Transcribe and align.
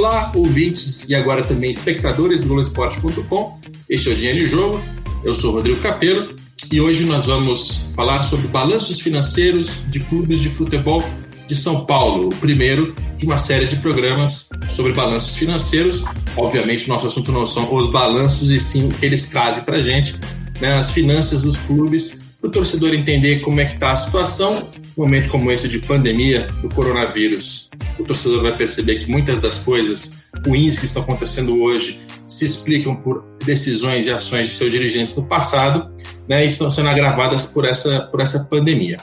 Olá, 0.00 0.32
ouvintes 0.34 1.06
e 1.10 1.14
agora 1.14 1.44
também 1.44 1.70
espectadores 1.70 2.40
do 2.40 2.46
Globoesporte.com. 2.46 3.60
Este 3.86 4.08
é 4.08 4.12
o 4.12 4.14
Dinheiro 4.14 4.38
em 4.38 4.46
Jogo. 4.46 4.80
Eu 5.22 5.34
sou 5.34 5.52
Rodrigo 5.52 5.78
Capelo 5.80 6.24
e 6.72 6.80
hoje 6.80 7.04
nós 7.04 7.26
vamos 7.26 7.82
falar 7.94 8.22
sobre 8.22 8.48
balanços 8.48 8.98
financeiros 8.98 9.76
de 9.90 10.00
clubes 10.00 10.40
de 10.40 10.48
futebol 10.48 11.04
de 11.46 11.54
São 11.54 11.84
Paulo, 11.84 12.28
o 12.28 12.34
primeiro 12.36 12.94
de 13.18 13.26
uma 13.26 13.36
série 13.36 13.66
de 13.66 13.76
programas 13.76 14.48
sobre 14.70 14.94
balanços 14.94 15.36
financeiros. 15.36 16.02
Obviamente, 16.34 16.88
nosso 16.88 17.06
assunto 17.06 17.30
não 17.30 17.46
são 17.46 17.70
os 17.74 17.86
balanços, 17.88 18.50
e 18.50 18.58
sim 18.58 18.88
o 18.88 18.88
que 18.88 19.04
eles 19.04 19.26
trazem 19.26 19.62
para 19.64 19.76
a 19.76 19.82
gente, 19.82 20.18
né, 20.62 20.78
as 20.78 20.90
finanças 20.90 21.42
dos 21.42 21.58
clubes, 21.58 22.18
para 22.40 22.48
o 22.48 22.50
torcedor 22.50 22.94
entender 22.94 23.40
como 23.40 23.60
é 23.60 23.66
que 23.66 23.74
está 23.74 23.92
a 23.92 23.96
situação. 23.96 24.66
Um 24.96 25.02
momento 25.02 25.28
como 25.30 25.50
esse 25.52 25.68
de 25.68 25.78
pandemia 25.78 26.48
do 26.60 26.68
coronavírus, 26.68 27.68
o 27.98 28.04
torcedor 28.04 28.42
vai 28.42 28.56
perceber 28.56 28.96
que 28.96 29.10
muitas 29.10 29.38
das 29.38 29.58
coisas 29.58 30.12
ruins 30.44 30.78
que 30.78 30.84
estão 30.84 31.02
acontecendo 31.02 31.60
hoje 31.62 32.00
se 32.26 32.44
explicam 32.44 32.96
por 32.96 33.24
decisões 33.44 34.06
e 34.06 34.10
ações 34.10 34.48
de 34.48 34.54
seus 34.54 34.72
dirigentes 34.72 35.14
no 35.14 35.24
passado 35.24 35.90
né, 36.28 36.44
e 36.44 36.48
estão 36.48 36.70
sendo 36.70 36.88
agravadas 36.88 37.46
por 37.46 37.64
essa, 37.64 38.00
por 38.02 38.20
essa 38.20 38.40
pandemia. 38.40 38.96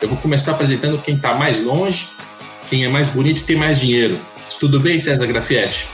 Eu 0.00 0.08
vou 0.08 0.18
começar 0.18 0.52
apresentando 0.52 1.02
quem 1.02 1.16
está 1.16 1.34
mais 1.34 1.62
longe, 1.64 2.08
quem 2.70 2.84
é 2.84 2.88
mais 2.88 3.08
bonito 3.08 3.40
e 3.40 3.44
tem 3.44 3.56
mais 3.56 3.80
dinheiro. 3.80 4.20
Tudo 4.60 4.80
bem, 4.80 4.98
César 5.00 5.26
Grafietti? 5.26 5.86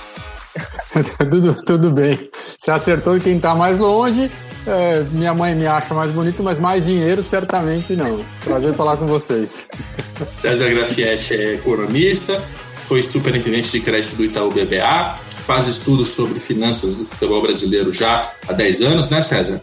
tudo, 1.31 1.55
tudo 1.65 1.91
bem. 1.91 2.31
Você 2.59 2.71
acertou 2.71 3.19
quem 3.21 3.37
está 3.37 3.55
mais 3.55 3.79
longe. 3.79 4.31
É, 4.67 5.05
minha 5.11 5.35
mãe 5.35 5.55
me 5.55 5.67
acha 5.67 5.93
mais 5.93 6.11
bonito, 6.11 6.43
mas 6.43 6.59
mais 6.59 6.85
dinheiro 6.85 7.23
certamente 7.23 7.95
não. 7.95 8.25
Prazer 8.43 8.75
falar 8.75 8.97
com 8.97 9.07
vocês. 9.07 9.69
César 10.31 10.71
Grafietti 10.71 11.35
é 11.35 11.55
economista, 11.55 12.43
foi 12.87 13.03
superintendente 13.03 13.71
de 13.73 13.81
crédito 13.81 14.17
do 14.17 14.25
Itaú 14.25 14.51
BBA, 14.51 15.19
faz 15.47 15.67
estudos 15.67 16.11
sobre 16.11 16.41
finanças 16.41 16.97
do 16.97 17.05
futebol 17.05 17.43
brasileiro 17.43 17.93
já 17.93 18.33
há 18.49 18.53
10 18.53 18.83
anos, 18.83 19.11
né, 19.11 19.21
César? 19.21 19.61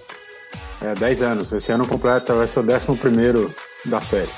É, 0.82 0.94
10 0.94 1.22
anos. 1.22 1.52
Esse 1.52 1.72
ano 1.72 1.88
completo 1.88 2.36
vai 2.36 2.48
ser 2.48 2.60
o 2.60 2.64
11 2.64 3.50
da 3.86 4.02
série. 4.02 4.30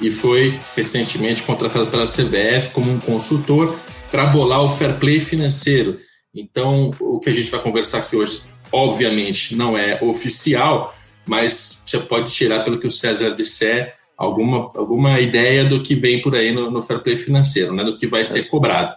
E 0.00 0.12
foi 0.12 0.60
recentemente 0.76 1.42
contratado 1.42 1.86
pela 1.86 2.04
CBF 2.04 2.70
como 2.72 2.92
um 2.92 3.00
consultor 3.00 3.76
para 4.10 4.26
bolar 4.26 4.62
o 4.62 4.76
fair 4.76 4.98
play 4.98 5.20
financeiro. 5.20 5.98
Então, 6.34 6.92
o 7.00 7.18
que 7.18 7.30
a 7.30 7.32
gente 7.32 7.50
vai 7.50 7.60
conversar 7.60 7.98
aqui 7.98 8.16
hoje, 8.16 8.42
obviamente, 8.70 9.54
não 9.56 9.76
é 9.76 9.98
oficial, 10.02 10.94
mas 11.24 11.82
você 11.84 11.98
pode 11.98 12.32
tirar, 12.32 12.62
pelo 12.62 12.78
que 12.78 12.86
o 12.86 12.90
César 12.90 13.30
disser, 13.30 13.94
alguma, 14.16 14.70
alguma 14.74 15.20
ideia 15.20 15.64
do 15.64 15.82
que 15.82 15.94
vem 15.94 16.20
por 16.22 16.34
aí 16.34 16.52
no, 16.52 16.70
no 16.70 16.82
fair 16.82 17.02
play 17.02 17.16
financeiro, 17.16 17.74
né, 17.74 17.84
do 17.84 17.96
que 17.96 18.06
vai 18.06 18.24
ser 18.24 18.44
cobrado. 18.44 18.94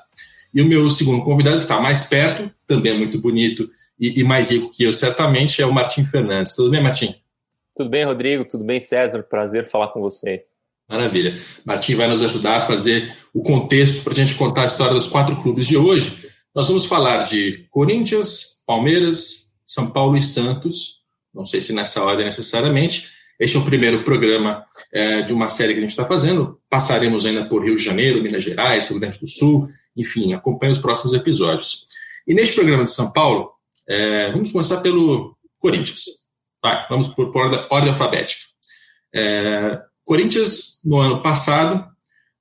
E 0.53 0.61
o 0.61 0.65
meu 0.65 0.89
segundo 0.89 1.23
convidado, 1.23 1.57
que 1.57 1.63
está 1.63 1.79
mais 1.79 2.03
perto, 2.03 2.49
também 2.65 2.93
é 2.93 2.95
muito 2.95 3.19
bonito 3.19 3.69
e, 3.99 4.19
e, 4.19 4.23
mais 4.23 4.49
rico 4.49 4.71
que 4.71 4.83
eu, 4.83 4.93
certamente, 4.93 5.61
é 5.61 5.65
o 5.65 5.73
Martim 5.73 6.05
Fernandes. 6.05 6.55
Tudo 6.55 6.71
bem, 6.71 6.81
Martim? 6.81 7.15
Tudo 7.75 7.89
bem, 7.89 8.05
Rodrigo? 8.05 8.45
Tudo 8.45 8.63
bem, 8.63 8.79
César? 8.79 9.23
Prazer 9.23 9.67
falar 9.67 9.89
com 9.89 10.01
vocês. 10.01 10.58
Maravilha. 10.89 11.39
Martim 11.63 11.93
vai 11.95 12.07
nos 12.07 12.23
ajudar 12.23 12.57
a 12.57 12.65
fazer 12.65 13.15
o 13.33 13.43
contexto 13.43 14.03
para 14.03 14.13
a 14.13 14.15
gente 14.15 14.33
contar 14.33 14.63
a 14.63 14.65
história 14.65 14.93
dos 14.93 15.07
quatro 15.07 15.35
clubes 15.35 15.67
de 15.67 15.77
hoje. 15.77 16.27
Nós 16.53 16.67
vamos 16.67 16.85
falar 16.85 17.23
de 17.23 17.67
Corinthians, 17.69 18.61
Palmeiras, 18.65 19.51
São 19.67 19.91
Paulo 19.91 20.17
e 20.17 20.21
Santos. 20.21 21.01
Não 21.33 21.45
sei 21.45 21.61
se 21.61 21.71
nessa 21.71 22.03
ordem 22.03 22.25
necessariamente. 22.25 23.07
Este 23.39 23.55
é 23.55 23.59
o 23.59 23.65
primeiro 23.65 24.03
programa 24.03 24.65
é, 24.91 25.21
de 25.21 25.31
uma 25.31 25.47
série 25.47 25.73
que 25.73 25.79
a 25.79 25.81
gente 25.81 25.91
está 25.91 26.05
fazendo. 26.05 26.59
Passaremos 26.69 27.25
ainda 27.25 27.45
por 27.45 27.63
Rio 27.63 27.75
de 27.75 27.83
Janeiro, 27.83 28.21
Minas 28.21 28.43
Gerais, 28.43 28.89
Rio 28.89 28.99
Grande 28.99 29.19
do 29.19 29.27
Sul, 29.29 29.69
enfim, 29.95 30.33
acompanhe 30.33 30.73
os 30.73 30.79
próximos 30.79 31.13
episódios. 31.13 31.85
E 32.27 32.33
neste 32.33 32.55
programa 32.55 32.83
de 32.83 32.91
São 32.91 33.13
Paulo, 33.13 33.51
é, 33.87 34.31
vamos 34.31 34.51
começar 34.51 34.81
pelo 34.81 35.37
Corinthians. 35.59 36.03
Vai, 36.61 36.85
vamos 36.89 37.07
por, 37.09 37.31
por 37.31 37.43
ordem, 37.69 37.91
alfabética. 37.91 38.43
É, 39.13 39.79
Corinthians, 40.03 40.68
no 40.85 40.97
ano 40.97 41.21
passado, 41.21 41.85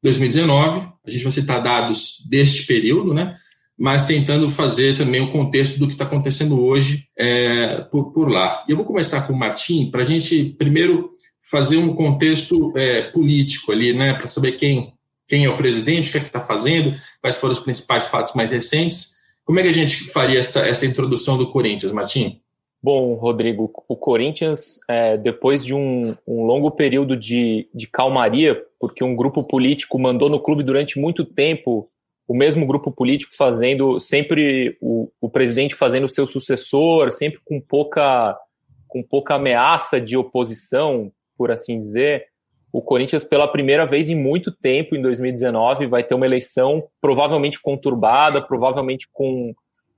2019, 0.03 0.89
a 1.05 1.11
gente 1.11 1.23
vai 1.23 1.33
citar 1.33 1.63
dados 1.63 2.25
deste 2.29 2.67
período, 2.67 3.13
né? 3.13 3.37
Mas 3.77 4.05
tentando 4.05 4.51
fazer 4.51 4.97
também 4.97 5.21
o 5.21 5.31
contexto 5.31 5.79
do 5.79 5.87
que 5.87 5.93
está 5.93 6.05
acontecendo 6.05 6.61
hoje 6.61 7.09
é, 7.17 7.81
por, 7.83 8.13
por 8.13 8.29
lá. 8.29 8.65
E 8.69 8.73
eu 8.73 8.77
vou 8.77 8.85
começar 8.85 9.23
com 9.23 9.33
o 9.33 9.39
Martim 9.39 9.91
para 9.91 10.03
a 10.03 10.05
gente 10.05 10.57
primeiro 10.59 11.11
fazer 11.43 11.77
um 11.77 11.95
contexto 11.95 12.77
é, 12.77 13.03
político 13.03 13.73
ali, 13.73 13.93
né? 13.93 14.15
Para 14.15 14.27
saber 14.27 14.53
quem, 14.53 14.93
quem 15.27 15.45
é 15.45 15.49
o 15.51 15.57
presidente, 15.57 16.09
o 16.09 16.13
que 16.13 16.19
é 16.19 16.21
que 16.21 16.27
está 16.27 16.41
fazendo, 16.41 16.95
quais 17.21 17.37
foram 17.37 17.53
os 17.53 17.61
principais 17.61 18.07
fatos 18.07 18.35
mais 18.35 18.51
recentes. 18.51 19.17
Como 19.45 19.59
é 19.59 19.63
que 19.63 19.69
a 19.69 19.75
gente 19.75 19.97
faria 20.11 20.41
essa, 20.41 20.61
essa 20.61 20.85
introdução 20.85 21.39
do 21.39 21.51
Corinthians, 21.51 21.93
Martim? 21.93 22.41
Bom, 22.81 23.15
Rodrigo, 23.15 23.73
o 23.89 23.97
Corinthians, 23.97 24.79
é, 24.89 25.17
depois 25.17 25.65
de 25.65 25.75
um, 25.75 26.15
um, 26.27 26.45
longo 26.45 26.71
período 26.71 27.17
de, 27.17 27.69
de 27.75 27.89
calmaria, 27.89 28.63
porque 28.79 29.03
um 29.03 29.17
grupo 29.17 29.43
político 29.43 29.99
mandou 29.99 30.29
no 30.29 30.41
clube 30.41 30.63
durante 30.63 30.99
muito 30.99 31.25
tempo, 31.25 31.91
o 32.27 32.35
mesmo 32.35 32.65
grupo 32.65 32.93
político 32.93 33.35
fazendo, 33.37 33.99
sempre 33.99 34.79
o, 34.81 35.11
o 35.21 35.29
presidente 35.29 35.75
fazendo 35.75 36.05
o 36.05 36.09
seu 36.09 36.25
sucessor, 36.27 37.11
sempre 37.11 37.41
com 37.45 37.61
pouca, 37.61 38.39
com 38.87 39.03
pouca 39.03 39.35
ameaça 39.35 40.01
de 40.01 40.17
oposição, 40.17 41.11
por 41.37 41.51
assim 41.51 41.81
dizer, 41.81 42.27
o 42.73 42.81
Corinthians, 42.81 43.25
pela 43.25 43.49
primeira 43.49 43.87
vez 43.87 44.09
em 44.09 44.15
muito 44.15 44.53
tempo, 44.53 44.95
em 44.95 45.03
2019, 45.03 45.87
vai 45.87 46.05
ter 46.05 46.15
uma 46.15 46.27
eleição 46.27 46.87
provavelmente 47.01 47.61
conturbada, 47.61 48.41
provavelmente 48.41 49.09
com, 49.13 49.53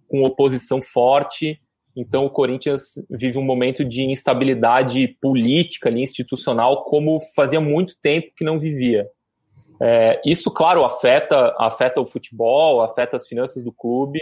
com 0.09 0.23
oposição 0.23 0.81
forte 0.81 1.61
então 2.01 2.25
o 2.25 2.31
Corinthians 2.31 2.95
vive 3.11 3.37
um 3.37 3.45
momento 3.45 3.85
de 3.85 4.03
instabilidade 4.03 5.07
política, 5.21 5.91
ali, 5.91 6.03
institucional, 6.03 6.85
como 6.85 7.21
fazia 7.37 7.61
muito 7.61 7.95
tempo 8.01 8.33
que 8.35 8.45
não 8.45 8.59
vivia. 8.59 9.07
É, 9.83 10.21
isso, 10.25 10.51
claro, 10.51 10.83
afeta, 10.83 11.55
afeta 11.59 12.01
o 12.01 12.07
futebol, 12.07 12.83
afeta 12.83 13.17
as 13.17 13.27
finanças 13.29 13.63
do 13.63 13.71
clube. 13.71 14.19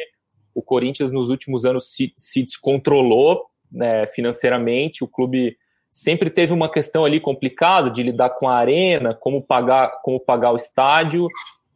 O 0.54 0.60
Corinthians 0.60 1.12
nos 1.12 1.30
últimos 1.30 1.64
anos 1.64 1.92
se, 1.92 2.12
se 2.16 2.42
descontrolou 2.42 3.44
né, 3.70 4.06
financeiramente. 4.08 5.04
O 5.04 5.08
clube 5.08 5.56
sempre 5.88 6.30
teve 6.30 6.52
uma 6.52 6.70
questão 6.70 7.04
ali 7.04 7.20
complicada 7.20 7.90
de 7.90 8.02
lidar 8.02 8.30
com 8.30 8.48
a 8.48 8.56
arena, 8.56 9.14
como 9.14 9.40
pagar, 9.40 10.00
como 10.02 10.18
pagar 10.18 10.52
o 10.52 10.56
estádio 10.56 11.28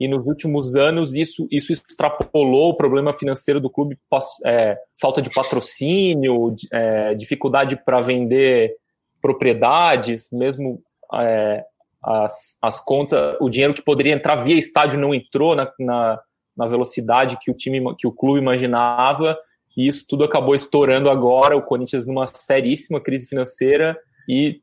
e 0.02 0.08
nos 0.08 0.26
últimos 0.26 0.74
anos 0.74 1.14
isso, 1.14 1.46
isso 1.48 1.72
extrapolou 1.72 2.70
o 2.70 2.76
problema 2.76 3.12
financeiro 3.12 3.60
do 3.60 3.70
clube, 3.70 3.96
é, 4.44 4.76
falta 5.00 5.22
de 5.22 5.30
patrocínio, 5.30 6.56
é, 6.72 7.14
dificuldade 7.14 7.80
para 7.84 8.00
vender 8.00 8.74
propriedades, 9.20 10.28
mesmo 10.32 10.82
é, 11.14 11.62
as, 12.02 12.58
as 12.60 12.80
contas, 12.84 13.36
o 13.40 13.48
dinheiro 13.48 13.74
que 13.74 13.80
poderia 13.80 14.12
entrar 14.12 14.34
via 14.34 14.58
estádio 14.58 14.98
não 14.98 15.14
entrou 15.14 15.54
na, 15.54 15.72
na, 15.78 16.20
na 16.56 16.66
velocidade 16.66 17.38
que 17.40 17.48
o 17.48 17.54
time, 17.54 17.94
que 17.96 18.08
o 18.08 18.12
clube 18.12 18.40
imaginava, 18.40 19.38
e 19.76 19.86
isso 19.86 20.04
tudo 20.08 20.24
acabou 20.24 20.56
estourando 20.56 21.08
agora, 21.08 21.56
o 21.56 21.62
Corinthians 21.62 22.08
numa 22.08 22.26
seríssima 22.26 23.00
crise 23.00 23.28
financeira 23.28 23.96
e 24.28 24.60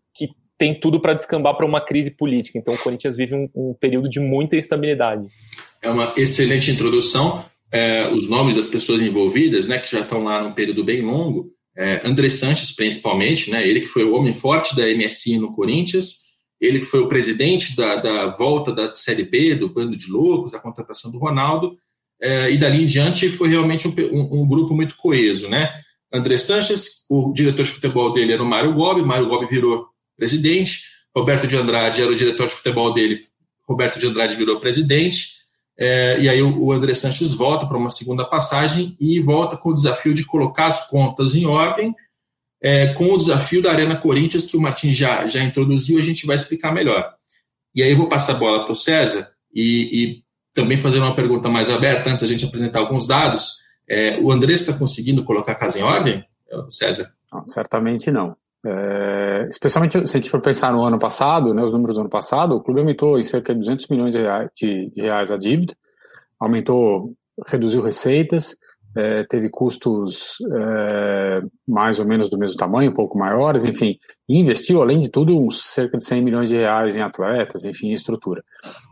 tem 0.59 0.77
tudo 0.77 0.99
para 0.99 1.13
descambar 1.13 1.55
para 1.55 1.65
uma 1.65 1.79
crise 1.79 2.11
política. 2.11 2.59
Então 2.59 2.73
o 2.73 2.77
Corinthians 2.77 3.15
vive 3.15 3.33
um, 3.33 3.49
um, 3.55 3.73
período 3.73 4.09
de 4.09 4.19
muita 4.19 4.57
instabilidade. 4.57 5.25
É 5.81 5.89
uma 5.89 6.11
excelente 6.17 6.69
introdução. 6.69 7.45
É, 7.71 8.09
os 8.09 8.29
nomes 8.29 8.57
das 8.57 8.67
pessoas 8.67 8.99
envolvidas, 8.99 9.67
né, 9.67 9.77
que 9.77 9.89
já 9.89 10.01
estão 10.01 10.23
lá 10.23 10.43
num 10.43 10.51
período 10.51 10.83
bem 10.83 11.01
longo, 11.01 11.49
é, 11.77 12.01
André 12.03 12.29
Sanches, 12.29 12.75
principalmente, 12.75 13.49
né, 13.49 13.65
ele 13.65 13.79
que 13.79 13.87
foi 13.87 14.03
o 14.03 14.13
homem 14.13 14.33
forte 14.33 14.75
da 14.75 14.83
MSI 14.83 15.37
no 15.37 15.55
Corinthians, 15.55 16.27
ele 16.59 16.79
que 16.79 16.85
foi 16.85 16.99
o 16.99 17.07
presidente 17.07 17.73
da, 17.73 17.95
da 17.95 18.27
volta 18.27 18.73
da 18.73 18.93
Série 18.93 19.23
B, 19.23 19.55
do 19.55 19.69
Bando 19.69 19.95
de 19.95 20.11
Loucos, 20.11 20.51
da 20.51 20.59
contratação 20.59 21.09
do 21.09 21.19
Ronaldo, 21.19 21.77
é, 22.21 22.51
e 22.51 22.57
dali 22.57 22.83
em 22.83 22.85
diante 22.85 23.29
foi 23.29 23.47
realmente 23.47 23.87
um, 23.87 23.93
um, 24.11 24.41
um 24.41 24.47
grupo 24.47 24.75
muito 24.75 24.97
coeso, 24.97 25.47
né? 25.47 25.71
André 26.11 26.37
Sanches, 26.37 27.05
o 27.09 27.31
diretor 27.31 27.63
de 27.63 27.71
futebol 27.71 28.11
dele 28.11 28.33
era 28.33 28.43
o 28.43 28.45
Mário 28.45 28.73
Gobi, 28.73 29.01
Mário 29.03 29.29
Gobi 29.29 29.45
virou 29.45 29.87
presidente, 30.19 30.83
Roberto 31.15 31.47
de 31.47 31.55
Andrade 31.55 32.01
era 32.01 32.11
o 32.11 32.15
diretor 32.15 32.47
de 32.47 32.53
futebol 32.53 32.93
dele, 32.93 33.25
Roberto 33.67 33.97
de 33.99 34.05
Andrade 34.05 34.35
virou 34.35 34.59
presidente, 34.59 35.39
é, 35.77 36.19
e 36.19 36.27
aí 36.27 36.41
o, 36.41 36.73
André 36.73 36.93
Sanches 36.93 37.33
volta 37.33 37.65
para 37.65 37.77
uma 37.77 37.89
segunda 37.89 38.25
passagem 38.25 38.97
e 38.99 39.17
volta 39.21 39.55
com 39.55 39.69
o 39.69 39.73
desafio 39.73 40.13
de 40.13 40.25
colocar 40.25 40.67
as 40.67 40.89
contas 40.89 41.35
em 41.35 41.45
ordem, 41.45 41.95
é, 42.61 42.87
com 42.87 43.05
o 43.05 43.17
desafio 43.17 43.61
da 43.61 43.71
Arena 43.71 43.95
Corinthians, 43.95 44.45
que 44.45 44.57
o 44.57 44.61
Martin 44.61 44.93
já, 44.93 45.25
já 45.25 45.41
introduziu, 45.41 45.97
a 45.97 46.03
gente 46.03 46.27
vai 46.27 46.35
explicar 46.35 46.73
melhor. 46.73 47.13
E 47.73 47.81
aí 47.81 47.91
eu 47.91 47.97
vou 47.97 48.09
passar 48.09 48.33
a 48.33 48.35
bola 48.35 48.63
para 48.65 48.73
o 48.73 48.75
César 48.75 49.31
e, 49.55 50.03
e, 50.03 50.23
também 50.53 50.75
fazer 50.75 50.99
uma 50.99 51.15
pergunta 51.15 51.47
mais 51.47 51.69
aberta, 51.69 52.09
antes 52.09 52.21
da 52.21 52.27
gente 52.27 52.43
apresentar 52.43 52.79
alguns 52.79 53.07
dados. 53.07 53.59
É, 53.87 54.19
o 54.19 54.29
André 54.29 54.53
está 54.53 54.73
conseguindo 54.73 55.23
colocar 55.23 55.53
a 55.53 55.55
casa 55.55 55.79
em 55.79 55.83
ordem, 55.83 56.25
César? 56.69 57.09
Não, 57.31 57.41
certamente 57.43 58.11
não. 58.11 58.35
É, 58.65 59.18
especialmente 59.49 60.07
se 60.07 60.17
a 60.17 60.19
gente 60.19 60.29
for 60.29 60.41
pensar 60.41 60.73
no 60.73 60.83
ano 60.83 60.99
passado, 60.99 61.53
né, 61.53 61.61
os 61.63 61.71
números 61.71 61.95
do 61.95 62.01
ano 62.01 62.09
passado, 62.09 62.55
o 62.55 62.61
clube 62.61 62.79
aumentou 62.79 63.19
em 63.19 63.23
cerca 63.23 63.53
de 63.53 63.59
200 63.59 63.87
milhões 63.87 64.13
de 64.13 64.19
reais, 64.19 64.49
de, 64.55 64.89
de 64.89 65.01
reais 65.01 65.31
a 65.31 65.37
dívida, 65.37 65.75
aumentou, 66.39 67.13
reduziu 67.47 67.81
receitas, 67.81 68.55
é, 68.95 69.23
teve 69.23 69.49
custos 69.49 70.37
é, 70.51 71.41
mais 71.67 71.99
ou 71.99 72.05
menos 72.05 72.29
do 72.29 72.37
mesmo 72.37 72.55
tamanho, 72.55 72.91
um 72.91 72.93
pouco 72.93 73.17
maiores, 73.17 73.63
enfim, 73.63 73.97
e 74.27 74.37
investiu, 74.37 74.81
além 74.81 74.99
de 74.99 75.09
tudo, 75.09 75.37
uns 75.39 75.61
cerca 75.61 75.97
de 75.97 76.05
100 76.05 76.21
milhões 76.21 76.49
de 76.49 76.55
reais 76.55 76.95
em 76.95 77.01
atletas, 77.01 77.65
enfim, 77.65 77.89
em 77.89 77.93
estrutura. 77.93 78.43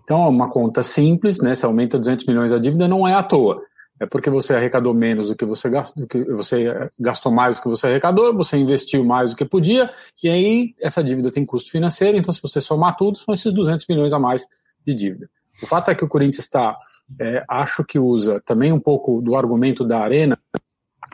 Então, 0.04 0.24
é 0.24 0.30
uma 0.30 0.50
conta 0.50 0.84
simples, 0.84 1.40
né, 1.40 1.56
se 1.56 1.66
aumenta 1.66 1.98
200 1.98 2.26
milhões 2.26 2.52
a 2.52 2.60
dívida, 2.60 2.88
não 2.88 3.08
é 3.08 3.14
à 3.14 3.24
toa. 3.24 3.62
É 4.00 4.06
porque 4.06 4.30
você 4.30 4.56
arrecadou 4.56 4.94
menos 4.94 5.30
do 5.30 5.36
que 5.36 5.46
você 5.46 5.70
gastou, 5.70 6.04
do 6.04 6.08
que 6.08 6.24
você 6.26 6.90
gastou 7.00 7.32
mais 7.32 7.56
do 7.56 7.64
que 7.64 7.68
você 7.68 7.88
arrecadou, 7.88 8.36
você 8.36 8.56
investiu 8.58 9.04
mais 9.04 9.32
do 9.32 9.36
que 9.36 9.44
podia, 9.44 9.90
e 10.24 10.30
aí 10.30 10.76
essa 10.80 11.04
dívida 11.04 11.32
tem 11.32 11.46
custo 11.46 11.72
financeiro, 11.72 12.18
então 12.18 12.34
se 12.34 12.42
você 12.42 12.62
somar 12.62 12.96
tudo, 12.96 13.18
são 13.18 13.34
esses 13.34 13.52
200 13.52 13.88
milhões 13.88 14.14
a 14.14 14.20
mais 14.20 14.46
de 14.86 14.94
dívida. 14.94 15.30
O 15.62 15.66
fato 15.66 15.90
é 15.90 15.96
que 15.96 16.06
o 16.06 16.08
Corinthians 16.08 16.46
está 16.46 16.78
é, 17.20 17.44
acho 17.50 17.84
que 17.84 17.98
usa 17.98 18.42
também 18.46 18.72
um 18.72 18.80
pouco 18.80 19.22
do 19.22 19.36
argumento 19.36 19.84
da 19.84 20.00
Arena 20.00 20.38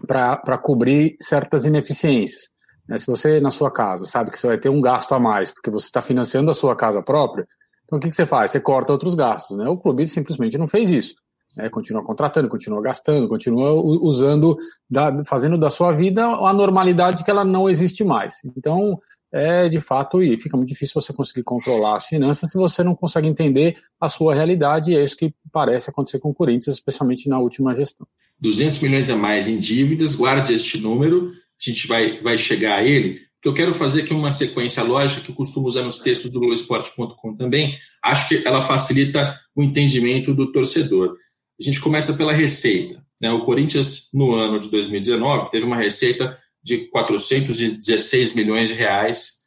para 0.07 0.57
cobrir 0.57 1.15
certas 1.21 1.65
ineficiências. 1.65 2.49
Né? 2.87 2.97
Se 2.97 3.07
você, 3.07 3.39
na 3.39 3.51
sua 3.51 3.71
casa, 3.71 4.05
sabe 4.05 4.31
que 4.31 4.37
você 4.37 4.47
vai 4.47 4.57
ter 4.57 4.69
um 4.69 4.81
gasto 4.81 5.13
a 5.13 5.19
mais 5.19 5.51
porque 5.51 5.69
você 5.69 5.85
está 5.85 6.01
financiando 6.01 6.51
a 6.51 6.55
sua 6.55 6.75
casa 6.75 7.01
própria, 7.01 7.47
então 7.85 7.97
o 7.97 8.01
que, 8.01 8.09
que 8.09 8.15
você 8.15 8.25
faz? 8.25 8.51
Você 8.51 8.59
corta 8.59 8.91
outros 8.91 9.15
gastos. 9.15 9.55
Né? 9.55 9.67
O 9.67 9.77
clube 9.77 10.07
simplesmente 10.07 10.57
não 10.57 10.67
fez 10.67 10.89
isso. 10.89 11.15
Né? 11.55 11.69
Continua 11.69 12.03
contratando, 12.03 12.49
continua 12.49 12.81
gastando, 12.81 13.27
continua 13.27 13.73
usando, 13.73 14.57
da, 14.89 15.23
fazendo 15.25 15.57
da 15.57 15.69
sua 15.69 15.91
vida 15.91 16.25
a 16.25 16.53
normalidade 16.53 17.23
que 17.23 17.31
ela 17.31 17.45
não 17.45 17.69
existe 17.69 18.03
mais. 18.03 18.35
Então, 18.57 18.99
é 19.31 19.67
de 19.67 19.79
fato, 19.79 20.21
e 20.21 20.37
fica 20.37 20.55
muito 20.55 20.69
difícil 20.69 21.01
você 21.01 21.11
conseguir 21.11 21.41
controlar 21.41 21.97
as 21.97 22.05
finanças 22.05 22.51
se 22.51 22.57
você 22.57 22.83
não 22.83 22.93
consegue 22.95 23.27
entender 23.27 23.75
a 23.99 24.07
sua 24.07 24.35
realidade, 24.35 24.91
e 24.91 24.95
é 24.95 25.03
isso 25.03 25.17
que 25.17 25.33
parece 25.51 25.89
acontecer 25.89 26.19
com 26.19 26.29
o 26.29 26.33
Corinthians, 26.33 26.75
especialmente 26.75 27.27
na 27.27 27.39
última 27.39 27.73
gestão. 27.73 28.07
200 28.39 28.77
milhões 28.79 29.09
a 29.09 29.15
mais 29.15 29.47
em 29.47 29.57
dívidas, 29.57 30.15
guarde 30.15 30.53
este 30.53 30.77
número, 30.77 31.31
a 31.31 31.69
gente 31.69 31.87
vai, 31.87 32.21
vai 32.21 32.37
chegar 32.37 32.79
a 32.79 32.83
ele, 32.83 33.21
que 33.41 33.49
eu 33.49 33.53
quero 33.53 33.73
fazer 33.73 34.03
aqui 34.03 34.13
uma 34.13 34.31
sequência 34.31 34.83
lógica 34.83 35.21
que 35.21 35.31
eu 35.31 35.35
costumo 35.35 35.67
usar 35.67 35.81
nos 35.81 35.97
textos 35.97 36.29
do 36.29 36.39
Globoesporte.com 36.39 37.35
também, 37.35 37.75
acho 38.03 38.29
que 38.29 38.47
ela 38.47 38.61
facilita 38.61 39.35
o 39.55 39.63
entendimento 39.63 40.33
do 40.33 40.51
torcedor. 40.51 41.17
A 41.63 41.65
gente 41.65 41.79
começa 41.79 42.13
pela 42.13 42.33
receita. 42.33 43.01
Né? 43.21 43.31
O 43.31 43.45
Corinthians, 43.45 44.09
no 44.13 44.33
ano 44.33 44.59
de 44.59 44.69
2019, 44.69 45.49
teve 45.49 45.65
uma 45.65 45.77
receita 45.77 46.37
de 46.61 46.89
416 46.89 48.35
milhões 48.35 48.67
de 48.67 48.75
reais, 48.75 49.43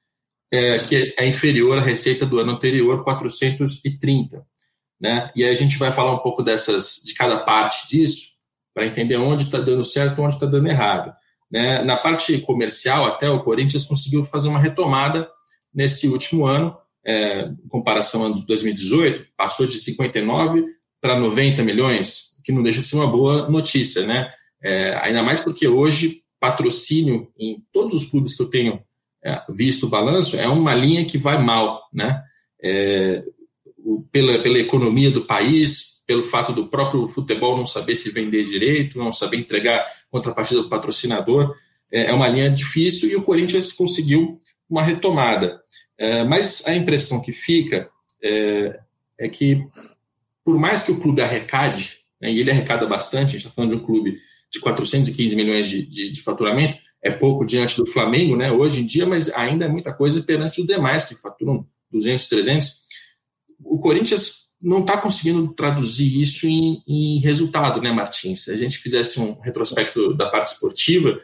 é, 0.50 0.78
que 0.78 1.14
é 1.18 1.28
inferior 1.28 1.76
à 1.76 1.82
receita 1.82 2.24
do 2.24 2.38
ano 2.38 2.52
anterior, 2.52 3.04
430. 3.04 4.42
Né? 4.98 5.30
E 5.36 5.44
aí 5.44 5.50
a 5.50 5.54
gente 5.54 5.76
vai 5.76 5.92
falar 5.92 6.14
um 6.14 6.18
pouco 6.18 6.42
dessas, 6.42 7.02
de 7.04 7.12
cada 7.12 7.36
parte 7.36 7.86
disso, 7.86 8.28
para 8.72 8.86
entender 8.86 9.18
onde 9.18 9.44
está 9.44 9.60
dando 9.60 9.84
certo 9.84 10.22
onde 10.22 10.36
está 10.36 10.46
dando 10.46 10.68
errado. 10.68 11.12
Né? 11.52 11.82
Na 11.82 11.98
parte 11.98 12.38
comercial, 12.38 13.04
até 13.04 13.28
o 13.28 13.42
Corinthians 13.42 13.84
conseguiu 13.84 14.24
fazer 14.24 14.48
uma 14.48 14.58
retomada 14.58 15.28
nesse 15.74 16.08
último 16.08 16.46
ano, 16.46 16.74
é, 17.04 17.42
em 17.42 17.68
comparação 17.68 18.22
ao 18.22 18.26
ano 18.28 18.36
de 18.36 18.46
2018, 18.46 19.26
passou 19.36 19.66
de 19.66 19.78
59 19.78 20.64
para 21.00 21.18
90 21.18 21.62
milhões, 21.62 22.36
que 22.44 22.52
não 22.52 22.62
deixa 22.62 22.80
de 22.80 22.86
ser 22.86 22.96
uma 22.96 23.06
boa 23.06 23.48
notícia, 23.48 24.06
né? 24.06 24.32
É, 24.62 24.98
ainda 25.02 25.22
mais 25.22 25.40
porque 25.40 25.68
hoje 25.68 26.22
patrocínio 26.40 27.28
em 27.38 27.62
todos 27.72 27.94
os 27.94 28.04
clubes 28.08 28.34
que 28.34 28.42
eu 28.42 28.50
tenho 28.50 28.80
é, 29.24 29.42
visto 29.48 29.86
o 29.86 29.88
balanço 29.88 30.36
é 30.36 30.46
uma 30.46 30.74
linha 30.74 31.04
que 31.04 31.18
vai 31.18 31.42
mal, 31.42 31.88
né? 31.92 32.22
É, 32.62 33.24
o, 33.78 34.02
pela, 34.10 34.38
pela 34.38 34.58
economia 34.58 35.10
do 35.10 35.22
país, 35.22 36.02
pelo 36.06 36.22
fato 36.22 36.52
do 36.52 36.68
próprio 36.68 37.08
futebol 37.08 37.56
não 37.56 37.66
saber 37.66 37.96
se 37.96 38.10
vender 38.10 38.44
direito, 38.44 38.98
não 38.98 39.12
saber 39.12 39.38
entregar 39.38 39.84
contrapartida 40.10 40.62
do 40.62 40.68
patrocinador, 40.68 41.54
é, 41.90 42.06
é 42.06 42.12
uma 42.12 42.28
linha 42.28 42.50
difícil 42.50 43.08
e 43.10 43.16
o 43.16 43.22
Corinthians 43.22 43.72
conseguiu 43.72 44.40
uma 44.68 44.82
retomada. 44.82 45.60
É, 45.98 46.24
mas 46.24 46.66
a 46.66 46.74
impressão 46.74 47.20
que 47.20 47.32
fica 47.32 47.88
é, 48.22 48.78
é, 49.18 49.28
que, 49.28 49.66
por 50.46 50.56
mais 50.60 50.84
que 50.84 50.92
o 50.92 51.00
clube 51.00 51.20
arrecade, 51.20 51.96
né, 52.20 52.30
e 52.30 52.38
ele 52.38 52.52
arrecada 52.52 52.86
bastante, 52.86 53.30
a 53.30 53.32
gente 53.32 53.38
está 53.38 53.50
falando 53.50 53.72
de 53.72 53.76
um 53.78 53.84
clube 53.84 54.16
de 54.48 54.60
415 54.60 55.34
milhões 55.34 55.68
de, 55.68 55.84
de, 55.84 56.12
de, 56.12 56.22
faturamento, 56.22 56.78
é 57.02 57.10
pouco 57.10 57.44
diante 57.44 57.76
do 57.76 57.84
Flamengo, 57.84 58.36
né, 58.36 58.52
hoje 58.52 58.80
em 58.80 58.86
dia, 58.86 59.04
mas 59.04 59.28
ainda 59.30 59.64
é 59.64 59.68
muita 59.68 59.92
coisa 59.92 60.22
perante 60.22 60.60
os 60.60 60.66
demais 60.68 61.04
que 61.04 61.16
faturam 61.16 61.66
200, 61.90 62.28
300. 62.28 62.70
O 63.58 63.80
Corinthians 63.80 64.52
não 64.62 64.82
está 64.82 64.96
conseguindo 64.96 65.52
traduzir 65.52 66.16
isso 66.20 66.46
em, 66.46 66.80
em, 66.86 67.18
resultado, 67.18 67.82
né, 67.82 67.90
Martins? 67.90 68.44
Se 68.44 68.52
a 68.52 68.56
gente 68.56 68.78
fizesse 68.78 69.18
um 69.18 69.40
retrospecto 69.40 70.14
da 70.14 70.30
parte 70.30 70.52
esportiva, 70.52 71.18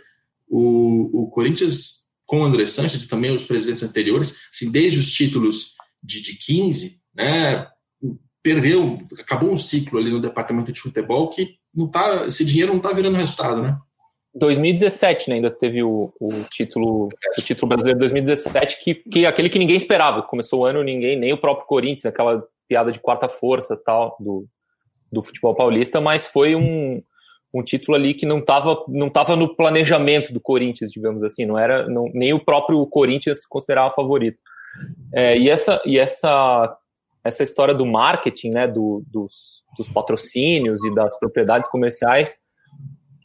o, 0.49 1.23
o 1.23 1.31
Corinthians, 1.31 2.09
com 2.27 2.41
o 2.41 2.45
André 2.45 2.67
Sanches 2.67 3.05
e 3.05 3.09
também 3.09 3.33
os 3.33 3.45
presidentes 3.45 3.85
anteriores, 3.85 4.35
assim, 4.53 4.69
desde 4.69 4.99
os 4.99 5.13
títulos 5.13 5.75
de, 6.03 6.21
de 6.21 6.35
15, 6.35 7.01
né, 7.15 7.69
perdeu, 8.43 8.99
acabou 9.19 9.51
um 9.51 9.59
ciclo 9.59 9.99
ali 9.99 10.11
no 10.11 10.21
departamento 10.21 10.73
de 10.73 10.81
futebol 10.81 11.31
que 11.31 11.57
não 11.75 11.89
tá, 11.89 12.27
esse 12.27 12.45
dinheiro 12.45 12.73
não 12.73 12.79
está 12.79 12.93
virando 12.93 13.17
resultado, 13.17 13.63
né? 13.63 13.79
2017, 14.35 15.29
né, 15.29 15.37
ainda 15.37 15.51
teve 15.51 15.83
o, 15.83 16.13
o 16.19 16.29
título 16.51 17.09
o 17.39 17.43
título 17.43 17.69
brasileiro 17.69 17.99
de 17.99 18.05
2017 18.05 18.83
que, 18.83 18.95
que 18.95 19.27
aquele 19.27 19.51
que 19.51 19.59
ninguém 19.59 19.77
esperava 19.77 20.23
começou 20.23 20.61
o 20.61 20.65
ano 20.65 20.83
ninguém 20.83 21.19
nem 21.19 21.35
o 21.35 21.39
próprio 21.39 21.67
Corinthians 21.67 22.07
aquela 22.07 22.43
piada 22.67 22.91
de 22.91 22.99
quarta 22.99 23.29
força 23.29 23.77
tal 23.77 24.17
do, 24.19 24.47
do 25.13 25.23
futebol 25.23 25.55
paulista 25.55 26.01
mas 26.01 26.27
foi 26.27 26.55
um, 26.57 27.03
um 27.53 27.63
título 27.63 27.95
ali 27.95 28.15
que 28.15 28.25
não 28.25 28.39
estava 28.39 28.83
não 28.89 29.11
tava 29.11 29.37
no 29.37 29.55
planejamento 29.55 30.33
do 30.33 30.41
Corinthians 30.41 30.91
digamos 30.91 31.23
assim 31.23 31.45
não 31.45 31.59
era 31.59 31.87
não, 31.87 32.07
nem 32.15 32.33
o 32.33 32.43
próprio 32.43 32.87
Corinthians 32.87 33.45
considerava 33.45 33.93
favorito 33.93 34.39
é, 35.13 35.37
e 35.37 35.51
essa 35.51 35.79
e 35.85 35.99
essa 35.99 36.75
essa 37.25 37.43
história 37.43 37.75
do 37.75 37.87
marketing 37.87 38.51
né 38.51 38.67
do, 38.67 39.03
dos 39.07 39.63
dos 39.77 39.89
patrocínios 39.89 40.85
e 40.85 40.95
das 40.95 41.19
propriedades 41.19 41.69
comerciais. 41.69 42.39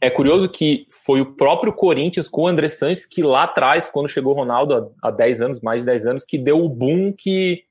É 0.00 0.08
curioso 0.08 0.48
que 0.48 0.86
foi 1.04 1.20
o 1.20 1.34
próprio 1.34 1.72
Corinthians 1.72 2.28
com 2.28 2.42
o 2.42 2.46
André 2.46 2.68
Sanches 2.68 3.04
que 3.04 3.22
lá 3.22 3.44
atrás, 3.44 3.88
quando 3.88 4.08
chegou 4.08 4.32
o 4.32 4.36
Ronaldo 4.36 4.92
há 5.02 5.10
10 5.10 5.40
anos, 5.40 5.60
mais 5.60 5.80
de 5.80 5.86
10 5.86 6.06
anos, 6.06 6.24
que 6.24 6.38
deu 6.38 6.64
o 6.64 6.68
boom 6.68 7.12
que, 7.12 7.64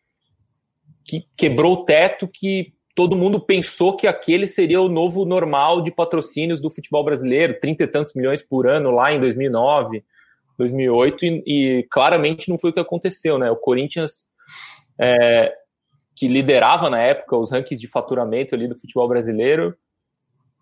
que 1.06 1.26
quebrou 1.38 1.74
o 1.74 1.86
teto, 1.86 2.28
que 2.28 2.74
todo 2.94 3.16
mundo 3.16 3.40
pensou 3.40 3.96
que 3.96 4.08
aquele 4.08 4.46
seria 4.46 4.82
o 4.82 4.90
novo 4.90 5.24
normal 5.24 5.82
de 5.82 5.92
patrocínios 5.92 6.60
do 6.60 6.70
futebol 6.70 7.04
brasileiro, 7.04 7.60
30 7.62 7.84
e 7.84 7.88
tantos 7.88 8.14
milhões 8.14 8.42
por 8.42 8.68
ano 8.68 8.92
lá 8.92 9.14
em 9.14 9.20
2009, 9.22 10.04
2008, 10.58 11.26
e, 11.26 11.44
e 11.46 11.84
claramente 11.84 12.50
não 12.50 12.58
foi 12.58 12.72
o 12.72 12.74
que 12.74 12.80
aconteceu, 12.80 13.38
né? 13.38 13.50
O 13.50 13.56
Corinthians 13.56 14.28
é, 15.00 15.54
que 16.18 16.28
liderava 16.28 16.90
na 16.90 17.00
época 17.00 17.38
os 17.38 17.52
rankings 17.52 17.80
de 17.80 17.88
faturamento 17.88 18.56
ali 18.56 18.68
do 18.68 18.78
futebol 18.78 19.08
brasileiro, 19.08 19.78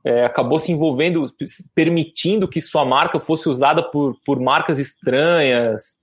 é, 0.04 0.26
acabou 0.26 0.60
se 0.60 0.72
envolvendo, 0.72 1.26
permitindo 1.74 2.48
que 2.48 2.62
sua 2.62 2.86
marca 2.86 3.20
fosse 3.22 3.48
usada 3.48 3.82
por, 3.82 4.16
por 4.26 4.40
marcas 4.40 4.78
estranhas, 4.78 6.00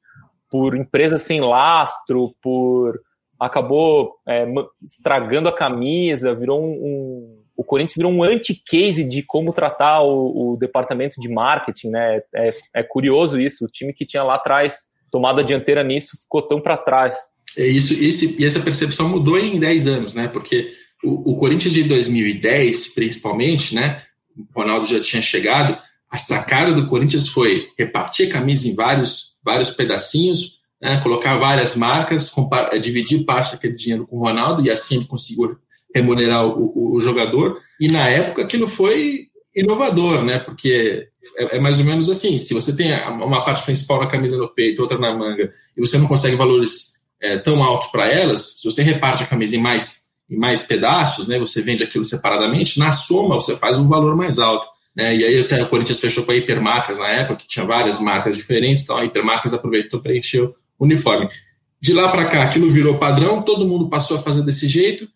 por 0.51 0.75
empresas 0.75 1.23
sem 1.23 1.41
lastro, 1.41 2.35
por 2.43 2.99
acabou 3.39 4.17
é, 4.27 4.47
estragando 4.83 5.49
a 5.49 5.53
camisa, 5.53 6.35
virou 6.35 6.63
um, 6.63 6.73
um, 6.73 7.43
o 7.57 7.63
Corinthians 7.63 7.97
virou 7.97 8.11
um 8.11 8.23
anti-case 8.23 9.05
de 9.05 9.23
como 9.23 9.53
tratar 9.53 10.01
o, 10.01 10.53
o, 10.53 10.57
departamento 10.57 11.21
de 11.21 11.29
marketing, 11.29 11.91
né? 11.91 12.23
É, 12.35 12.51
é 12.73 12.83
curioso 12.83 13.41
isso, 13.41 13.65
o 13.65 13.69
time 13.69 13.93
que 13.93 14.07
tinha 14.07 14.23
lá 14.23 14.37
atrás 14.37 14.91
tomado 15.11 15.41
a 15.41 15.45
dianteira 15.45 15.85
nisso 15.85 16.17
ficou 16.21 16.41
tão 16.41 16.61
para 16.61 16.77
trás. 16.77 17.32
É 17.57 17.67
isso, 17.67 17.93
esse, 17.93 18.41
e 18.41 18.45
essa 18.45 18.61
percepção 18.61 19.09
mudou 19.09 19.39
em 19.39 19.59
10 19.59 19.87
anos, 19.87 20.15
né? 20.15 20.29
Porque 20.29 20.73
o, 21.05 21.33
o 21.33 21.37
Corinthians 21.37 21.73
de 21.73 21.85
2010, 21.85 22.95
principalmente, 22.95 23.75
né? 23.75 24.03
O 24.37 24.61
Ronaldo 24.61 24.87
já 24.87 25.01
tinha 25.01 25.21
chegado. 25.21 25.77
A 26.11 26.17
sacada 26.17 26.73
do 26.73 26.87
Corinthians 26.87 27.29
foi 27.29 27.69
repartir 27.79 28.29
a 28.29 28.33
camisa 28.33 28.69
em 28.69 28.75
vários, 28.75 29.39
vários 29.45 29.71
pedacinhos, 29.71 30.61
né, 30.81 31.01
colocar 31.01 31.39
várias 31.39 31.77
marcas, 31.77 32.31
dividir 32.83 33.25
parte 33.25 33.53
daquele 33.53 33.75
dinheiro 33.75 34.07
com 34.07 34.17
o 34.17 34.21
Ronaldo 34.21 34.67
e 34.67 34.71
assim 34.71 34.97
ele 34.97 35.05
conseguiu 35.05 35.57
remunerar 35.95 36.45
o, 36.47 36.73
o, 36.75 36.97
o 36.97 37.01
jogador. 37.01 37.61
E 37.81 37.89
na 37.89 38.09
época 38.09 38.43
aquilo 38.43 38.67
foi 38.67 39.29
inovador, 39.55 40.25
né? 40.25 40.39
Porque 40.39 41.09
é, 41.39 41.57
é, 41.57 41.61
mais 41.61 41.79
ou 41.79 41.85
menos 41.85 42.11
assim: 42.11 42.37
se 42.37 42.53
você 42.53 42.75
tem 42.75 42.93
uma 43.09 43.45
parte 43.45 43.65
principal 43.65 44.01
na 44.01 44.07
camisa 44.07 44.37
no 44.37 44.49
peito, 44.49 44.83
outra 44.83 44.99
na 44.99 45.15
manga, 45.15 45.53
e 45.77 45.81
você 45.81 45.99
não 45.99 46.09
consegue 46.09 46.37
valores 46.37 46.92
é, 47.23 47.39
tão 47.39 47.63
altos 47.63 47.89
para 47.89 48.09
elas, 48.09 48.55
se 48.57 48.65
você 48.65 48.83
reparte 48.83 49.23
a 49.23 49.27
camisa 49.27 49.57
em 49.57 49.61
mais, 49.61 50.03
em 50.29 50.37
mais 50.37 50.61
pedaços, 50.61 51.29
né, 51.29 51.39
você 51.39 51.63
vende 51.63 51.85
aquilo 51.85 52.05
separadamente, 52.05 52.79
na 52.79 52.91
soma 52.91 53.37
você 53.37 53.57
faz 53.57 53.79
um 53.79 53.89
valor 53.89 54.17
mais 54.17 54.39
alto. 54.39 54.67
Né, 54.95 55.17
e 55.17 55.25
aí 55.25 55.41
até 55.41 55.63
o 55.63 55.69
Corinthians 55.69 56.01
fechou 56.01 56.25
com 56.25 56.33
a 56.33 56.37
Hipermarcas 56.37 56.99
na 56.99 57.09
época, 57.09 57.37
que 57.37 57.49
tinha 57.49 57.65
várias 57.65 57.99
marcas 58.01 58.37
diferentes, 58.37 58.83
então 58.83 58.97
a 58.97 59.05
Hipermarcas 59.05 59.55
aproveitou 59.55 60.01
para 60.01 60.17
encher 60.17 60.53
uniforme. 60.79 61.29
De 61.81 61.93
lá 61.93 62.09
para 62.09 62.27
cá, 62.27 62.43
aquilo 62.43 62.71
virou 62.71 62.99
padrão, 62.99 63.41
todo 63.43 63.67
mundo 63.67 63.89
passou 63.89 64.19
a 64.19 64.23
fazer 64.23 64.43
desse 64.43 64.69
jeito 64.69 65.09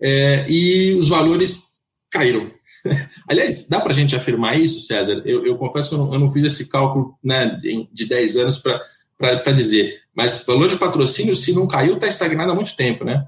é, 0.00 0.44
e 0.48 0.94
os 0.94 1.08
valores 1.08 1.72
caíram. 2.10 2.50
Aliás, 3.28 3.68
dá 3.68 3.80
para 3.80 3.92
a 3.92 3.94
gente 3.94 4.14
afirmar 4.14 4.58
isso, 4.58 4.80
César? 4.80 5.22
Eu, 5.24 5.46
eu 5.46 5.56
confesso 5.56 5.90
que 5.90 5.94
eu 5.94 5.98
não, 5.98 6.12
eu 6.12 6.18
não, 6.18 6.32
fiz 6.32 6.44
esse 6.44 6.68
cálculo 6.68 7.16
né, 7.22 7.58
de 7.92 8.06
10 8.06 8.36
anos 8.36 8.58
para 8.58 9.52
dizer, 9.52 10.01
mas 10.14 10.44
valor 10.46 10.68
de 10.68 10.76
patrocínio, 10.76 11.34
se 11.34 11.54
não 11.54 11.66
caiu, 11.66 11.94
está 11.94 12.08
estagnado 12.08 12.52
há 12.52 12.54
muito 12.54 12.76
tempo, 12.76 13.04
né? 13.04 13.26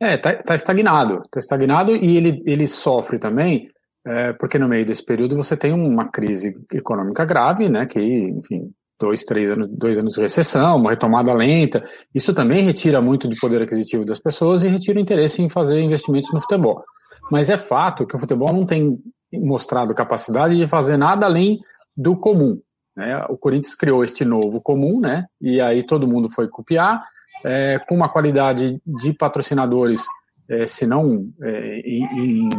É, 0.00 0.14
está 0.14 0.34
tá 0.34 0.54
estagnado. 0.54 1.22
Está 1.24 1.38
estagnado 1.38 1.94
e 1.94 2.16
ele, 2.16 2.40
ele 2.46 2.66
sofre 2.66 3.18
também, 3.18 3.68
é, 4.06 4.32
porque 4.32 4.58
no 4.58 4.68
meio 4.68 4.86
desse 4.86 5.04
período 5.04 5.36
você 5.36 5.56
tem 5.56 5.72
uma 5.72 6.10
crise 6.10 6.54
econômica 6.72 7.24
grave, 7.24 7.68
né? 7.68 7.86
Que, 7.86 8.00
enfim, 8.00 8.70
dois, 8.98 9.24
três 9.24 9.50
anos, 9.50 9.68
dois 9.70 9.98
anos 9.98 10.12
de 10.12 10.20
recessão, 10.20 10.76
uma 10.76 10.90
retomada 10.90 11.32
lenta. 11.32 11.82
Isso 12.14 12.34
também 12.34 12.62
retira 12.62 13.00
muito 13.00 13.26
do 13.26 13.36
poder 13.36 13.62
aquisitivo 13.62 14.04
das 14.04 14.20
pessoas 14.20 14.62
e 14.62 14.68
retira 14.68 14.98
o 14.98 15.02
interesse 15.02 15.42
em 15.42 15.48
fazer 15.48 15.80
investimentos 15.80 16.30
no 16.32 16.40
futebol. 16.40 16.82
Mas 17.30 17.48
é 17.48 17.56
fato 17.56 18.06
que 18.06 18.16
o 18.16 18.18
futebol 18.18 18.52
não 18.52 18.66
tem 18.66 18.98
mostrado 19.32 19.94
capacidade 19.94 20.56
de 20.56 20.66
fazer 20.66 20.96
nada 20.96 21.26
além 21.26 21.58
do 21.96 22.16
comum. 22.16 22.58
Né? 23.00 23.16
O 23.30 23.36
Corinthians 23.38 23.74
criou 23.74 24.04
este 24.04 24.26
novo 24.26 24.60
comum, 24.60 25.00
né? 25.00 25.24
E 25.40 25.58
aí 25.58 25.82
todo 25.82 26.06
mundo 26.06 26.28
foi 26.28 26.46
copiar, 26.48 27.02
é, 27.42 27.78
com 27.88 27.94
uma 27.94 28.10
qualidade 28.10 28.78
de 28.86 29.14
patrocinadores, 29.14 30.04
é, 30.50 30.66
se 30.66 30.86
não 30.86 31.32
é, 31.42 31.80
em, 31.80 32.50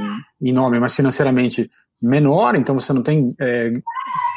em, 0.41 0.51
nome, 0.51 0.79
mas 0.79 0.95
financeiramente 0.95 1.69
menor, 2.01 2.55
então 2.55 2.73
você 2.73 2.91
não 2.91 3.03
tem 3.03 3.35
é, 3.39 3.71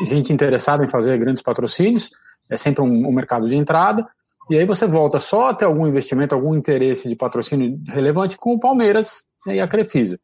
gente 0.02 0.30
interessada 0.30 0.84
em 0.84 0.88
fazer 0.88 1.16
grandes 1.16 1.42
patrocínios, 1.42 2.10
é 2.50 2.56
sempre 2.58 2.82
um, 2.82 3.08
um, 3.08 3.12
mercado 3.12 3.48
de 3.48 3.56
entrada, 3.56 4.06
e 4.50 4.58
aí 4.58 4.66
você 4.66 4.86
volta 4.86 5.18
só 5.18 5.48
a 5.48 5.54
ter 5.54 5.64
algum 5.64 5.86
investimento, 5.86 6.34
algum 6.34 6.54
interesse 6.54 7.08
de 7.08 7.16
patrocínio 7.16 7.80
relevante 7.88 8.36
com 8.36 8.52
o 8.52 8.60
Palmeiras 8.60 9.24
né, 9.46 9.56
e 9.56 9.60
a 9.60 9.66
Crefisa. 9.66 10.20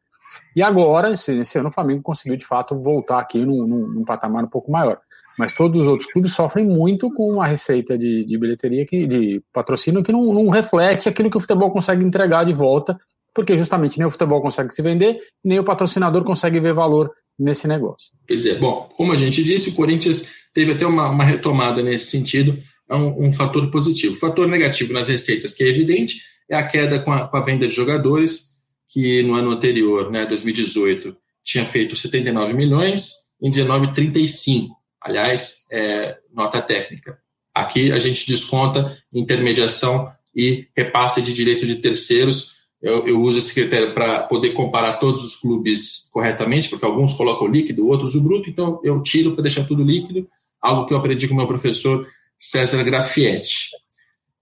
E 0.55 0.61
agora, 0.61 1.09
esse 1.11 1.57
ano, 1.57 1.69
o 1.69 1.71
Flamengo 1.71 2.03
conseguiu 2.03 2.37
de 2.37 2.45
fato 2.45 2.77
voltar 2.77 3.19
aqui 3.19 3.43
num, 3.43 3.65
num, 3.65 3.87
num 3.87 4.05
patamar 4.05 4.43
um 4.43 4.49
pouco 4.49 4.71
maior. 4.71 4.99
Mas 5.41 5.53
todos 5.53 5.81
os 5.81 5.87
outros 5.87 6.07
clubes 6.07 6.35
sofrem 6.35 6.63
muito 6.63 7.11
com 7.11 7.41
a 7.41 7.47
receita 7.47 7.97
de, 7.97 8.23
de 8.23 8.37
bilheteria, 8.37 8.85
que, 8.85 9.07
de 9.07 9.41
patrocínio, 9.51 10.03
que 10.03 10.11
não, 10.11 10.31
não 10.31 10.49
reflete 10.49 11.09
aquilo 11.09 11.31
que 11.31 11.37
o 11.37 11.39
futebol 11.39 11.71
consegue 11.71 12.05
entregar 12.05 12.45
de 12.45 12.53
volta, 12.53 12.95
porque 13.33 13.57
justamente 13.57 13.97
nem 13.97 14.05
o 14.05 14.11
futebol 14.11 14.39
consegue 14.39 14.71
se 14.71 14.83
vender, 14.83 15.17
nem 15.43 15.57
o 15.57 15.63
patrocinador 15.63 16.23
consegue 16.23 16.59
ver 16.59 16.73
valor 16.73 17.11
nesse 17.39 17.67
negócio. 17.67 18.11
Pois 18.27 18.45
é, 18.45 18.53
bom, 18.53 18.87
como 18.95 19.13
a 19.13 19.15
gente 19.15 19.43
disse, 19.43 19.69
o 19.69 19.73
Corinthians 19.73 20.31
teve 20.53 20.73
até 20.73 20.85
uma, 20.85 21.09
uma 21.09 21.23
retomada 21.23 21.81
nesse 21.81 22.11
sentido, 22.11 22.55
é 22.87 22.93
um, 22.93 23.29
um, 23.29 23.33
fator 23.33 23.71
positivo. 23.71 24.13
O 24.13 24.19
fator 24.19 24.47
negativo 24.47 24.93
nas 24.93 25.07
receitas, 25.07 25.55
que 25.55 25.63
é 25.63 25.69
evidente, 25.69 26.17
é 26.47 26.55
a 26.55 26.67
queda 26.67 26.99
com 26.99 27.11
a, 27.11 27.27
com 27.27 27.35
a 27.35 27.41
venda 27.41 27.65
de 27.65 27.73
jogadores, 27.73 28.51
que 28.87 29.23
no 29.23 29.33
ano 29.33 29.49
anterior, 29.49 30.11
né, 30.11 30.23
2018, 30.23 31.17
tinha 31.43 31.65
feito 31.65 31.95
79 31.95 32.53
milhões, 32.53 33.09
em 33.41 33.49
19, 33.49 33.91
35. 33.91 34.80
Aliás, 35.01 35.65
é, 35.71 36.17
nota 36.31 36.61
técnica. 36.61 37.17
Aqui 37.53 37.91
a 37.91 37.99
gente 37.99 38.25
desconta 38.27 38.97
intermediação 39.11 40.11
e 40.35 40.67
repasse 40.75 41.21
de 41.21 41.33
direito 41.33 41.65
de 41.65 41.75
terceiros, 41.75 42.61
eu, 42.81 43.05
eu 43.07 43.21
uso 43.21 43.37
esse 43.37 43.53
critério 43.53 43.93
para 43.93 44.23
poder 44.23 44.51
comparar 44.51 44.93
todos 44.93 45.23
os 45.23 45.35
clubes 45.35 46.09
corretamente, 46.11 46.67
porque 46.67 46.85
alguns 46.85 47.13
colocam 47.13 47.47
líquido, 47.47 47.87
outros 47.87 48.15
o 48.15 48.21
bruto, 48.21 48.49
então 48.49 48.79
eu 48.83 49.01
tiro 49.03 49.33
para 49.33 49.43
deixar 49.43 49.65
tudo 49.65 49.83
líquido, 49.83 50.27
algo 50.59 50.85
que 50.85 50.93
eu 50.93 50.97
aprendi 50.97 51.27
com 51.27 51.35
meu 51.35 51.45
professor 51.45 52.07
César 52.39 52.83
Grafietti. 52.83 53.69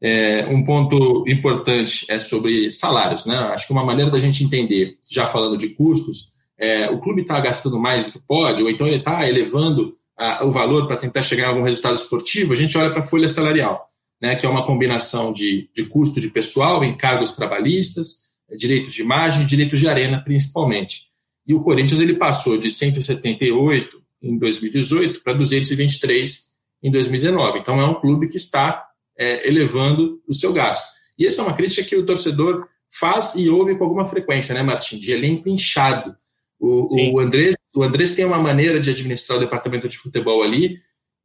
É, 0.02 0.46
um 0.50 0.64
ponto 0.64 1.26
importante 1.28 2.06
é 2.08 2.20
sobre 2.20 2.72
salários, 2.72 3.26
né? 3.26 3.36
Acho 3.36 3.68
que 3.68 3.74
uma 3.74 3.84
maneira 3.84 4.10
da 4.10 4.20
gente 4.20 4.42
entender, 4.42 4.98
já 5.12 5.28
falando 5.28 5.58
de 5.58 5.70
custos, 5.70 6.30
é, 6.58 6.90
o 6.90 7.00
clube 7.00 7.24
está 7.24 7.38
gastando 7.42 7.78
mais 7.78 8.06
do 8.06 8.14
que 8.14 8.20
pode, 8.20 8.64
ou 8.64 8.70
então 8.70 8.88
ele 8.88 8.98
está 8.98 9.28
elevando 9.28 9.94
a, 10.20 10.46
o 10.46 10.52
valor 10.52 10.86
para 10.86 10.98
tentar 10.98 11.24
chegar 11.24 11.46
a 11.46 11.50
algum 11.50 11.64
resultado 11.64 11.96
esportivo, 11.96 12.54
a 12.54 12.56
gente 12.56 12.78
olha 12.78 12.92
para 12.92 13.00
a 13.00 13.08
folha 13.08 13.30
salarial, 13.30 13.88
né, 14.22 14.36
que 14.36 14.46
é 14.46 14.50
uma 14.50 14.66
combinação 14.66 15.32
de, 15.32 15.70
de 15.74 15.86
custo 15.86 16.20
de 16.20 16.28
pessoal, 16.30 16.84
encargos 16.84 17.32
trabalhistas, 17.32 18.30
direitos 18.58 18.94
de 18.94 19.02
imagem, 19.02 19.46
direitos 19.46 19.80
de 19.80 19.88
arena, 19.88 20.22
principalmente. 20.22 21.10
E 21.48 21.54
o 21.54 21.62
Corinthians 21.62 22.00
ele 22.00 22.14
passou 22.14 22.58
de 22.58 22.70
178 22.70 24.00
em 24.22 24.38
2018 24.38 25.24
para 25.24 25.34
223 25.34 26.50
em 26.84 26.92
2019. 26.92 27.60
Então 27.60 27.80
é 27.80 27.86
um 27.86 27.94
clube 27.94 28.28
que 28.28 28.38
está 28.38 28.86
é, 29.18 29.48
elevando 29.48 30.22
o 30.28 30.34
seu 30.34 30.52
gasto. 30.54 30.88
E 31.18 31.26
essa 31.26 31.42
é 31.42 31.44
uma 31.44 31.54
crítica 31.54 31.88
que 31.88 31.96
o 31.96 32.06
torcedor 32.06 32.68
faz 32.90 33.36
e 33.36 33.50
ouve 33.50 33.76
com 33.76 33.84
alguma 33.84 34.06
frequência, 34.06 34.54
né, 34.54 34.64
Martim? 34.64 34.98
De 34.98 35.12
elenco 35.12 35.50
inchado. 35.50 36.16
O, 36.60 37.14
o, 37.16 37.20
Andrés, 37.20 37.56
o 37.76 37.84
Andrés 37.84 38.16
tem 38.16 38.26
uma 38.26 38.38
maneira 38.38 38.80
de 38.80 38.90
administrar 38.90 39.38
o 39.38 39.42
departamento 39.42 39.88
de 39.88 39.98
futebol 39.98 40.42
ali, 40.42 40.78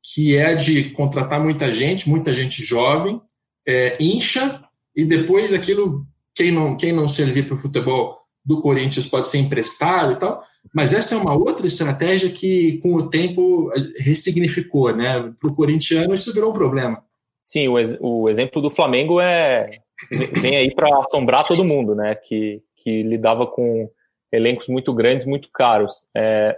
que 0.03 0.37
é 0.37 0.55
de 0.55 0.91
contratar 0.91 1.41
muita 1.41 1.73
gente, 1.73 2.09
muita 2.09 2.33
gente 2.33 2.63
jovem, 2.63 3.21
é, 3.67 3.97
incha, 3.99 4.63
e 4.95 5.05
depois 5.05 5.53
aquilo 5.53 6.07
quem 6.35 6.51
não, 6.51 6.77
quem 6.77 6.93
não 6.93 7.09
servir 7.09 7.47
para 7.47 7.55
o 7.55 7.59
futebol 7.59 8.19
do 8.45 8.61
Corinthians 8.61 9.07
pode 9.07 9.27
ser 9.29 9.39
emprestado 9.39 10.13
e 10.13 10.17
tal, 10.17 10.43
mas 10.75 10.93
essa 10.93 11.15
é 11.15 11.19
uma 11.19 11.35
outra 11.35 11.67
estratégia 11.67 12.29
que, 12.31 12.79
com 12.83 12.95
o 12.95 13.09
tempo, 13.09 13.71
ressignificou, 13.97 14.95
né? 14.95 15.33
Para 15.41 15.49
o 15.49 15.55
corintiano, 15.55 16.15
isso 16.15 16.33
virou 16.35 16.51
um 16.51 16.55
problema. 16.55 17.03
Sim, 17.41 17.69
o, 17.69 17.79
ex 17.79 17.97
o 18.01 18.29
exemplo 18.29 18.61
do 18.61 18.71
Flamengo 18.71 19.21
é 19.21 19.79
vem 20.11 20.57
aí 20.57 20.75
para 20.75 20.99
assombrar 20.99 21.47
todo 21.47 21.65
mundo, 21.65 21.95
né? 21.95 22.15
Que, 22.15 22.63
que 22.77 23.03
lidava 23.03 23.47
com 23.47 23.89
elencos 24.35 24.69
muito 24.69 24.93
grandes, 24.93 25.25
muito 25.25 25.49
caros. 25.53 26.07
É, 26.15 26.57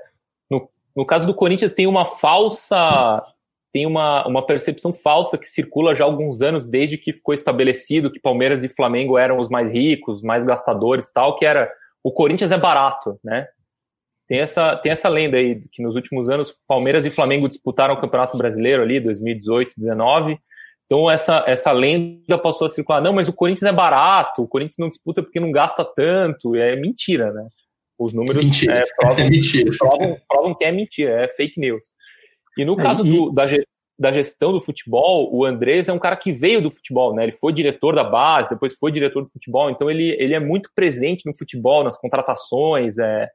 no, 0.51 0.69
no 0.95 1.05
caso 1.05 1.27
do 1.27 1.35
Corinthians, 1.35 1.73
tem 1.73 1.87
uma 1.87 2.05
falsa 2.05 3.23
tem 3.73 3.85
uma, 3.85 4.27
uma 4.27 4.47
percepção 4.47 4.91
falsa 4.91 5.37
que 5.37 5.47
circula 5.47 5.95
já 5.95 6.03
há 6.03 6.07
alguns 6.07 6.41
anos, 6.41 6.67
desde 6.67 6.97
que 6.97 7.13
ficou 7.13 7.35
estabelecido 7.35 8.11
que 8.11 8.19
Palmeiras 8.19 8.65
e 8.65 8.71
Flamengo 8.71 9.19
eram 9.19 9.39
os 9.39 9.51
mais 9.51 9.71
ricos, 9.71 10.23
mais 10.23 10.43
gastadores 10.43 11.13
tal, 11.13 11.37
que 11.37 11.45
era 11.45 11.71
o 12.03 12.11
Corinthians 12.11 12.53
é 12.53 12.57
barato, 12.57 13.21
né? 13.23 13.47
Tem 14.27 14.41
essa, 14.41 14.75
tem 14.77 14.91
essa 14.91 15.11
lenda 15.11 15.37
aí, 15.37 15.63
que 15.71 15.83
nos 15.83 15.95
últimos 15.95 16.31
anos 16.31 16.57
Palmeiras 16.67 17.05
e 17.05 17.11
Flamengo 17.11 17.51
disputaram 17.51 17.93
o 17.93 18.01
Campeonato 18.01 18.39
Brasileiro 18.39 18.83
ali, 18.83 18.99
2018, 18.99 19.75
2019. 19.77 20.39
Então 20.87 21.11
essa, 21.11 21.45
essa 21.47 21.71
lenda 21.71 22.39
passou 22.39 22.67
a 22.67 22.71
circular. 22.71 23.03
Não, 23.03 23.13
mas 23.13 23.29
o 23.29 23.33
Corinthians 23.33 23.71
é 23.71 23.73
barato, 23.73 24.43
o 24.43 24.49
Corinthians 24.49 24.79
não 24.79 24.89
disputa 24.89 25.23
porque 25.23 25.39
não 25.39 25.53
gasta 25.53 25.85
tanto. 25.85 26.55
É 26.57 26.75
mentira, 26.77 27.31
né? 27.33 27.47
Os 27.99 28.13
números 28.13 28.63
é, 28.65 28.85
provam, 28.97 29.25
é 29.27 29.77
provam, 29.79 30.17
provam, 30.29 30.55
que 30.55 30.65
é 30.65 30.73
mentira, 30.73 31.25
é 31.25 31.29
fake 31.29 31.59
news. 31.59 31.87
E 32.57 32.65
no 32.65 32.75
é, 32.75 32.83
caso 32.83 33.07
e... 33.07 33.11
do, 33.11 33.31
da, 33.31 33.47
da 33.99 34.13
gestão 34.13 34.53
do 34.53 34.61
futebol, 34.61 35.35
o 35.35 35.45
Andrés 35.45 35.89
é 35.89 35.93
um 35.93 35.99
cara 35.99 36.17
que 36.17 36.31
veio 36.33 36.61
do 36.61 36.71
futebol, 36.71 37.15
né? 37.15 37.25
Ele 37.25 37.33
foi 37.33 37.53
diretor 37.53 37.95
da 37.95 38.05
base, 38.05 38.51
depois 38.51 38.75
foi 38.75 38.93
diretor 38.93 39.23
do 39.23 39.29
futebol, 39.29 39.71
então 39.71 39.91
ele, 39.91 40.15
ele 40.19 40.35
é 40.35 40.41
muito 40.41 40.71
presente 40.75 41.25
no 41.25 41.35
futebol, 41.35 41.83
nas 41.83 41.99
contratações, 41.99 42.99
é, 42.99 43.29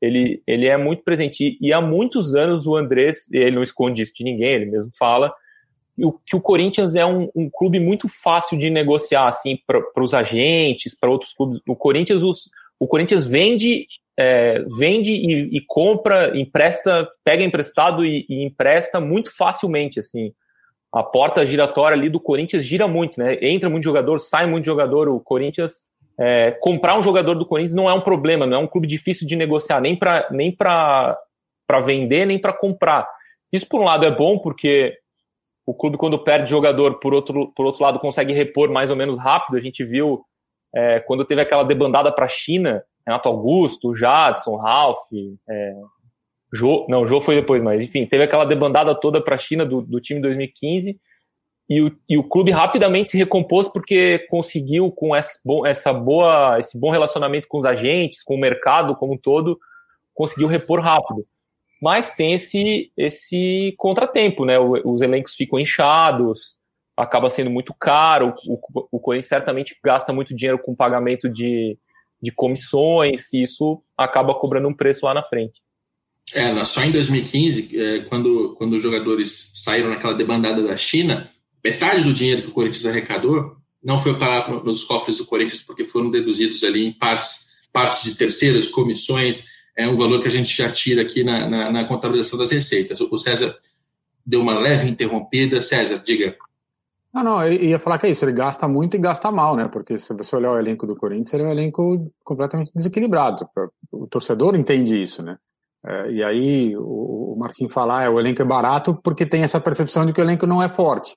ele, 0.00 0.42
ele 0.46 0.66
é 0.66 0.76
muito 0.76 1.04
presente. 1.04 1.56
E 1.60 1.72
há 1.72 1.80
muitos 1.80 2.34
anos 2.34 2.66
o 2.66 2.76
Andrés, 2.76 3.28
ele 3.30 3.52
não 3.52 3.62
esconde 3.62 4.02
isso 4.02 4.12
de 4.14 4.24
ninguém, 4.24 4.54
ele 4.54 4.66
mesmo 4.66 4.90
fala, 4.98 5.32
que 6.26 6.34
o 6.34 6.40
Corinthians 6.40 6.94
é 6.94 7.04
um, 7.04 7.28
um 7.34 7.50
clube 7.50 7.78
muito 7.78 8.08
fácil 8.08 8.56
de 8.56 8.70
negociar, 8.70 9.26
assim, 9.26 9.58
para 9.66 10.02
os 10.02 10.14
agentes, 10.14 10.98
para 10.98 11.10
outros 11.10 11.32
clubes. 11.32 11.60
O 11.68 11.76
Corinthians, 11.76 12.22
os, 12.22 12.48
o 12.78 12.86
Corinthians 12.86 13.26
vende 13.26 13.86
é, 14.20 14.62
vende 14.76 15.12
e, 15.12 15.56
e, 15.56 15.64
compra, 15.66 16.38
empresta, 16.38 17.08
pega 17.24 17.42
emprestado 17.42 18.04
e, 18.04 18.26
e, 18.28 18.44
empresta 18.44 19.00
muito 19.00 19.34
facilmente, 19.34 19.98
assim. 19.98 20.34
A 20.92 21.02
porta 21.02 21.46
giratória 21.46 21.96
ali 21.96 22.10
do 22.10 22.20
Corinthians 22.20 22.62
gira 22.62 22.86
muito, 22.86 23.18
né? 23.18 23.38
Entra 23.40 23.70
muito 23.70 23.84
jogador, 23.84 24.18
sai 24.18 24.44
muito 24.44 24.66
jogador. 24.66 25.08
O 25.08 25.20
Corinthians 25.20 25.86
é, 26.18 26.50
comprar 26.60 26.98
um 26.98 27.02
jogador 27.02 27.34
do 27.34 27.46
Corinthians 27.46 27.74
não 27.74 27.88
é 27.88 27.94
um 27.94 28.02
problema, 28.02 28.46
não 28.46 28.58
é 28.58 28.60
um 28.60 28.66
clube 28.66 28.86
difícil 28.86 29.26
de 29.26 29.36
negociar 29.36 29.80
nem 29.80 29.96
para 29.96 30.28
nem 30.30 30.54
para 30.54 31.16
vender 31.82 32.26
nem 32.26 32.38
para 32.38 32.52
comprar. 32.52 33.08
Isso 33.50 33.66
por 33.66 33.80
um 33.80 33.84
lado 33.84 34.04
é 34.04 34.10
bom 34.10 34.38
porque 34.38 34.98
o 35.64 35.72
clube 35.72 35.96
quando 35.96 36.22
perde 36.22 36.50
jogador 36.50 36.98
por 36.98 37.14
outro 37.14 37.52
por 37.56 37.64
outro 37.64 37.82
lado 37.82 37.98
consegue 37.98 38.34
repor 38.34 38.70
mais 38.70 38.90
ou 38.90 38.96
menos 38.96 39.16
rápido. 39.16 39.56
A 39.56 39.60
gente 39.60 39.82
viu 39.82 40.22
é, 40.74 41.00
quando 41.00 41.24
teve 41.24 41.40
aquela 41.40 41.62
debandada 41.62 42.12
para 42.12 42.26
a 42.26 42.28
China 42.28 42.84
Renato 43.10 43.28
Augusto, 43.28 43.94
Jadson, 43.94 44.56
Ralph, 44.56 44.98
é, 45.48 45.74
Jô, 46.52 46.86
não, 46.88 47.06
Jô 47.06 47.20
foi 47.20 47.34
depois, 47.34 47.60
mas 47.60 47.82
enfim, 47.82 48.06
teve 48.06 48.22
aquela 48.22 48.44
debandada 48.44 48.94
toda 48.94 49.20
para 49.20 49.34
a 49.34 49.38
China 49.38 49.66
do, 49.66 49.82
do 49.82 50.00
time 50.00 50.20
2015 50.20 50.96
e 51.68 51.82
o, 51.82 51.96
e 52.08 52.16
o 52.16 52.22
clube 52.22 52.52
rapidamente 52.52 53.10
se 53.10 53.16
recompôs 53.16 53.68
porque 53.68 54.20
conseguiu, 54.30 54.92
com 54.92 55.14
essa, 55.14 55.38
essa 55.66 55.92
boa, 55.92 56.58
esse 56.60 56.78
bom 56.78 56.90
relacionamento 56.90 57.48
com 57.48 57.58
os 57.58 57.64
agentes, 57.64 58.22
com 58.22 58.34
o 58.34 58.40
mercado 58.40 58.96
como 58.96 59.14
um 59.14 59.18
todo, 59.18 59.58
conseguiu 60.14 60.48
repor 60.48 60.80
rápido. 60.80 61.26
Mas 61.82 62.10
tem 62.14 62.34
esse, 62.34 62.92
esse 62.96 63.74
contratempo, 63.78 64.44
né? 64.44 64.58
Os 64.58 65.00
elencos 65.00 65.34
ficam 65.34 65.58
inchados, 65.58 66.56
acaba 66.96 67.30
sendo 67.30 67.50
muito 67.50 67.72
caro. 67.72 68.34
O, 68.46 68.58
o 68.92 69.00
Corinthians 69.00 69.28
certamente 69.28 69.76
gasta 69.82 70.12
muito 70.12 70.34
dinheiro 70.34 70.58
com 70.58 70.74
pagamento 70.74 71.28
de, 71.28 71.78
de 72.22 72.30
comissões, 72.30 73.32
e 73.32 73.42
isso 73.42 73.82
acaba 73.96 74.34
cobrando 74.34 74.68
um 74.68 74.74
preço 74.74 75.06
lá 75.06 75.14
na 75.14 75.22
frente. 75.22 75.60
É, 76.34 76.64
só 76.64 76.82
em 76.84 76.92
2015, 76.92 77.76
é, 77.76 77.98
quando, 78.00 78.54
quando 78.56 78.74
os 78.74 78.82
jogadores 78.82 79.52
saíram 79.54 79.90
naquela 79.90 80.14
debandada 80.14 80.62
da 80.62 80.76
China, 80.76 81.30
metade 81.64 82.04
do 82.04 82.12
dinheiro 82.12 82.42
que 82.42 82.48
o 82.48 82.52
Corinthians 82.52 82.86
arrecadou 82.86 83.56
não 83.82 83.98
foi 83.98 84.14
para 84.18 84.48
nos 84.62 84.84
cofres 84.84 85.18
do 85.18 85.26
Corinthians, 85.26 85.62
porque 85.62 85.84
foram 85.84 86.10
deduzidos 86.10 86.62
ali 86.62 86.86
em 86.86 86.92
partes, 86.92 87.48
partes 87.72 88.04
de 88.04 88.14
terceiras, 88.14 88.68
comissões, 88.68 89.46
é 89.76 89.88
um 89.88 89.96
valor 89.96 90.20
que 90.20 90.28
a 90.28 90.30
gente 90.30 90.54
já 90.54 90.70
tira 90.70 91.02
aqui 91.02 91.24
na, 91.24 91.48
na, 91.48 91.72
na 91.72 91.84
contabilização 91.84 92.38
das 92.38 92.50
receitas. 92.50 93.00
O 93.00 93.18
César 93.18 93.56
deu 94.26 94.42
uma 94.42 94.58
leve 94.58 94.90
interrompida. 94.90 95.62
César, 95.62 96.02
diga. 96.04 96.36
Não, 97.12 97.24
não, 97.24 97.44
eu 97.44 97.52
ia 97.52 97.78
falar 97.78 97.98
que 97.98 98.06
é 98.06 98.10
isso, 98.10 98.24
ele 98.24 98.32
gasta 98.32 98.68
muito 98.68 98.94
e 98.96 99.00
gasta 99.00 99.32
mal, 99.32 99.56
né? 99.56 99.66
Porque 99.66 99.98
se 99.98 100.14
você 100.14 100.36
olhar 100.36 100.52
o 100.52 100.58
elenco 100.58 100.86
do 100.86 100.94
Corinthians, 100.94 101.32
ele 101.32 101.42
é 101.42 101.46
um 101.46 101.50
elenco 101.50 102.12
completamente 102.22 102.72
desequilibrado. 102.72 103.48
O 103.90 104.06
torcedor 104.06 104.54
entende 104.54 105.00
isso, 105.00 105.22
né? 105.22 105.36
É, 105.84 106.10
e 106.12 106.22
aí 106.22 106.76
o, 106.76 107.36
o 107.36 107.68
falar, 107.68 108.04
é, 108.04 108.08
o 108.08 108.20
elenco 108.20 108.42
é 108.42 108.44
barato 108.44 108.94
porque 109.02 109.26
tem 109.26 109.42
essa 109.42 109.60
percepção 109.60 110.04
de 110.04 110.12
que 110.12 110.20
o 110.20 110.24
elenco 110.24 110.46
não 110.46 110.62
é 110.62 110.68
forte. 110.68 111.16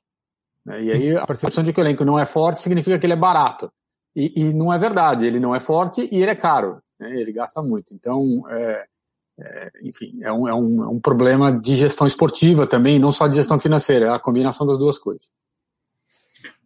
Né? 0.65 0.83
E 0.83 0.91
aí 0.91 1.17
a 1.17 1.27
percepção 1.27 1.63
de 1.63 1.73
que 1.73 1.79
o 1.79 1.83
elenco 1.83 2.05
não 2.05 2.17
é 2.17 2.25
forte 2.25 2.62
significa 2.62 2.97
que 2.97 3.05
ele 3.05 3.13
é 3.13 3.17
barato. 3.17 3.71
E, 4.15 4.41
e 4.41 4.53
não 4.53 4.71
é 4.71 4.77
verdade, 4.77 5.25
ele 5.25 5.39
não 5.39 5.55
é 5.55 5.59
forte 5.59 6.07
e 6.12 6.21
ele 6.21 6.31
é 6.31 6.35
caro, 6.35 6.81
né? 7.00 7.19
ele 7.19 7.33
gasta 7.33 7.62
muito. 7.62 7.93
Então, 7.93 8.43
é, 8.50 8.85
é, 9.39 9.71
enfim, 9.83 10.19
é 10.21 10.31
um, 10.31 10.47
é, 10.47 10.53
um, 10.53 10.83
é 10.83 10.88
um 10.88 11.00
problema 11.00 11.51
de 11.51 11.75
gestão 11.75 12.07
esportiva 12.07 12.65
também, 12.65 13.00
não 13.00 13.12
só 13.12 13.27
de 13.27 13.35
gestão 13.35 13.59
financeira, 13.59 14.07
é 14.07 14.09
a 14.09 14.19
combinação 14.19 14.65
das 14.65 14.77
duas 14.77 14.97
coisas. 14.97 15.29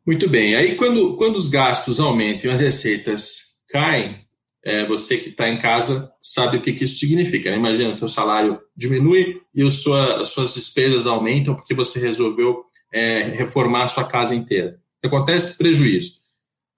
Muito 0.08 0.30
bem. 0.30 0.56
Aí, 0.56 0.76
quando, 0.76 1.18
quando 1.18 1.36
os 1.36 1.50
gastos 1.50 2.00
aumentam 2.00 2.50
e 2.50 2.54
as 2.54 2.62
receitas 2.62 3.58
caem, 3.70 4.22
é, 4.64 4.86
você 4.86 5.18
que 5.18 5.30
está 5.30 5.50
em 5.50 5.58
casa 5.58 6.10
sabe 6.22 6.56
o 6.56 6.62
que, 6.62 6.72
que 6.72 6.86
isso 6.86 7.00
significa. 7.00 7.52
Né? 7.52 7.58
Imagina, 7.58 7.92
seu 7.92 8.08
salário 8.08 8.58
diminui 8.74 9.42
e 9.54 9.70
sua, 9.70 10.22
as 10.22 10.30
suas 10.30 10.54
despesas 10.56 11.06
aumentam 11.06 11.54
porque 11.54 11.74
você 11.74 12.00
resolveu 12.00 12.64
é, 12.94 13.24
reformar 13.24 13.84
a 13.84 13.88
sua 13.90 14.06
casa 14.06 14.34
inteira. 14.34 14.80
Acontece 15.04 15.58
prejuízo. 15.58 16.14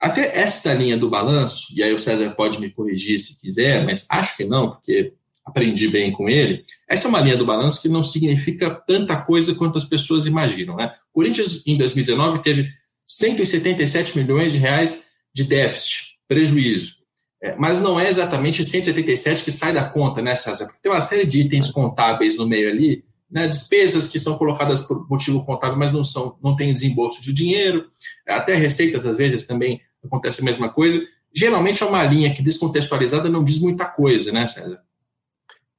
Até 0.01 0.39
esta 0.39 0.73
linha 0.73 0.97
do 0.97 1.09
balanço, 1.09 1.67
e 1.75 1.83
aí 1.83 1.93
o 1.93 1.99
César 1.99 2.31
pode 2.31 2.59
me 2.59 2.71
corrigir 2.71 3.19
se 3.19 3.39
quiser, 3.39 3.85
mas 3.85 4.07
acho 4.09 4.37
que 4.37 4.43
não, 4.43 4.71
porque 4.71 5.13
aprendi 5.45 5.87
bem 5.87 6.11
com 6.11 6.27
ele. 6.27 6.63
Essa 6.87 7.07
é 7.07 7.09
uma 7.09 7.21
linha 7.21 7.37
do 7.37 7.45
balanço 7.45 7.81
que 7.81 7.89
não 7.89 8.01
significa 8.01 8.71
tanta 8.71 9.17
coisa 9.17 9.53
quanto 9.53 9.77
as 9.77 9.85
pessoas 9.85 10.25
imaginam. 10.25 10.75
Né? 10.75 10.91
Corinthians, 11.13 11.65
em 11.67 11.77
2019, 11.77 12.41
teve 12.41 12.78
177 13.09 14.15
milhões 14.15 14.51
de 14.51 14.59
reais 14.59 15.09
de 15.33 15.43
déficit, 15.43 16.19
prejuízo. 16.27 16.99
É, 17.41 17.55
mas 17.55 17.79
não 17.79 17.99
é 17.99 18.07
exatamente 18.07 18.65
177 18.65 19.43
que 19.43 19.51
sai 19.51 19.73
da 19.73 19.83
conta, 19.83 20.21
né, 20.21 20.35
César? 20.35 20.65
Porque 20.65 20.79
tem 20.81 20.91
uma 20.91 21.01
série 21.01 21.25
de 21.25 21.39
itens 21.39 21.71
contábeis 21.71 22.37
no 22.37 22.47
meio 22.47 22.69
ali, 22.69 23.03
né, 23.31 23.47
despesas 23.47 24.07
que 24.07 24.19
são 24.19 24.37
colocadas 24.37 24.81
por 24.81 25.09
motivo 25.09 25.45
contábil, 25.45 25.77
mas 25.77 25.91
não 25.91 26.03
são, 26.03 26.37
não 26.43 26.55
tem 26.55 26.73
desembolso 26.73 27.21
de 27.21 27.31
dinheiro, 27.31 27.87
até 28.27 28.55
receitas 28.55 29.05
às 29.05 29.15
vezes 29.15 29.45
também 29.45 29.81
acontece 30.03 30.41
a 30.41 30.43
mesma 30.43 30.69
coisa. 30.69 31.01
Geralmente 31.33 31.81
é 31.81 31.85
uma 31.85 32.03
linha 32.03 32.33
que 32.33 32.43
descontextualizada 32.43 33.29
não 33.29 33.43
diz 33.43 33.59
muita 33.59 33.85
coisa, 33.85 34.31
né, 34.31 34.45
César? 34.45 34.81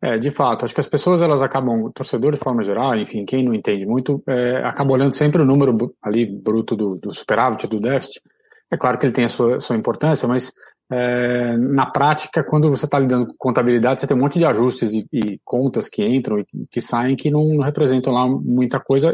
É, 0.02 0.16
de 0.16 0.30
fato, 0.30 0.64
acho 0.64 0.75
que 0.75 0.80
as 0.80 0.88
pessoas 0.88 1.21
elas 1.21 1.42
acabam, 1.42 1.82
o 1.82 1.93
torcedor 1.93 2.32
de 2.32 2.39
forma 2.39 2.63
geral, 2.63 2.97
enfim, 2.97 3.25
quem 3.25 3.45
não 3.45 3.52
entende 3.52 3.84
muito, 3.84 4.23
é, 4.26 4.56
acaba 4.65 4.93
olhando 4.93 5.13
sempre 5.13 5.43
o 5.43 5.45
número 5.45 5.76
ali 6.02 6.25
bruto 6.25 6.75
do, 6.75 6.97
do 6.97 7.13
superávit, 7.13 7.67
do 7.67 7.78
déficit. 7.78 8.23
É 8.71 8.78
claro 8.78 8.97
que 8.97 9.04
ele 9.04 9.13
tem 9.13 9.25
a 9.25 9.28
sua, 9.28 9.60
sua 9.60 9.76
importância, 9.76 10.26
mas 10.26 10.52
é, 10.91 11.56
na 11.56 11.84
prática, 11.86 12.43
quando 12.43 12.71
você 12.71 12.86
está 12.86 12.99
lidando 12.99 13.26
com 13.26 13.34
contabilidade, 13.36 14.00
você 14.00 14.06
tem 14.06 14.17
um 14.17 14.21
monte 14.21 14.39
de 14.39 14.45
ajustes 14.47 14.93
e, 14.93 15.06
e 15.13 15.39
contas 15.45 15.89
que 15.89 16.04
entram 16.04 16.39
e 16.39 16.67
que 16.71 16.80
saem 16.80 17.15
que 17.15 17.30
não, 17.30 17.58
representam 17.58 18.13
lá 18.13 18.26
muita 18.26 18.80
coisa, 18.80 19.13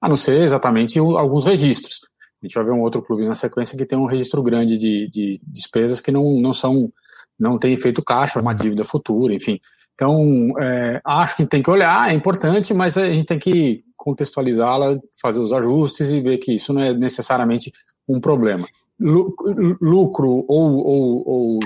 a 0.00 0.08
não 0.08 0.16
ser 0.16 0.40
exatamente 0.42 0.98
alguns 0.98 1.44
registros. 1.44 2.00
A 2.40 2.46
gente 2.46 2.54
vai 2.54 2.64
ver 2.64 2.72
um 2.72 2.80
outro 2.80 3.02
clube 3.02 3.26
na 3.26 3.34
sequência 3.34 3.76
que 3.76 3.84
tem 3.84 3.98
um 3.98 4.06
registro 4.06 4.42
grande 4.42 4.78
de, 4.78 5.08
de 5.10 5.40
despesas 5.42 6.00
que 6.00 6.12
não, 6.12 6.40
não 6.40 6.54
são, 6.54 6.90
não 7.38 7.58
tem 7.58 7.72
efeito 7.72 8.02
caixa, 8.04 8.40
uma 8.40 8.54
dívida 8.54 8.84
futura, 8.84 9.34
enfim. 9.34 9.58
Então, 9.98 10.54
é, 10.60 11.00
acho 11.04 11.36
que 11.36 11.44
tem 11.44 11.60
que 11.60 11.68
olhar, 11.68 12.08
é 12.08 12.14
importante, 12.14 12.72
mas 12.72 12.96
a 12.96 13.08
gente 13.08 13.26
tem 13.26 13.36
que 13.36 13.82
contextualizá-la, 13.96 14.96
fazer 15.20 15.40
os 15.40 15.52
ajustes 15.52 16.08
e 16.10 16.20
ver 16.20 16.38
que 16.38 16.52
isso 16.52 16.72
não 16.72 16.80
é 16.80 16.94
necessariamente 16.94 17.72
um 18.08 18.20
problema. 18.20 18.64
Lucro 19.00 20.44
ou, 20.46 20.76
ou, 20.86 21.28
ou, 21.28 21.58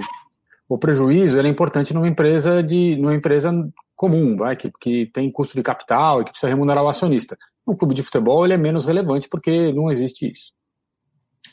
ou 0.67 0.79
prejuízo 0.79 1.39
é 1.39 1.47
importante 1.47 1.93
numa 1.93 2.09
empresa 2.09 2.63
de 2.63 2.97
numa 2.97 3.15
empresa 3.15 3.53
comum, 3.95 4.35
vai, 4.35 4.57
que, 4.57 4.73
que 4.81 5.05
tem 5.07 5.31
custo 5.31 5.55
de 5.55 5.63
capital 5.63 6.23
e 6.23 6.25
que 6.25 6.31
precisa 6.31 6.49
remunerar 6.49 6.83
o 6.83 6.89
acionista. 6.89 7.37
Um 7.67 7.77
clube 7.77 7.95
de 7.95 8.03
futebol 8.03 8.47
ele 8.47 8.55
é 8.55 8.59
menos 8.59 8.87
relevante 8.87 9.29
porque 9.29 9.71
não 9.75 9.91
existe 9.91 10.25
isso. 10.25 10.53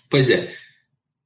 Pois 0.09 0.29
é. 0.29 0.49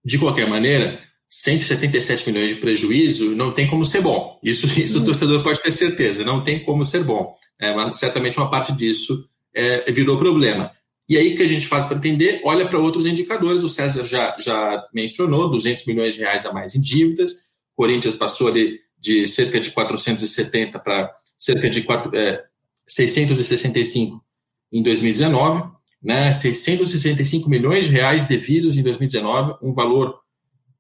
De 0.04 0.18
qualquer 0.18 0.50
maneira, 0.50 1.00
177 1.36 2.30
milhões 2.30 2.50
de 2.50 2.58
prejuízo 2.58 3.36
não 3.36 3.52
tem 3.52 3.66
como 3.66 3.88
ser 3.88 4.02
bom. 4.02 4.40
Isso, 4.44 4.68
isso 4.80 5.00
hum. 5.00 5.02
o 5.02 5.06
torcedor 5.06 5.42
pode 5.42 5.60
ter 5.64 5.72
certeza, 5.72 6.24
não 6.24 6.44
tem 6.44 6.60
como 6.60 6.86
ser 6.86 7.04
bom. 7.04 7.36
É, 7.60 7.74
mas 7.74 7.98
certamente 7.98 8.38
uma 8.38 8.52
parte 8.52 8.72
disso 8.72 9.28
é, 9.52 9.92
virou 9.92 10.16
problema. 10.16 10.72
E 11.10 11.18
aí, 11.18 11.34
o 11.34 11.36
que 11.36 11.42
a 11.42 11.48
gente 11.48 11.68
faz 11.68 11.88
para 11.88 11.98
entender? 11.98 12.40
Olha 12.44 12.68
para 12.68 12.78
outros 12.78 13.08
indicadores. 13.08 13.64
O 13.64 13.70
César 13.70 14.06
já, 14.06 14.38
já 14.40 14.86
mencionou: 14.94 15.50
200 15.50 15.86
milhões 15.86 16.14
de 16.14 16.20
reais 16.20 16.46
a 16.46 16.54
mais 16.54 16.76
em 16.76 16.80
dívidas. 16.80 17.34
Corinthians 17.76 18.14
passou 18.14 18.48
ali 18.48 18.80
de 18.98 19.28
cerca 19.28 19.60
de 19.60 19.72
470 19.72 20.80
para 20.80 21.12
cerca 21.38 21.68
de 21.68 21.82
4, 21.82 22.16
é, 22.16 22.44
665 22.88 24.24
em 24.72 24.84
2019. 24.84 25.64
Né? 26.02 26.32
665 26.32 27.50
milhões 27.50 27.86
de 27.86 27.92
reais 27.92 28.26
devidos 28.26 28.78
em 28.78 28.84
2019, 28.84 29.56
um 29.62 29.74
valor 29.74 30.23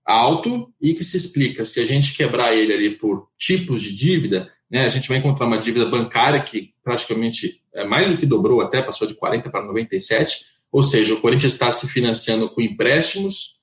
alto 0.05 0.73
e 0.81 0.93
que 0.93 1.03
se 1.03 1.17
explica 1.17 1.65
se 1.65 1.79
a 1.79 1.85
gente 1.85 2.13
quebrar 2.13 2.53
ele 2.55 2.73
ali 2.73 2.89
por 2.91 3.27
tipos 3.37 3.81
de 3.81 3.93
dívida, 3.93 4.51
né, 4.69 4.85
a 4.85 4.89
gente 4.89 5.07
vai 5.07 5.17
encontrar 5.17 5.45
uma 5.45 5.57
dívida 5.57 5.85
bancária 5.85 6.41
que 6.41 6.73
praticamente 6.83 7.61
é 7.73 7.85
mais 7.85 8.09
do 8.09 8.17
que 8.17 8.25
dobrou, 8.25 8.61
até 8.61 8.81
passou 8.81 9.07
de 9.07 9.13
40 9.13 9.49
para 9.49 9.65
97, 9.65 10.45
ou 10.71 10.83
seja, 10.83 11.13
o 11.13 11.21
Corinthians 11.21 11.53
está 11.53 11.71
se 11.71 11.87
financiando 11.87 12.49
com 12.49 12.61
empréstimos, 12.61 13.59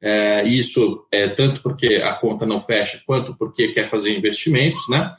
é, 0.00 0.44
isso 0.44 1.06
é 1.10 1.26
tanto 1.28 1.62
porque 1.62 1.96
a 1.96 2.12
conta 2.12 2.46
não 2.46 2.60
fecha, 2.60 3.02
quanto 3.06 3.34
porque 3.36 3.68
quer 3.68 3.86
fazer 3.86 4.16
investimentos, 4.16 4.88
né? 4.88 5.10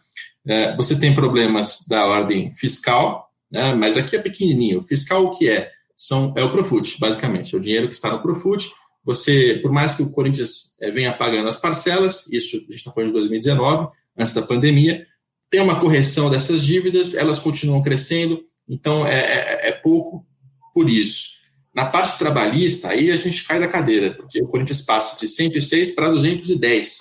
É, 0.48 0.76
você 0.76 1.00
tem 1.00 1.16
problemas 1.16 1.86
da 1.90 2.06
ordem 2.06 2.52
fiscal, 2.52 3.32
né, 3.52 3.74
mas 3.74 3.98
aqui 3.98 4.16
é 4.16 4.22
pequenininho. 4.22 4.84
Fiscal 4.84 5.26
o 5.26 5.32
que 5.32 5.50
é? 5.50 5.72
São, 5.98 6.34
é 6.38 6.44
o 6.44 6.52
Profut, 6.52 7.00
basicamente, 7.00 7.56
é 7.56 7.58
o 7.58 7.62
dinheiro 7.62 7.88
que 7.88 7.96
está 7.96 8.12
no 8.12 8.22
Profut, 8.22 8.70
você, 9.06 9.60
por 9.62 9.72
mais 9.72 9.94
que 9.94 10.02
o 10.02 10.12
Corinthians 10.12 10.76
é, 10.82 10.90
venha 10.90 11.14
pagando 11.14 11.48
as 11.48 11.56
parcelas, 11.56 12.28
isso 12.32 12.58
a 12.58 12.60
gente 12.60 12.76
está 12.76 12.92
falando 12.92 13.10
de 13.10 13.14
2019, 13.14 13.90
antes 14.18 14.34
da 14.34 14.42
pandemia, 14.42 15.06
tem 15.50 15.62
uma 15.62 15.80
correção 15.80 16.30
dessas 16.30 16.64
dívidas, 16.64 17.14
elas 17.14 17.40
continuam 17.40 17.84
crescendo, 17.84 18.42
então 18.68 19.06
é, 19.06 19.20
é, 19.20 19.70
é 19.70 19.72
pouco 19.72 20.26
por 20.74 20.90
isso. 20.90 21.36
Na 21.74 21.86
parte 21.86 22.18
trabalhista, 22.18 22.90
aí 22.90 23.12
a 23.12 23.18
gente 23.18 23.44
cai 23.46 23.60
da 23.60 23.68
cadeira, 23.68 24.12
porque 24.12 24.42
o 24.42 24.48
Corinthians 24.48 24.82
passa 24.82 25.20
de 25.20 25.28
106 25.28 25.92
para 25.92 26.10
210. 26.10 27.00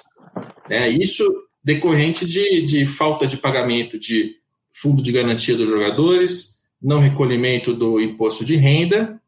Né? 0.68 0.88
Isso 0.90 1.24
decorrente 1.62 2.26
de, 2.26 2.62
de 2.62 2.86
falta 2.86 3.26
de 3.26 3.38
pagamento 3.38 3.98
de 3.98 4.36
fundo 4.70 5.02
de 5.02 5.12
garantia 5.12 5.56
dos 5.56 5.68
jogadores, 5.68 6.58
não 6.82 6.98
recolhimento 6.98 7.72
do 7.72 8.00
imposto 8.00 8.44
de 8.44 8.56
renda, 8.56 9.20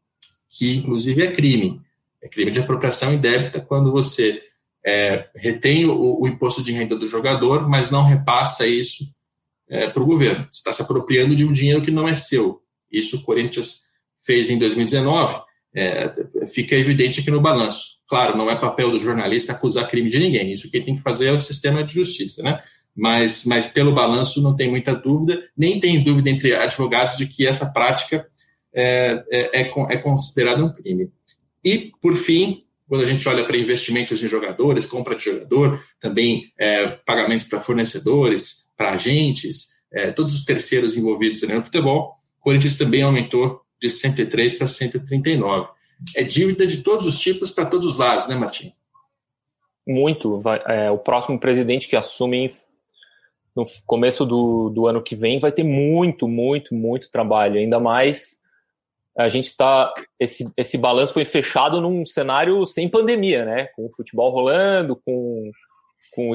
que 0.49 0.75
inclusive 0.75 1.23
é 1.23 1.31
crime. 1.31 1.81
É 2.27 2.29
crime 2.29 2.51
de 2.51 2.59
apropriação 2.59 3.13
indébita 3.13 3.61
quando 3.61 3.89
você 3.89 4.41
é, 4.85 5.29
retém 5.33 5.85
o, 5.85 6.21
o, 6.21 6.27
imposto 6.27 6.61
de 6.61 6.73
renda 6.73 6.95
do 6.95 7.07
jogador, 7.07 7.67
mas 7.69 7.89
não 7.89 8.03
repassa 8.03 8.67
isso 8.67 9.05
é, 9.69 9.87
para 9.87 10.03
o 10.03 10.05
governo. 10.05 10.45
Você 10.51 10.59
está 10.59 10.73
se 10.73 10.81
apropriando 10.81 11.33
de 11.33 11.45
um 11.45 11.53
dinheiro 11.53 11.81
que 11.81 11.89
não 11.89 12.07
é 12.07 12.13
seu. 12.13 12.61
Isso 12.91 13.17
o 13.17 13.23
Corinthians 13.23 13.83
fez 14.25 14.49
em 14.49 14.59
2019, 14.59 15.41
é, 15.73 16.13
fica 16.47 16.75
evidente 16.75 17.21
aqui 17.21 17.31
no 17.31 17.39
balanço. 17.39 17.97
Claro, 18.09 18.37
não 18.37 18.49
é 18.49 18.55
papel 18.55 18.91
do 18.91 18.99
jornalista 18.99 19.53
acusar 19.53 19.89
crime 19.89 20.09
de 20.09 20.19
ninguém. 20.19 20.51
Isso 20.51 20.69
quem 20.69 20.81
tem 20.81 20.95
que 20.97 21.01
fazer 21.01 21.27
é 21.27 21.31
o 21.31 21.39
sistema 21.39 21.81
de 21.81 21.93
justiça, 21.93 22.43
né? 22.43 22.61
Mas, 22.93 23.45
mas 23.45 23.67
pelo 23.67 23.93
balanço 23.93 24.41
não 24.41 24.55
tem 24.55 24.69
muita 24.69 24.93
dúvida, 24.93 25.41
nem 25.55 25.79
tem 25.79 26.03
dúvida 26.03 26.29
entre 26.29 26.53
advogados 26.55 27.15
de 27.15 27.27
que 27.27 27.47
essa 27.47 27.65
prática 27.67 28.27
é, 28.73 29.23
é, 29.31 29.61
é, 29.61 29.71
é 29.91 29.97
considerada 29.97 30.65
um 30.65 30.73
crime. 30.73 31.09
E, 31.67 31.91
por 32.01 32.15
fim, 32.15 32.63
quando 32.87 33.01
a 33.01 33.05
gente 33.05 33.27
olha 33.27 33.43
para 33.43 33.57
investimentos 33.57 34.23
em 34.23 34.27
jogadores, 34.27 34.85
compra 34.85 35.15
de 35.15 35.25
jogador, 35.25 35.83
também 35.99 36.49
é, 36.57 36.87
pagamentos 36.87 37.45
para 37.45 37.59
fornecedores, 37.59 38.71
para 38.77 38.91
agentes, 38.91 39.83
é, 39.91 40.11
todos 40.11 40.33
os 40.33 40.45
terceiros 40.45 40.95
envolvidos 40.95 41.41
no 41.41 41.61
futebol, 41.61 42.13
o 42.39 42.43
Corinthians 42.43 42.77
também 42.77 43.01
aumentou 43.01 43.59
de 43.81 43.89
103 43.89 44.53
para 44.55 44.65
139. 44.65 45.67
é 46.15 46.23
dívida 46.23 46.65
de 46.65 46.77
todos 46.77 47.05
os 47.05 47.19
tipos 47.19 47.51
para 47.51 47.65
todos 47.65 47.85
os 47.85 47.97
lados, 47.97 48.27
né, 48.29 48.35
Martim? 48.35 48.71
Muito. 49.85 50.41
É, 50.67 50.89
o 50.89 50.97
próximo 50.97 51.37
presidente 51.37 51.89
que 51.89 51.97
assume 51.97 52.53
no 53.53 53.65
começo 53.85 54.25
do, 54.25 54.69
do 54.69 54.87
ano 54.87 55.01
que 55.01 55.17
vem 55.17 55.37
vai 55.37 55.51
ter 55.51 55.63
muito, 55.63 56.29
muito, 56.29 56.73
muito 56.73 57.09
trabalho. 57.09 57.59
Ainda 57.59 57.77
mais 57.77 58.36
a 59.17 59.27
gente 59.27 59.47
está. 59.47 59.91
Esse, 60.19 60.47
esse 60.55 60.77
balanço 60.77 61.13
foi 61.13 61.25
fechado 61.25 61.81
num 61.81 62.05
cenário 62.05 62.65
sem 62.65 62.87
pandemia, 62.87 63.43
né? 63.43 63.65
Com 63.75 63.87
o 63.87 63.91
futebol 63.91 64.29
rolando, 64.29 64.95
com, 64.95 65.51
com 66.11 66.33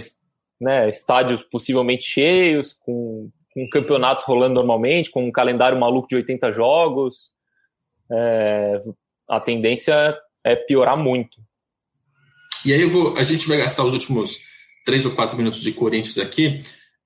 né, 0.61 0.91
estádios 0.91 1.45
possivelmente 1.45 2.03
cheios, 2.03 2.73
com, 2.73 3.31
com 3.55 3.69
campeonatos 3.69 4.25
rolando 4.25 4.55
normalmente, 4.55 5.11
com 5.11 5.25
um 5.25 5.31
calendário 5.31 5.79
maluco 5.79 6.09
de 6.09 6.17
80 6.17 6.53
jogos. 6.53 7.31
É, 8.11 8.83
a 9.29 9.39
tendência 9.39 10.19
é 10.43 10.57
piorar 10.57 10.97
muito. 10.97 11.41
E 12.67 12.73
aí 12.73 12.85
vou, 12.85 13.17
a 13.17 13.23
gente 13.23 13.47
vai 13.47 13.59
gastar 13.59 13.85
os 13.85 13.93
últimos 13.93 14.41
três 14.85 15.07
ou 15.07 15.13
quatro 15.13 15.37
minutos 15.37 15.61
de 15.61 15.73
Corinthians 15.73 16.19
aqui, 16.19 16.61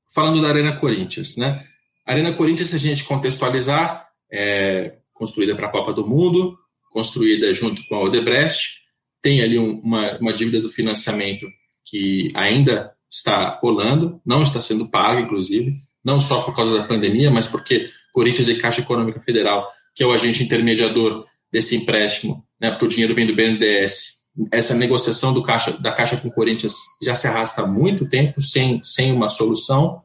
falando 0.08 0.40
da 0.40 0.48
Arena 0.48 0.74
Corinthians, 0.74 1.36
né? 1.36 1.66
Arena 2.06 2.32
Corinthians, 2.32 2.70
se 2.70 2.76
a 2.76 2.78
gente 2.78 3.04
contextualizar, 3.04 4.08
é 4.32 4.94
construída 5.18 5.54
para 5.54 5.66
a 5.66 5.70
Copa 5.70 5.92
do 5.92 6.06
Mundo, 6.06 6.56
construída 6.90 7.52
junto 7.52 7.86
com 7.88 7.96
a 7.96 8.00
Odebrecht, 8.00 8.82
tem 9.20 9.40
ali 9.40 9.58
um, 9.58 9.80
uma, 9.80 10.18
uma 10.18 10.32
dívida 10.32 10.60
do 10.60 10.68
financiamento 10.68 11.46
que 11.84 12.28
ainda 12.34 12.92
está 13.10 13.58
rolando, 13.62 14.20
não 14.24 14.42
está 14.42 14.60
sendo 14.60 14.88
paga, 14.88 15.20
inclusive, 15.20 15.76
não 16.04 16.20
só 16.20 16.42
por 16.42 16.54
causa 16.54 16.78
da 16.78 16.84
pandemia, 16.84 17.30
mas 17.30 17.46
porque 17.46 17.90
Corinthians 18.12 18.48
e 18.48 18.54
Caixa 18.56 18.80
Econômica 18.80 19.20
Federal, 19.20 19.70
que 19.94 20.02
é 20.02 20.06
o 20.06 20.12
agente 20.12 20.42
intermediador 20.42 21.26
desse 21.50 21.76
empréstimo, 21.76 22.46
né, 22.60 22.70
porque 22.70 22.84
o 22.84 22.88
dinheiro 22.88 23.14
vem 23.14 23.26
do 23.26 23.34
BNDES, 23.34 24.16
essa 24.52 24.74
negociação 24.74 25.32
do 25.32 25.42
Caixa, 25.42 25.72
da 25.72 25.92
Caixa 25.92 26.16
com 26.16 26.30
Corinthians 26.30 26.74
já 27.02 27.14
se 27.14 27.26
arrasta 27.26 27.62
há 27.62 27.66
muito 27.66 28.08
tempo, 28.08 28.42
sem, 28.42 28.82
sem 28.82 29.12
uma 29.12 29.28
solução, 29.28 30.02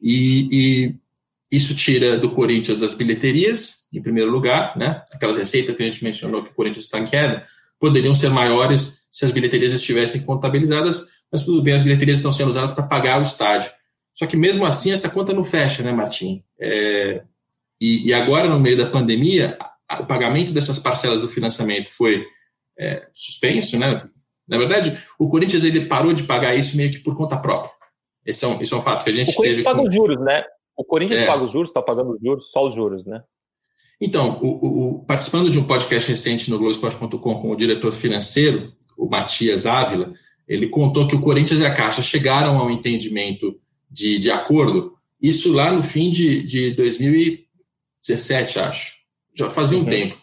e, 0.00 0.48
e 0.50 1.56
isso 1.56 1.74
tira 1.74 2.18
do 2.18 2.30
Corinthians 2.30 2.82
as 2.82 2.94
bilheterias, 2.94 3.83
em 3.98 4.02
primeiro 4.02 4.30
lugar, 4.30 4.76
né? 4.76 5.02
aquelas 5.12 5.36
receitas 5.36 5.74
que 5.74 5.82
a 5.82 5.86
gente 5.86 6.02
mencionou 6.02 6.42
que 6.42 6.50
o 6.50 6.54
Corinthians 6.54 6.84
está 6.84 6.98
em 6.98 7.04
queda, 7.04 7.44
poderiam 7.78 8.14
ser 8.14 8.30
maiores 8.30 9.06
se 9.10 9.24
as 9.24 9.30
bilheterias 9.30 9.72
estivessem 9.72 10.22
contabilizadas, 10.22 11.08
mas 11.30 11.44
tudo 11.44 11.62
bem, 11.62 11.74
as 11.74 11.82
bilheterias 11.82 12.18
estão 12.18 12.32
sendo 12.32 12.48
usadas 12.48 12.72
para 12.72 12.84
pagar 12.84 13.20
o 13.20 13.24
estádio. 13.24 13.70
Só 14.14 14.26
que 14.26 14.36
mesmo 14.36 14.64
assim, 14.64 14.92
essa 14.92 15.08
conta 15.08 15.32
não 15.32 15.44
fecha, 15.44 15.82
né, 15.82 15.92
Martim? 15.92 16.44
É, 16.58 17.22
e, 17.80 18.08
e, 18.08 18.14
agora, 18.14 18.48
no 18.48 18.60
meio 18.60 18.76
da 18.76 18.86
pandemia, 18.86 19.58
o 20.00 20.06
pagamento 20.06 20.52
dessas 20.52 20.78
parcelas 20.78 21.20
do 21.20 21.28
financiamento 21.28 21.90
foi 21.90 22.26
é, 22.78 23.06
suspenso, 23.12 23.78
né? 23.78 24.08
Na 24.46 24.58
verdade, 24.58 24.98
o 25.18 25.28
Corinthians 25.28 25.64
ele 25.64 25.86
parou 25.86 26.12
de 26.12 26.22
pagar 26.24 26.54
isso 26.54 26.76
meio 26.76 26.90
que 26.90 26.98
por 26.98 27.16
conta 27.16 27.36
própria. 27.36 27.72
Esse 28.24 28.44
é 28.44 28.48
um, 28.48 28.60
esse 28.60 28.72
é 28.72 28.76
um 28.76 28.82
fato 28.82 29.04
que 29.04 29.10
a 29.10 29.12
gente 29.12 29.30
O 29.30 29.34
Corinthians 29.34 29.64
paga 29.64 29.78
com... 29.78 29.88
os 29.88 29.94
juros, 29.94 30.20
né? 30.20 30.44
O 30.76 30.84
Corinthians 30.84 31.20
é. 31.20 31.26
paga 31.26 31.42
os 31.42 31.52
juros, 31.52 31.68
está 31.68 31.82
pagando 31.82 32.12
os 32.12 32.20
juros, 32.20 32.50
só 32.50 32.66
os 32.66 32.74
juros, 32.74 33.04
né? 33.04 33.22
Então, 34.04 34.38
o, 34.42 34.98
o, 34.98 35.04
participando 35.06 35.48
de 35.48 35.58
um 35.58 35.64
podcast 35.64 36.10
recente 36.10 36.50
no 36.50 36.58
Globoesporte.com 36.58 37.16
com 37.16 37.50
o 37.50 37.56
diretor 37.56 37.90
financeiro, 37.94 38.70
o 38.98 39.08
Matias 39.08 39.64
Ávila, 39.64 40.12
ele 40.46 40.68
contou 40.68 41.08
que 41.08 41.16
o 41.16 41.22
Corinthians 41.22 41.60
e 41.60 41.64
a 41.64 41.72
Caixa 41.72 42.02
chegaram 42.02 42.58
a 42.58 42.66
um 42.66 42.70
entendimento 42.70 43.58
de, 43.90 44.18
de 44.18 44.30
acordo, 44.30 44.92
isso 45.22 45.54
lá 45.54 45.72
no 45.72 45.82
fim 45.82 46.10
de, 46.10 46.42
de 46.42 46.72
2017, 46.72 48.58
acho. 48.58 48.92
Já 49.34 49.48
fazia 49.48 49.78
um 49.78 49.84
uhum. 49.84 49.88
tempo. 49.88 50.18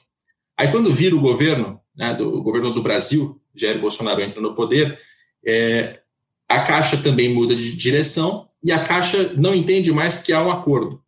Aí, 0.55 0.69
quando 0.69 0.93
vira 0.93 1.15
o 1.15 1.19
governo, 1.19 1.79
né, 1.97 2.13
do 2.13 2.37
o 2.37 2.43
governo 2.43 2.71
do 2.71 2.83
Brasil, 2.83 3.41
Jair 3.55 3.81
Bolsonaro 3.81 4.21
entra 4.21 4.39
no 4.39 4.53
poder, 4.53 4.99
é, 5.43 6.01
a 6.47 6.59
Caixa 6.59 6.97
também 6.97 7.33
muda 7.33 7.55
de 7.55 7.75
direção 7.75 8.47
e 8.63 8.71
a 8.71 8.83
Caixa 8.83 9.33
não 9.35 9.55
entende 9.55 9.91
mais 9.91 10.17
que 10.17 10.31
há 10.31 10.43
um 10.43 10.51
acordo. 10.51 11.00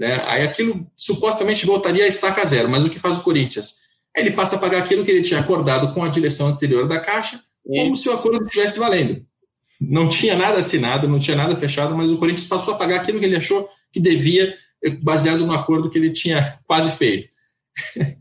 Né? 0.00 0.18
Aí 0.24 0.42
aquilo 0.42 0.90
supostamente 0.94 1.66
voltaria 1.66 2.04
a 2.04 2.08
estaca 2.08 2.42
zero, 2.46 2.70
mas 2.70 2.82
o 2.82 2.88
que 2.88 2.98
faz 2.98 3.18
o 3.18 3.22
Corinthians? 3.22 3.80
Ele 4.16 4.30
passa 4.30 4.56
a 4.56 4.58
pagar 4.58 4.78
aquilo 4.78 5.04
que 5.04 5.10
ele 5.10 5.20
tinha 5.20 5.40
acordado 5.40 5.92
com 5.92 6.02
a 6.02 6.08
direção 6.08 6.46
anterior 6.48 6.88
da 6.88 6.98
Caixa, 6.98 7.38
como 7.62 7.94
se 7.94 8.08
o 8.08 8.12
acordo 8.12 8.42
estivesse 8.42 8.78
valendo. 8.78 9.22
Não 9.78 10.08
tinha 10.08 10.34
nada 10.34 10.58
assinado, 10.58 11.06
não 11.06 11.18
tinha 11.18 11.36
nada 11.36 11.54
fechado, 11.54 11.94
mas 11.94 12.10
o 12.10 12.16
Corinthians 12.16 12.46
passou 12.46 12.72
a 12.74 12.76
pagar 12.78 12.96
aquilo 12.96 13.20
que 13.20 13.26
ele 13.26 13.36
achou 13.36 13.68
que 13.92 14.00
devia, 14.00 14.56
baseado 15.02 15.46
no 15.46 15.52
acordo 15.52 15.90
que 15.90 15.98
ele 15.98 16.10
tinha 16.10 16.58
quase 16.66 16.90
feito. 16.92 17.28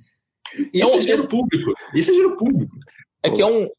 Isso 0.74 0.94
é, 0.94 0.98
é 0.98 1.00
dinheiro 1.00 1.28
público. 1.30 1.74
Isso 1.96 2.12
é 2.12 2.14
dinheiro 2.14 2.36
público. 2.36 2.76
É 3.24 3.30
que 3.30 3.42
é 3.42 3.46
um. 3.46 3.70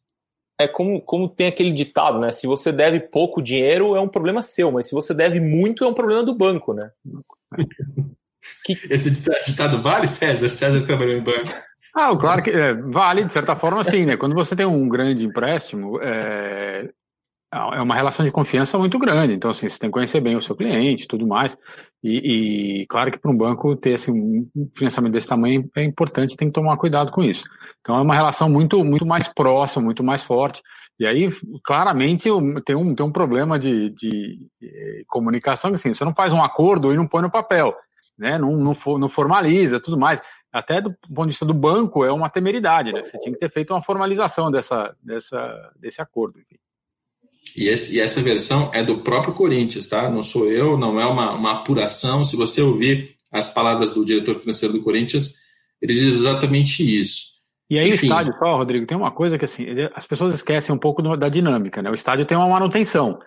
É 0.61 0.69
como, 0.69 1.01
como 1.01 1.27
tem 1.27 1.47
aquele 1.47 1.73
ditado, 1.73 2.19
né? 2.19 2.31
Se 2.31 2.47
você 2.47 2.71
deve 2.71 3.01
pouco 3.01 3.41
dinheiro, 3.41 3.97
é 3.97 4.01
um 4.01 4.09
problema 4.09 4.43
seu, 4.43 4.71
mas 4.71 4.87
se 4.87 4.93
você 4.93 5.15
deve 5.15 5.41
muito, 5.41 5.83
é 5.83 5.89
um 5.89 5.95
problema 5.95 6.23
do 6.23 6.35
banco, 6.35 6.75
né? 6.75 6.91
que... 8.63 8.73
Esse 8.91 9.11
ditado 9.47 9.81
vale, 9.81 10.07
César? 10.07 10.51
César 10.51 10.85
trabalhou 10.85 11.17
em 11.17 11.23
banco. 11.23 11.51
Ah, 11.95 12.15
claro 12.15 12.43
que 12.43 12.51
é, 12.51 12.75
vale, 12.75 13.25
de 13.25 13.33
certa 13.33 13.57
forma, 13.57 13.83
sim, 13.83 14.05
né? 14.05 14.19
Quando 14.19 14.35
você 14.35 14.55
tem 14.55 14.67
um 14.67 14.87
grande 14.87 15.25
empréstimo, 15.25 15.99
é, 16.03 16.91
é 17.53 17.83
uma 17.83 17.95
relação 17.95 18.25
de 18.25 18.31
confiança 18.31 18.79
muito 18.79 18.99
grande. 18.99 19.35
Então, 19.35 19.51
assim, 19.51 19.69
você 19.69 19.79
tem 19.79 19.89
que 19.89 19.95
conhecer 19.95 20.21
bem 20.21 20.37
o 20.37 20.43
seu 20.43 20.55
cliente 20.55 21.09
tudo 21.09 21.27
mais. 21.27 21.59
E, 22.03 22.83
e 22.83 22.87
claro 22.87 23.11
que 23.11 23.19
para 23.19 23.31
um 23.31 23.37
banco 23.37 23.75
ter 23.77 23.95
assim, 23.95 24.13
um 24.13 24.71
financiamento 24.75 25.13
desse 25.13 25.27
tamanho 25.27 25.69
é 25.77 25.83
importante, 25.83 26.37
tem 26.37 26.49
que 26.49 26.55
tomar 26.55 26.77
cuidado 26.77 27.11
com 27.11 27.23
isso. 27.23 27.45
Então, 27.81 27.97
é 27.97 28.01
uma 28.01 28.15
relação 28.15 28.49
muito, 28.49 28.85
muito 28.85 29.05
mais 29.05 29.29
próxima, 29.29 29.85
muito 29.85 30.05
mais 30.05 30.23
forte. 30.23 30.63
E 30.99 31.07
aí, 31.07 31.29
claramente, 31.65 32.29
tem 32.65 32.77
um, 32.77 32.95
tem 32.95 33.07
um 33.07 33.13
problema 33.13 33.59
de, 33.59 33.91
de, 33.91 34.47
de 34.61 35.05
comunicação, 35.09 35.75
assim, 35.75 35.93
você 35.93 36.05
não 36.05 36.15
faz 36.15 36.33
um 36.33 36.43
acordo 36.43 36.93
e 36.93 36.97
não 36.97 37.07
põe 37.07 37.23
no 37.23 37.31
papel, 37.31 37.75
né? 38.19 38.39
não, 38.39 38.53
não, 38.57 38.77
não 38.99 39.09
formaliza, 39.09 39.81
tudo 39.81 39.99
mais. 39.99 40.23
Até 40.53 40.81
do 40.81 40.91
ponto 41.15 41.27
de 41.27 41.33
vista 41.33 41.47
do 41.47 41.55
banco, 41.55 42.05
é 42.05 42.13
uma 42.13 42.29
temeridade, 42.29 42.93
né? 42.93 43.03
Você 43.03 43.19
tinha 43.19 43.33
que 43.33 43.39
ter 43.39 43.51
feito 43.51 43.73
uma 43.73 43.83
formalização 43.83 44.51
dessa, 44.51 44.95
dessa, 45.03 45.73
desse 45.81 46.03
acordo. 46.03 46.39
Enfim. 46.39 46.57
E, 47.57 47.69
esse, 47.69 47.97
e, 47.97 48.01
essa 48.01 48.21
versão 48.21 48.71
é 48.73 48.83
do 48.83 48.99
próprio 48.99 49.35
Corinthians, 49.35 49.89
tá? 49.89 50.09
Não 50.09 50.23
sou 50.23 50.51
eu, 50.51 50.79
não 50.79 51.01
é 51.01 51.07
uma, 51.07 51.33
uma 51.33 51.53
apuração. 51.53 52.25
Se 52.25 52.37
você 52.37 52.61
ouvir 52.63 53.17
as 53.31 53.53
palavras 53.53 53.93
do 53.93 54.05
diretor 54.05 54.37
financeiro 54.37 54.75
do 54.75 54.83
Corinthians, 54.83 55.37
ele 55.81 55.95
diz 55.95 56.17
exatamente 56.17 56.83
isso. 56.83 57.31
E 57.69 57.79
aí 57.79 57.89
Enfim. 57.89 58.07
o 58.07 58.11
estádio, 58.11 58.35
só, 58.39 58.57
Rodrigo, 58.57 58.87
tem 58.87 58.97
uma 58.97 59.13
coisa 59.13 59.39
que 59.39 59.45
assim, 59.45 59.67
as 59.95 60.07
pessoas 60.07 60.35
esquecem 60.35 60.75
um 60.75 60.79
pouco 60.79 61.03
da 61.17 61.29
dinâmica, 61.29 61.81
né? 61.81 61.91
O 61.91 61.95
estádio 61.95 62.27
tem 62.27 62.37
uma 62.37 62.49
manutenção. 62.49 63.21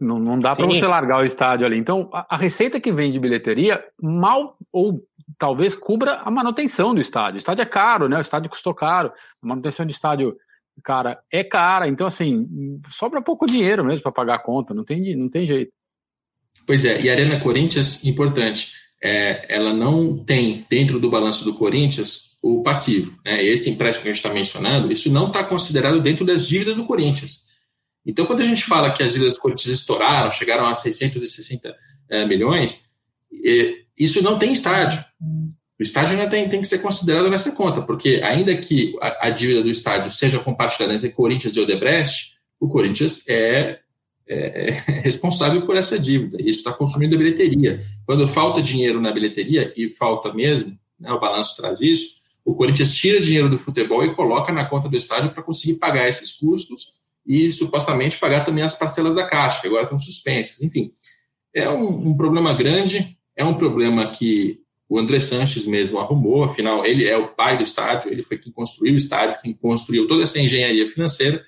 Não, 0.00 0.18
não 0.18 0.38
dá 0.38 0.54
para 0.54 0.66
você 0.66 0.86
largar 0.86 1.18
o 1.18 1.24
estádio 1.24 1.66
ali. 1.66 1.76
Então, 1.76 2.08
a, 2.12 2.34
a, 2.34 2.36
receita 2.36 2.80
que 2.80 2.92
vem 2.92 3.10
de 3.10 3.18
bilheteria 3.18 3.84
mal 4.00 4.56
ou 4.72 5.02
talvez 5.36 5.74
cubra 5.74 6.20
a 6.24 6.30
manutenção 6.30 6.94
do 6.94 7.00
estádio. 7.00 7.34
O 7.34 7.38
estádio 7.38 7.62
é 7.62 7.66
caro, 7.66 8.08
né? 8.08 8.16
O 8.16 8.20
estádio 8.20 8.48
custou 8.48 8.72
caro. 8.72 9.12
A 9.42 9.46
manutenção 9.46 9.84
de 9.84 9.92
estádio 9.92 10.36
cara, 10.82 11.20
é 11.30 11.44
cara. 11.44 11.88
Então, 11.88 12.06
assim, 12.06 12.80
sobra 12.90 13.22
pouco 13.22 13.46
dinheiro 13.46 13.84
mesmo 13.84 14.02
para 14.02 14.12
pagar 14.12 14.34
a 14.36 14.42
conta, 14.42 14.74
não 14.74 14.84
tem, 14.84 15.16
não 15.16 15.28
tem 15.28 15.46
jeito. 15.46 15.72
Pois 16.66 16.84
é, 16.84 17.00
e 17.00 17.10
a 17.10 17.12
Arena 17.12 17.38
Corinthians, 17.38 18.04
importante, 18.04 18.72
é, 19.02 19.44
ela 19.54 19.74
não 19.74 20.16
tem 20.16 20.66
dentro 20.68 20.98
do 20.98 21.10
balanço 21.10 21.44
do 21.44 21.54
Corinthians 21.54 22.34
o 22.42 22.62
passivo. 22.62 23.18
Né? 23.24 23.42
Esse 23.44 23.70
empréstimo 23.70 24.02
que 24.02 24.08
a 24.08 24.12
gente 24.12 24.22
está 24.22 24.32
mencionando, 24.32 24.92
isso 24.92 25.10
não 25.10 25.28
está 25.28 25.44
considerado 25.44 26.00
dentro 26.00 26.24
das 26.24 26.46
dívidas 26.46 26.76
do 26.76 26.84
Corinthians. 26.84 27.44
Então, 28.04 28.26
quando 28.26 28.40
a 28.40 28.44
gente 28.44 28.64
fala 28.64 28.90
que 28.92 29.02
as 29.02 29.12
dívidas 29.12 29.34
do 29.34 29.40
Corinthians 29.40 29.78
estouraram, 29.78 30.30
chegaram 30.30 30.66
a 30.66 30.74
660 30.74 31.74
é, 32.10 32.26
milhões, 32.26 32.90
é, 33.44 33.74
isso 33.98 34.22
não 34.22 34.38
tem 34.38 34.52
estádio. 34.52 35.02
Estádio 35.84 36.16
ainda 36.16 36.28
tem, 36.28 36.48
tem 36.48 36.60
que 36.60 36.66
ser 36.66 36.78
considerado 36.78 37.30
nessa 37.30 37.52
conta, 37.52 37.82
porque 37.82 38.20
ainda 38.24 38.56
que 38.56 38.96
a, 39.00 39.28
a 39.28 39.30
dívida 39.30 39.62
do 39.62 39.70
estádio 39.70 40.10
seja 40.10 40.38
compartilhada 40.40 40.94
entre 40.94 41.10
Corinthians 41.10 41.54
e 41.54 41.60
Odebrecht, 41.60 42.34
o 42.58 42.68
Corinthians 42.68 43.28
é, 43.28 43.78
é, 44.26 44.68
é 44.70 45.00
responsável 45.00 45.62
por 45.62 45.76
essa 45.76 45.98
dívida. 45.98 46.38
Isso 46.40 46.58
está 46.58 46.72
consumindo 46.72 47.14
a 47.14 47.18
bilheteria. 47.18 47.80
Quando 48.06 48.26
falta 48.26 48.60
dinheiro 48.60 49.00
na 49.00 49.12
bilheteria, 49.12 49.72
e 49.76 49.88
falta 49.88 50.32
mesmo, 50.32 50.76
né, 50.98 51.12
o 51.12 51.20
balanço 51.20 51.56
traz 51.56 51.80
isso, 51.80 52.14
o 52.44 52.54
Corinthians 52.54 52.94
tira 52.94 53.20
dinheiro 53.20 53.48
do 53.48 53.58
futebol 53.58 54.04
e 54.04 54.14
coloca 54.14 54.52
na 54.52 54.64
conta 54.64 54.88
do 54.88 54.96
estádio 54.96 55.30
para 55.30 55.42
conseguir 55.42 55.74
pagar 55.74 56.08
esses 56.08 56.32
custos 56.32 57.02
e 57.26 57.50
supostamente 57.50 58.18
pagar 58.18 58.44
também 58.44 58.62
as 58.62 58.76
parcelas 58.76 59.14
da 59.14 59.24
Caixa, 59.24 59.60
que 59.60 59.66
agora 59.66 59.84
estão 59.84 59.98
suspensas. 59.98 60.60
Enfim, 60.60 60.92
é 61.54 61.68
um, 61.70 62.08
um 62.08 62.16
problema 62.16 62.52
grande, 62.52 63.16
é 63.36 63.44
um 63.44 63.54
problema 63.54 64.10
que 64.10 64.60
o 64.88 64.98
André 64.98 65.20
Sanches 65.20 65.66
mesmo 65.66 65.98
arrumou, 65.98 66.44
afinal, 66.44 66.84
ele 66.84 67.06
é 67.06 67.16
o 67.16 67.28
pai 67.28 67.56
do 67.56 67.64
estádio, 67.64 68.10
ele 68.12 68.22
foi 68.22 68.36
quem 68.38 68.52
construiu 68.52 68.94
o 68.94 68.98
estádio, 68.98 69.40
quem 69.40 69.52
construiu 69.52 70.06
toda 70.06 70.22
essa 70.22 70.38
engenharia 70.38 70.88
financeira, 70.88 71.42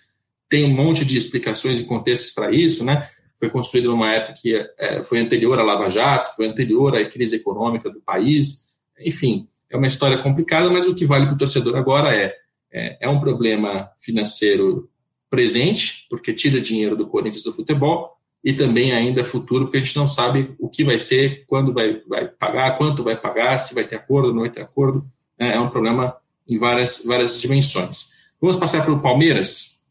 tem 0.49 0.65
um 0.65 0.75
monte 0.75 1.05
de 1.05 1.17
explicações 1.17 1.81
e 1.81 1.85
contextos 1.85 2.31
para 2.31 2.51
isso, 2.51 2.85
né? 2.85 3.09
Foi 3.39 3.51
construído 3.51 3.91
numa 3.91 4.11
época 4.13 4.35
que 4.41 4.55
é, 4.79 5.03
foi 5.05 5.19
anterior 5.19 5.59
à 5.59 5.63
Lava 5.63 5.91
Jato, 5.91 6.35
foi 6.35 6.47
anterior 6.47 6.97
à 6.97 7.05
crise 7.05 7.37
econômica 7.37 7.91
do 7.91 8.01
país, 8.01 8.77
enfim, 8.99 9.47
é 9.69 9.77
uma 9.77 9.87
história 9.87 10.19
complicada, 10.19 10.71
mas 10.71 10.87
o 10.87 10.95
que 10.95 11.05
vale 11.05 11.27
para 11.27 11.35
o 11.35 11.39
torcedor 11.39 11.77
agora 11.77 12.15
é 12.15 12.35
é, 12.77 12.99
é 13.01 13.09
um 13.09 13.19
problema 13.19 13.91
financeiro 13.99 14.91
presente, 15.31 16.07
porque 16.11 16.33
tira 16.33 16.61
dinheiro 16.61 16.95
do 16.95 17.07
Corinthians 17.07 17.43
do 17.43 17.53
futebol, 17.53 18.16
e 18.47 18.53
também 18.53 18.93
ainda 18.93 19.25
futuro, 19.25 19.65
porque 19.65 19.79
a 19.79 19.81
gente 19.81 19.97
não 19.97 20.07
sabe 20.07 20.55
o 20.61 20.69
que 20.69 20.85
vai 20.85 20.99
ser, 20.99 21.45
quando 21.49 21.75
vai, 21.75 22.01
vai 22.09 22.29
pagar, 22.29 22.79
quanto 22.79 23.03
vai 23.03 23.17
pagar, 23.17 23.59
se 23.59 23.75
vai 23.75 23.83
ter 23.83 23.97
acordo, 23.97 24.33
não 24.33 24.43
vai 24.43 24.51
ter 24.51 24.63
acordo. 24.63 25.05
É, 25.37 25.55
é 25.55 25.61
um 25.61 25.69
problema 25.69 26.17
em 26.47 26.57
várias, 26.57 27.03
várias 27.05 27.41
dimensões. 27.41 28.11
Vamos 28.41 28.55
passar 28.55 28.85
para 28.85 28.93
o 28.93 29.03
Palmeiras, 29.03 29.83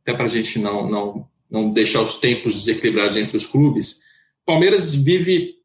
até 0.00 0.14
para 0.14 0.24
a 0.24 0.28
gente 0.28 0.58
não, 0.58 0.88
não, 0.88 1.28
não 1.50 1.70
deixar 1.70 2.00
os 2.00 2.14
tempos 2.14 2.54
desequilibrados 2.54 3.18
entre 3.18 3.36
os 3.36 3.44
clubes. 3.44 4.00
Palmeiras 4.46 4.94
vive 4.94 5.56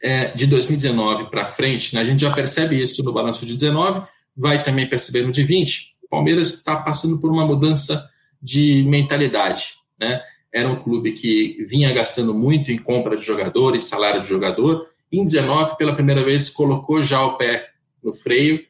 é, 0.00 0.28
de 0.36 0.46
2019 0.46 1.30
para 1.30 1.50
frente, 1.50 1.96
né, 1.96 2.02
a 2.02 2.04
gente 2.04 2.20
já 2.20 2.32
percebe 2.32 2.80
isso 2.80 3.02
no 3.02 3.12
balanço 3.12 3.44
de 3.44 3.56
19, 3.56 4.06
vai 4.36 4.62
também 4.62 4.86
perceber 4.86 5.22
no 5.22 5.32
de 5.32 5.42
20. 5.42 5.96
O 6.04 6.08
Palmeiras 6.08 6.54
está 6.54 6.76
passando 6.76 7.20
por 7.20 7.32
uma 7.32 7.44
mudança 7.44 8.08
de 8.40 8.84
mentalidade. 8.88 9.74
Né? 9.98 10.22
Era 10.52 10.68
um 10.68 10.76
clube 10.76 11.12
que 11.12 11.64
vinha 11.64 11.92
gastando 11.92 12.34
muito 12.34 12.70
em 12.70 12.76
compra 12.76 13.16
de 13.16 13.24
jogadores, 13.24 13.84
salário 13.84 14.20
de 14.20 14.28
jogador. 14.28 14.86
Em 15.10 15.24
19, 15.24 15.76
pela 15.76 15.94
primeira 15.94 16.22
vez, 16.22 16.50
colocou 16.50 17.02
já 17.02 17.24
o 17.24 17.36
pé 17.36 17.70
no 18.02 18.12
freio. 18.12 18.64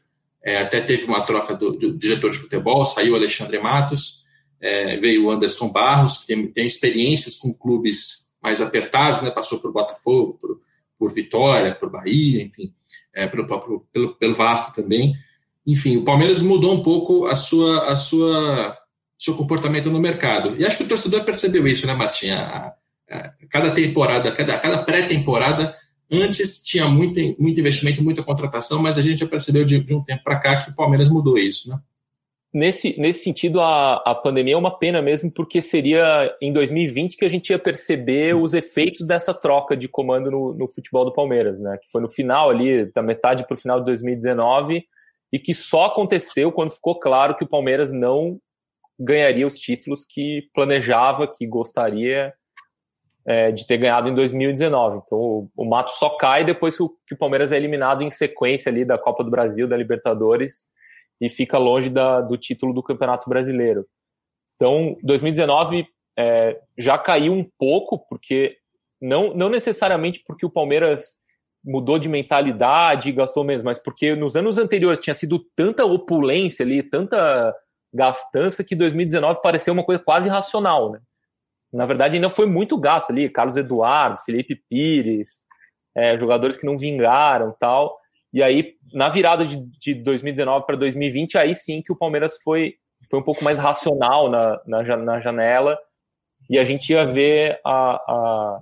É, 0.45 0.59
até 0.59 0.81
teve 0.81 1.05
uma 1.05 1.23
troca 1.23 1.55
do, 1.55 1.73
do, 1.73 1.97
diretor 1.97 2.31
de 2.31 2.39
futebol, 2.39 2.85
saiu 2.85 3.15
Alexandre 3.15 3.59
Matos, 3.61 4.25
é, 4.61 4.97
veio 4.97 5.27
o 5.27 5.31
Anderson 5.31 5.69
Barros, 5.69 6.19
que 6.19 6.27
tem, 6.27 6.47
tem 6.49 6.67
experiências 6.67 7.39
com 7.39 7.55
clubes 7.55 8.33
mais 8.43 8.61
apertados, 8.61 9.23
né? 9.23 9.31
passou 9.31 9.61
por 9.61 9.73
Botafogo, 9.73 10.37
por, 10.41 10.61
por 10.99 11.13
Vitória, 11.13 11.75
por 11.75 11.91
Bahia, 11.91 12.43
enfim, 12.43 12.73
é, 13.15 13.27
pelo, 13.29 13.47
pelo, 13.93 14.15
pelo 14.17 14.35
Vasco 14.35 14.75
também. 14.75 15.15
Enfim, 15.65 15.97
o 15.97 16.05
Palmeiras 16.05 16.41
mudou 16.41 16.75
um 16.75 16.83
pouco 16.83 17.27
a 17.27 17.37
sua, 17.37 17.89
a 17.89 17.95
sua 17.95 18.77
seu 19.23 19.37
comportamento 19.37 19.89
no 19.89 20.01
mercado. 20.01 20.57
E 20.59 20.67
acho 20.67 20.77
que 20.77 20.83
o 20.83 20.89
torcedor 20.89 21.23
percebeu 21.25 21.67
isso, 21.69 21.87
né, 21.87 21.95
Martinha? 21.95 22.73
cada 23.51 23.71
temporada, 23.71 24.33
cada, 24.33 24.59
cada 24.59 24.79
pré-temporada, 24.79 25.75
antes 26.11 26.63
tinha 26.63 26.87
muito, 26.87 27.21
muito 27.39 27.61
investimento, 27.61 28.03
muita 28.03 28.23
contratação, 28.23 28.83
mas 28.83 28.97
a 28.97 29.03
gente 29.03 29.19
já 29.19 29.27
percebeu 29.27 29.65
de, 29.65 29.81
de 29.81 29.95
um 29.95 30.03
tempo 30.03 30.25
para 30.25 30.39
cá 30.39 30.57
que 30.57 30.71
o 30.71 30.75
Palmeiras 30.75 31.11
mudou 31.11 31.39
isso, 31.39 31.69
né? 31.69 31.79
Nesse, 32.55 32.99
nesse 32.99 33.25
sentido, 33.25 33.61
a, 33.61 33.95
a 34.05 34.15
pandemia 34.15 34.55
é 34.55 34.57
uma 34.57 34.79
pena 34.79 35.01
mesmo, 35.01 35.31
porque 35.31 35.63
seria 35.63 36.35
em 36.41 36.53
2020 36.53 37.17
que 37.17 37.25
a 37.25 37.29
gente 37.29 37.51
ia 37.51 37.59
perceber 37.59 38.35
os 38.35 38.53
efeitos 38.53 39.07
dessa 39.07 39.33
troca 39.33 39.75
de 39.75 39.89
comando 39.89 40.31
no, 40.31 40.55
no 40.55 40.69
futebol 40.69 41.05
do 41.05 41.13
Palmeiras, 41.15 41.61
né? 41.61 41.79
Que 41.83 41.91
foi 41.91 42.03
no 42.03 42.11
final 42.11 42.51
ali, 42.51 42.91
da 42.93 43.03
metade 43.03 43.47
para 43.47 43.55
o 43.55 43.59
final 43.59 43.79
de 43.79 43.87
2019, 43.87 44.85
e 45.33 45.39
que 45.39 45.55
só 45.55 45.87
aconteceu 45.87 46.53
quando 46.53 46.73
ficou 46.73 46.99
claro 46.99 47.37
que 47.37 47.45
o 47.45 47.49
Palmeiras 47.49 47.93
não 47.93 48.39
ganharia 49.03 49.47
os 49.47 49.59
títulos 49.59 50.05
que 50.05 50.49
planejava, 50.55 51.27
que 51.27 51.47
gostaria 51.47 52.33
é, 53.27 53.51
de 53.51 53.67
ter 53.67 53.77
ganhado 53.79 54.09
em 54.09 54.15
2019. 54.15 55.03
Então 55.05 55.19
o, 55.19 55.51
o 55.57 55.65
Mato 55.65 55.91
só 55.93 56.11
cai 56.11 56.45
depois 56.45 56.77
que 56.77 56.83
o, 56.83 56.89
que 57.07 57.15
o, 57.15 57.19
Palmeiras 57.19 57.53
é 57.53 57.57
eliminado 57.57 58.03
em 58.03 58.11
sequência 58.11 58.71
ali 58.71 58.85
da 58.85 58.99
Copa 58.99 59.25
do 59.25 59.31
Brasil, 59.31 59.69
da 59.69 59.77
Libertadores 59.77 60.71
e 61.21 61.29
fica 61.29 61.59
longe 61.59 61.89
da, 61.89 62.21
do 62.21 62.37
título 62.37 62.73
do 62.73 62.83
Campeonato 62.83 63.29
Brasileiro. 63.29 63.87
Então 64.57 64.97
2019 65.03 65.87
é, 66.19 66.61
já 66.79 66.99
caiu 66.99 67.33
um 67.33 67.49
pouco 67.59 67.99
porque 68.09 68.57
não, 69.01 69.35
não 69.35 69.49
necessariamente 69.49 70.23
porque 70.27 70.47
o 70.47 70.51
Palmeiras 70.51 71.21
mudou 71.65 71.99
de 71.99 72.09
mentalidade 72.09 73.09
e 73.09 73.13
gastou 73.13 73.45
menos, 73.45 73.63
mas 73.63 73.79
porque 73.79 74.17
nos 74.17 74.35
anos 74.35 74.59
anteriores 74.59 74.99
tinha 74.99 75.15
sido 75.15 75.39
tanta 75.55 75.85
opulência 75.85 76.65
ali, 76.65 76.83
tanta 76.83 77.55
gastança 77.93 78.65
que 78.65 78.75
2019 78.75 79.41
pareceu 79.43 79.75
uma 79.75 79.85
coisa 79.85 80.03
quase 80.03 80.29
racional, 80.29 80.91
né? 80.93 81.01
Na 81.73 81.87
verdade, 81.87 82.17
ainda 82.17 82.29
foi 82.29 82.47
muito 82.47 82.77
gasto 82.79 83.11
ali, 83.11 83.31
Carlos 83.31 83.57
Eduardo, 83.57 84.21
Felipe 84.25 84.63
Pires, 84.69 85.45
é, 85.95 86.19
jogadores 86.19 86.57
que 86.57 86.67
não 86.67 86.77
vingaram 86.77 87.55
tal. 87.59 87.99
E 88.33 88.43
aí, 88.43 88.75
na 88.93 89.09
virada 89.09 89.45
de, 89.45 89.57
de 89.79 89.95
2019 89.95 90.67
para 90.67 90.77
2020, 90.77 91.39
aí 91.39 91.55
sim 91.55 91.83
que 91.83 91.93
o 91.93 91.97
Palmeiras 91.97 92.39
foi, 92.43 92.75
foi 93.11 93.19
um 93.19 93.23
pouco 93.23 93.43
mais 93.45 93.59
racional 93.59 94.31
na, 94.31 94.61
na, 94.67 94.97
na 94.97 95.21
janela 95.21 95.79
e 96.49 96.59
a 96.59 96.65
gente 96.65 96.93
ia 96.93 97.07
ver 97.07 97.61
a, 97.65 97.95
a, 97.97 98.61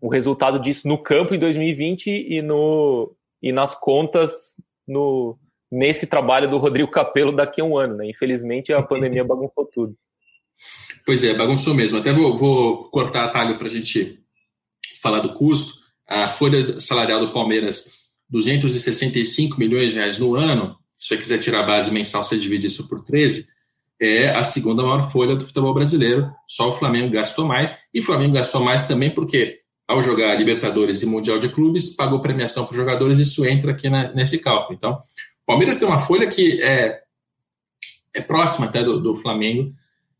o 0.00 0.08
resultado 0.08 0.58
disso 0.58 0.86
no 0.86 0.98
campo 0.98 1.34
em 1.34 1.38
2020 1.38 2.08
e, 2.08 2.42
no, 2.42 3.14
e 3.40 3.52
nas 3.52 3.74
contas 3.74 4.60
no, 4.86 5.38
nesse 5.72 6.06
trabalho 6.06 6.50
do 6.50 6.58
Rodrigo 6.58 6.90
Capello 6.90 7.32
daqui 7.32 7.62
a 7.62 7.64
um 7.64 7.78
ano, 7.78 7.96
né? 7.96 8.10
Infelizmente 8.10 8.74
a 8.74 8.82
pandemia 8.82 9.24
bagunçou 9.24 9.64
tudo. 9.64 9.96
Pois 11.06 11.24
é, 11.24 11.32
bagunçou 11.32 11.72
mesmo. 11.72 11.96
Até 11.96 12.12
vou, 12.12 12.36
vou 12.36 12.90
cortar 12.90 13.24
atalho 13.24 13.56
para 13.56 13.66
a 13.66 13.70
gente 13.70 14.20
falar 15.00 15.20
do 15.20 15.32
custo. 15.32 15.72
A 16.06 16.28
folha 16.28 16.78
salarial 16.78 17.20
do 17.20 17.32
Palmeiras, 17.32 17.86
265 18.28 19.58
milhões 19.58 19.88
de 19.88 19.94
reais 19.94 20.18
no 20.18 20.34
ano. 20.34 20.76
Se 20.96 21.08
você 21.08 21.16
quiser 21.16 21.38
tirar 21.38 21.60
a 21.60 21.66
base 21.66 21.90
mensal, 21.90 22.22
você 22.22 22.36
divide 22.36 22.66
isso 22.66 22.86
por 22.86 23.02
13. 23.02 23.46
É 23.98 24.30
a 24.30 24.44
segunda 24.44 24.82
maior 24.82 25.10
folha 25.10 25.34
do 25.34 25.46
futebol 25.46 25.72
brasileiro. 25.72 26.30
Só 26.46 26.68
o 26.68 26.74
Flamengo 26.74 27.10
gastou 27.10 27.46
mais. 27.46 27.78
E 27.94 28.00
o 28.00 28.02
Flamengo 28.02 28.34
gastou 28.34 28.60
mais 28.60 28.86
também 28.86 29.10
porque, 29.10 29.56
ao 29.88 30.02
jogar 30.02 30.34
Libertadores 30.34 31.02
e 31.02 31.06
Mundial 31.06 31.38
de 31.38 31.48
Clubes, 31.48 31.96
pagou 31.96 32.20
premiação 32.20 32.66
para 32.66 32.72
os 32.72 32.76
jogadores. 32.76 33.18
Isso 33.18 33.44
entra 33.46 33.72
aqui 33.72 33.88
na, 33.88 34.12
nesse 34.12 34.38
cálculo. 34.38 34.74
Então, 34.76 35.00
Palmeiras 35.46 35.76
tem 35.76 35.86
uma 35.86 36.00
folha 36.00 36.26
que 36.26 36.62
é, 36.62 37.00
é 38.14 38.20
próxima 38.20 38.66
até 38.66 38.82
do, 38.82 39.00
do 39.00 39.16
Flamengo 39.16 39.72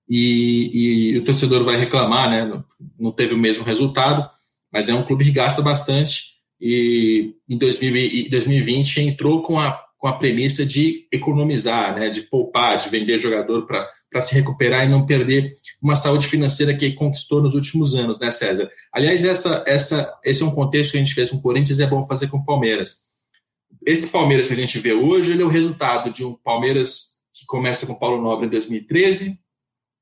e, 0.09 1.13
e, 1.15 1.19
o 1.19 1.25
torcedor 1.25 1.65
vai 1.65 1.77
reclamar, 1.77 2.29
né? 2.29 2.63
Não, 2.99 3.13
teve 3.13 3.35
o 3.35 3.39
mesmo 3.39 3.65
resultado, 3.65 4.29
mas 4.73 4.89
é 4.89 4.95
um 4.95 5.03
clube 5.03 5.25
que 5.25 5.31
gasta 5.31 5.63
bastante 5.63 6.33
e 6.61 7.35
em 7.49 7.57
2020 7.57 9.01
entrou 9.01 9.43
com 9.43 9.59
a, 9.59 9.81
com 9.97 10.07
a 10.07 10.13
premissa 10.13 10.67
de 10.67 11.07
economizar, 11.13 11.95
né? 11.95 12.09
De 12.09 12.23
poupar, 12.23 12.79
de 12.79 12.89
vender 12.89 13.19
jogador 13.21 13.67
para 13.67 14.21
se 14.21 14.35
recuperar 14.35 14.85
e 14.85 14.91
não 14.91 15.07
perder 15.07 15.51
uma 15.81 15.97
saúde 15.97 16.27
financeira 16.27 16.75
que 16.75 16.93
conquistou 16.93 17.41
nos 17.41 17.55
últimos 17.55 17.95
anos, 17.95 18.19
né, 18.19 18.31
César? 18.31 18.71
Aliás, 18.93 19.25
essa, 19.25 19.65
essa, 19.67 20.13
esse 20.25 20.43
é 20.43 20.47
um 20.47 20.55
contexto 20.55 20.93
que 20.93 20.99
a 20.99 21.01
gente 21.01 21.15
fez 21.15 21.31
com 21.31 21.37
o 21.37 21.43
Corinthians 21.43 21.79
e 21.79 21.83
é 21.83 21.87
bom 21.87 22.07
fazer 22.07 22.29
com 22.29 22.39
o 22.39 22.45
Palmeiras 22.45 23.12
esse 23.87 24.09
Palmeiras 24.11 24.49
que 24.49 24.55
a 24.55 24.57
gente 24.57 24.79
vê 24.79 24.93
hoje, 24.93 25.33
ele 25.33 25.43
é 25.43 25.45
o 25.45 25.49
resultado 25.49 26.11
de 26.11 26.25
um 26.25 26.35
Palmeiras 26.35 27.19
que 27.33 27.47
começa 27.47 27.87
com 27.87 27.95
Paulo 27.95 28.23
Nobre 28.23 28.47
em 28.47 28.51
2013, 28.51 29.39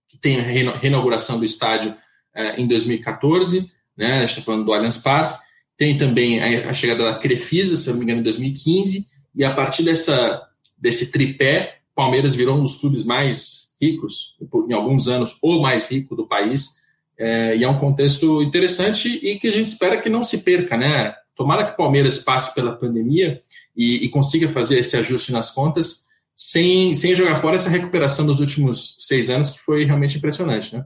que 0.09 0.19
tem 0.19 0.41
a 0.41 0.73
reinauguração 0.75 1.39
do 1.39 1.45
estádio 1.45 1.95
eh, 2.35 2.61
em 2.61 2.67
2014, 2.67 3.71
né, 3.97 4.15
a 4.15 4.21
gente 4.21 4.31
está 4.31 4.43
falando 4.43 4.65
do 4.65 4.73
Allianz 4.73 4.97
Parque, 4.97 5.39
tem 5.77 5.97
também 5.97 6.43
a, 6.43 6.75
chegada 6.75 7.05
da 7.05 7.15
Crefisa, 7.15 7.77
se 7.77 7.89
não 7.89 7.97
me 7.97 8.05
engano, 8.05 8.21
em 8.21 8.25
2015, 8.25 9.07
e 9.35 9.45
a 9.45 9.55
partir 9.55 9.83
dessa, 9.83 10.43
desse 10.77 11.11
tripé, 11.11 11.79
Palmeiras 11.95 12.35
virou 12.35 12.59
um 12.59 12.63
dos 12.63 12.77
clubes 12.77 13.05
mais 13.05 13.75
ricos, 13.81 14.37
em 14.69 14.73
alguns 14.75 15.09
anos, 15.09 15.37
o 15.41 15.61
mais 15.61 15.91
rico 15.91 16.15
do 16.15 16.27
país, 16.27 16.81
é, 17.19 17.57
e 17.57 17.65
é 17.65 17.69
um 17.69 17.79
contexto 17.79 18.43
interessante 18.43 19.09
e 19.09 19.39
que 19.39 19.49
a 19.49 19.53
gente 19.53 19.69
espera 19.69 20.01
que 20.01 20.09
não 20.09 20.23
se 20.23 20.39
perca, 20.39 20.77
né? 20.77 21.15
Tomara 21.35 21.65
que 21.65 21.73
o 21.73 21.77
Palmeiras 21.77 22.19
passe 22.19 22.55
pela 22.55 22.73
pandemia 22.73 23.41
e, 23.77 24.05
e, 24.05 24.09
consiga 24.09 24.49
fazer 24.49 24.79
esse 24.79 24.97
ajuste 24.97 25.33
nas 25.33 25.51
contas 25.51 26.07
sem, 26.37 26.95
sem 26.95 27.15
jogar 27.15 27.37
fora 27.41 27.57
essa 27.57 27.71
recuperação 27.71 28.25
dos 28.27 28.41
últimos 28.41 28.97
seis 28.99 29.29
anos, 29.29 29.51
que 29.51 29.61
foi 29.61 29.85
realmente 29.85 30.17
impressionante, 30.17 30.75
né? 30.75 30.85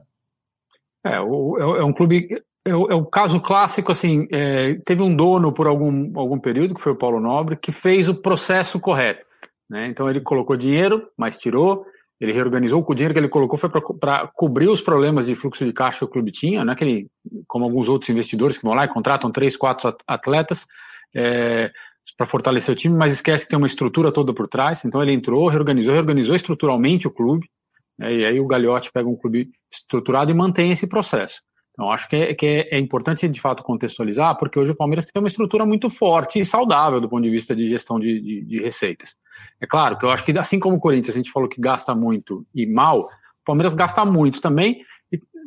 É, 1.05 1.15
é, 1.15 1.19
é 1.19 1.83
um 1.83 1.93
clube. 1.93 2.27
É 2.67 2.75
o, 2.75 2.91
é 2.91 2.95
o, 2.95 3.05
caso 3.05 3.39
clássico, 3.39 3.91
assim, 3.91 4.27
é, 4.31 4.73
teve 4.85 5.03
um 5.03 5.15
dono 5.15 5.53
por 5.53 5.67
algum, 5.67 6.11
algum 6.19 6.39
período, 6.39 6.73
que 6.73 6.81
foi 6.81 6.93
o 6.93 6.97
Paulo 6.97 7.19
Nobre, 7.19 7.55
que 7.55 7.71
fez 7.71 8.09
o 8.09 8.15
processo 8.15 8.79
correto. 8.79 9.23
Né? 9.69 9.87
Então 9.87 10.09
ele 10.09 10.19
colocou 10.19 10.57
dinheiro, 10.57 11.07
mas 11.15 11.37
tirou, 11.37 11.85
ele 12.19 12.33
reorganizou, 12.33 12.83
o 12.85 12.95
dinheiro 12.95 13.13
que 13.13 13.19
ele 13.19 13.29
colocou 13.29 13.57
foi 13.57 13.69
para 13.69 14.27
cobrir 14.33 14.67
os 14.67 14.81
problemas 14.81 15.27
de 15.27 15.35
fluxo 15.35 15.63
de 15.63 15.71
caixa 15.71 15.99
que 15.99 16.05
o 16.05 16.07
clube 16.07 16.31
tinha, 16.31 16.65
né? 16.65 16.75
que 16.75 16.83
ele, 16.83 17.07
como 17.47 17.65
alguns 17.65 17.87
outros 17.87 18.09
investidores 18.09 18.57
que 18.57 18.65
vão 18.65 18.73
lá 18.73 18.85
e 18.85 18.89
contratam 18.89 19.31
três, 19.31 19.55
quatro 19.55 19.95
atletas, 20.07 20.65
é, 21.15 21.71
para 22.17 22.25
fortalecer 22.25 22.73
o 22.73 22.75
time, 22.75 22.95
mas 22.95 23.13
esquece 23.13 23.45
que 23.45 23.49
tem 23.49 23.57
uma 23.57 23.67
estrutura 23.67 24.11
toda 24.11 24.33
por 24.33 24.47
trás. 24.47 24.83
Então 24.85 25.01
ele 25.01 25.11
entrou, 25.11 25.47
reorganizou, 25.47 25.93
reorganizou 25.93 26.35
estruturalmente 26.35 27.07
o 27.07 27.11
clube, 27.11 27.49
né, 27.97 28.13
e 28.13 28.25
aí 28.25 28.39
o 28.39 28.47
Gagliotti 28.47 28.91
pega 28.91 29.07
um 29.07 29.15
clube 29.15 29.49
estruturado 29.71 30.31
e 30.31 30.33
mantém 30.33 30.71
esse 30.71 30.87
processo. 30.87 31.41
Então 31.71 31.91
acho 31.91 32.07
que, 32.07 32.15
é, 32.15 32.33
que 32.33 32.45
é, 32.45 32.77
é, 32.77 32.79
importante 32.79 33.27
de 33.27 33.41
fato 33.41 33.61
contextualizar, 33.61 34.37
porque 34.37 34.57
hoje 34.57 34.71
o 34.71 34.75
Palmeiras 34.75 35.05
tem 35.05 35.21
uma 35.21 35.27
estrutura 35.27 35.65
muito 35.65 35.89
forte 35.89 36.39
e 36.39 36.45
saudável 36.45 37.01
do 37.01 37.09
ponto 37.09 37.23
de 37.23 37.29
vista 37.29 37.53
de 37.53 37.67
gestão 37.67 37.99
de, 37.99 38.21
de, 38.21 38.45
de 38.45 38.61
receitas. 38.61 39.15
É 39.59 39.67
claro 39.67 39.97
que 39.97 40.05
eu 40.05 40.09
acho 40.09 40.23
que 40.23 40.37
assim 40.37 40.57
como 40.57 40.77
o 40.77 40.79
Corinthians 40.79 41.15
a 41.15 41.17
gente 41.17 41.31
falou 41.31 41.49
que 41.49 41.59
gasta 41.59 41.93
muito 41.93 42.45
e 42.55 42.65
mal, 42.65 43.01
o 43.01 43.09
Palmeiras 43.43 43.75
gasta 43.75 44.05
muito 44.05 44.39
também, 44.39 44.81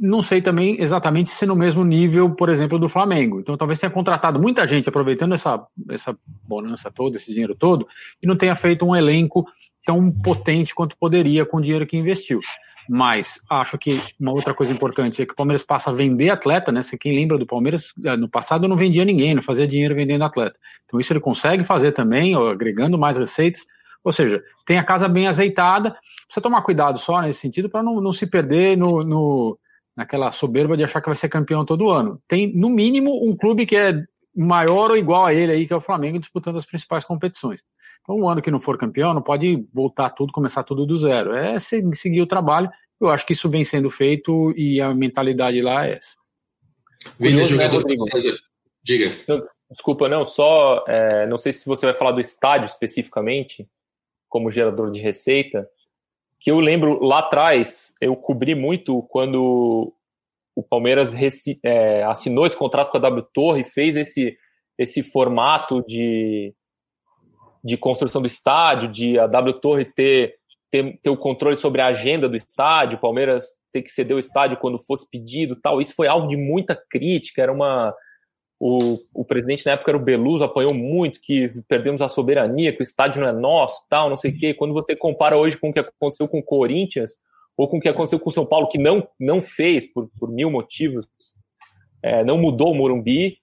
não 0.01 0.23
sei 0.23 0.41
também 0.41 0.81
exatamente 0.81 1.31
se 1.31 1.45
no 1.45 1.57
mesmo 1.57 1.85
nível, 1.85 2.31
por 2.31 2.49
exemplo, 2.49 2.79
do 2.79 2.89
Flamengo. 2.89 3.41
Então 3.41 3.57
talvez 3.57 3.81
tenha 3.81 3.91
contratado 3.91 4.41
muita 4.41 4.67
gente 4.67 4.89
aproveitando 4.89 5.35
essa, 5.35 5.61
essa 5.91 6.17
bonança 6.47 6.91
toda, 6.91 7.17
esse 7.17 7.33
dinheiro 7.33 7.55
todo, 7.55 7.87
e 8.23 8.27
não 8.27 8.37
tenha 8.37 8.55
feito 8.55 8.85
um 8.87 8.95
elenco 8.95 9.45
tão 9.85 10.11
potente 10.11 10.75
quanto 10.75 10.97
poderia 10.97 11.45
com 11.45 11.57
o 11.57 11.61
dinheiro 11.61 11.87
que 11.87 11.97
investiu. 11.97 12.41
Mas 12.89 13.39
acho 13.51 13.77
que 13.77 14.01
uma 14.19 14.33
outra 14.33 14.55
coisa 14.55 14.73
importante 14.73 15.21
é 15.21 15.27
que 15.27 15.33
o 15.33 15.37
Palmeiras 15.37 15.63
passa 15.63 15.91
a 15.91 15.93
vender 15.93 16.31
atleta, 16.31 16.73
né? 16.73 16.83
Se 16.83 16.97
quem 16.97 17.15
lembra 17.15 17.37
do 17.37 17.47
Palmeiras, 17.47 17.93
eh, 18.03 18.17
no 18.17 18.29
passado 18.29 18.67
não 18.67 18.77
vendia 18.77 19.05
ninguém, 19.05 19.35
não 19.35 19.43
fazia 19.43 19.69
dinheiro 19.69 19.95
vendendo 19.95 20.25
atleta. 20.25 20.59
Então 20.87 20.99
isso 20.99 21.13
ele 21.13 21.21
consegue 21.21 21.63
fazer 21.65 21.93
também, 21.93 22.35
agregando 22.35 22.97
mais 22.97 23.19
receitas. 23.19 23.67
Ou 24.09 24.13
seja, 24.13 24.43
tem 24.65 24.79
a 24.79 24.85
casa 24.85 25.07
bem 25.07 25.29
azeitada. 25.29 25.91
Precisa 26.25 26.41
tomar 26.41 26.63
cuidado 26.63 26.99
só 26.99 27.21
nesse 27.21 27.41
sentido 27.41 27.69
para 27.69 27.83
não, 27.83 28.01
não 28.01 28.11
se 28.11 28.27
perder 28.27 28.75
no, 28.75 29.05
no, 29.05 29.59
naquela 29.95 30.33
soberba 30.33 30.79
de 30.79 30.83
achar 30.83 31.03
que 31.03 31.11
vai 31.11 31.15
ser 31.15 31.29
campeão 31.29 31.63
todo 31.63 31.91
ano. 31.91 32.19
Tem, 32.27 32.51
no 32.57 32.71
mínimo, 32.71 33.23
um 33.23 33.37
clube 33.37 33.67
que 33.67 33.77
é 33.77 34.03
maior 34.35 34.93
ou 34.93 34.97
igual 34.97 35.27
a 35.27 35.35
ele 35.35 35.53
aí, 35.53 35.67
que 35.67 35.75
é 35.75 35.77
o 35.77 35.81
Flamengo, 35.81 36.19
disputando 36.19 36.57
as 36.57 36.65
principais 36.65 37.05
competições. 37.05 37.61
Então, 38.01 38.17
um 38.17 38.27
ano 38.27 38.41
que 38.41 38.51
não 38.51 38.59
for 38.59 38.79
campeão, 38.79 39.13
não 39.13 39.21
pode 39.21 39.69
voltar 39.75 40.09
tudo, 40.09 40.33
começar 40.33 40.63
tudo 40.63 40.87
do 40.87 40.97
zero. 40.97 41.35
É 41.35 41.59
seguir 41.59 42.23
o 42.23 42.27
trabalho. 42.27 42.71
Eu 42.99 43.11
acho 43.11 43.27
que 43.27 43.35
isso 43.35 43.51
vem 43.51 43.63
sendo 43.63 43.91
feito 43.91 44.55
e 44.57 44.81
a 44.81 44.95
mentalidade 44.95 45.61
lá 45.61 45.87
é 45.87 45.99
essa. 45.99 46.17
Né, 47.21 47.45
jogador, 47.45 47.85
né, 47.85 47.95
Diga. 48.83 49.15
Desculpa, 49.71 50.09
não, 50.09 50.25
só 50.25 50.83
é, 50.89 51.27
não 51.27 51.37
sei 51.37 51.53
se 51.53 51.67
você 51.67 51.85
vai 51.85 51.95
falar 51.95 52.13
do 52.13 52.23
estádio 52.23 52.69
especificamente, 52.69 53.69
como 54.29 54.51
gerador 54.51 54.91
de 54.91 55.01
receita, 55.01 55.69
que 56.41 56.51
eu 56.51 56.61
lembro 56.61 57.03
lá 57.03 57.19
atrás, 57.19 57.93
eu 58.01 58.15
cobri 58.15 58.55
muito 58.55 59.03
quando 59.05 59.93
o 60.55 60.63
Palmeiras 60.63 61.15
é, 61.65 62.03
assinou 62.05 62.47
esse 62.47 62.57
contrato 62.57 62.91
com 62.91 62.97
a 62.97 63.01
W 63.01 63.27
Torre, 63.33 63.65
fez 63.65 63.97
esse, 63.97 64.37
esse 64.77 65.03
formato 65.03 65.85
de, 65.87 66.55
de 67.63 67.77
construção 67.77 68.21
do 68.21 68.27
estádio, 68.27 68.89
de 68.89 69.19
a 69.19 69.27
W 69.27 69.55
Torre 69.61 69.85
ter, 69.85 70.35
ter, 70.71 70.99
ter 71.01 71.11
o 71.11 71.17
controle 71.17 71.57
sobre 71.57 71.81
a 71.81 71.87
agenda 71.87 72.29
do 72.29 72.37
estádio, 72.37 72.99
o 72.99 73.01
Palmeiras 73.01 73.47
ter 73.73 73.83
que 73.83 73.91
ceder 73.91 74.17
o 74.17 74.21
estádio 74.21 74.59
quando 74.59 74.79
fosse 74.79 75.09
pedido 75.09 75.55
tal. 75.55 75.81
Isso 75.81 75.95
foi 75.95 76.09
alvo 76.09 76.29
de 76.29 76.37
muita 76.37 76.75
crítica, 76.75 77.43
era 77.43 77.53
uma. 77.53 77.95
O, 78.61 78.99
o 79.15 79.25
presidente 79.25 79.65
na 79.65 79.73
época 79.73 79.91
era 79.91 79.99
o 79.99 80.03
Beluso, 80.03 80.43
apanhou 80.43 80.75
muito 80.75 81.21
que 81.21 81.51
perdemos 81.69 82.03
a 82.03 82.09
soberania, 82.09 82.73
que 82.73 82.81
o 82.81 82.83
estádio 82.83 83.21
não 83.21 83.29
é 83.29 83.33
nosso, 83.33 83.85
tal, 83.89 84.09
não 84.09 84.17
sei 84.17 84.33
o 84.33 84.37
quê. 84.37 84.53
Quando 84.53 84.75
você 84.75 84.97
compara 84.97 85.37
hoje 85.37 85.57
com 85.57 85.71
o 85.71 85.73
que 85.73 85.79
aconteceu 85.79 86.27
com 86.27 86.41
o 86.41 86.43
Corinthians, 86.43 87.13
ou 87.57 87.69
com 87.69 87.79
o 87.79 87.81
que 87.81 87.89
aconteceu 87.89 88.19
com 88.19 88.31
o 88.31 88.33
São 88.33 88.47
Paulo, 88.47 88.69
que 88.69 88.79
não, 88.79 89.07
não 89.19 89.41
fez 89.41 89.87
por, 89.87 90.11
por 90.19 90.31
mil 90.31 90.51
motivos, 90.51 91.07
é, 92.03 92.25
não 92.25 92.39
mudou 92.39 92.73
o 92.73 92.75
Morumbi, 92.75 93.39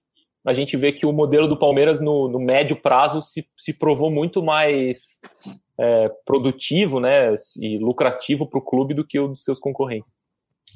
a 0.46 0.54
gente 0.54 0.78
vê 0.78 0.92
que 0.92 1.06
o 1.06 1.12
modelo 1.12 1.48
do 1.48 1.58
Palmeiras 1.58 2.00
no, 2.00 2.28
no 2.30 2.40
médio 2.40 2.76
prazo 2.76 3.22
se, 3.22 3.48
se 3.58 3.74
provou 3.74 4.12
muito 4.12 4.44
mais 4.44 5.20
é, 5.78 6.10
produtivo 6.24 7.00
né, 7.00 7.34
e 7.60 7.80
lucrativo 7.80 8.46
para 8.46 8.60
o 8.60 8.62
clube 8.62 8.94
do 8.94 9.06
que 9.06 9.20
o 9.20 9.30
dos 9.30 9.44
seus 9.44 9.60
concorrentes. 9.60 10.14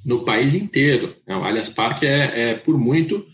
No 0.03 0.25
país 0.25 0.55
inteiro. 0.55 1.15
O 1.27 1.33
Allianz 1.33 1.69
Parque 1.69 2.07
é, 2.07 2.49
é, 2.49 2.55
por 2.55 2.77
muito, 2.77 3.25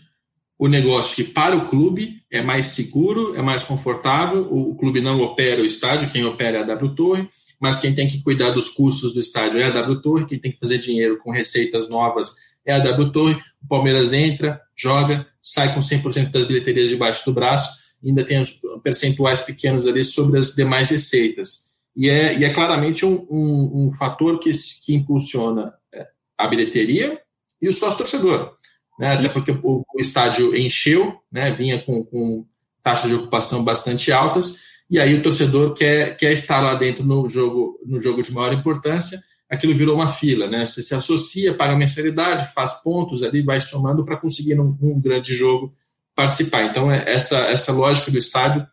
o 0.58 0.68
negócio 0.68 1.14
que 1.14 1.24
para 1.24 1.54
o 1.54 1.68
clube 1.68 2.22
é 2.30 2.40
mais 2.40 2.68
seguro, 2.68 3.34
é 3.34 3.42
mais 3.42 3.62
confortável, 3.62 4.48
o 4.50 4.74
clube 4.74 5.00
não 5.00 5.20
opera 5.20 5.60
o 5.60 5.66
estádio, 5.66 6.10
quem 6.10 6.24
opera 6.24 6.58
é 6.58 6.60
a 6.62 6.64
W 6.64 6.94
Torre, 6.94 7.28
mas 7.60 7.78
quem 7.78 7.94
tem 7.94 8.08
que 8.08 8.22
cuidar 8.22 8.50
dos 8.50 8.70
custos 8.70 9.12
do 9.12 9.20
estádio 9.20 9.60
é 9.60 9.64
a 9.64 9.70
W 9.70 10.00
Torre, 10.00 10.26
quem 10.26 10.38
tem 10.38 10.52
que 10.52 10.58
fazer 10.58 10.78
dinheiro 10.78 11.18
com 11.18 11.30
receitas 11.30 11.88
novas 11.88 12.34
é 12.64 12.74
a 12.74 12.78
W 12.78 13.12
Torre. 13.12 13.34
O 13.62 13.68
Palmeiras 13.68 14.12
entra, 14.12 14.60
joga, 14.74 15.26
sai 15.40 15.72
com 15.74 15.80
100% 15.80 16.30
das 16.30 16.46
bilheterias 16.46 16.88
debaixo 16.88 17.24
do 17.24 17.34
braço, 17.34 17.78
ainda 18.04 18.24
tem 18.24 18.40
os 18.40 18.60
percentuais 18.82 19.40
pequenos 19.40 19.86
ali 19.86 20.04
sobre 20.04 20.38
as 20.38 20.54
demais 20.54 20.88
receitas. 20.88 21.66
E 21.94 22.08
é, 22.08 22.36
e 22.38 22.44
é 22.44 22.52
claramente 22.52 23.06
um, 23.06 23.26
um, 23.30 23.86
um 23.86 23.92
fator 23.92 24.38
que, 24.38 24.50
que 24.84 24.94
impulsiona 24.94 25.72
é, 25.94 26.06
a 26.36 26.46
bilheteria 26.46 27.18
e 27.60 27.68
o 27.68 27.74
sócio-torcedor. 27.74 28.54
Né? 28.98 29.12
Até 29.12 29.28
porque 29.28 29.50
o, 29.50 29.84
o, 29.94 30.00
estádio 30.00 30.56
encheu, 30.56 31.18
né? 31.30 31.50
vinha 31.50 31.80
com, 31.80 32.02
com 32.04 32.46
taxas 32.82 33.10
de 33.10 33.16
ocupação 33.16 33.62
bastante 33.62 34.12
altas, 34.12 34.62
e 34.88 34.98
aí 34.98 35.14
o 35.14 35.22
torcedor 35.22 35.74
quer, 35.74 36.16
quer 36.16 36.32
estar 36.32 36.60
lá 36.60 36.74
dentro 36.74 37.04
no 37.04 37.28
jogo, 37.28 37.78
no 37.84 38.00
jogo 38.00 38.22
de 38.22 38.32
maior 38.32 38.52
importância, 38.52 39.20
aquilo 39.48 39.74
virou 39.74 39.96
uma 39.96 40.12
fila, 40.12 40.46
né? 40.46 40.66
Você 40.66 40.82
se 40.82 40.94
associa, 40.94 41.54
paga 41.54 41.76
mensalidade, 41.76 42.52
faz 42.54 42.74
pontos 42.82 43.22
ali, 43.22 43.42
vai 43.42 43.60
somando 43.60 44.04
para 44.04 44.16
conseguir 44.16 44.54
num, 44.54 44.76
num, 44.80 45.00
grande 45.00 45.34
jogo 45.34 45.74
participar. 46.14 46.64
Então, 46.64 46.90
é, 46.90 47.04
essa, 47.06 47.38
essa 47.38 47.72
lógica 47.72 48.10
do 48.10 48.18
estádio 48.18 48.66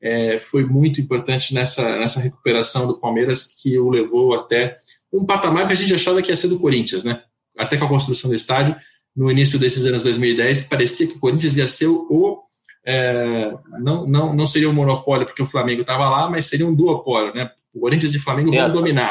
é, 0.00 0.38
foi 0.38 0.64
muito 0.64 1.00
importante 1.00 1.52
nessa, 1.54 1.98
nessa 1.98 2.20
recuperação 2.20 2.86
do 2.86 2.98
Palmeiras, 2.98 3.44
que 3.44 3.78
o 3.78 3.90
levou 3.90 4.34
até 4.34 4.76
um 5.12 5.24
patamar 5.24 5.66
que 5.66 5.72
a 5.72 5.76
gente 5.76 5.94
achava 5.94 6.22
que 6.22 6.30
ia 6.30 6.36
ser 6.36 6.48
do 6.48 6.58
Corinthians, 6.58 7.04
né? 7.04 7.22
Até 7.56 7.76
com 7.76 7.86
a 7.86 7.88
construção 7.88 8.30
do 8.30 8.36
estádio, 8.36 8.76
no 9.16 9.30
início 9.30 9.58
desses 9.58 9.84
anos 9.84 10.02
2010, 10.02 10.62
parecia 10.62 11.06
que 11.06 11.14
o 11.14 11.18
Corinthians 11.18 11.56
ia 11.56 11.68
ser 11.68 11.88
o 11.88 12.44
é, 12.90 13.52
não, 13.80 14.06
não, 14.06 14.34
não 14.34 14.46
seria 14.46 14.70
um 14.70 14.72
monopólio 14.72 15.26
porque 15.26 15.42
o 15.42 15.46
Flamengo 15.46 15.82
estava 15.82 16.08
lá, 16.08 16.30
mas 16.30 16.46
seria 16.46 16.66
um 16.66 16.74
duopólio, 16.74 17.34
né? 17.34 17.50
O 17.74 17.80
Corinthians 17.80 18.14
e 18.14 18.18
Flamengo 18.18 18.48
Sim, 18.48 18.56
vão 18.56 18.64
as, 18.64 18.72
dominar. 18.72 19.10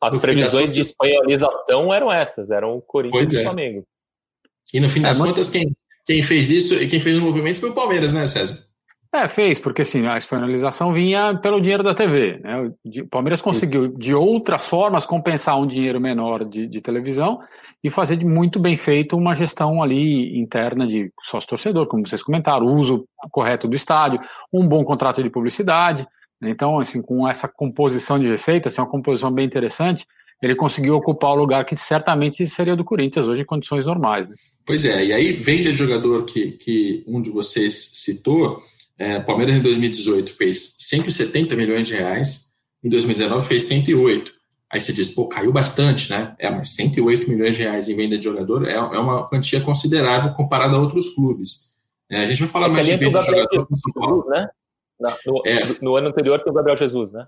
As 0.00 0.18
previsões 0.18 0.72
de 0.72 0.80
espanholização 0.80 1.94
eram 1.94 2.10
essas, 2.10 2.50
eram 2.50 2.76
o 2.76 2.82
Corinthians 2.82 3.32
e 3.34 3.36
o 3.36 3.40
é. 3.40 3.42
Flamengo. 3.44 3.86
E 4.74 4.80
no 4.80 4.88
fim 4.88 4.98
é, 4.98 5.02
das 5.04 5.20
é, 5.20 5.22
contas, 5.22 5.48
quem, 5.48 5.76
quem 6.04 6.24
fez 6.24 6.50
isso 6.50 6.74
e 6.74 6.88
quem 6.88 6.98
fez 6.98 7.16
o 7.16 7.20
movimento 7.20 7.60
foi 7.60 7.70
o 7.70 7.74
Palmeiras, 7.74 8.12
né, 8.12 8.26
César? 8.26 8.66
É, 9.14 9.28
fez, 9.28 9.58
porque 9.58 9.82
assim, 9.82 10.06
a 10.06 10.16
espanholização 10.16 10.90
vinha 10.90 11.38
pelo 11.38 11.60
dinheiro 11.60 11.82
da 11.82 11.94
TV. 11.94 12.40
Né? 12.42 12.72
O 13.02 13.08
Palmeiras 13.08 13.42
conseguiu, 13.42 13.88
de 13.88 14.14
outras 14.14 14.66
formas, 14.66 15.04
compensar 15.04 15.60
um 15.60 15.66
dinheiro 15.66 16.00
menor 16.00 16.46
de, 16.46 16.66
de 16.66 16.80
televisão 16.80 17.38
e 17.84 17.90
fazer 17.90 18.16
de 18.16 18.24
muito 18.24 18.58
bem 18.58 18.74
feito 18.74 19.14
uma 19.14 19.34
gestão 19.36 19.82
ali 19.82 20.40
interna 20.40 20.86
de 20.86 21.12
sócio-torcedor, 21.24 21.86
como 21.88 22.06
vocês 22.06 22.22
comentaram, 22.22 22.64
o 22.64 22.74
uso 22.74 23.06
correto 23.30 23.68
do 23.68 23.76
estádio, 23.76 24.18
um 24.50 24.66
bom 24.66 24.82
contrato 24.82 25.22
de 25.22 25.28
publicidade. 25.28 26.06
Né? 26.40 26.48
Então, 26.48 26.78
assim, 26.78 27.02
com 27.02 27.28
essa 27.28 27.46
composição 27.46 28.18
de 28.18 28.26
receitas, 28.26 28.72
assim, 28.72 28.80
uma 28.80 28.88
composição 28.88 29.30
bem 29.30 29.44
interessante, 29.44 30.06
ele 30.42 30.56
conseguiu 30.56 30.96
ocupar 30.96 31.32
o 31.32 31.36
lugar 31.36 31.66
que 31.66 31.76
certamente 31.76 32.46
seria 32.46 32.74
do 32.74 32.82
Corinthians 32.82 33.28
hoje 33.28 33.42
em 33.42 33.46
condições 33.46 33.84
normais. 33.84 34.26
Né? 34.26 34.36
Pois 34.64 34.86
é, 34.86 35.04
e 35.04 35.12
aí 35.12 35.32
vem 35.32 35.62
de 35.62 35.74
jogador 35.74 36.24
que, 36.24 36.52
que 36.52 37.04
um 37.06 37.20
de 37.20 37.30
vocês 37.30 37.90
citou, 37.94 38.58
é, 39.02 39.18
o 39.18 39.24
Palmeiras 39.24 39.56
em 39.56 39.60
2018 39.60 40.32
fez 40.34 40.76
170 40.78 41.56
milhões 41.56 41.88
de 41.88 41.94
reais, 41.94 42.52
em 42.84 42.88
2019 42.88 43.48
fez 43.48 43.64
108. 43.64 44.32
Aí 44.70 44.80
você 44.80 44.92
diz, 44.92 45.08
pô, 45.08 45.26
caiu 45.26 45.52
bastante, 45.52 46.08
né? 46.08 46.36
É, 46.38 46.48
mas 46.48 46.76
108 46.76 47.28
milhões 47.28 47.56
de 47.56 47.64
reais 47.64 47.88
em 47.88 47.96
venda 47.96 48.16
de 48.16 48.22
jogador 48.22 48.64
é, 48.64 48.74
é 48.74 48.78
uma 48.78 49.28
quantia 49.28 49.60
considerável 49.60 50.32
comparada 50.34 50.76
a 50.76 50.80
outros 50.80 51.08
clubes. 51.16 51.72
É, 52.08 52.22
a 52.22 52.26
gente 52.28 52.38
vai 52.38 52.48
falar 52.48 52.66
é 52.66 52.70
mais 52.70 52.86
de 52.86 52.96
venda 52.96 53.18
de 53.18 53.26
jogador 53.26 53.66
com 53.66 53.74
São 53.74 53.92
Paulo. 53.92 54.24
Né? 54.28 54.48
No, 55.26 55.42
é. 55.44 55.76
no, 55.82 55.96
ano 55.96 56.08
anterior 56.08 56.40
tem 56.40 56.52
o 56.52 56.54
Gabriel 56.54 56.76
Jesus, 56.76 57.10
né? 57.10 57.26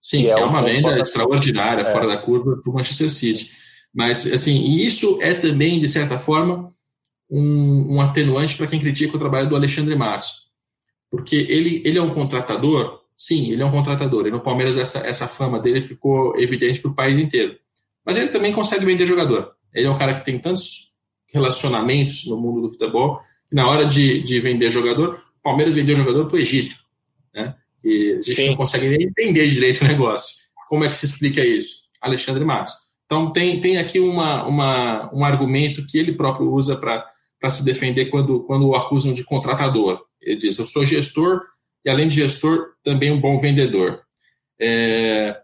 Sim, 0.00 0.22
que 0.22 0.30
é, 0.30 0.40
é 0.40 0.44
uma 0.44 0.62
venda 0.62 0.98
extraordinária, 0.98 1.82
é. 1.82 1.92
fora 1.92 2.06
da 2.06 2.16
curva, 2.16 2.56
para 2.62 2.70
o 2.70 2.74
Manchester 2.74 3.10
City. 3.10 3.50
Mas, 3.94 4.26
assim, 4.32 4.76
isso 4.76 5.18
é 5.20 5.34
também, 5.34 5.78
de 5.78 5.86
certa 5.86 6.18
forma, 6.18 6.72
um, 7.30 7.96
um 7.96 8.00
atenuante 8.00 8.56
para 8.56 8.66
quem 8.66 8.80
critica 8.80 9.16
o 9.16 9.20
trabalho 9.20 9.50
do 9.50 9.56
Alexandre 9.56 9.94
Matos 9.94 10.49
porque 11.10 11.36
ele, 11.36 11.82
ele 11.84 11.98
é 11.98 12.02
um 12.02 12.14
contratador, 12.14 13.00
sim, 13.16 13.52
ele 13.52 13.62
é 13.62 13.66
um 13.66 13.70
contratador, 13.70 14.26
e 14.26 14.30
no 14.30 14.40
Palmeiras 14.40 14.76
essa, 14.76 15.00
essa 15.00 15.26
fama 15.26 15.58
dele 15.58 15.82
ficou 15.82 16.38
evidente 16.38 16.80
para 16.80 16.90
o 16.90 16.94
país 16.94 17.18
inteiro. 17.18 17.58
Mas 18.04 18.16
ele 18.16 18.28
também 18.28 18.52
consegue 18.52 18.84
vender 18.84 19.06
jogador. 19.06 19.52
Ele 19.74 19.86
é 19.86 19.90
um 19.90 19.98
cara 19.98 20.14
que 20.14 20.24
tem 20.24 20.38
tantos 20.38 20.90
relacionamentos 21.32 22.26
no 22.26 22.36
mundo 22.40 22.62
do 22.62 22.70
futebol, 22.70 23.20
que 23.48 23.54
na 23.54 23.68
hora 23.68 23.84
de, 23.84 24.22
de 24.22 24.40
vender 24.40 24.70
jogador, 24.70 25.20
o 25.38 25.42
Palmeiras 25.42 25.74
vendeu 25.74 25.96
jogador 25.96 26.26
para 26.26 26.36
o 26.36 26.40
Egito. 26.40 26.76
Né? 27.34 27.54
E 27.84 28.12
a 28.12 28.22
gente 28.22 28.34
sim. 28.34 28.48
não 28.48 28.56
consegue 28.56 28.88
nem 28.88 29.08
entender 29.08 29.48
direito 29.48 29.82
o 29.82 29.88
negócio. 29.88 30.36
Como 30.68 30.84
é 30.84 30.88
que 30.88 30.96
se 30.96 31.06
explica 31.06 31.44
isso? 31.44 31.88
Alexandre 32.00 32.44
Matos. 32.44 32.74
Então 33.06 33.32
tem, 33.32 33.60
tem 33.60 33.78
aqui 33.78 33.98
uma, 33.98 34.46
uma, 34.46 35.14
um 35.14 35.24
argumento 35.24 35.84
que 35.86 35.98
ele 35.98 36.12
próprio 36.12 36.52
usa 36.52 36.76
para 36.76 37.50
se 37.50 37.64
defender 37.64 38.06
quando, 38.06 38.40
quando 38.44 38.68
o 38.68 38.76
acusam 38.76 39.12
de 39.12 39.24
contratador. 39.24 40.04
Ele 40.20 40.36
diz: 40.36 40.58
Eu 40.58 40.66
sou 40.66 40.84
gestor 40.84 41.42
e, 41.84 41.90
além 41.90 42.08
de 42.08 42.16
gestor, 42.16 42.74
também 42.82 43.10
um 43.10 43.20
bom 43.20 43.40
vendedor. 43.40 44.02
É, 44.60 45.40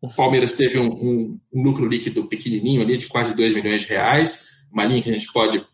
o 0.00 0.08
Palmeiras 0.08 0.52
teve 0.52 0.78
um, 0.78 0.92
um, 0.92 1.40
um, 1.52 1.62
lucro 1.62 1.86
líquido 1.86 2.26
pequenininho 2.26 2.82
ali, 2.82 2.98
de 2.98 3.06
quase 3.06 3.34
2 3.34 3.54
milhões 3.54 3.82
de 3.82 3.88
reais, 3.88 4.48
uma 4.70 4.84
linha 4.84 5.00
que 5.00 5.08
a 5.08 5.12
gente 5.12 5.32
pode 5.32 5.64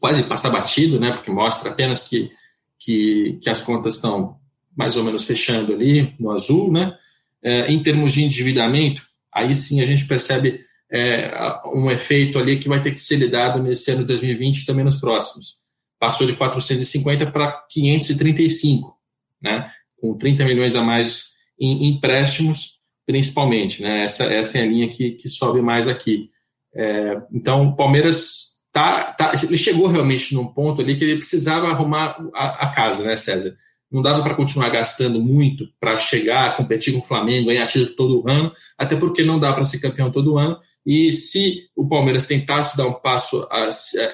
quase 0.00 0.24
passar 0.24 0.50
batido, 0.50 0.98
né, 0.98 1.12
porque 1.12 1.30
mostra 1.30 1.70
apenas 1.70 2.02
que, 2.02 2.32
que, 2.76 3.38
que 3.40 3.48
as 3.48 3.62
contas 3.62 3.94
estão 3.94 4.36
mais 4.76 4.96
ou 4.96 5.04
menos 5.04 5.22
fechando 5.22 5.72
ali 5.72 6.12
no 6.18 6.32
azul. 6.32 6.72
Né? 6.72 6.92
É, 7.40 7.70
em 7.70 7.80
termos 7.80 8.12
de 8.12 8.24
endividamento, 8.24 9.02
aí 9.32 9.54
sim 9.54 9.80
a 9.80 9.86
gente 9.86 10.06
percebe 10.06 10.60
é, 10.90 11.30
um 11.72 11.88
efeito 11.88 12.40
ali 12.40 12.58
que 12.58 12.68
vai 12.68 12.82
ter 12.82 12.90
que 12.90 13.00
ser 13.00 13.16
lidado 13.16 13.62
nesse 13.62 13.92
ano 13.92 14.00
de 14.00 14.08
2020 14.08 14.58
e 14.58 14.66
também 14.66 14.84
nos 14.84 14.96
próximos 14.96 15.61
passou 16.02 16.26
de 16.26 16.34
450 16.34 17.30
para 17.30 17.64
535, 17.70 18.98
né? 19.40 19.70
com 20.00 20.18
30 20.18 20.44
milhões 20.44 20.74
a 20.74 20.82
mais 20.82 21.34
em 21.56 21.90
empréstimos, 21.90 22.80
principalmente. 23.06 23.80
Né? 23.80 24.02
Essa, 24.02 24.24
essa 24.24 24.58
é 24.58 24.62
a 24.62 24.66
linha 24.66 24.88
que, 24.88 25.12
que 25.12 25.28
sobe 25.28 25.62
mais 25.62 25.86
aqui. 25.86 26.28
É, 26.74 27.22
então, 27.32 27.68
o 27.68 27.76
Palmeiras 27.76 28.64
tá, 28.72 29.12
tá, 29.12 29.32
ele 29.44 29.56
chegou 29.56 29.86
realmente 29.86 30.34
num 30.34 30.46
ponto 30.46 30.82
ali 30.82 30.96
que 30.96 31.04
ele 31.04 31.18
precisava 31.18 31.68
arrumar 31.68 32.16
a, 32.34 32.66
a 32.66 32.68
casa, 32.70 33.04
né, 33.04 33.16
César? 33.16 33.56
Não 33.88 34.02
dava 34.02 34.24
para 34.24 34.34
continuar 34.34 34.70
gastando 34.70 35.20
muito 35.20 35.68
para 35.78 36.00
chegar, 36.00 36.56
competir 36.56 36.94
com 36.94 36.98
o 36.98 37.06
Flamengo, 37.06 37.46
ganhar 37.46 37.68
título 37.68 37.94
todo 37.94 38.28
ano, 38.28 38.52
até 38.76 38.96
porque 38.96 39.22
não 39.22 39.38
dá 39.38 39.52
para 39.52 39.64
ser 39.64 39.78
campeão 39.78 40.10
todo 40.10 40.36
ano. 40.36 40.58
E 40.84 41.12
se 41.12 41.68
o 41.76 41.88
Palmeiras 41.88 42.26
tentasse 42.26 42.76
dar 42.76 42.86
um 42.86 42.92
passo 42.92 43.46
a, 43.50 43.68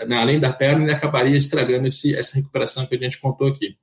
né, 0.07 0.19
além 0.19 0.39
da 0.39 0.53
perna, 0.53 0.85
ele 0.85 0.93
acabaria 0.93 1.37
estragando 1.37 1.87
esse, 1.87 2.15
essa 2.15 2.37
recuperação 2.37 2.87
que 2.87 2.95
a 2.95 2.99
gente 2.99 3.21
contou 3.21 3.49
aqui. 3.49 3.77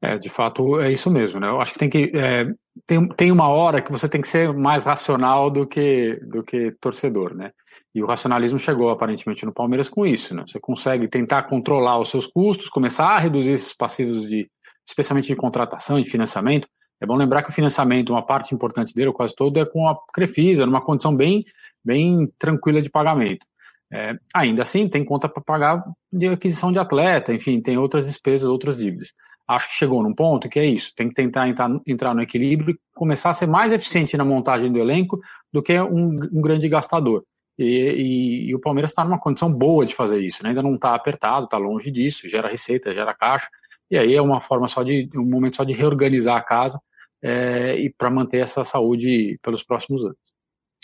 É, 0.00 0.18
de 0.18 0.28
fato, 0.28 0.80
é 0.80 0.90
isso 0.90 1.08
mesmo, 1.08 1.38
né? 1.38 1.48
Eu 1.48 1.60
acho 1.60 1.72
que 1.72 1.78
tem 1.78 1.88
que. 1.88 2.10
É, 2.12 2.52
tem, 2.86 3.08
tem 3.10 3.30
uma 3.30 3.46
hora 3.46 3.80
que 3.80 3.92
você 3.92 4.08
tem 4.08 4.20
que 4.20 4.26
ser 4.26 4.52
mais 4.52 4.82
racional 4.82 5.48
do 5.48 5.64
que, 5.64 6.18
do 6.26 6.42
que 6.42 6.72
torcedor, 6.80 7.34
né? 7.34 7.52
E 7.94 8.02
o 8.02 8.06
racionalismo 8.06 8.58
chegou 8.58 8.90
aparentemente 8.90 9.44
no 9.46 9.52
Palmeiras 9.52 9.88
com 9.88 10.04
isso, 10.04 10.34
né? 10.34 10.42
Você 10.44 10.58
consegue 10.58 11.06
tentar 11.06 11.44
controlar 11.44 12.00
os 12.00 12.10
seus 12.10 12.26
custos, 12.26 12.68
começar 12.68 13.10
a 13.10 13.18
reduzir 13.18 13.52
esses 13.52 13.72
passivos 13.72 14.26
de, 14.26 14.50
especialmente 14.84 15.28
de 15.28 15.36
contratação 15.36 15.98
e 15.98 16.04
financiamento. 16.04 16.66
É 17.00 17.06
bom 17.06 17.14
lembrar 17.14 17.42
que 17.42 17.50
o 17.50 17.52
financiamento, 17.52 18.10
uma 18.10 18.24
parte 18.24 18.54
importante 18.54 18.94
dele, 18.94 19.12
quase 19.12 19.34
todo, 19.36 19.60
é 19.60 19.66
com 19.66 19.88
a 19.88 19.96
Crefisa, 20.12 20.66
numa 20.66 20.80
condição 20.80 21.14
bem, 21.14 21.44
bem 21.84 22.30
tranquila 22.38 22.80
de 22.80 22.90
pagamento. 22.90 23.46
É, 23.92 24.14
ainda 24.34 24.62
assim, 24.62 24.88
tem 24.88 25.04
conta 25.04 25.28
para 25.28 25.42
pagar 25.42 25.84
de 26.10 26.28
aquisição 26.28 26.72
de 26.72 26.78
atleta, 26.78 27.32
enfim, 27.32 27.60
tem 27.60 27.76
outras 27.76 28.06
despesas, 28.06 28.48
outras 28.48 28.78
dívidas 28.78 29.12
acho 29.54 29.68
que 29.68 29.74
chegou 29.74 30.02
num 30.02 30.14
ponto 30.14 30.48
que 30.48 30.58
é 30.58 30.64
isso, 30.64 30.92
tem 30.94 31.08
que 31.08 31.14
tentar 31.14 31.48
entrar, 31.48 31.70
entrar 31.86 32.14
no 32.14 32.22
equilíbrio 32.22 32.74
e 32.74 32.78
começar 32.94 33.30
a 33.30 33.34
ser 33.34 33.46
mais 33.46 33.72
eficiente 33.72 34.16
na 34.16 34.24
montagem 34.24 34.72
do 34.72 34.78
elenco 34.78 35.20
do 35.52 35.62
que 35.62 35.78
um, 35.80 36.16
um 36.32 36.42
grande 36.42 36.68
gastador. 36.68 37.24
E, 37.58 37.64
e, 37.64 38.50
e, 38.50 38.54
o 38.54 38.60
Palmeiras 38.60 38.90
está 38.90 39.04
numa 39.04 39.18
condição 39.18 39.52
boa 39.52 39.84
de 39.84 39.94
fazer 39.94 40.18
isso, 40.20 40.42
né? 40.42 40.50
ainda 40.50 40.62
não 40.62 40.74
está 40.74 40.94
apertado, 40.94 41.44
está 41.44 41.58
longe 41.58 41.90
disso, 41.90 42.28
gera 42.28 42.48
receita, 42.48 42.94
gera 42.94 43.14
caixa, 43.14 43.48
e 43.90 43.98
aí 43.98 44.14
é 44.14 44.22
uma 44.22 44.40
forma 44.40 44.66
só 44.66 44.82
de, 44.82 45.08
um 45.14 45.24
momento 45.24 45.56
só 45.56 45.64
de 45.64 45.74
reorganizar 45.74 46.36
a 46.36 46.42
casa 46.42 46.80
é, 47.22 47.76
e 47.76 47.90
para 47.90 48.10
manter 48.10 48.38
essa 48.38 48.64
saúde 48.64 49.38
pelos 49.42 49.62
próximos 49.62 50.02
anos. 50.02 50.16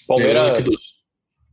Palmeiras... 0.09 0.99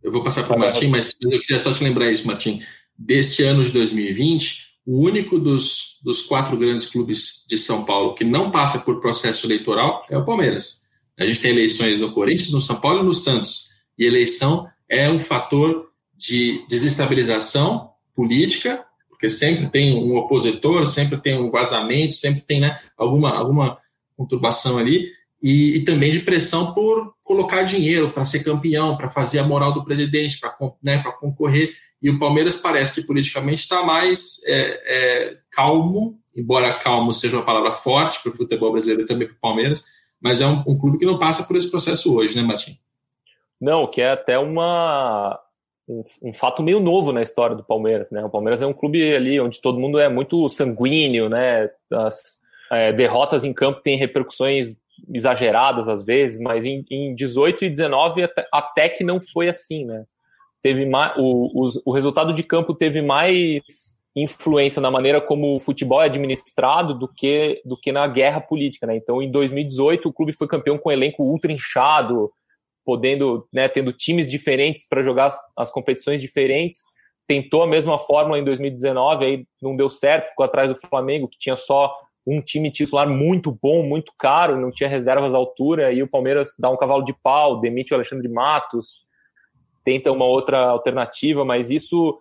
Eu 0.02 0.12
vou 0.12 0.24
passar 0.24 0.44
para 0.44 0.56
o 0.56 0.60
Martim, 0.60 0.88
mas 0.88 1.16
eu 1.20 1.40
queria 1.42 1.60
só 1.60 1.74
te 1.74 1.84
lembrar 1.84 2.12
isso, 2.12 2.28
Martim. 2.28 2.62
Deste 2.96 3.42
ano 3.42 3.66
de 3.66 3.72
2020, 3.72 4.66
o 4.86 5.02
único 5.02 5.40
dos, 5.40 5.98
dos 6.04 6.22
quatro 6.22 6.56
grandes 6.56 6.86
clubes 6.86 7.44
de 7.48 7.58
São 7.58 7.84
Paulo 7.84 8.14
que 8.14 8.24
não 8.24 8.52
passa 8.52 8.80
por 8.80 9.02
processo 9.02 9.48
eleitoral 9.48 10.06
é 10.10 10.18
o 10.18 10.24
Palmeiras. 10.24 10.86
A 11.18 11.26
gente 11.26 11.40
tem 11.40 11.52
eleições 11.52 12.00
no 12.00 12.12
Corinthians, 12.12 12.52
no 12.52 12.62
São 12.62 12.80
Paulo 12.80 13.02
e 13.02 13.06
no 13.06 13.14
Santos. 13.16 13.70
E 13.98 14.06
eleição 14.06 14.68
é 14.88 15.10
um 15.10 15.20
fator 15.20 15.90
de 16.16 16.64
desestabilização 16.70 17.90
política, 18.14 18.86
porque 19.10 19.30
sempre 19.30 19.68
tem 19.68 19.96
um 19.96 20.16
opositor, 20.18 20.86
sempre 20.86 21.18
tem 21.18 21.36
um 21.36 21.50
vazamento, 21.50 22.14
sempre 22.14 22.42
tem 22.42 22.60
né, 22.60 22.80
alguma, 22.96 23.32
alguma 23.32 23.80
conturbação 24.16 24.78
ali, 24.78 25.10
e, 25.46 25.76
e 25.76 25.84
também 25.84 26.12
de 26.12 26.22
pressão 26.22 26.74
por 26.74 27.14
colocar 27.22 27.62
dinheiro 27.62 28.10
para 28.10 28.26
ser 28.26 28.44
campeão, 28.44 28.98
para 28.98 29.10
fazer 29.10 29.38
a 29.38 29.44
moral 29.44 29.72
do 29.72 29.86
presidente, 29.86 30.40
para 30.40 30.58
né, 30.82 31.04
concorrer. 31.20 31.72
E 32.02 32.10
o 32.10 32.18
Palmeiras 32.18 32.58
parece 32.58 33.00
que 33.00 33.06
politicamente 33.06 33.62
está 33.62 33.84
mais 33.84 34.44
é, 34.48 34.82
é, 34.88 35.38
calmo, 35.52 36.18
embora 36.36 36.74
calmo 36.74 37.14
seja 37.14 37.38
uma 37.38 37.46
palavra 37.46 37.74
forte 37.74 38.24
para 38.24 38.32
o 38.32 38.36
futebol 38.36 38.72
brasileiro 38.72 39.04
e 39.04 39.06
também 39.06 39.28
para 39.28 39.36
o 39.36 39.40
Palmeiras, 39.40 39.84
mas 40.20 40.42
é 40.42 40.48
um, 40.48 40.64
um, 40.68 40.76
clube 40.80 40.98
que 40.98 41.06
não 41.06 41.20
passa 41.20 41.44
por 41.44 41.56
esse 41.56 41.70
processo 41.70 42.16
hoje, 42.16 42.36
né, 42.36 42.42
Martim? 42.42 42.80
Não, 43.62 43.86
que 43.86 44.02
é 44.02 44.10
até 44.10 44.40
uma, 44.40 45.40
um, 45.88 46.02
um, 46.24 46.34
fato 46.34 46.64
meio 46.64 46.80
novo 46.80 47.14
na 47.14 47.22
história 47.22 47.56
do 47.56 47.64
Palmeiras, 47.64 48.10
né? 48.10 48.26
O 48.26 48.32
Palmeiras 48.32 48.64
é 48.64 48.66
um 48.66 48.74
clube 48.74 49.14
ali 49.14 49.40
onde 49.40 49.62
todo 49.62 49.80
mundo 49.80 50.00
é 50.00 50.10
muito 50.10 50.50
sanguíneo, 50.50 51.30
né? 51.30 51.70
As 51.92 52.42
é, 52.72 52.92
derrotas 52.92 53.44
em 53.44 53.54
campo 53.54 53.82
têm 53.84 53.96
repercussões 53.96 54.76
exageradas 55.14 55.90
às 55.90 56.06
vezes, 56.06 56.40
mas 56.40 56.66
em, 56.66 56.86
em 56.90 57.16
18 57.16 57.66
e 57.66 57.70
19 57.70 58.24
até, 58.24 58.48
até 58.52 58.90
que 58.90 59.04
não 59.04 59.20
foi 59.20 59.50
assim, 59.50 59.86
né? 59.86 60.06
teve 60.66 60.84
mais, 60.84 61.14
o, 61.16 61.64
o, 61.64 61.70
o 61.86 61.94
resultado 61.94 62.34
de 62.34 62.42
campo 62.42 62.74
teve 62.74 63.00
mais 63.00 63.62
influência 64.16 64.82
na 64.82 64.90
maneira 64.90 65.22
como 65.22 65.56
o 65.56 65.60
futebol 65.60 66.02
é 66.02 66.06
administrado 66.06 66.98
do 66.98 67.08
que, 67.08 67.62
do 67.64 67.78
que 67.80 67.92
na 67.92 68.08
guerra 68.08 68.42
política, 68.42 68.88
né? 68.88 68.96
Então, 68.96 69.22
em 69.22 69.30
2018, 69.30 70.10
o 70.10 70.12
clube 70.12 70.34
foi 70.34 70.48
campeão 70.48 70.76
com 70.80 70.90
um 70.90 70.92
elenco 70.92 71.22
ultra 71.22 71.52
inchado, 71.52 72.32
podendo, 72.84 73.48
né, 73.54 73.68
tendo 73.68 73.94
times 73.94 74.32
diferentes 74.32 74.88
para 74.90 75.04
jogar 75.04 75.28
as, 75.28 75.40
as, 75.56 75.70
competições 75.70 76.20
diferentes. 76.20 76.80
Tentou 77.28 77.62
a 77.62 77.68
mesma 77.68 78.00
fórmula 78.00 78.40
em 78.40 78.44
2019, 78.44 79.24
aí 79.24 79.48
não 79.62 79.76
deu 79.76 79.88
certo, 79.88 80.30
ficou 80.30 80.46
atrás 80.48 80.68
do 80.68 80.76
Flamengo, 80.76 81.28
que 81.28 81.38
tinha 81.38 81.56
só 81.56 81.94
um 82.26 82.42
time 82.42 82.72
titular 82.72 83.08
muito 83.08 83.52
bom, 83.52 83.84
muito 83.84 84.12
caro, 84.18 84.60
não 84.60 84.72
tinha 84.72 84.90
reservas 84.90 85.34
à 85.34 85.38
altura, 85.38 85.94
e 85.94 86.02
o 86.02 86.08
Palmeiras 86.08 86.50
dá 86.58 86.70
um 86.70 86.78
cavalo 86.78 87.04
de 87.04 87.14
pau, 87.14 87.60
demite 87.60 87.94
o 87.94 87.96
Alexandre 87.96 88.28
Matos, 88.28 89.06
tenta 89.84 90.12
uma 90.12 90.26
outra 90.26 90.66
alternativa, 90.66 91.46
mas 91.46 91.70
isso 91.70 92.20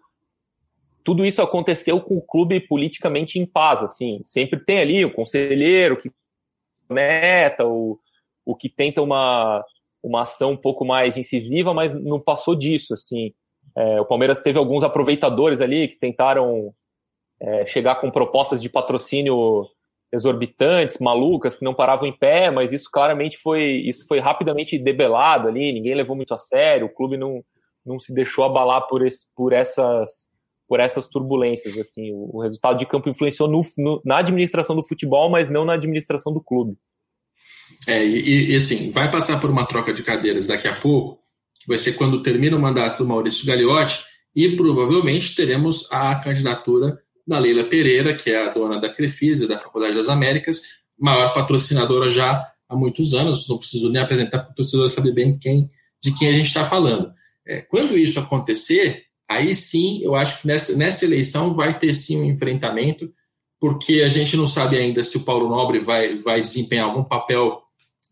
tudo 1.03 1.25
isso 1.25 1.43
aconteceu 1.43 2.01
com 2.01 2.17
o 2.17 2.23
clube 2.23 2.61
politicamente 2.61 3.39
em 3.39 3.45
paz, 3.45 3.83
assim, 3.83 4.19
sempre 4.23 4.59
tem 4.59 4.79
ali 4.79 5.05
o 5.05 5.13
conselheiro 5.13 5.99
que 5.99 6.11
neta, 6.89 7.67
o, 7.67 7.99
o 8.45 8.57
que 8.57 8.69
tenta 8.69 9.03
uma, 9.03 9.63
uma 10.03 10.23
ação 10.23 10.53
um 10.53 10.57
pouco 10.57 10.85
mais 10.85 11.17
incisiva, 11.17 11.75
mas 11.75 11.95
não 11.95 12.21
passou 12.21 12.55
disso, 12.55 12.95
assim. 12.95 13.33
É, 13.77 14.01
o 14.01 14.07
Palmeiras 14.07 14.41
teve 14.41 14.59
alguns 14.59 14.83
aproveitadores 14.83 15.61
ali 15.61 15.89
que 15.89 15.99
tentaram 15.99 16.73
é, 17.41 17.67
chegar 17.67 17.97
com 17.97 18.11
propostas 18.11 18.63
de 18.63 18.69
patrocínio 18.69 19.67
exorbitantes, 20.15 20.99
malucas, 20.99 21.57
que 21.57 21.65
não 21.65 21.75
paravam 21.75 22.07
em 22.07 22.17
pé, 22.17 22.51
mas 22.51 22.73
isso 22.73 22.89
claramente 22.91 23.37
foi, 23.37 23.83
isso 23.85 24.07
foi 24.07 24.21
rapidamente 24.21 24.79
debelado 24.79 25.49
ali, 25.49 25.73
ninguém 25.73 25.95
levou 25.95 26.15
muito 26.15 26.33
a 26.33 26.39
sério, 26.39 26.87
o 26.87 26.95
clube 26.95 27.17
não, 27.17 27.45
não 27.85 27.99
se 27.99 28.15
deixou 28.15 28.45
abalar 28.45 28.87
por, 28.87 29.05
esse, 29.05 29.27
por 29.35 29.53
essas 29.53 30.33
por 30.67 30.81
essas 30.81 31.07
turbulências 31.07 31.77
assim. 31.77 32.11
O, 32.13 32.37
o 32.37 32.43
resultado 32.43 32.79
de 32.79 32.87
campo 32.87 33.09
influenciou 33.11 33.47
no, 33.47 33.61
no, 33.77 34.01
na 34.03 34.19
administração 34.19 34.75
do 34.75 34.87
futebol 34.87 35.29
mas 35.29 35.51
não 35.51 35.65
na 35.65 35.75
administração 35.75 36.33
do 36.33 36.41
clube. 36.41 36.77
É 37.87 38.03
e, 38.03 38.53
e, 38.53 38.57
assim 38.57 38.91
vai 38.91 39.11
passar 39.11 39.41
por 39.41 39.51
uma 39.51 39.67
troca 39.67 39.93
de 39.93 40.03
cadeiras 40.03 40.47
daqui 40.47 40.67
a 40.67 40.75
pouco 40.75 41.23
que 41.61 41.67
vai 41.69 41.79
ser 41.79 41.95
quando 41.95 42.23
termina 42.23 42.57
o 42.57 42.61
mandato 42.61 42.99
do 42.99 43.07
Maurício 43.07 43.47
Gagliotti 43.47 44.03
e 44.35 44.57
provavelmente 44.57 45.35
teremos 45.35 45.91
a 45.93 46.15
candidatura 46.15 46.99
da 47.27 47.39
Leila 47.39 47.65
Pereira 47.65 48.15
que 48.15 48.31
é 48.31 48.47
a 48.47 48.51
dona 48.51 48.81
da 48.81 48.89
Crefisa 48.89 49.47
da 49.47 49.59
Faculdade 49.59 49.95
das 49.95 50.09
Américas 50.09 50.63
maior 50.99 51.33
patrocinadora 51.33 52.11
já 52.11 52.47
há 52.69 52.77
muitos 52.77 53.15
anos 53.15 53.49
não 53.49 53.59
preciso 53.59 53.91
nem 53.91 54.03
apresentar 54.03 54.41
para 54.41 54.53
o 54.53 54.55
torcedor 54.55 54.89
saber 54.89 55.13
bem 55.13 55.39
quem 55.39 55.71
de 56.03 56.13
quem 56.17 56.29
a 56.29 56.33
gente 56.33 56.47
está 56.47 56.65
falando 56.65 57.13
é, 57.47 57.61
quando 57.61 57.97
isso 57.97 58.19
acontecer, 58.19 59.05
aí 59.29 59.55
sim, 59.55 60.01
eu 60.03 60.15
acho 60.15 60.41
que 60.41 60.47
nessa, 60.47 60.77
nessa 60.77 61.05
eleição 61.05 61.55
vai 61.55 61.79
ter 61.79 61.95
sim 61.95 62.21
um 62.21 62.25
enfrentamento, 62.25 63.13
porque 63.61 64.03
a 64.03 64.09
gente 64.09 64.37
não 64.37 64.47
sabe 64.47 64.77
ainda 64.77 65.05
se 65.05 65.17
o 65.17 65.25
Paulo 65.25 65.49
Nobre 65.49 65.81
vai, 65.81 66.17
vai 66.17 66.41
desempenhar 66.41 66.87
algum 66.87 67.05
papel 67.05 67.63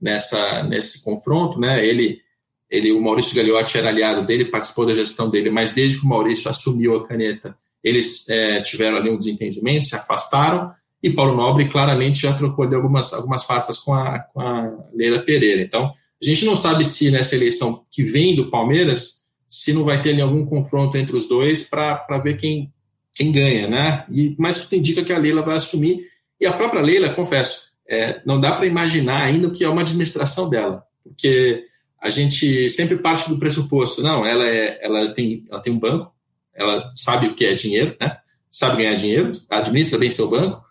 nessa, 0.00 0.62
nesse 0.64 1.02
confronto, 1.02 1.58
né? 1.58 1.86
Ele, 1.86 2.20
ele, 2.68 2.92
o 2.92 3.00
Maurício 3.00 3.34
Gagliotti 3.34 3.78
era 3.78 3.88
aliado 3.88 4.26
dele, 4.26 4.46
participou 4.46 4.86
da 4.86 4.94
gestão 4.94 5.30
dele, 5.30 5.50
mas 5.50 5.72
desde 5.72 5.98
que 5.98 6.04
o 6.04 6.08
Maurício 6.08 6.50
assumiu 6.50 6.96
a 6.96 7.06
caneta, 7.06 7.56
eles 7.82 8.28
é, 8.28 8.60
tiveram 8.60 8.96
ali 8.96 9.10
um 9.10 9.18
desentendimento, 9.18 9.86
se 9.86 9.94
afastaram, 9.94 10.72
e 11.02 11.10
Paulo 11.10 11.34
Nobre 11.34 11.68
claramente 11.68 12.22
já 12.22 12.32
trocou 12.32 12.64
ali 12.64 12.74
algumas, 12.74 13.12
algumas 13.12 13.44
farpas 13.44 13.78
com 13.78 13.92
a, 13.92 14.20
com 14.20 14.40
a 14.40 14.72
Leila 14.94 15.18
Pereira. 15.20 15.60
Então, 15.60 15.86
a 16.22 16.24
gente 16.24 16.44
não 16.44 16.54
sabe 16.54 16.84
se 16.84 17.10
nessa 17.10 17.34
eleição 17.34 17.84
que 17.90 18.04
vem 18.04 18.36
do 18.36 18.48
Palmeiras 18.48 19.22
se 19.48 19.72
não 19.72 19.84
vai 19.84 20.00
ter 20.00 20.18
algum 20.20 20.46
confronto 20.46 20.96
entre 20.96 21.16
os 21.16 21.26
dois 21.26 21.62
para 21.62 22.18
ver 22.22 22.38
quem, 22.38 22.72
quem 23.14 23.32
ganha, 23.32 23.68
né? 23.68 24.06
E, 24.10 24.34
mas 24.38 24.60
tudo 24.60 24.76
indica 24.76 25.04
que 25.04 25.12
a 25.12 25.18
Leila 25.18 25.42
vai 25.42 25.56
assumir. 25.56 26.00
E 26.40 26.46
a 26.46 26.52
própria 26.52 26.80
Leila, 26.80 27.10
confesso, 27.10 27.72
é, 27.86 28.22
não 28.24 28.40
dá 28.40 28.52
para 28.52 28.66
imaginar 28.66 29.22
ainda 29.22 29.48
o 29.48 29.50
que 29.50 29.64
é 29.64 29.68
uma 29.68 29.82
administração 29.82 30.48
dela, 30.48 30.82
porque 31.02 31.64
a 32.00 32.08
gente 32.08 32.70
sempre 32.70 32.96
parte 32.96 33.28
do 33.28 33.38
pressuposto, 33.38 34.02
não, 34.02 34.24
ela, 34.24 34.46
é, 34.46 34.78
ela, 34.80 35.08
tem, 35.10 35.44
ela 35.50 35.60
tem 35.60 35.72
um 35.72 35.78
banco, 35.78 36.11
ela 36.54 36.92
sabe 36.96 37.26
o 37.26 37.34
que 37.34 37.44
é 37.44 37.54
dinheiro, 37.54 37.96
né? 38.00 38.18
Sabe 38.50 38.82
ganhar 38.82 38.94
dinheiro, 38.94 39.32
administra 39.48 39.98
bem 39.98 40.10
seu 40.10 40.28
banco, 40.28 40.62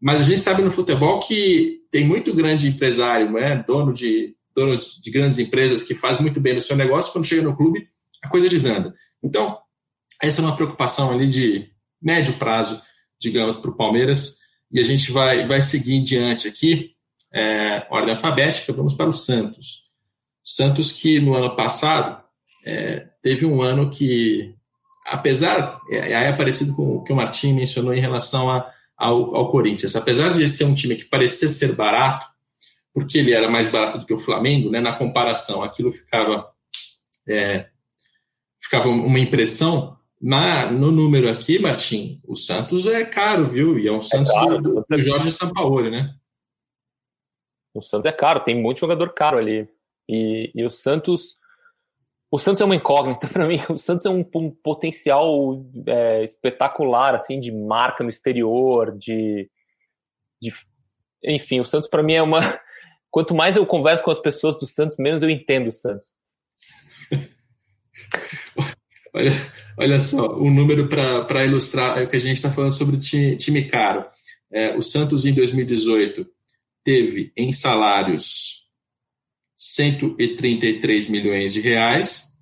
mas 0.00 0.20
a 0.20 0.24
gente 0.24 0.40
sabe 0.40 0.62
no 0.62 0.70
futebol 0.70 1.18
que 1.20 1.80
tem 1.90 2.04
muito 2.04 2.32
grande 2.32 2.68
empresário, 2.68 3.30
né? 3.32 3.56
dono 3.66 3.92
de 3.92 4.34
donos 4.54 5.00
de 5.02 5.10
grandes 5.10 5.38
empresas 5.38 5.82
que 5.82 5.94
faz 5.94 6.18
muito 6.18 6.40
bem 6.40 6.54
no 6.54 6.62
seu 6.62 6.76
negócio, 6.76 7.12
quando 7.12 7.24
chega 7.24 7.42
no 7.42 7.56
clube 7.56 7.88
a 8.22 8.28
coisa 8.28 8.48
desanda. 8.48 8.94
Então, 9.22 9.58
essa 10.22 10.40
é 10.40 10.44
uma 10.44 10.54
preocupação 10.54 11.10
ali 11.10 11.26
de 11.26 11.68
médio 12.00 12.34
prazo, 12.34 12.80
digamos, 13.20 13.56
para 13.56 13.70
o 13.70 13.76
Palmeiras, 13.76 14.38
e 14.70 14.78
a 14.80 14.84
gente 14.84 15.10
vai, 15.10 15.46
vai 15.46 15.60
seguir 15.60 15.94
em 15.94 16.04
diante 16.04 16.46
aqui. 16.46 16.94
é, 17.32 17.84
ordem 17.90 18.14
alfabética, 18.14 18.72
vamos 18.72 18.94
para 18.94 19.10
o 19.10 19.12
Santos. 19.12 19.84
Santos 20.42 20.92
que 20.92 21.18
no 21.18 21.34
ano 21.34 21.56
passado 21.56 22.22
é, 22.64 23.08
teve 23.20 23.44
um 23.44 23.60
ano 23.60 23.90
que, 23.90 24.54
apesar, 25.04 25.80
é, 25.90 26.12
é 26.12 26.32
parecido 26.32 26.74
com 26.74 26.96
o 26.96 27.04
que 27.04 27.12
o 27.12 27.16
Martim 27.16 27.52
mencionou 27.52 27.94
em 27.94 28.00
relação 28.00 28.50
a, 28.50 28.70
ao, 28.96 29.34
ao 29.34 29.50
Corinthians, 29.50 29.94
apesar 29.96 30.32
de 30.32 30.48
ser 30.48 30.64
um 30.64 30.74
time 30.74 30.96
que 30.96 31.04
parecia 31.04 31.48
ser 31.48 31.74
barato, 31.74 32.26
porque 32.92 33.18
ele 33.18 33.32
era 33.32 33.48
mais 33.48 33.68
barato 33.68 33.98
do 33.98 34.06
que 34.06 34.14
o 34.14 34.20
Flamengo, 34.20 34.70
né, 34.70 34.80
na 34.80 34.92
comparação, 34.92 35.62
aquilo 35.62 35.92
ficava, 35.92 36.48
é, 37.28 37.66
ficava 38.60 38.88
uma 38.88 39.18
impressão, 39.18 39.98
na, 40.20 40.70
no 40.70 40.90
número 40.90 41.28
aqui, 41.28 41.58
Martim, 41.58 42.18
o 42.24 42.34
Santos 42.34 42.86
é 42.86 43.04
caro, 43.04 43.48
viu? 43.48 43.78
E 43.78 43.86
é 43.86 43.92
um 43.92 44.00
Santos 44.00 44.30
é 44.30 44.34
caro, 44.34 44.62
do, 44.62 44.82
do 44.88 44.98
Jorge 44.98 45.30
Sampaoli, 45.30 45.90
né? 45.90 46.14
O 47.74 47.82
Santos 47.82 48.08
é 48.08 48.12
caro, 48.12 48.40
tem 48.40 48.54
muito 48.54 48.80
jogador 48.80 49.12
caro 49.12 49.36
ali. 49.36 49.68
E, 50.08 50.50
e 50.54 50.64
o 50.64 50.70
Santos. 50.70 51.36
O 52.34 52.38
Santos 52.38 52.60
é 52.60 52.64
uma 52.64 52.74
incógnita 52.74 53.28
para 53.32 53.46
mim. 53.46 53.60
O 53.70 53.78
Santos 53.78 54.04
é 54.04 54.10
um, 54.10 54.28
um 54.34 54.50
potencial 54.50 55.64
é, 55.86 56.24
espetacular, 56.24 57.14
assim, 57.14 57.38
de 57.38 57.52
marca 57.52 58.02
no 58.02 58.10
exterior, 58.10 58.90
de, 58.98 59.48
de 60.42 60.52
enfim, 61.22 61.60
o 61.60 61.64
Santos 61.64 61.88
para 61.88 62.02
mim 62.02 62.14
é 62.14 62.22
uma. 62.22 62.40
Quanto 63.08 63.36
mais 63.36 63.54
eu 63.54 63.64
converso 63.64 64.02
com 64.02 64.10
as 64.10 64.18
pessoas 64.18 64.58
do 64.58 64.66
Santos, 64.66 64.96
menos 64.98 65.22
eu 65.22 65.30
entendo 65.30 65.68
o 65.68 65.72
Santos. 65.72 66.16
olha, 69.14 69.30
olha 69.78 70.00
só, 70.00 70.36
um 70.36 70.52
número 70.52 70.88
para 70.88 71.44
ilustrar 71.44 72.02
o 72.02 72.08
que 72.08 72.16
a 72.16 72.20
gente 72.20 72.38
está 72.38 72.50
falando 72.50 72.72
sobre 72.72 72.96
time, 72.96 73.36
time 73.36 73.64
caro. 73.68 74.04
É, 74.52 74.76
o 74.76 74.82
Santos 74.82 75.24
em 75.24 75.32
2018 75.32 76.26
teve 76.82 77.32
em 77.36 77.52
salários 77.52 78.63
133 79.56 81.08
milhões 81.08 81.52
de 81.52 81.60
reais, 81.60 82.34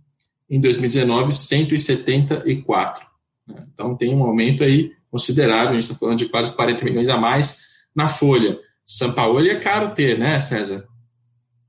em 0.48 0.60
2019 0.60 1.32
174. 1.32 3.06
Né? 3.46 3.66
Então 3.72 3.96
tem 3.96 4.14
um 4.14 4.22
aumento 4.22 4.62
aí 4.62 4.92
considerável, 5.10 5.70
a 5.70 5.74
gente 5.74 5.84
está 5.84 5.94
falando 5.94 6.18
de 6.18 6.26
quase 6.26 6.52
40 6.52 6.84
milhões 6.84 7.08
a 7.08 7.16
mais 7.16 7.62
na 7.94 8.08
folha. 8.08 8.58
São 8.84 9.12
Paulo 9.12 9.40
é 9.40 9.56
caro 9.56 9.90
ter, 9.90 10.18
né, 10.18 10.38
César? 10.38 10.86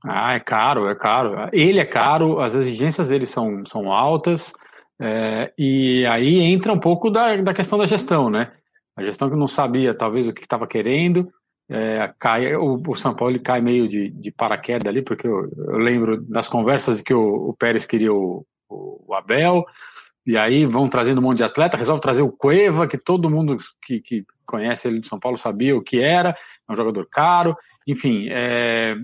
Ah, 0.06 0.34
é 0.34 0.40
caro, 0.40 0.88
é 0.88 0.94
caro. 0.94 1.48
Ele 1.52 1.78
é 1.78 1.84
caro, 1.84 2.40
as 2.40 2.54
exigências 2.54 3.08
dele 3.08 3.24
são, 3.24 3.64
são 3.64 3.90
altas, 3.90 4.52
é, 5.00 5.52
e 5.58 6.04
aí 6.06 6.40
entra 6.40 6.72
um 6.72 6.78
pouco 6.78 7.10
da, 7.10 7.36
da 7.36 7.54
questão 7.54 7.78
da 7.78 7.86
gestão, 7.86 8.30
né? 8.30 8.52
A 8.96 9.02
gestão 9.02 9.28
que 9.28 9.36
não 9.36 9.48
sabia, 9.48 9.94
talvez, 9.94 10.28
o 10.28 10.32
que 10.32 10.42
estava 10.42 10.66
querendo, 10.66 11.30
é, 11.68 12.12
cai, 12.18 12.54
o, 12.56 12.80
o, 12.86 12.94
São 12.94 13.14
Paulo 13.14 13.38
cai 13.40 13.60
meio 13.60 13.88
de, 13.88 14.10
de 14.10 14.30
paraquedas 14.30 14.86
ali, 14.86 15.02
porque 15.02 15.26
eu, 15.26 15.50
eu, 15.56 15.78
lembro 15.78 16.20
das 16.20 16.48
conversas 16.48 17.00
que 17.00 17.14
o, 17.14 17.48
o 17.48 17.54
Pérez 17.54 17.86
queria 17.86 18.12
o, 18.12 18.46
o, 18.68 19.14
Abel, 19.14 19.64
e 20.26 20.36
aí 20.36 20.66
vão 20.66 20.88
trazendo 20.88 21.18
um 21.18 21.22
monte 21.22 21.38
de 21.38 21.44
atleta, 21.44 21.76
resolve 21.76 22.02
trazer 22.02 22.22
o 22.22 22.32
Cueva, 22.32 22.86
que 22.86 22.98
todo 22.98 23.30
mundo 23.30 23.56
que, 23.82 24.00
que 24.00 24.24
conhece 24.46 24.88
ele 24.88 25.00
de 25.00 25.08
São 25.08 25.18
Paulo 25.18 25.38
sabia 25.38 25.76
o 25.76 25.82
que 25.82 26.00
era, 26.00 26.30
é 26.68 26.72
um 26.72 26.76
jogador 26.76 27.06
caro, 27.10 27.56
enfim, 27.86 28.28
é, 28.30 28.96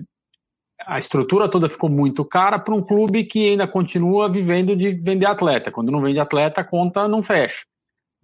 a 0.85 0.99
estrutura 0.99 1.49
toda 1.49 1.69
ficou 1.69 1.89
muito 1.89 2.25
cara 2.25 2.59
para 2.59 2.73
um 2.73 2.81
clube 2.81 3.23
que 3.23 3.49
ainda 3.49 3.67
continua 3.67 4.29
vivendo 4.29 4.75
de 4.75 4.91
vender 4.91 5.25
atleta. 5.25 5.71
Quando 5.71 5.91
não 5.91 6.01
vende 6.01 6.19
atleta, 6.19 6.61
a 6.61 6.63
conta 6.63 7.07
não 7.07 7.21
fecha. 7.21 7.65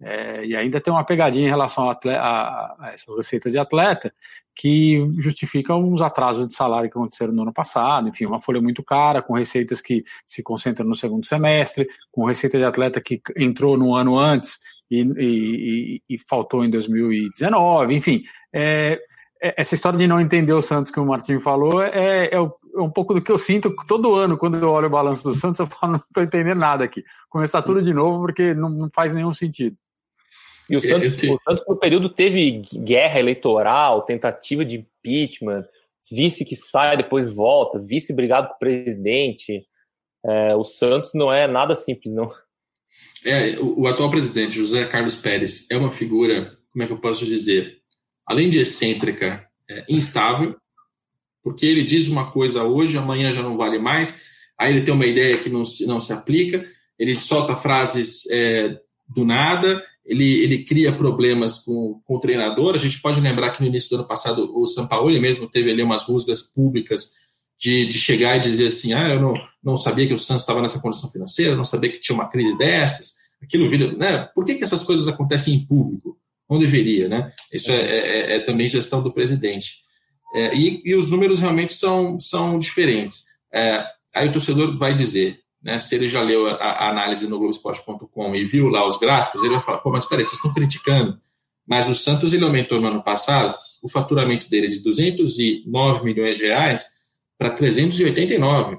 É, 0.00 0.44
e 0.44 0.54
ainda 0.54 0.80
tem 0.80 0.92
uma 0.92 1.04
pegadinha 1.04 1.46
em 1.46 1.50
relação 1.50 1.88
a, 1.88 1.92
atleta, 1.92 2.20
a, 2.20 2.76
a, 2.78 2.92
essas 2.92 3.16
receitas 3.16 3.50
de 3.50 3.58
atleta 3.58 4.12
que 4.54 5.04
justificam 5.18 5.92
os 5.92 6.00
atrasos 6.00 6.46
de 6.46 6.54
salário 6.54 6.90
que 6.90 6.96
aconteceram 6.96 7.32
no 7.32 7.42
ano 7.42 7.52
passado. 7.52 8.08
Enfim, 8.08 8.26
uma 8.26 8.40
folha 8.40 8.60
muito 8.60 8.82
cara, 8.82 9.22
com 9.22 9.34
receitas 9.34 9.80
que 9.80 10.04
se 10.26 10.42
concentram 10.42 10.86
no 10.86 10.94
segundo 10.94 11.26
semestre, 11.26 11.88
com 12.12 12.24
receita 12.24 12.58
de 12.58 12.64
atleta 12.64 13.00
que 13.00 13.20
entrou 13.36 13.76
no 13.76 13.94
ano 13.94 14.18
antes 14.18 14.58
e, 14.90 15.02
e, 15.02 16.02
e, 16.08 16.14
e 16.14 16.18
faltou 16.18 16.64
em 16.64 16.70
2019. 16.70 17.94
Enfim, 17.94 18.22
é, 18.52 19.00
é, 19.40 19.54
essa 19.56 19.74
história 19.74 19.98
de 19.98 20.06
não 20.06 20.20
entender 20.20 20.52
o 20.52 20.62
Santos 20.62 20.92
que 20.92 21.00
o 21.00 21.06
Martinho 21.06 21.40
falou 21.40 21.82
é, 21.82 21.90
é, 21.94 22.34
é, 22.34 22.40
um 22.40 22.90
pouco 22.90 23.14
do 23.14 23.22
que 23.22 23.30
eu 23.30 23.38
sinto 23.38 23.74
todo 23.86 24.14
ano 24.14 24.36
quando 24.36 24.56
eu 24.56 24.70
olho 24.70 24.86
o 24.86 24.90
balanço 24.90 25.24
do 25.24 25.34
Santos. 25.34 25.60
Eu 25.60 25.66
falo, 25.66 25.92
não 25.92 26.00
estou 26.00 26.22
entendendo 26.22 26.58
nada 26.58 26.84
aqui. 26.84 27.04
Começar 27.28 27.62
tudo 27.62 27.82
de 27.82 27.94
novo 27.94 28.20
porque 28.20 28.54
não, 28.54 28.68
não 28.68 28.90
faz 28.90 29.12
nenhum 29.12 29.32
sentido. 29.32 29.76
E 30.70 30.76
o 30.76 30.82
Santos, 30.82 31.12
o 31.22 31.40
Santos, 31.48 31.64
no 31.66 31.76
período, 31.76 32.08
teve 32.10 32.62
guerra 32.74 33.18
eleitoral, 33.18 34.02
tentativa 34.02 34.64
de 34.64 34.76
impeachment, 34.76 35.66
vice 36.10 36.44
que 36.44 36.56
sai, 36.56 36.96
depois 36.96 37.34
volta, 37.34 37.78
vice 37.78 38.12
brigado 38.12 38.48
com 38.48 38.54
o 38.54 38.58
presidente. 38.58 39.66
É, 40.24 40.54
o 40.54 40.64
Santos 40.64 41.12
não 41.14 41.32
é 41.32 41.46
nada 41.46 41.74
simples, 41.74 42.12
não. 42.12 42.26
É, 43.24 43.58
o, 43.58 43.82
o, 43.82 43.86
atual 43.86 44.10
presidente, 44.10 44.56
José 44.56 44.84
Carlos 44.84 45.16
Pérez, 45.16 45.66
é 45.70 45.76
uma 45.76 45.90
figura, 45.90 46.58
como 46.70 46.82
é 46.82 46.86
que 46.86 46.92
eu 46.92 47.00
posso 47.00 47.24
dizer, 47.24 47.78
além 48.26 48.50
de 48.50 48.58
excêntrica, 48.58 49.48
é, 49.70 49.84
instável, 49.88 50.56
porque 51.42 51.64
ele 51.64 51.82
diz 51.82 52.08
uma 52.08 52.30
coisa 52.30 52.64
hoje, 52.64 52.98
amanhã 52.98 53.32
já 53.32 53.42
não 53.42 53.56
vale 53.56 53.78
mais, 53.78 54.22
aí 54.58 54.72
ele 54.72 54.84
tem 54.84 54.92
uma 54.92 55.06
ideia 55.06 55.38
que 55.38 55.48
não 55.48 55.64
se, 55.64 55.86
não 55.86 56.00
se 56.00 56.12
aplica, 56.12 56.64
ele 56.98 57.14
solta 57.14 57.56
frases 57.56 58.28
é, 58.30 58.78
do 59.08 59.24
nada, 59.24 59.82
ele, 60.04 60.42
ele 60.42 60.64
cria 60.64 60.92
problemas 60.92 61.58
com, 61.58 62.00
com 62.04 62.16
o 62.16 62.20
treinador. 62.20 62.74
A 62.74 62.78
gente 62.78 63.00
pode 63.00 63.20
lembrar 63.20 63.50
que 63.50 63.60
no 63.60 63.66
início 63.66 63.90
do 63.90 63.96
ano 63.96 64.08
passado 64.08 64.50
o 64.58 64.66
Sampaoli 64.66 65.20
mesmo 65.20 65.48
teve 65.48 65.70
ali 65.70 65.82
umas 65.82 66.04
rusgas 66.04 66.42
públicas 66.42 67.10
de, 67.58 67.86
de 67.86 67.98
chegar 67.98 68.36
e 68.36 68.40
dizer 68.40 68.68
assim: 68.68 68.92
ah, 68.92 69.08
eu 69.08 69.20
não, 69.20 69.34
não 69.62 69.76
sabia 69.76 70.06
que 70.06 70.14
o 70.14 70.18
Santos 70.18 70.42
estava 70.42 70.62
nessa 70.62 70.80
condição 70.80 71.10
financeira, 71.10 71.56
não 71.56 71.64
sabia 71.64 71.90
que 71.90 72.00
tinha 72.00 72.14
uma 72.14 72.28
crise 72.28 72.56
dessas. 72.56 73.14
Aquilo 73.42 73.68
vira, 73.68 73.92
né? 73.92 74.28
Por 74.34 74.44
que, 74.44 74.54
que 74.54 74.64
essas 74.64 74.82
coisas 74.82 75.06
acontecem 75.08 75.54
em 75.54 75.66
público? 75.66 76.18
Não 76.48 76.58
deveria, 76.58 77.08
né? 77.08 77.32
Isso 77.52 77.70
é, 77.70 77.80
é, 77.80 78.36
é 78.36 78.40
também 78.40 78.68
gestão 78.68 79.02
do 79.02 79.12
presidente. 79.12 79.86
É, 80.34 80.54
e, 80.54 80.82
e, 80.84 80.94
os 80.94 81.10
números 81.10 81.40
realmente 81.40 81.74
são, 81.74 82.18
são 82.20 82.58
diferentes. 82.58 83.24
É, 83.52 83.84
aí 84.14 84.28
o 84.28 84.32
torcedor 84.32 84.76
vai 84.78 84.94
dizer: 84.94 85.40
né, 85.68 85.78
se 85.78 85.94
ele 85.94 86.08
já 86.08 86.22
leu 86.22 86.46
a, 86.46 86.54
a 86.54 86.88
análise 86.88 87.28
no 87.28 87.38
Globoesporte.com 87.38 88.34
e 88.34 88.42
viu 88.42 88.68
lá 88.68 88.86
os 88.86 88.96
gráficos, 88.96 89.42
ele 89.44 89.52
vai 89.52 89.62
falar, 89.62 89.78
pô, 89.78 89.90
mas 89.90 90.06
peraí, 90.06 90.24
vocês 90.24 90.38
estão 90.38 90.54
criticando. 90.54 91.20
Mas 91.66 91.86
o 91.90 91.94
Santos 91.94 92.32
ele 92.32 92.42
aumentou 92.42 92.80
no 92.80 92.86
ano 92.86 93.02
passado 93.02 93.54
o 93.82 93.88
faturamento 93.88 94.48
dele 94.48 94.68
de 94.68 94.78
209 94.78 96.04
milhões 96.04 96.38
de 96.38 96.46
reais 96.46 96.86
para 97.36 97.50
389. 97.50 98.78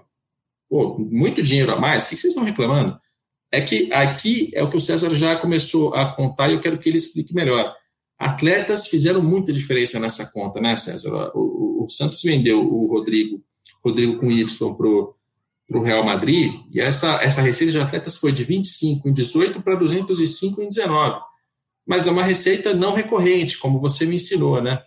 Pô, 0.67 0.97
muito 0.97 1.43
dinheiro 1.43 1.71
a 1.71 1.79
mais, 1.79 2.05
o 2.05 2.09
que 2.09 2.17
vocês 2.17 2.33
estão 2.33 2.43
reclamando? 2.43 2.99
É 3.51 3.61
que 3.61 3.93
aqui 3.93 4.49
é 4.55 4.63
o 4.63 4.69
que 4.69 4.77
o 4.77 4.81
César 4.81 5.13
já 5.13 5.35
começou 5.35 5.93
a 5.93 6.11
contar 6.15 6.49
e 6.49 6.53
eu 6.53 6.59
quero 6.59 6.79
que 6.79 6.89
ele 6.89 6.97
explique 6.97 7.35
melhor. 7.35 7.71
Atletas 8.17 8.87
fizeram 8.87 9.21
muita 9.21 9.53
diferença 9.53 9.99
nessa 9.99 10.25
conta, 10.31 10.59
né, 10.59 10.75
César? 10.75 11.31
O, 11.35 11.81
o, 11.81 11.85
o 11.85 11.89
Santos 11.89 12.23
vendeu 12.23 12.65
o 12.65 12.87
Rodrigo, 12.87 13.43
Rodrigo 13.83 14.17
com 14.19 14.31
Y 14.31 14.73
pro 14.75 15.18
para 15.69 15.77
o 15.77 15.83
Real 15.83 16.03
Madrid, 16.03 16.51
e 16.71 16.81
essa, 16.81 17.23
essa 17.23 17.41
receita 17.41 17.71
de 17.71 17.79
atletas 17.79 18.17
foi 18.17 18.31
de 18.31 18.43
25 18.43 19.07
em 19.07 19.13
18 19.13 19.61
para 19.61 19.75
205 19.75 20.63
em 20.63 20.67
19. 20.67 21.21
Mas 21.87 22.07
é 22.07 22.11
uma 22.11 22.23
receita 22.23 22.73
não 22.73 22.95
recorrente, 22.95 23.59
como 23.59 23.79
você 23.79 24.03
me 24.03 24.15
ensinou, 24.15 24.61
né? 24.63 24.81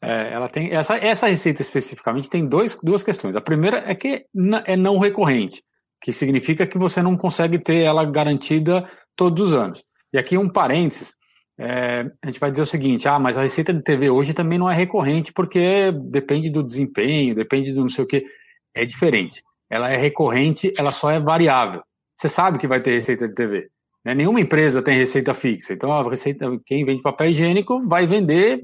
É, 0.00 0.32
ela 0.32 0.48
tem 0.48 0.72
essa, 0.72 0.96
essa 0.96 1.26
receita 1.26 1.60
especificamente 1.60 2.30
tem 2.30 2.46
dois, 2.48 2.78
duas 2.82 3.02
questões. 3.02 3.34
A 3.34 3.40
primeira 3.40 3.78
é 3.78 3.94
que 3.94 4.24
é 4.64 4.76
não 4.76 4.98
recorrente, 4.98 5.62
que 6.00 6.12
significa 6.12 6.66
que 6.66 6.78
você 6.78 7.02
não 7.02 7.16
consegue 7.16 7.58
ter 7.58 7.82
ela 7.82 8.04
garantida 8.04 8.88
todos 9.16 9.48
os 9.48 9.52
anos. 9.52 9.84
E 10.12 10.18
aqui 10.18 10.38
um 10.38 10.48
parênteses, 10.48 11.14
é, 11.58 12.06
a 12.22 12.26
gente 12.26 12.38
vai 12.38 12.50
dizer 12.50 12.62
o 12.62 12.66
seguinte: 12.66 13.08
ah, 13.08 13.18
mas 13.18 13.36
a 13.36 13.42
receita 13.42 13.74
de 13.74 13.82
TV 13.82 14.08
hoje 14.08 14.32
também 14.32 14.58
não 14.58 14.70
é 14.70 14.74
recorrente 14.74 15.32
porque 15.32 15.92
depende 15.92 16.48
do 16.48 16.62
desempenho, 16.62 17.34
depende 17.34 17.72
do 17.72 17.82
não 17.82 17.90
sei 17.90 18.04
o 18.04 18.06
que. 18.06 18.24
É 18.72 18.84
diferente 18.84 19.42
ela 19.70 19.90
é 19.90 19.96
recorrente, 19.96 20.72
ela 20.76 20.90
só 20.90 21.10
é 21.10 21.20
variável. 21.20 21.82
Você 22.16 22.28
sabe 22.28 22.58
que 22.58 22.66
vai 22.66 22.80
ter 22.80 22.92
receita 22.92 23.28
de 23.28 23.34
TV. 23.34 23.70
Né? 24.04 24.14
Nenhuma 24.14 24.40
empresa 24.40 24.82
tem 24.82 24.98
receita 24.98 25.32
fixa. 25.32 25.72
Então, 25.72 25.92
a 25.92 26.02
receita, 26.02 26.46
quem 26.66 26.84
vende 26.84 27.02
papel 27.02 27.30
higiênico 27.30 27.80
vai 27.86 28.06
vender, 28.06 28.60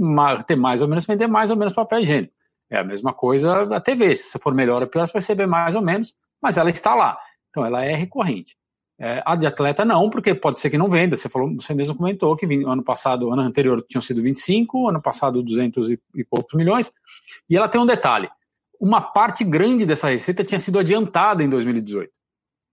ter 0.46 0.57
mais 0.57 0.82
ou 0.82 0.88
menos, 0.88 1.07
vender 1.07 1.28
mais 1.28 1.50
ou 1.50 1.57
menos 1.57 1.72
papel 1.72 2.00
higiênico. 2.00 2.34
É 2.68 2.78
a 2.78 2.84
mesma 2.84 3.14
coisa 3.14 3.64
da 3.64 3.80
TV. 3.80 4.16
Se 4.16 4.24
você 4.24 4.38
for 4.38 4.52
melhor 4.52 4.82
ou 4.82 4.88
pior, 4.88 5.07
você 5.07 5.12
vai 5.12 5.20
receber 5.20 5.46
mais 5.46 5.74
ou 5.76 5.82
menos, 5.82 6.12
mas 6.42 6.57
ela 6.57 6.68
está 6.68 6.94
lá. 6.94 7.16
Então, 7.50 7.64
ela 7.64 7.84
é 7.84 7.94
recorrente. 7.94 8.57
É, 8.98 9.22
a 9.26 9.36
de 9.36 9.46
atleta 9.46 9.84
não, 9.84 10.09
porque 10.09 10.34
pode 10.34 10.59
ser 10.59 10.70
que 10.70 10.78
não 10.78 10.88
venda. 10.88 11.16
Você 11.16 11.28
falou, 11.28 11.54
você 11.54 11.74
mesmo 11.74 11.94
comentou 11.94 12.34
que 12.34 12.46
ano 12.64 12.82
passado, 12.82 13.30
ano 13.30 13.42
anterior 13.42 13.80
tinham 13.88 14.00
sido 14.00 14.22
25, 14.22 14.88
ano 14.88 15.02
passado 15.02 15.42
200 15.42 15.90
e, 15.90 16.00
e 16.14 16.24
poucos 16.24 16.54
milhões. 16.54 16.90
E 17.48 17.57
ela 17.57 17.68
tem 17.68 17.80
um 17.80 17.86
detalhe: 17.86 18.28
uma 18.80 19.00
parte 19.00 19.44
grande 19.44 19.86
dessa 19.86 20.08
receita 20.08 20.44
tinha 20.44 20.60
sido 20.60 20.78
adiantada 20.78 21.42
em 21.42 21.48
2018. 21.48 22.10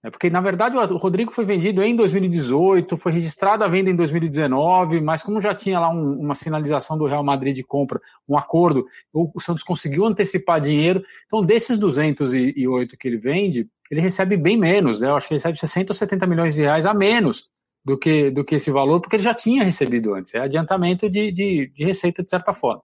É 0.06 0.10
porque, 0.10 0.30
na 0.30 0.42
verdade, 0.42 0.76
o 0.76 0.98
Rodrigo 0.98 1.32
foi 1.32 1.46
vendido 1.46 1.82
em 1.82 1.96
2018, 1.96 2.98
foi 2.98 3.14
registrado 3.14 3.64
a 3.64 3.70
venda 3.70 3.90
em 3.90 3.96
2019, 3.96 5.00
mas 5.00 5.24
como 5.24 5.42
já 5.42 5.56
tinha 5.56 5.80
lá 5.80 5.90
um, 5.90 6.20
uma 6.20 6.36
sinalização 6.36 6.98
do 6.98 7.06
Real 7.06 7.24
Madrid 7.24 7.56
de 7.56 7.64
compra, 7.64 8.02
um 8.28 8.38
acordo, 8.38 8.86
o, 9.14 9.32
o 9.34 9.40
Santos 9.40 9.64
conseguiu 9.64 10.04
antecipar 10.06 10.60
dinheiro. 10.60 11.02
Então, 11.26 11.42
desses 11.42 11.78
208 11.78 12.98
que 12.98 13.08
ele 13.08 13.18
vende, 13.18 13.66
ele 13.90 14.02
recebe 14.02 14.36
bem 14.36 14.58
menos, 14.58 15.00
né? 15.00 15.08
Eu 15.08 15.16
acho 15.16 15.26
que 15.26 15.36
ele 15.36 15.40
recebe 15.40 15.58
60 15.58 15.94
ou 15.94 15.96
70 15.96 16.28
milhões 16.28 16.54
de 16.54 16.62
reais 16.62 16.86
a 16.86 16.94
menos 16.94 17.50
do 17.86 17.98
que, 17.98 18.30
do 18.30 18.44
que 18.44 18.56
esse 18.56 18.72
valor, 18.72 19.00
porque 19.00 19.16
ele 19.16 19.24
já 19.24 19.34
tinha 19.34 19.64
recebido 19.64 20.14
antes. 20.14 20.34
É 20.34 20.40
adiantamento 20.40 21.10
de, 21.10 21.32
de, 21.32 21.72
de 21.74 21.86
receita, 21.86 22.22
de 22.22 22.30
certa 22.30 22.54
forma. 22.54 22.82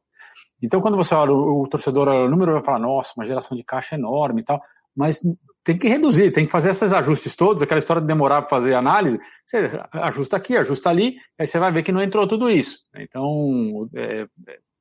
Então, 0.62 0.82
quando 0.82 0.98
você 0.98 1.16
olha 1.16 1.32
o, 1.32 1.64
o 1.64 1.68
torcedor 1.68 2.08
olha 2.08 2.26
o 2.26 2.30
número, 2.30 2.54
vai 2.54 2.64
falar, 2.64 2.80
nossa, 2.80 3.14
uma 3.16 3.26
geração 3.26 3.56
de 3.56 3.64
caixa 3.64 3.96
enorme 3.96 4.42
e 4.42 4.44
tal, 4.44 4.62
mas 4.96 5.22
tem 5.64 5.78
que 5.78 5.88
reduzir, 5.88 6.32
tem 6.32 6.46
que 6.46 6.52
fazer 6.52 6.72
esses 6.72 6.92
ajustes 6.92 7.36
todos, 7.36 7.62
aquela 7.62 7.80
história 7.80 8.02
de 8.02 8.08
demorar 8.08 8.42
para 8.42 8.50
fazer 8.50 8.74
análise, 8.74 9.20
você 9.46 9.70
ajusta 9.92 10.38
aqui, 10.38 10.58
ajusta 10.58 10.90
ali, 10.90 11.18
aí 11.38 11.46
você 11.46 11.60
vai 11.60 11.72
ver 11.72 11.84
que 11.84 11.92
não 11.92 12.02
entrou 12.02 12.28
tudo 12.28 12.50
isso. 12.50 12.80
Então, 12.96 13.90
é, 13.96 14.28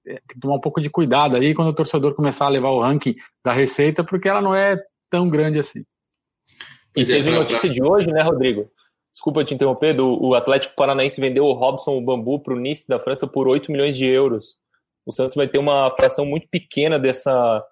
é, 0.06 0.12
tem 0.14 0.20
que 0.28 0.40
tomar 0.40 0.56
um 0.56 0.60
pouco 0.60 0.80
de 0.80 0.88
cuidado 0.88 1.36
aí 1.36 1.54
quando 1.54 1.68
o 1.68 1.74
torcedor 1.74 2.14
começar 2.14 2.46
a 2.46 2.50
levar 2.50 2.70
o 2.70 2.80
ranking 2.80 3.14
da 3.44 3.52
receita, 3.52 4.02
porque 4.02 4.28
ela 4.28 4.40
não 4.40 4.54
é 4.54 4.76
tão 5.10 5.28
grande 5.28 5.58
assim. 5.58 5.84
E 6.96 7.02
é, 7.02 7.04
teve 7.04 7.30
notícia 7.30 7.68
de 7.68 7.82
hoje, 7.82 8.10
né, 8.10 8.22
Rodrigo? 8.22 8.70
Desculpa 9.12 9.44
te 9.44 9.54
interromper, 9.54 9.94
do, 9.94 10.06
o 10.06 10.34
Atlético 10.34 10.74
Paranaense 10.76 11.20
vendeu 11.20 11.44
o 11.44 11.52
Robson 11.52 11.98
o 11.98 12.00
Bambu 12.00 12.40
para 12.40 12.54
o 12.54 12.58
Nice 12.58 12.86
da 12.88 13.00
França 13.00 13.26
por 13.26 13.48
8 13.48 13.70
milhões 13.70 13.96
de 13.96 14.06
euros. 14.06 14.56
O 15.08 15.12
Santos 15.12 15.34
vai 15.34 15.48
ter 15.48 15.56
uma 15.56 15.90
fração 15.96 16.26
muito 16.26 16.46
pequena 16.50 16.98
dessa, 16.98 17.64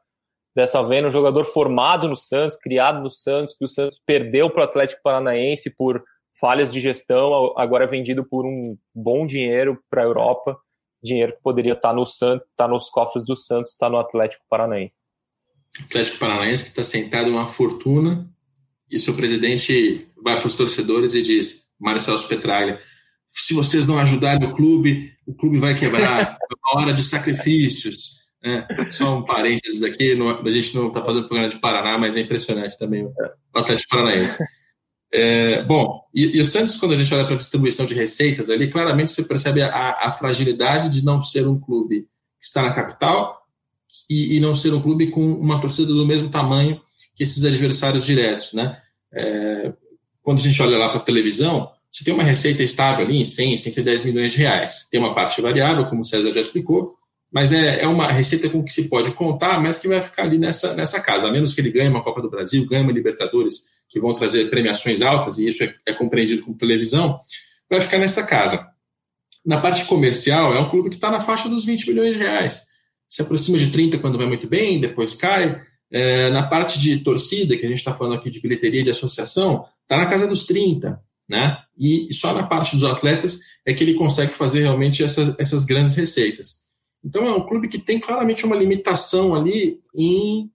dessa 0.57 0.83
venda, 0.83 1.09
um 1.09 1.13
jogador 1.13 1.45
formado 1.45 2.09
no 2.09 2.17
Santos, 2.17 2.57
criado 2.57 3.03
no 3.03 3.11
Santos, 3.11 3.55
que 3.55 3.65
o 3.67 3.69
Santos 3.69 4.01
perdeu 4.07 4.49
para 4.49 4.63
o 4.63 4.65
Atlético 4.65 5.03
Paranaense 5.05 5.69
por 5.69 6.03
falhas 6.41 6.73
de 6.73 6.81
gestão, 6.81 7.53
agora 7.59 7.85
é 7.85 7.87
vendido 7.87 8.25
por 8.25 8.47
um 8.47 8.75
bom 8.95 9.27
dinheiro 9.27 9.79
para 9.91 10.01
a 10.01 10.07
Europa, 10.07 10.59
dinheiro 11.03 11.35
que 11.35 11.43
poderia 11.43 11.75
estar 11.75 11.91
tá 11.91 11.95
no 11.95 12.07
Santos, 12.07 12.47
estar 12.49 12.65
tá 12.65 12.69
nos 12.69 12.89
cofres 12.89 13.23
do 13.23 13.37
Santos, 13.37 13.73
estar 13.73 13.87
tá 13.87 13.91
no 13.91 13.99
Atlético 13.99 14.43
Paranaense. 14.49 14.99
Atlético 15.85 16.19
Paranaense 16.19 16.65
que 16.65 16.71
está 16.71 16.85
sentado 16.85 17.29
em 17.29 17.33
uma 17.33 17.47
fortuna 17.47 18.27
e 18.91 18.99
seu 18.99 19.15
presidente 19.15 20.09
vai 20.25 20.39
para 20.39 20.47
os 20.47 20.55
torcedores 20.55 21.15
e 21.15 21.21
diz, 21.21 21.71
Mário 21.79 22.01
Celso 22.01 22.27
Petralha, 22.29 22.81
se 23.41 23.55
vocês 23.55 23.87
não 23.87 23.99
ajudarem 23.99 24.49
o 24.49 24.55
clube, 24.55 25.13
o 25.27 25.35
clube 25.35 25.59
vai 25.59 25.75
quebrar, 25.75 26.39
é 26.41 26.71
uma 26.71 26.81
hora 26.81 26.93
de 26.93 27.05
sacrifícios, 27.05 28.17
é, 28.43 28.91
só 28.91 29.19
um 29.19 29.25
parênteses 29.25 29.83
aqui, 29.83 30.15
não, 30.15 30.31
a 30.31 30.51
gente 30.51 30.75
não 30.75 30.89
está 30.89 31.05
fazendo 31.05 31.27
programa 31.27 31.51
de 31.51 31.59
Paraná, 31.59 31.99
mas 31.99 32.17
é 32.17 32.21
impressionante 32.21 32.79
também 32.79 33.05
o 33.05 33.13
Atlético 33.55 33.91
Paranaense. 33.91 34.43
É, 35.13 35.63
bom, 35.63 36.03
e, 36.15 36.37
e, 36.37 36.41
o 36.41 36.45
Santos, 36.45 36.77
quando 36.77 36.93
a 36.93 36.97
gente 36.97 37.13
olha 37.13 37.25
para 37.25 37.35
a 37.35 37.39
distribuição 37.39 37.87
de 37.87 37.95
receitas 37.95 38.51
ali, 38.51 38.71
claramente 38.71 39.13
você 39.13 39.23
percebe 39.23 39.63
a, 39.63 39.93
a, 40.01 40.13
fragilidade 40.13 40.89
de 40.89 41.05
não 41.05 41.23
ser 41.23 41.47
um 41.47 41.59
clube 41.59 42.03
que 42.41 42.47
está 42.47 42.63
na 42.63 42.73
capital 42.73 43.41
e, 44.11 44.37
e, 44.37 44.41
não 44.41 44.55
ser 44.55 44.75
um 44.75 44.81
clube 44.81 45.11
com 45.11 45.21
uma 45.21 45.61
torcida 45.61 45.93
do 45.93 46.07
mesmo 46.07 46.29
tamanho 46.29 46.81
que 47.15 47.25
esses 47.25 47.45
adversários 47.45 48.05
diretos, 48.05 48.53
né? 48.53 48.81
É, 49.13 49.73
quando 50.23 50.39
a 50.39 50.43
gente 50.43 50.61
olha 50.61 50.77
lá 50.77 50.89
para 50.89 50.99
a 50.99 51.05
televisão, 51.05 51.73
você 51.97 52.05
tem 52.05 52.13
uma 52.13 52.23
receita 52.23 52.63
estável 52.63 53.07
ali 53.07 53.23
em 53.23 53.25
100, 53.25 53.57
110 53.57 54.05
milhões 54.05 54.33
de 54.33 54.39
reais. 54.39 54.87
Tem 54.91 55.01
uma 55.01 55.15
parte 55.15 55.41
variável, 55.41 55.87
como 55.87 56.03
o 56.03 56.05
César 56.05 56.31
já 56.31 56.41
explicou, 56.41 56.93
mas 57.33 57.55
é, 57.55 57.81
é 57.85 57.89
uma 57.89 58.13
receita 58.13 58.51
com 58.51 58.63
que 58.63 58.71
se 58.71 58.91
pode 58.91 59.13
contar, 59.13 59.59
mas 59.63 59.79
que 59.79 59.89
vai 59.89 60.03
ficar 60.03 60.25
ali 60.25 60.37
nessa, 60.37 60.75
nessa 60.75 61.01
casa, 61.01 61.27
a 61.27 61.31
menos 61.31 61.55
que 61.55 61.61
ele 61.63 61.71
ganhe 61.71 61.89
uma 61.89 62.03
Copa 62.03 62.21
do 62.21 62.29
Brasil, 62.29 62.67
ganhe 62.67 62.83
uma 62.83 62.93
Libertadores, 62.93 63.83
que 63.89 63.99
vão 63.99 64.15
trazer 64.15 64.51
premiações 64.51 65.01
altas, 65.01 65.39
e 65.39 65.49
isso 65.49 65.65
é, 65.65 65.75
é 65.87 65.93
compreendido 65.95 66.43
como 66.43 66.59
televisão, 66.59 67.19
vai 67.71 67.81
ficar 67.81 67.97
nessa 67.97 68.27
casa. 68.27 68.69
Na 69.43 69.59
parte 69.59 69.87
comercial, 69.87 70.55
é 70.55 70.61
um 70.61 70.69
clube 70.69 70.91
que 70.91 70.97
está 70.97 71.11
na 71.11 71.21
faixa 71.21 71.49
dos 71.49 71.65
20 71.65 71.89
milhões 71.89 72.13
de 72.13 72.19
reais. 72.19 72.65
Se 73.09 73.23
aproxima 73.23 73.57
de 73.57 73.71
30 73.71 73.97
quando 74.01 74.19
vai 74.19 74.27
muito 74.27 74.47
bem, 74.47 74.79
depois 74.79 75.15
cai. 75.15 75.59
É, 75.91 76.29
na 76.29 76.43
parte 76.43 76.79
de 76.79 76.99
torcida, 76.99 77.57
que 77.57 77.65
a 77.65 77.69
gente 77.69 77.79
está 77.79 77.95
falando 77.95 78.17
aqui 78.17 78.29
de 78.29 78.41
bilheteria 78.41 78.83
de 78.83 78.91
associação, 78.91 79.65
está 79.85 79.97
na 79.97 80.05
casa 80.05 80.27
dos 80.27 80.45
30, 80.45 81.01
né? 81.29 81.59
E, 81.79 82.13
só 82.13 82.33
na 82.33 82.45
parte 82.45 82.77
dos 82.77 82.85
atletas 82.85 83.41
é 83.65 83.75
que 83.75 83.83
ele 83.83 83.95
consegue 83.95 84.33
fazer 84.33 84.61
realmente 84.61 85.03
essa, 85.03 85.35
essas 85.39 85.65
grandes 85.65 85.95
receitas. 85.95 86.67
Então 87.05 87.27
é 87.27 87.33
um 87.33 87.47
clube 87.47 87.69
que 87.69 87.79
tem 87.79 88.01
claramente 88.01 88.45
uma 88.45 88.57
limitação 88.57 89.35
ali 89.35 89.81
em 89.95 90.51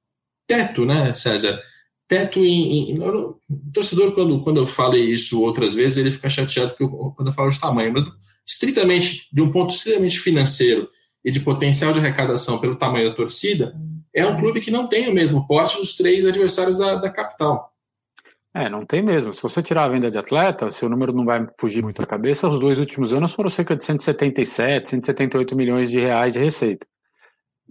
teto, 0.47 0.85
né, 0.85 1.13
César? 1.13 1.61
Teto 2.07 2.39
em. 2.43 2.91
em 2.91 2.99
o 2.99 3.39
torcedor, 3.73 4.11
quando, 4.13 4.41
quando 4.43 4.57
eu 4.57 4.67
falei 4.67 5.03
isso 5.03 5.41
outras 5.41 5.73
vezes, 5.73 5.97
ele 5.97 6.11
fica 6.11 6.29
chateado 6.29 6.75
eu, 6.79 6.89
quando 6.89 7.29
eu 7.29 7.33
falo 7.33 7.49
de 7.49 7.59
tamanho, 7.59 7.93
mas 7.93 8.03
estritamente 8.45 9.29
de 9.31 9.41
um 9.41 9.49
ponto 9.49 9.73
extremamente 9.73 10.19
financeiro 10.19 10.89
e 11.23 11.31
de 11.31 11.39
potencial 11.39 11.93
de 11.93 11.99
arrecadação 11.99 12.59
pelo 12.59 12.75
tamanho 12.75 13.09
da 13.09 13.15
torcida, 13.15 13.73
é 14.13 14.25
um 14.25 14.35
clube 14.35 14.59
que 14.59 14.71
não 14.71 14.87
tem 14.87 15.07
o 15.07 15.13
mesmo 15.13 15.47
porte 15.47 15.77
dos 15.77 15.95
três 15.95 16.25
adversários 16.25 16.77
da, 16.77 16.95
da 16.95 17.09
capital. 17.09 17.70
É, 18.53 18.69
não 18.69 18.85
tem 18.85 19.01
mesmo. 19.01 19.33
Se 19.33 19.41
você 19.41 19.63
tirar 19.63 19.85
a 19.85 19.87
venda 19.87 20.11
de 20.11 20.17
atleta, 20.17 20.71
seu 20.71 20.89
número 20.89 21.13
não 21.13 21.23
vai 21.23 21.47
fugir 21.57 21.81
muito 21.81 22.01
da 22.01 22.07
cabeça. 22.07 22.47
Os 22.47 22.59
dois 22.59 22.77
últimos 22.77 23.13
anos 23.13 23.33
foram 23.33 23.49
cerca 23.49 23.75
de 23.77 23.85
177, 23.85 24.89
178 24.89 25.55
milhões 25.55 25.89
de 25.89 25.99
reais 25.99 26.33
de 26.33 26.39
receita. 26.39 26.85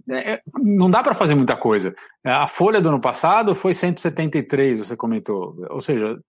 É, 0.09 0.33
é 0.33 0.41
não 0.57 0.89
dá 0.89 1.03
para 1.03 1.13
fazer 1.13 1.35
muita 1.35 1.55
coisa. 1.55 1.93
A 2.25 2.47
folha 2.47 2.81
do 2.81 2.89
ano 2.89 2.99
passado 2.99 3.53
foi 3.53 3.75
173, 3.75 4.79
você 4.79 4.97
comentou. 4.97 5.55
Ou 5.69 5.81
seja, 5.81 6.19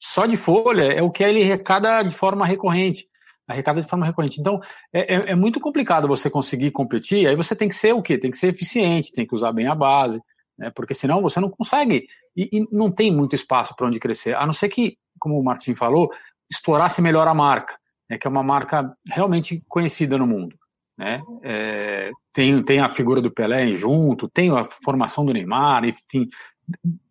só 0.00 0.26
de 0.26 0.36
folha 0.36 0.92
é 0.92 1.02
o 1.02 1.10
que 1.10 1.24
ele 1.24 1.42
arrecada 1.42 2.02
de 2.02 2.12
forma 2.12 2.46
recorrente. 2.46 3.08
Arrecada 3.48 3.82
de 3.82 3.88
forma 3.88 4.06
recorrente. 4.06 4.40
Então, 4.40 4.60
é, 4.92 5.16
é, 5.16 5.30
é 5.30 5.34
muito 5.34 5.58
complicado 5.58 6.06
você 6.06 6.30
conseguir 6.30 6.70
competir. 6.70 7.26
Aí 7.26 7.34
você 7.34 7.56
tem 7.56 7.68
que 7.68 7.74
ser 7.74 7.94
o 7.94 8.02
quê? 8.02 8.16
Tem 8.16 8.30
que 8.30 8.36
ser 8.36 8.48
eficiente, 8.48 9.10
tem 9.10 9.26
que 9.26 9.34
usar 9.34 9.52
bem 9.52 9.66
a 9.66 9.74
base 9.74 10.20
né? 10.58 10.70
porque 10.74 10.94
senão 10.94 11.22
você 11.22 11.38
não 11.40 11.48
consegue 11.48 12.06
e, 12.36 12.48
e 12.52 12.68
não 12.70 12.90
tem 12.90 13.14
muito 13.14 13.34
espaço 13.34 13.74
para 13.76 13.86
onde 13.86 14.00
crescer, 14.00 14.34
a 14.34 14.44
não 14.44 14.52
ser 14.52 14.68
que, 14.68 14.98
como 15.18 15.38
o 15.38 15.44
Martin 15.44 15.74
falou, 15.74 16.10
explorasse 16.50 17.00
melhor 17.00 17.28
a 17.28 17.34
marca, 17.34 17.78
né? 18.10 18.18
que 18.18 18.26
é 18.26 18.30
uma 18.30 18.42
marca 18.42 18.92
realmente 19.06 19.62
conhecida 19.68 20.18
no 20.18 20.26
mundo. 20.26 20.56
Né? 20.96 21.22
É, 21.44 22.10
tem, 22.32 22.60
tem 22.64 22.80
a 22.80 22.92
figura 22.92 23.20
do 23.20 23.30
Pelé 23.30 23.76
junto, 23.76 24.28
tem 24.28 24.50
a 24.50 24.64
formação 24.64 25.24
do 25.24 25.32
Neymar, 25.32 25.84
enfim, 25.84 26.28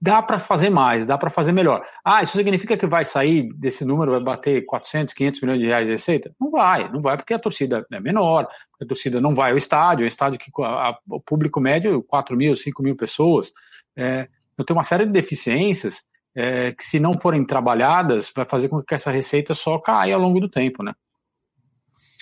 dá 0.02 0.22
para 0.22 0.40
fazer 0.40 0.70
mais, 0.70 1.06
dá 1.06 1.18
para 1.18 1.30
fazer 1.30 1.52
melhor. 1.52 1.86
Ah, 2.04 2.22
isso 2.22 2.38
significa 2.38 2.78
que 2.78 2.86
vai 2.86 3.04
sair 3.04 3.52
desse 3.54 3.84
número, 3.84 4.12
vai 4.12 4.22
bater 4.22 4.66
400, 4.66 5.14
500 5.14 5.42
milhões 5.42 5.60
de 5.60 5.66
reais 5.66 5.88
de 5.88 5.94
receita? 5.94 6.34
Não 6.40 6.52
vai, 6.52 6.92
não 6.92 7.02
vai 7.02 7.18
porque 7.18 7.34
a 7.34 7.40
torcida 7.40 7.86
é 7.92 8.00
menor, 8.00 8.48
a 8.80 8.86
torcida 8.86 9.20
não 9.20 9.34
vai 9.34 9.52
ao 9.52 9.58
estádio, 9.58 10.04
é 10.04 10.06
um 10.06 10.08
estádio 10.08 10.40
que 10.40 10.52
a, 10.62 10.90
a, 10.90 11.00
o 11.10 11.20
público 11.20 11.60
médio 11.60 12.04
4 12.04 12.38
mil, 12.38 12.56
5 12.56 12.84
mil 12.84 12.96
pessoas. 12.96 13.52
É, 13.96 14.28
então 14.54 14.66
tem 14.66 14.76
uma 14.76 14.84
série 14.84 15.06
de 15.06 15.12
deficiências 15.12 16.04
é, 16.36 16.72
que 16.72 16.84
se 16.84 17.00
não 17.00 17.18
forem 17.18 17.44
trabalhadas, 17.44 18.32
vai 18.36 18.46
fazer 18.46 18.70
com 18.70 18.82
que 18.82 18.94
essa 18.94 19.10
receita 19.10 19.56
só 19.56 19.80
caia 19.80 20.14
ao 20.14 20.22
longo 20.22 20.40
do 20.40 20.48
tempo, 20.48 20.84
né? 20.84 20.94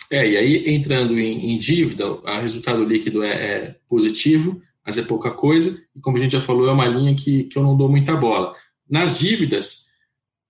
É, 0.10 0.26
e 0.26 0.38
aí 0.38 0.76
entrando 0.76 1.20
em, 1.20 1.54
em 1.54 1.58
dívida, 1.58 2.10
o 2.10 2.40
resultado 2.40 2.86
líquido 2.86 3.24
é, 3.24 3.30
é 3.30 3.76
positivo, 3.90 4.62
mas 4.86 4.98
é 4.98 5.02
pouca 5.02 5.32
coisa, 5.32 5.82
e 5.96 6.00
como 6.00 6.18
a 6.18 6.20
gente 6.20 6.34
já 6.34 6.42
falou, 6.42 6.68
é 6.68 6.72
uma 6.72 6.88
linha 6.88 7.16
que, 7.16 7.46
que 7.46 7.58
eu 7.58 7.64
não 7.64 7.76
dou 7.76 7.90
muita 7.90 8.16
bola. 8.16 8.54
Nas 8.88 9.18
dívidas, 9.18 9.86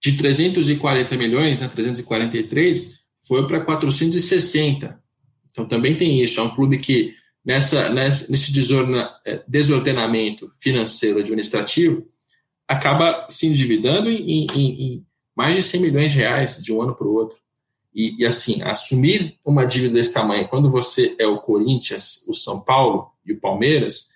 de 0.02 0.18
340 0.18 1.16
milhões, 1.16 1.60
né, 1.60 1.68
343, 1.68 3.00
foi 3.24 3.48
para 3.48 3.62
460. 3.62 5.00
Então 5.52 5.66
também 5.68 5.98
tem 5.98 6.22
isso, 6.22 6.40
é 6.40 6.44
um 6.44 6.54
clube 6.54 6.78
que 6.78 7.16
nessa, 7.44 7.90
nesse 7.90 8.52
é, 9.26 9.44
desordenamento 9.48 10.52
financeiro 10.60 11.20
administrativo 11.20 12.06
acaba 12.68 13.26
se 13.30 13.48
endividando 13.48 14.10
em, 14.10 14.48
em, 14.54 14.82
em, 14.82 15.06
mais 15.36 15.56
de 15.56 15.64
100 15.64 15.82
milhões 15.82 16.12
de 16.12 16.18
reais 16.18 16.62
de 16.62 16.74
um 16.74 16.82
ano 16.82 16.96
para 16.96 17.08
o 17.08 17.14
outro. 17.14 17.38
E, 17.94 18.22
e, 18.22 18.26
assim, 18.26 18.62
assumir 18.62 19.38
uma 19.46 19.66
dívida 19.66 19.94
desse 19.94 20.14
tamanho, 20.14 20.48
quando 20.50 20.70
você 20.70 21.16
é 21.18 21.26
o 21.26 21.38
Corinthians, 21.38 22.26
o 22.28 22.34
São 22.34 22.60
Paulo 22.60 23.10
e 23.26 23.32
o 23.32 23.40
Palmeiras, 23.40 24.10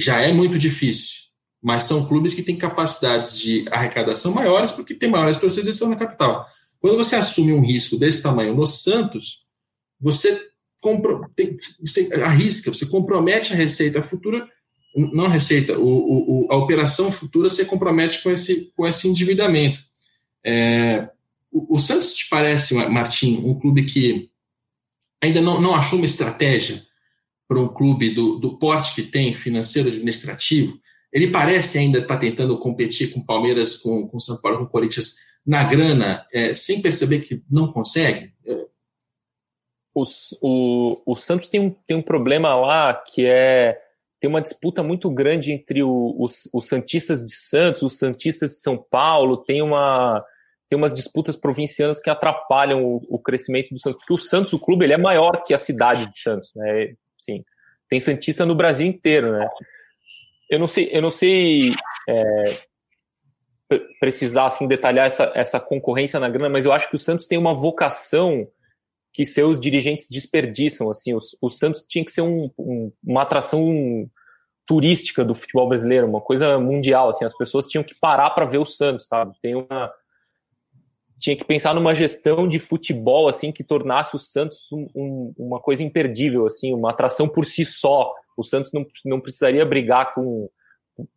já 0.00 0.20
é 0.20 0.32
muito 0.32 0.58
difícil, 0.58 1.18
mas 1.62 1.82
são 1.82 2.06
clubes 2.06 2.32
que 2.32 2.42
têm 2.42 2.56
capacidades 2.56 3.38
de 3.38 3.66
arrecadação 3.70 4.32
maiores 4.32 4.72
porque 4.72 4.94
têm 4.94 5.10
maiores 5.10 5.36
torcidas 5.36 5.74
estão 5.74 5.88
na 5.88 5.96
capital. 5.96 6.46
Quando 6.80 6.96
você 6.96 7.16
assume 7.16 7.52
um 7.52 7.60
risco 7.60 7.98
desse 7.98 8.22
tamanho 8.22 8.54
no 8.54 8.66
Santos, 8.66 9.44
você, 10.00 10.40
tem, 11.36 11.58
você 11.78 12.08
arrisca, 12.22 12.72
você 12.72 12.86
compromete 12.86 13.52
a 13.52 13.56
receita 13.56 14.02
futura, 14.02 14.48
não 14.96 15.26
a 15.26 15.28
receita, 15.28 15.78
o, 15.78 16.46
o, 16.46 16.48
a 16.50 16.56
operação 16.56 17.12
futura 17.12 17.50
você 17.50 17.64
compromete 17.64 18.22
com 18.22 18.30
esse, 18.30 18.72
com 18.74 18.86
esse 18.86 19.06
endividamento. 19.06 19.78
É, 20.42 21.10
o, 21.52 21.76
o, 21.76 21.78
Santos 21.78 22.14
te 22.14 22.28
parece, 22.30 22.74
Martim, 22.88 23.42
um 23.44 23.58
clube 23.58 23.84
que 23.84 24.30
ainda 25.20 25.42
não, 25.42 25.60
não 25.60 25.74
achou 25.74 25.98
uma 25.98 26.06
estratégia 26.06 26.82
para 27.50 27.58
um 27.58 27.66
clube 27.66 28.10
do, 28.10 28.36
do 28.36 28.56
porte 28.56 28.94
que 28.94 29.02
tem, 29.02 29.34
financeiro, 29.34 29.88
administrativo, 29.88 30.78
Ele 31.12 31.32
parece 31.32 31.78
ainda 31.78 31.98
estar 31.98 32.14
tá 32.14 32.20
tentando 32.20 32.56
competir 32.56 33.12
com 33.12 33.20
Palmeiras, 33.20 33.76
com, 33.76 34.06
com 34.06 34.20
São 34.20 34.40
Paulo, 34.40 34.58
com 34.58 34.66
Corinthians 34.66 35.16
na 35.44 35.64
grana, 35.64 36.24
é, 36.32 36.54
sem 36.54 36.80
perceber 36.80 37.22
que 37.22 37.42
não 37.50 37.72
consegue. 37.72 38.32
É. 38.46 38.66
Os, 39.92 40.28
o, 40.40 41.02
o 41.04 41.16
Santos 41.16 41.48
tem 41.48 41.60
um, 41.60 41.70
tem 41.70 41.96
um 41.96 42.02
problema 42.02 42.54
lá 42.54 42.94
que 42.94 43.26
é 43.26 43.76
tem 44.20 44.30
uma 44.30 44.42
disputa 44.42 44.82
muito 44.82 45.10
grande 45.10 45.50
entre 45.50 45.82
o, 45.82 46.14
os, 46.20 46.48
os 46.54 46.68
Santistas 46.68 47.24
de 47.24 47.32
Santos, 47.32 47.82
os 47.82 47.98
Santistas 47.98 48.52
de 48.52 48.58
São 48.60 48.76
Paulo, 48.78 49.38
tem 49.38 49.60
uma 49.60 50.24
tem 50.68 50.78
umas 50.78 50.94
disputas 50.94 51.34
provincianas 51.34 51.98
que 51.98 52.08
atrapalham 52.08 52.84
o, 52.84 53.02
o, 53.08 53.18
crescimento 53.18 53.70
do 53.70 53.80
Santos, 53.80 53.98
porque 53.98 54.14
o 54.14 54.18
Santos, 54.18 54.52
o 54.52 54.58
clube, 54.60 54.84
ele 54.84 54.92
é 54.92 54.96
maior 54.96 55.42
que 55.42 55.52
a 55.52 55.58
cidade 55.58 56.08
de 56.08 56.16
Santos, 56.16 56.52
né? 56.54 56.94
Sim, 57.20 57.44
tem 57.88 58.00
Santista 58.00 58.46
no 58.46 58.54
Brasil 58.54 58.86
inteiro, 58.86 59.32
né? 59.32 59.48
Eu 60.48 60.58
não 60.58 60.66
sei, 60.66 60.88
eu 60.92 61.02
não 61.02 61.10
sei 61.10 61.72
é, 62.08 62.58
precisar 64.00 64.46
assim 64.46 64.66
detalhar 64.66 65.06
essa, 65.06 65.30
essa 65.34 65.60
concorrência 65.60 66.18
na 66.18 66.28
grana, 66.28 66.48
mas 66.48 66.64
eu 66.64 66.72
acho 66.72 66.88
que 66.88 66.96
o 66.96 66.98
Santos 66.98 67.26
tem 67.26 67.38
uma 67.38 67.54
vocação 67.54 68.48
que 69.12 69.26
seus 69.26 69.58
dirigentes 69.58 70.06
desperdiçam, 70.08 70.90
assim, 70.90 71.12
o, 71.12 71.18
o 71.40 71.50
Santos 71.50 71.84
tinha 71.88 72.04
que 72.04 72.12
ser 72.12 72.22
um, 72.22 72.50
um, 72.58 72.92
uma 73.02 73.22
atração 73.22 74.08
turística 74.64 75.24
do 75.24 75.34
futebol 75.34 75.68
brasileiro, 75.68 76.06
uma 76.06 76.20
coisa 76.20 76.58
mundial, 76.58 77.08
assim, 77.08 77.24
as 77.24 77.36
pessoas 77.36 77.66
tinham 77.66 77.82
que 77.82 77.94
parar 77.98 78.30
para 78.30 78.46
ver 78.46 78.58
o 78.58 78.66
Santos, 78.66 79.08
sabe? 79.08 79.36
Tem 79.42 79.54
uma 79.56 79.92
tinha 81.20 81.36
que 81.36 81.44
pensar 81.44 81.74
numa 81.74 81.94
gestão 81.94 82.48
de 82.48 82.58
futebol 82.58 83.28
assim 83.28 83.52
que 83.52 83.62
tornasse 83.62 84.16
o 84.16 84.18
Santos 84.18 84.72
um, 84.72 84.88
um, 84.94 85.34
uma 85.36 85.60
coisa 85.60 85.82
imperdível, 85.82 86.46
assim, 86.46 86.72
uma 86.72 86.90
atração 86.90 87.28
por 87.28 87.44
si 87.44 87.62
só. 87.64 88.14
O 88.34 88.42
Santos 88.42 88.72
não, 88.72 88.86
não 89.04 89.20
precisaria 89.20 89.64
brigar 89.66 90.14
com 90.14 90.48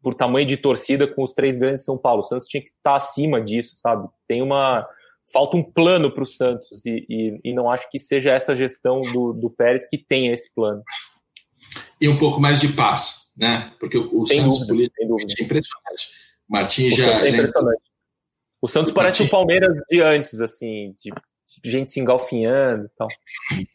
por 0.01 0.14
tamanho 0.14 0.45
de 0.45 0.56
torcida 0.56 1.08
com 1.08 1.24
os 1.24 1.34
três 1.34 1.58
grandes 1.58 1.82
de 1.82 1.86
São 1.86 1.97
Paulo. 1.97 2.22
O 2.22 2.26
Santos 2.26 2.47
tinha 2.47 2.62
que 2.62 2.70
estar 2.70 2.95
acima 2.95 3.41
disso, 3.41 3.76
sabe? 3.78 4.08
Tem 4.28 4.41
uma 4.41 4.86
falta 5.32 5.58
um 5.58 5.64
plano 5.64 6.12
para 6.12 6.24
o 6.24 6.28
Santos 6.28 6.86
e, 6.86 7.06
e, 7.10 7.39
e, 7.43 7.54
não 7.54 7.70
acho 7.70 7.89
que 7.89 7.97
seja 7.97 8.32
essa 8.32 8.56
gestão 8.56 9.01
do, 9.01 9.34
do 9.34 9.49
Pérez 9.49 9.89
que 9.89 9.97
tenha 9.97 10.34
esse 10.34 10.54
plano. 10.54 10.84
E 11.99 12.08
um 12.08 12.18
pouco 12.18 12.39
mais 12.39 12.60
de 12.60 12.68
paz, 12.70 13.32
né? 13.38 13.74
Porque 13.80 13.97
o, 13.97 14.22
o 14.22 14.28
Santos 14.28 14.68
dúvida, 14.68 14.93
é 14.99 15.06
impressionante. 15.43 16.10
Martins 16.47 16.95
já, 16.95 17.26
é 17.26 17.30
impressionante. 17.30 17.92
O 18.64 18.68
Santos 18.70 18.93
parece 18.93 19.22
o 19.22 19.30
Palmeiras 19.30 19.78
de 19.91 20.01
antes, 20.01 20.39
assim, 20.39 20.95
de, 21.03 21.11
de 21.61 21.70
gente 21.70 21.91
se 21.91 21.99
engalfinhando 21.99 22.86
e 22.86 22.89
tal. 22.97 23.09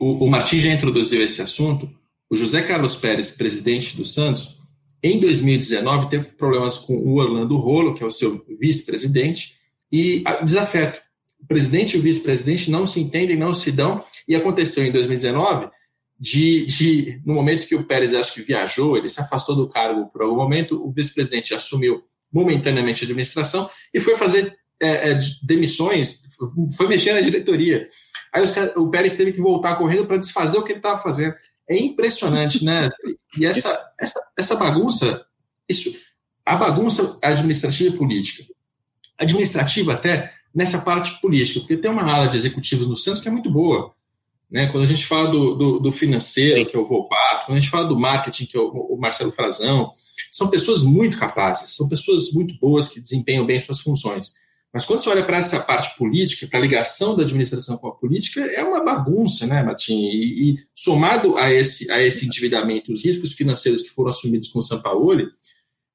O, 0.01 0.25
o 0.25 0.31
Martins 0.31 0.63
já 0.65 0.73
introduziu 0.73 1.23
esse 1.23 1.43
assunto. 1.43 1.91
O 2.31 2.35
José 2.35 2.63
Carlos 2.63 2.97
Pérez, 2.97 3.31
presidente 3.31 3.95
do 3.95 4.03
Santos, 4.03 4.57
em 5.03 5.21
2019 5.21 6.09
teve 6.09 6.33
problemas 6.33 6.79
com 6.79 6.95
o 6.95 7.17
Orlando 7.17 7.59
Rolo, 7.59 7.95
que 7.95 8.03
é 8.03 8.07
o 8.07 8.11
seu 8.11 8.43
vice-presidente, 8.59 9.59
e 9.93 10.25
desafeto. 10.43 11.03
O 11.39 11.47
presidente 11.47 11.95
e 11.95 12.01
o 12.01 12.03
vice-presidente 12.03 12.71
não 12.71 12.87
se 12.87 12.99
entendem, 12.99 13.37
não 13.37 13.53
se 13.53 13.71
dão, 13.71 14.03
e 14.27 14.35
aconteceu 14.35 14.87
em 14.87 14.91
2019 14.91 15.69
de, 16.19 16.65
de, 16.65 17.23
no 17.27 17.35
momento 17.35 17.69
que 17.69 17.75
o 17.75 17.85
Pérez 17.85 18.15
acho 18.15 18.33
que 18.33 18.41
viajou, 18.41 18.97
ele 18.97 19.11
se 19.11 19.21
afastou 19.21 19.55
do 19.55 19.69
cargo 19.69 20.07
por 20.07 20.23
algum 20.23 20.37
momento, 20.37 20.83
o 20.83 20.91
vice-presidente 20.91 21.53
assumiu 21.53 22.03
momentaneamente 22.33 23.05
a 23.05 23.07
administração 23.07 23.69
e 23.93 24.01
foi 24.01 24.17
fazer 24.17 24.57
é, 24.81 25.11
é, 25.11 25.19
demissões, 25.43 26.29
foi 26.77 26.89
mexer 26.89 27.13
na 27.13 27.21
diretoria. 27.21 27.87
Aí 28.33 28.43
o, 28.43 28.83
o 28.83 28.91
Pérez 28.91 29.17
teve 29.17 29.33
que 29.33 29.41
voltar 29.41 29.77
correndo 29.77 30.07
para 30.07 30.19
desfazer 30.19 30.59
o 30.59 30.63
que 30.63 30.73
ele 30.73 30.79
estava 30.79 31.03
fazendo. 31.03 31.35
É 31.69 31.77
impressionante, 31.77 32.65
né? 32.65 32.89
E 33.37 33.45
essa, 33.45 33.93
essa, 33.99 34.21
essa 34.37 34.57
bagunça, 34.57 35.27
isso, 35.69 35.95
a 36.45 36.57
bagunça 36.57 37.19
administrativa 37.23 37.95
e 37.95 37.99
política. 37.99 38.45
Administrativa 39.19 39.93
até 39.93 40.33
nessa 40.55 40.79
parte 40.79 41.21
política, 41.21 41.61
porque 41.61 41.77
tem 41.77 41.91
uma 41.91 42.11
ala 42.11 42.29
de 42.29 42.37
executivos 42.37 42.89
no 42.89 42.97
Santos 42.97 43.21
que 43.21 43.29
é 43.29 43.31
muito 43.31 43.51
boa. 43.51 43.93
Né? 44.51 44.67
Quando 44.67 44.85
a 44.85 44.87
gente 44.87 45.05
fala 45.05 45.29
do, 45.29 45.55
do, 45.55 45.79
do 45.79 45.93
financeiro, 45.93 46.67
que 46.67 46.75
é 46.75 46.79
o 46.79 46.87
Volpato, 46.87 47.47
quando 47.47 47.59
a 47.59 47.61
gente 47.61 47.71
fala 47.71 47.87
do 47.87 47.99
marketing, 47.99 48.47
que 48.47 48.57
é 48.57 48.61
o, 48.61 48.71
o 48.71 48.99
Marcelo 48.99 49.31
Frazão, 49.31 49.93
são 50.33 50.49
pessoas 50.49 50.83
muito 50.83 51.19
capazes, 51.19 51.77
são 51.77 51.89
pessoas 51.89 52.33
muito 52.33 52.59
boas 52.59 52.89
que 52.89 53.01
desempenham 53.01 53.45
bem 53.45 53.61
suas 53.61 53.81
funções. 53.81 54.33
Mas 54.73 54.85
quando 54.85 55.01
você 55.01 55.09
olha 55.09 55.25
para 55.25 55.39
essa 55.39 55.61
parte 55.61 55.97
política, 55.97 56.47
para 56.47 56.59
a 56.59 56.63
ligação 56.63 57.17
da 57.17 57.23
administração 57.23 57.79
com 57.79 57.89
a 57.89 57.95
política, 57.95 58.41
é 58.41 58.63
uma 58.63 58.85
bagunça, 58.85 59.47
né, 59.47 59.63
Matinho? 59.63 60.11
E, 60.11 60.51
e, 60.51 60.57
somado 60.75 61.39
a 61.39 61.51
esse, 61.51 61.91
a 61.91 62.03
esse 62.03 62.27
endividamento, 62.27 62.93
os 62.93 63.05
riscos 63.05 63.33
financeiros 63.33 63.83
que 63.83 63.91
foram 63.91 64.11
assumidos 64.11 64.49
com 64.49 64.59
o 64.59 64.63
São 64.63 64.83
Paulo, 64.83 65.27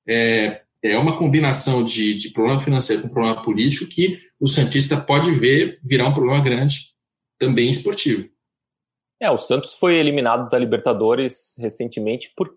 é, 0.08 0.62
é 0.82 0.98
uma 0.98 1.18
combinação 1.18 1.84
de, 1.84 2.14
de 2.16 2.30
problema 2.30 2.60
financeiro 2.60 3.04
com 3.04 3.10
problema 3.10 3.42
político 3.42 3.90
que 3.90 4.20
o 4.40 4.48
Santista 4.48 4.98
pode 4.98 5.32
ver 5.32 5.80
virar 5.84 6.08
um 6.08 6.14
problema 6.14 6.44
grande 6.44 6.94
também 7.40 7.70
esportivo. 7.70 8.28
É, 9.22 9.32
o 9.32 9.38
Santos 9.38 9.76
foi 9.76 9.96
eliminado 9.96 10.50
da 10.50 10.58
Libertadores 10.58 11.56
recentemente 11.58 12.34
por 12.36 12.54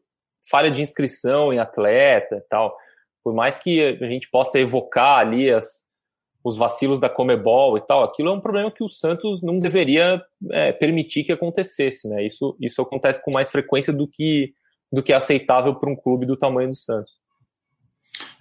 falha 0.48 0.70
de 0.70 0.82
inscrição 0.82 1.52
em 1.52 1.58
atleta 1.58 2.36
e 2.36 2.48
tal. 2.48 2.76
Por 3.22 3.34
mais 3.34 3.58
que 3.58 3.80
a 3.80 4.08
gente 4.08 4.28
possa 4.30 4.58
evocar 4.58 5.18
ali 5.18 5.50
as, 5.50 5.85
os 6.46 6.56
vacilos 6.56 7.00
da 7.00 7.08
Comebol 7.08 7.76
e 7.76 7.80
tal, 7.80 8.04
aquilo 8.04 8.28
é 8.28 8.32
um 8.32 8.40
problema 8.40 8.70
que 8.70 8.84
o 8.84 8.88
Santos 8.88 9.42
não 9.42 9.58
deveria 9.58 10.22
é, 10.52 10.70
permitir 10.70 11.24
que 11.24 11.32
acontecesse, 11.32 12.06
né? 12.06 12.24
Isso, 12.24 12.56
isso 12.60 12.80
acontece 12.80 13.20
com 13.24 13.32
mais 13.32 13.50
frequência 13.50 13.92
do 13.92 14.06
que, 14.06 14.52
do 14.92 15.02
que 15.02 15.12
é 15.12 15.16
aceitável 15.16 15.74
para 15.74 15.90
um 15.90 15.96
clube 15.96 16.24
do 16.24 16.36
tamanho 16.36 16.68
do 16.68 16.76
Santos. 16.76 17.10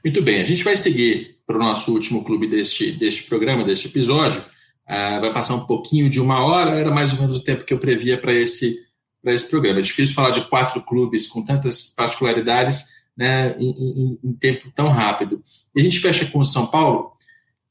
Muito 0.03 0.22
bem, 0.22 0.39
a 0.39 0.45
gente 0.45 0.64
vai 0.64 0.78
seguir 0.78 1.39
para 1.47 1.56
o 1.56 1.60
nosso 1.60 1.91
último 1.93 2.24
clube 2.24 2.45
deste, 2.45 2.91
deste 2.91 3.24
programa, 3.24 3.64
deste 3.64 3.88
episódio. 3.88 4.39
Uh, 4.88 5.20
vai 5.20 5.34
passar 5.34 5.56
um 5.56 5.66
pouquinho 5.66 6.08
de 6.08 6.22
uma 6.22 6.45
hora, 6.45 6.80
era 6.80 6.91
mais 6.91 7.12
ou 7.12 7.22
menos 7.22 7.41
o 7.41 7.43
tempo 7.43 7.66
que 7.66 7.74
eu 7.74 7.80
previa 7.80 8.20
para 8.20 8.32
esse, 8.32 8.78
esse 9.26 9.49
programa. 9.49 9.80
É 9.80 9.82
difícil 9.82 10.14
falar 10.14 10.30
de 10.30 10.47
quatro 10.47 10.80
clubes 10.84 11.26
com 11.26 11.43
tantas 11.43 11.88
particularidades 11.88 12.86
né, 13.18 13.56
em, 13.58 13.72
em, 13.72 14.20
em 14.24 14.34
tempo 14.34 14.70
tão 14.76 14.89
rápido. 14.89 15.41
E 15.76 15.80
a 15.80 15.84
gente 15.84 15.99
fecha 15.99 16.28
com 16.28 16.38
o 16.38 16.45
São 16.45 16.68
Paulo, 16.68 17.14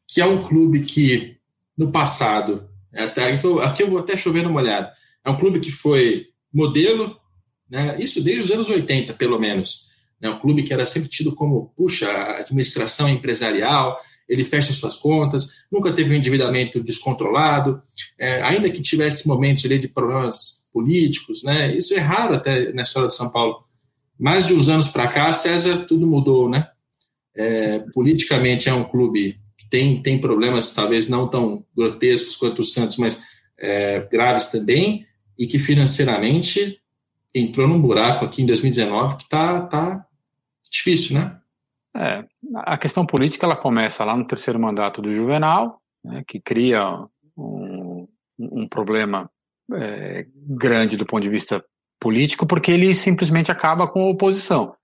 que 0.06 0.20
é 0.20 0.26
um 0.26 0.42
clube 0.42 0.84
que, 0.84 1.36
no 1.76 1.90
passado, 1.90 2.68
é 2.92 3.04
até, 3.04 3.32
aqui, 3.32 3.82
eu, 3.82 3.90
vou 3.90 3.98
até 3.98 4.16
chover 4.16 4.42
numa 4.42 4.60
olhada, 4.60 4.92
é 5.24 5.30
um 5.30 5.36
clube 5.36 5.60
que 5.60 5.72
foi 5.72 6.26
modelo, 6.52 7.16
né, 7.68 7.96
isso 7.98 8.22
desde 8.22 8.42
os 8.42 8.50
anos 8.50 8.68
80, 8.68 9.14
pelo 9.14 9.38
menos. 9.38 9.92
É 10.20 10.30
um 10.30 10.38
clube 10.38 10.62
que 10.62 10.72
era 10.72 10.86
sempre 10.86 11.08
tido 11.08 11.34
como, 11.34 11.72
puxa, 11.76 12.08
administração 12.38 13.08
empresarial, 13.08 13.98
ele 14.28 14.44
fecha 14.44 14.72
suas 14.72 14.96
contas, 14.96 15.56
nunca 15.70 15.92
teve 15.92 16.14
um 16.14 16.16
endividamento 16.16 16.82
descontrolado, 16.82 17.82
é, 18.18 18.42
ainda 18.42 18.70
que 18.70 18.80
tivesse 18.80 19.28
momentos 19.28 19.64
ali 19.64 19.78
de 19.78 19.88
problemas 19.88 20.68
políticos, 20.72 21.42
né? 21.42 21.76
Isso 21.76 21.94
é 21.94 21.98
raro 21.98 22.34
até 22.34 22.72
na 22.72 22.82
história 22.82 23.08
de 23.08 23.14
São 23.14 23.30
Paulo. 23.30 23.64
Mais 24.18 24.46
de 24.46 24.54
uns 24.54 24.68
anos 24.68 24.88
para 24.88 25.08
cá, 25.08 25.32
César, 25.32 25.84
tudo 25.86 26.06
mudou, 26.06 26.48
né? 26.48 26.68
É, 27.36 27.80
politicamente 27.92 28.68
é 28.68 28.72
um 28.72 28.84
clube 28.84 29.38
tem, 29.68 30.02
tem 30.02 30.20
problemas 30.20 30.72
talvez 30.72 31.08
não 31.08 31.28
tão 31.28 31.64
grotescos 31.76 32.36
quanto 32.36 32.60
o 32.60 32.64
Santos, 32.64 32.96
mas 32.96 33.22
é, 33.58 34.00
graves 34.10 34.48
também, 34.48 35.06
e 35.38 35.46
que 35.46 35.58
financeiramente 35.58 36.80
entrou 37.34 37.66
num 37.66 37.80
buraco 37.80 38.24
aqui 38.24 38.42
em 38.42 38.46
2019 38.46 39.16
que 39.16 39.28
tá, 39.28 39.60
tá 39.62 40.06
difícil, 40.70 41.18
né? 41.18 41.38
É, 41.96 42.24
a 42.56 42.76
questão 42.76 43.06
política 43.06 43.46
ela 43.46 43.56
começa 43.56 44.04
lá 44.04 44.16
no 44.16 44.26
terceiro 44.26 44.58
mandato 44.58 45.00
do 45.00 45.14
Juvenal, 45.14 45.80
né, 46.04 46.24
que 46.26 46.40
cria 46.40 47.06
um, 47.36 48.08
um 48.38 48.66
problema 48.66 49.30
é, 49.72 50.26
grande 50.34 50.96
do 50.96 51.06
ponto 51.06 51.22
de 51.22 51.30
vista 51.30 51.64
político, 52.00 52.46
porque 52.46 52.72
ele 52.72 52.92
simplesmente 52.94 53.50
acaba 53.52 53.86
com 53.86 54.02
a 54.02 54.10
oposição. 54.10 54.74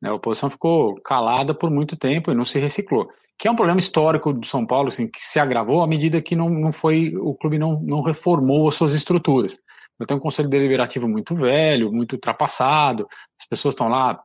Né, 0.00 0.10
a 0.10 0.14
oposição 0.14 0.48
ficou 0.48 0.94
calada 1.02 1.52
por 1.52 1.70
muito 1.70 1.96
tempo 1.96 2.30
e 2.30 2.34
não 2.34 2.44
se 2.44 2.58
reciclou 2.58 3.10
que 3.40 3.48
é 3.48 3.50
um 3.50 3.56
problema 3.56 3.80
histórico 3.80 4.34
do 4.34 4.46
São 4.46 4.66
Paulo, 4.66 4.88
assim, 4.88 5.08
que 5.08 5.18
se 5.18 5.40
agravou 5.40 5.82
à 5.82 5.86
medida 5.86 6.20
que 6.20 6.36
não, 6.36 6.50
não 6.50 6.70
foi, 6.70 7.16
o 7.16 7.34
clube 7.34 7.58
não, 7.58 7.80
não 7.80 8.02
reformou 8.02 8.68
as 8.68 8.74
suas 8.74 8.94
estruturas. 8.94 9.58
Eu 9.98 10.06
tenho 10.06 10.20
um 10.20 10.22
conselho 10.22 10.48
deliberativo 10.48 11.08
muito 11.08 11.34
velho, 11.34 11.90
muito 11.90 12.12
ultrapassado, 12.12 13.08
as 13.40 13.46
pessoas 13.46 13.72
estão 13.72 13.88
lá 13.88 14.22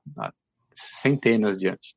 centenas 0.75 1.57
de 1.57 1.69
anos. 1.69 1.95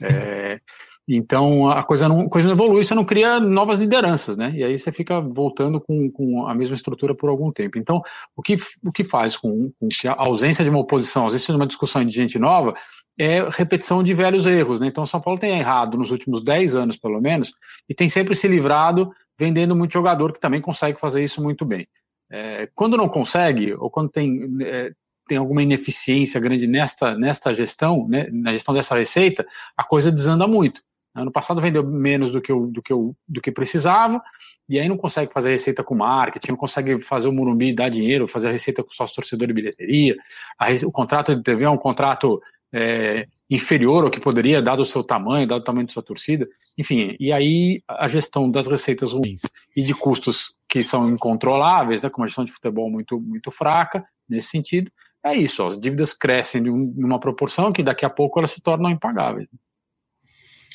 É, 0.00 0.60
então 1.08 1.68
a 1.68 1.82
coisa 1.82 2.08
não, 2.08 2.28
coisa 2.28 2.46
não 2.46 2.54
evolui, 2.54 2.84
você 2.84 2.94
não 2.94 3.04
cria 3.04 3.40
novas 3.40 3.80
lideranças, 3.80 4.36
né? 4.36 4.52
E 4.54 4.62
aí 4.62 4.78
você 4.78 4.92
fica 4.92 5.20
voltando 5.20 5.80
com, 5.80 6.08
com 6.12 6.46
a 6.46 6.54
mesma 6.54 6.76
estrutura 6.76 7.12
por 7.12 7.28
algum 7.28 7.50
tempo. 7.50 7.76
Então, 7.76 8.00
o 8.36 8.42
que, 8.42 8.56
o 8.84 8.92
que 8.92 9.02
faz 9.02 9.36
com, 9.36 9.72
com 9.80 9.88
a 10.08 10.28
ausência 10.28 10.62
de 10.62 10.70
uma 10.70 10.78
oposição, 10.78 11.24
ausência 11.24 11.52
de 11.52 11.56
uma 11.56 11.66
discussão 11.66 12.04
de 12.04 12.14
gente 12.14 12.38
nova, 12.38 12.72
é 13.18 13.46
repetição 13.50 14.02
de 14.02 14.14
velhos 14.14 14.46
erros. 14.46 14.80
Né? 14.80 14.86
Então, 14.86 15.06
São 15.06 15.20
Paulo 15.20 15.38
tem 15.38 15.58
errado 15.58 15.96
nos 15.96 16.10
últimos 16.10 16.42
10 16.42 16.74
anos, 16.74 16.96
pelo 16.96 17.20
menos, 17.20 17.52
e 17.88 17.94
tem 17.94 18.08
sempre 18.08 18.34
se 18.34 18.48
livrado 18.48 19.12
vendendo 19.38 19.74
muito 19.74 19.92
jogador 19.92 20.32
que 20.32 20.40
também 20.40 20.60
consegue 20.60 20.98
fazer 20.98 21.22
isso 21.22 21.42
muito 21.42 21.64
bem. 21.64 21.86
É, 22.30 22.68
quando 22.74 22.96
não 22.96 23.08
consegue, 23.08 23.74
ou 23.74 23.90
quando 23.90 24.08
tem, 24.08 24.40
é, 24.62 24.92
tem 25.28 25.36
alguma 25.36 25.62
ineficiência 25.62 26.40
grande 26.40 26.66
nesta, 26.66 27.16
nesta 27.16 27.54
gestão, 27.54 28.08
né, 28.08 28.28
na 28.32 28.52
gestão 28.52 28.74
dessa 28.74 28.94
receita, 28.94 29.46
a 29.76 29.84
coisa 29.84 30.10
desanda 30.10 30.46
muito. 30.46 30.80
Ano 31.14 31.30
passado 31.30 31.60
vendeu 31.60 31.84
menos 31.86 32.32
do 32.32 32.40
que, 32.40 32.50
o, 32.50 32.68
do, 32.68 32.80
que 32.80 32.94
o, 32.94 33.14
do 33.28 33.40
que 33.42 33.52
precisava, 33.52 34.22
e 34.66 34.80
aí 34.80 34.88
não 34.88 34.96
consegue 34.96 35.30
fazer 35.30 35.50
receita 35.50 35.84
com 35.84 35.94
marketing, 35.94 36.52
não 36.52 36.56
consegue 36.56 36.98
fazer 37.00 37.28
o 37.28 37.32
Morumbi 37.32 37.74
dar 37.74 37.90
dinheiro, 37.90 38.26
fazer 38.26 38.48
a 38.48 38.52
receita 38.52 38.82
com 38.82 38.90
sócio 38.90 39.16
torcedor 39.16 39.50
e 39.50 39.52
bilheteria. 39.52 40.16
A, 40.58 40.68
o 40.86 40.90
contrato 40.90 41.36
de 41.36 41.42
TV 41.42 41.64
é 41.64 41.70
um 41.70 41.76
contrato 41.76 42.40
é, 42.72 43.26
inferior 43.50 44.04
ao 44.04 44.10
que 44.10 44.20
poderia, 44.20 44.62
dado 44.62 44.82
o 44.82 44.86
seu 44.86 45.02
tamanho, 45.02 45.46
dado 45.46 45.60
o 45.60 45.64
tamanho 45.64 45.86
da 45.86 45.92
sua 45.92 46.02
torcida. 46.02 46.48
Enfim, 46.76 47.14
e 47.20 47.32
aí 47.32 47.82
a 47.86 48.08
gestão 48.08 48.50
das 48.50 48.66
receitas 48.66 49.12
ruins 49.12 49.42
e 49.76 49.82
de 49.82 49.94
custos 49.94 50.54
que 50.68 50.82
são 50.82 51.10
incontroláveis, 51.10 52.00
né, 52.00 52.08
com 52.08 52.22
uma 52.22 52.26
gestão 52.26 52.44
de 52.44 52.52
futebol 52.52 52.90
muito, 52.90 53.20
muito 53.20 53.50
fraca, 53.50 54.04
nesse 54.28 54.48
sentido, 54.48 54.90
é 55.24 55.36
isso, 55.36 55.62
ó, 55.62 55.68
as 55.68 55.80
dívidas 55.80 56.12
crescem 56.12 56.62
de, 56.62 56.70
um, 56.70 56.92
uma 56.96 57.20
proporção 57.20 57.72
que 57.72 57.82
daqui 57.82 58.04
a 58.04 58.10
pouco 58.10 58.38
elas 58.38 58.50
se 58.50 58.60
tornam 58.60 58.90
impagáveis. 58.90 59.46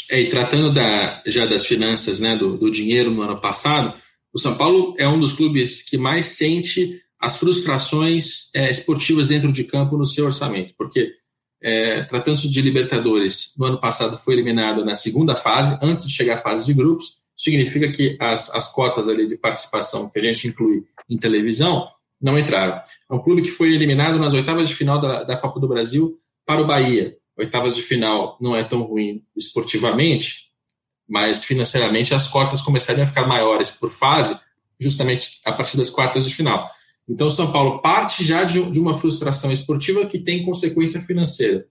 É, 0.09 0.21
e 0.21 0.29
tratando 0.29 0.73
da, 0.73 1.21
já 1.25 1.45
das 1.45 1.65
finanças, 1.65 2.19
né, 2.19 2.35
do, 2.35 2.57
do 2.57 2.71
dinheiro 2.71 3.11
no 3.11 3.23
ano 3.23 3.41
passado, 3.41 3.93
o 4.33 4.39
São 4.39 4.55
Paulo 4.55 4.95
é 4.97 5.07
um 5.07 5.19
dos 5.19 5.33
clubes 5.33 5.81
que 5.81 5.97
mais 5.97 6.27
sente 6.27 7.01
as 7.19 7.35
frustrações 7.37 8.53
é, 8.55 8.69
esportivas 8.69 9.27
dentro 9.27 9.51
de 9.51 9.63
campo 9.63 9.97
no 9.97 10.05
seu 10.05 10.25
orçamento, 10.25 10.73
porque 10.77 11.11
é, 11.61 12.03
tratando-se 12.03 12.47
de 12.47 12.61
Libertadores, 12.61 13.53
no 13.57 13.65
ano 13.65 13.79
passado 13.79 14.17
foi 14.17 14.33
eliminado 14.33 14.85
na 14.85 14.95
segunda 14.95 15.35
fase, 15.35 15.77
antes 15.81 16.05
de 16.05 16.13
chegar 16.13 16.35
à 16.35 16.41
fase 16.41 16.65
de 16.65 16.73
grupos, 16.73 17.17
significa 17.35 17.91
que 17.91 18.17
as, 18.19 18.53
as 18.53 18.71
cotas 18.71 19.07
ali 19.07 19.27
de 19.27 19.37
participação 19.37 20.09
que 20.09 20.19
a 20.19 20.21
gente 20.21 20.47
inclui 20.47 20.85
em 21.09 21.17
televisão 21.17 21.87
não 22.19 22.37
entraram. 22.37 22.81
É 23.09 23.13
um 23.13 23.19
clube 23.19 23.43
que 23.43 23.51
foi 23.51 23.73
eliminado 23.73 24.17
nas 24.17 24.33
oitavas 24.33 24.67
de 24.67 24.75
final 24.75 24.99
da, 24.99 25.23
da 25.23 25.37
Copa 25.37 25.59
do 25.59 25.67
Brasil 25.67 26.19
para 26.45 26.61
o 26.61 26.65
Bahia. 26.65 27.15
Oitavas 27.37 27.75
de 27.75 27.83
final 27.83 28.37
não 28.41 28.55
é 28.55 28.63
tão 28.63 28.81
ruim 28.81 29.21
esportivamente, 29.35 30.47
mas 31.07 31.43
financeiramente 31.43 32.13
as 32.13 32.27
cotas 32.27 32.61
começaram 32.61 33.03
a 33.03 33.07
ficar 33.07 33.27
maiores 33.27 33.69
por 33.69 33.91
fase, 33.91 34.39
justamente 34.79 35.39
a 35.45 35.51
partir 35.51 35.77
das 35.77 35.89
quartas 35.89 36.25
de 36.25 36.33
final. 36.33 36.67
Então, 37.07 37.31
São 37.31 37.51
Paulo 37.51 37.81
parte 37.81 38.23
já 38.23 38.43
de, 38.43 38.61
de 38.69 38.79
uma 38.79 38.97
frustração 38.97 39.51
esportiva 39.51 40.05
que 40.05 40.19
tem 40.19 40.43
consequência 40.43 41.01
financeira. 41.01 41.65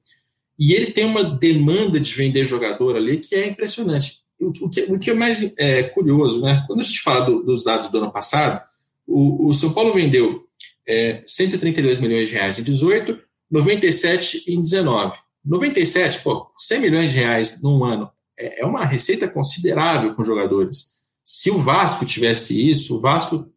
E 0.58 0.72
ele 0.72 0.92
tem 0.92 1.04
uma 1.04 1.22
demanda 1.22 2.00
de 2.00 2.14
vender 2.14 2.46
jogador 2.46 2.96
ali 2.96 3.18
que 3.18 3.34
é 3.34 3.46
impressionante. 3.46 4.20
O, 4.40 4.48
o, 4.66 4.70
que, 4.70 4.80
o 4.84 4.98
que, 4.98 5.10
é 5.10 5.14
mais 5.14 5.54
é, 5.58 5.82
curioso, 5.82 6.40
né? 6.40 6.64
Quando 6.66 6.80
a 6.80 6.82
gente 6.82 7.00
fala 7.00 7.20
do, 7.20 7.42
dos 7.42 7.64
dados 7.64 7.90
do 7.90 7.98
ano 7.98 8.10
passado, 8.10 8.62
o, 9.06 9.48
o 9.48 9.54
São 9.54 9.72
Paulo 9.72 9.92
vendeu 9.92 10.46
é, 10.88 11.22
132 11.26 11.98
milhões 11.98 12.28
de 12.28 12.34
reais 12.34 12.58
em 12.58 12.62
18, 12.62 13.18
97 13.50 14.44
em 14.48 14.60
19. 14.60 15.18
97, 15.44 16.22
pô, 16.22 16.50
100 16.58 16.80
milhões 16.80 17.12
de 17.12 17.18
reais 17.18 17.62
num 17.62 17.84
ano 17.84 18.10
é, 18.38 18.62
é 18.62 18.66
uma 18.66 18.84
receita 18.84 19.28
considerável 19.28 20.14
com 20.14 20.24
jogadores. 20.24 20.96
Se 21.24 21.50
o 21.50 21.58
Vasco 21.58 22.04
tivesse 22.04 22.70
isso, 22.70 22.96
o 22.96 23.00
Vasco 23.00 23.50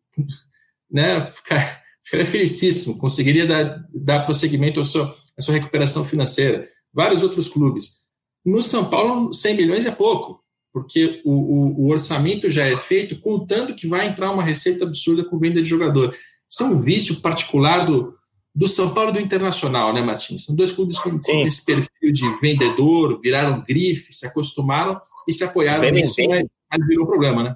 né, 0.91 1.25
ficaria, 1.27 1.77
ficaria 2.03 2.25
felicíssimo, 2.25 2.97
conseguiria 2.97 3.45
dar, 3.45 3.85
dar 3.93 4.25
prosseguimento 4.25 4.79
à 4.79 4.85
sua, 4.85 5.15
à 5.37 5.41
sua 5.41 5.53
recuperação 5.53 6.05
financeira. 6.05 6.67
Vários 6.93 7.23
outros 7.23 7.47
clubes. 7.47 7.99
No 8.45 8.61
São 8.61 8.89
Paulo, 8.89 9.33
100 9.33 9.55
milhões 9.55 9.85
é 9.85 9.91
pouco 9.91 10.39
porque 10.71 11.21
o, 11.25 11.31
o, 11.31 11.85
o, 11.85 11.91
orçamento 11.91 12.49
já 12.49 12.65
é 12.65 12.77
feito 12.77 13.19
contando 13.19 13.73
que 13.73 13.87
vai 13.87 14.07
entrar 14.07 14.31
uma 14.31 14.43
receita 14.43 14.85
absurda 14.85 15.23
com 15.23 15.39
venda 15.39 15.61
de 15.61 15.67
jogador. 15.67 16.15
Isso 16.49 16.63
é 16.63 16.65
um 16.65 16.81
vício 16.81 17.21
particular 17.21 17.85
do, 17.85 18.13
do 18.53 18.67
São 18.67 18.93
Paulo 18.93 19.09
e 19.11 19.13
do 19.13 19.19
Internacional, 19.19 19.93
né, 19.93 20.01
Martins? 20.01 20.45
São 20.45 20.55
dois 20.55 20.71
clubes 20.71 20.99
com, 20.99 21.17
com 21.17 21.47
esse 21.47 21.65
perfil 21.65 22.11
de 22.11 22.39
vendedor, 22.39 23.19
viraram 23.21 23.63
grife, 23.67 24.13
se 24.13 24.25
acostumaram 24.25 24.99
e 25.27 25.33
se 25.33 25.43
apoiaram 25.43 25.81
vendem 25.81 26.03
nisso, 26.03 26.15
bem. 26.15 26.47
mas 26.71 26.87
virou 26.87 27.07
problema, 27.07 27.43
né? 27.43 27.55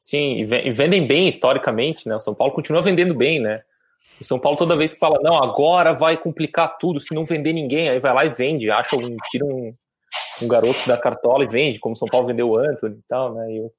Sim, 0.00 0.36
e 0.38 0.44
vendem 0.44 1.06
bem 1.06 1.28
historicamente, 1.28 2.08
né? 2.08 2.16
O 2.16 2.20
São 2.20 2.34
Paulo 2.34 2.52
continua 2.52 2.82
vendendo 2.82 3.14
bem, 3.14 3.40
né? 3.40 3.62
O 4.20 4.24
São 4.24 4.38
Paulo, 4.38 4.56
toda 4.56 4.76
vez 4.76 4.94
que 4.94 4.98
fala, 4.98 5.18
não, 5.22 5.36
agora 5.36 5.92
vai 5.92 6.16
complicar 6.16 6.78
tudo, 6.78 7.00
se 7.00 7.14
não 7.14 7.24
vender 7.24 7.52
ninguém, 7.52 7.88
aí 7.88 7.98
vai 7.98 8.14
lá 8.14 8.24
e 8.24 8.30
vende, 8.30 8.70
acha 8.70 8.96
um, 8.96 9.16
tira 9.30 9.44
um, 9.44 9.74
um 10.42 10.48
garoto 10.48 10.86
da 10.86 10.96
cartola 10.96 11.44
e 11.44 11.48
vende, 11.48 11.78
como 11.78 11.94
o 11.94 11.98
São 11.98 12.08
Paulo 12.08 12.26
vendeu 12.26 12.48
o 12.48 12.56
Anthony 12.56 12.96
e 12.96 13.04
tal, 13.08 13.34
né? 13.34 13.52
E 13.52 13.70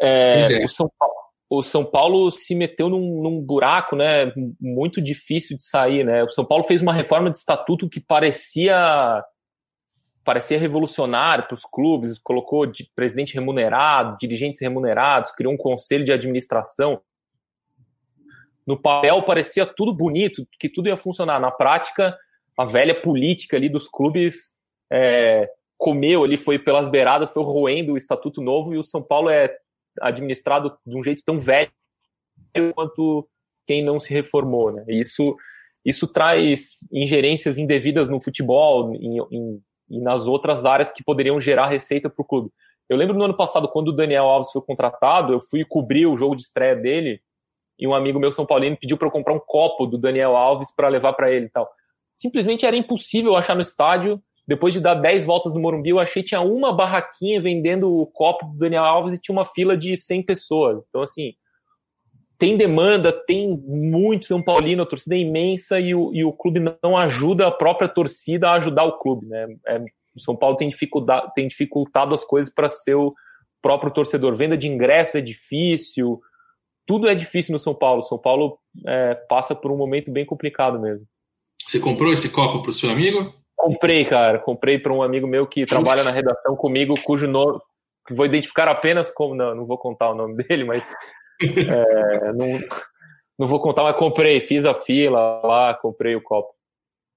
é, 0.00 0.62
é. 0.62 0.64
O, 0.64 0.68
São 0.68 0.90
Paulo, 0.98 1.14
o 1.48 1.62
São 1.62 1.84
Paulo 1.84 2.30
se 2.30 2.54
meteu 2.54 2.88
num, 2.88 3.22
num, 3.22 3.40
buraco, 3.40 3.94
né? 3.94 4.32
Muito 4.60 5.00
difícil 5.00 5.56
de 5.56 5.62
sair, 5.62 6.04
né? 6.04 6.24
O 6.24 6.30
São 6.30 6.44
Paulo 6.44 6.64
fez 6.64 6.82
uma 6.82 6.92
reforma 6.92 7.30
de 7.30 7.36
estatuto 7.36 7.88
que 7.88 8.00
parecia 8.00 9.22
parecia 10.24 10.58
revolucionário 10.58 11.46
para 11.46 11.54
os 11.54 11.64
clubes, 11.64 12.18
colocou 12.18 12.64
de 12.66 12.90
presidente 12.94 13.34
remunerado, 13.34 14.16
dirigentes 14.18 14.60
remunerados, 14.60 15.30
criou 15.30 15.52
um 15.52 15.56
conselho 15.56 16.04
de 16.04 16.12
administração. 16.12 17.00
No 18.66 18.80
papel 18.80 19.22
parecia 19.22 19.66
tudo 19.66 19.94
bonito, 19.94 20.46
que 20.58 20.68
tudo 20.68 20.88
ia 20.88 20.96
funcionar. 20.96 21.38
Na 21.38 21.50
prática, 21.50 22.16
a 22.58 22.64
velha 22.64 22.94
política 22.98 23.56
ali 23.56 23.68
dos 23.68 23.86
clubes 23.86 24.54
é, 24.90 25.48
comeu 25.76 26.24
ali, 26.24 26.38
foi 26.38 26.58
pelas 26.58 26.88
beiradas, 26.88 27.30
foi 27.30 27.44
roendo 27.44 27.92
o 27.92 27.96
Estatuto 27.96 28.40
Novo 28.40 28.74
e 28.74 28.78
o 28.78 28.84
São 28.84 29.02
Paulo 29.02 29.28
é 29.28 29.54
administrado 30.00 30.76
de 30.86 30.96
um 30.96 31.02
jeito 31.02 31.22
tão 31.24 31.38
velho 31.38 31.70
quanto 32.74 33.28
quem 33.66 33.84
não 33.84 34.00
se 34.00 34.12
reformou. 34.12 34.72
Né? 34.72 34.84
Isso, 34.88 35.36
isso 35.84 36.06
traz 36.06 36.78
ingerências 36.90 37.58
indevidas 37.58 38.08
no 38.08 38.20
futebol 38.20 38.94
em, 38.94 39.18
em, 39.30 39.62
e 39.88 40.00
nas 40.00 40.26
outras 40.26 40.64
áreas 40.64 40.92
que 40.92 41.04
poderiam 41.04 41.40
gerar 41.40 41.66
receita 41.66 42.08
para 42.08 42.22
o 42.22 42.24
clube. 42.24 42.50
Eu 42.88 42.96
lembro 42.96 43.16
no 43.16 43.24
ano 43.24 43.36
passado, 43.36 43.68
quando 43.68 43.88
o 43.88 43.92
Daniel 43.92 44.24
Alves 44.24 44.50
foi 44.50 44.62
contratado, 44.62 45.32
eu 45.32 45.40
fui 45.40 45.64
cobrir 45.64 46.06
o 46.06 46.16
jogo 46.16 46.36
de 46.36 46.42
estreia 46.42 46.76
dele 46.76 47.20
e 47.78 47.86
um 47.86 47.94
amigo 47.94 48.20
meu 48.20 48.30
São 48.30 48.46
Paulino 48.46 48.76
pediu 48.76 48.96
para 48.96 49.08
eu 49.08 49.12
comprar 49.12 49.32
um 49.32 49.40
copo 49.40 49.86
do 49.86 49.98
Daniel 49.98 50.36
Alves 50.36 50.74
para 50.74 50.88
levar 50.88 51.14
para 51.14 51.30
ele 51.30 51.46
e 51.46 51.50
tal. 51.50 51.68
Simplesmente 52.14 52.66
era 52.66 52.76
impossível 52.76 53.34
achar 53.36 53.54
no 53.54 53.62
estádio 53.62 54.22
depois 54.46 54.74
de 54.74 54.80
dar 54.80 54.94
10 54.94 55.24
voltas 55.24 55.54
no 55.54 55.60
Morumbi, 55.60 55.90
eu 55.90 55.98
achei 55.98 56.22
que 56.22 56.28
tinha 56.28 56.40
uma 56.40 56.72
barraquinha 56.72 57.40
vendendo 57.40 57.90
o 57.90 58.06
copo 58.06 58.46
do 58.46 58.58
Daniel 58.58 58.84
Alves 58.84 59.14
e 59.14 59.20
tinha 59.20 59.34
uma 59.34 59.44
fila 59.44 59.76
de 59.76 59.96
100 59.96 60.22
pessoas. 60.22 60.84
Então, 60.86 61.02
assim, 61.02 61.34
tem 62.38 62.56
demanda, 62.56 63.12
tem 63.12 63.56
muito 63.58 64.26
São 64.26 64.42
Paulino, 64.42 64.82
a 64.82 64.86
torcida 64.86 65.14
é 65.14 65.18
imensa 65.18 65.78
e 65.78 65.94
o, 65.94 66.12
e 66.12 66.24
o 66.24 66.32
clube 66.32 66.60
não 66.82 66.96
ajuda 66.96 67.46
a 67.46 67.50
própria 67.50 67.88
torcida 67.88 68.48
a 68.48 68.54
ajudar 68.54 68.84
o 68.84 68.98
clube. 68.98 69.26
Né? 69.26 69.56
É, 69.66 69.78
o 70.14 70.20
São 70.20 70.36
Paulo 70.36 70.56
tem, 70.56 70.68
dificuldade, 70.68 71.32
tem 71.34 71.48
dificultado 71.48 72.14
as 72.14 72.24
coisas 72.24 72.52
para 72.52 72.68
ser 72.68 72.94
o 72.94 73.14
próprio 73.62 73.92
torcedor. 73.92 74.34
Venda 74.34 74.56
de 74.56 74.68
ingressos 74.68 75.16
é 75.16 75.20
difícil, 75.20 76.20
tudo 76.86 77.08
é 77.08 77.14
difícil 77.14 77.52
no 77.52 77.58
São 77.58 77.74
Paulo. 77.74 78.02
São 78.02 78.18
Paulo 78.18 78.58
é, 78.86 79.14
passa 79.28 79.54
por 79.54 79.70
um 79.70 79.76
momento 79.76 80.10
bem 80.10 80.24
complicado 80.24 80.78
mesmo. 80.78 81.06
Você 81.66 81.80
comprou 81.80 82.12
esse 82.12 82.28
copo 82.28 82.60
para 82.60 82.70
o 82.70 82.74
seu 82.74 82.90
amigo? 82.90 83.32
Comprei, 83.56 84.04
cara. 84.04 84.38
Comprei 84.38 84.78
para 84.78 84.92
um 84.92 85.02
amigo 85.02 85.26
meu 85.26 85.46
que 85.46 85.64
trabalha 85.64 86.04
na 86.04 86.10
redação 86.10 86.54
comigo, 86.56 87.00
cujo 87.02 87.26
nome 87.26 87.58
vou 88.10 88.26
identificar 88.26 88.68
apenas 88.68 89.10
como. 89.10 89.34
Não, 89.34 89.54
não 89.54 89.64
vou 89.64 89.78
contar 89.78 90.10
o 90.10 90.14
nome 90.14 90.36
dele, 90.44 90.64
mas. 90.64 90.86
É, 91.44 92.32
não, 92.32 92.60
não 93.38 93.48
vou 93.48 93.60
contar, 93.60 93.82
mas 93.82 93.96
comprei. 93.96 94.40
Fiz 94.40 94.64
a 94.64 94.74
fila 94.74 95.40
lá, 95.42 95.74
comprei 95.74 96.14
o 96.14 96.22
copo. 96.22 96.54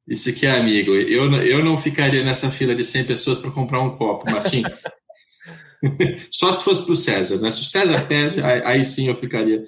Isso 0.07 0.29
aqui 0.29 0.45
é 0.45 0.51
amigo. 0.51 0.95
Eu, 0.95 1.31
eu 1.43 1.63
não 1.63 1.77
ficaria 1.77 2.23
nessa 2.23 2.49
fila 2.49 2.73
de 2.73 2.83
100 2.83 3.05
pessoas 3.05 3.37
para 3.37 3.51
comprar 3.51 3.81
um 3.81 3.95
copo, 3.95 4.31
Martim. 4.31 4.63
Só 6.31 6.51
se 6.53 6.63
fosse 6.63 6.83
para 6.83 6.93
o 6.93 6.95
César, 6.95 7.37
né? 7.37 7.49
Se 7.49 7.61
o 7.61 7.65
César 7.65 8.05
pede, 8.07 8.41
aí, 8.41 8.61
aí 8.63 8.85
sim 8.85 9.07
eu 9.07 9.15
ficaria, 9.15 9.63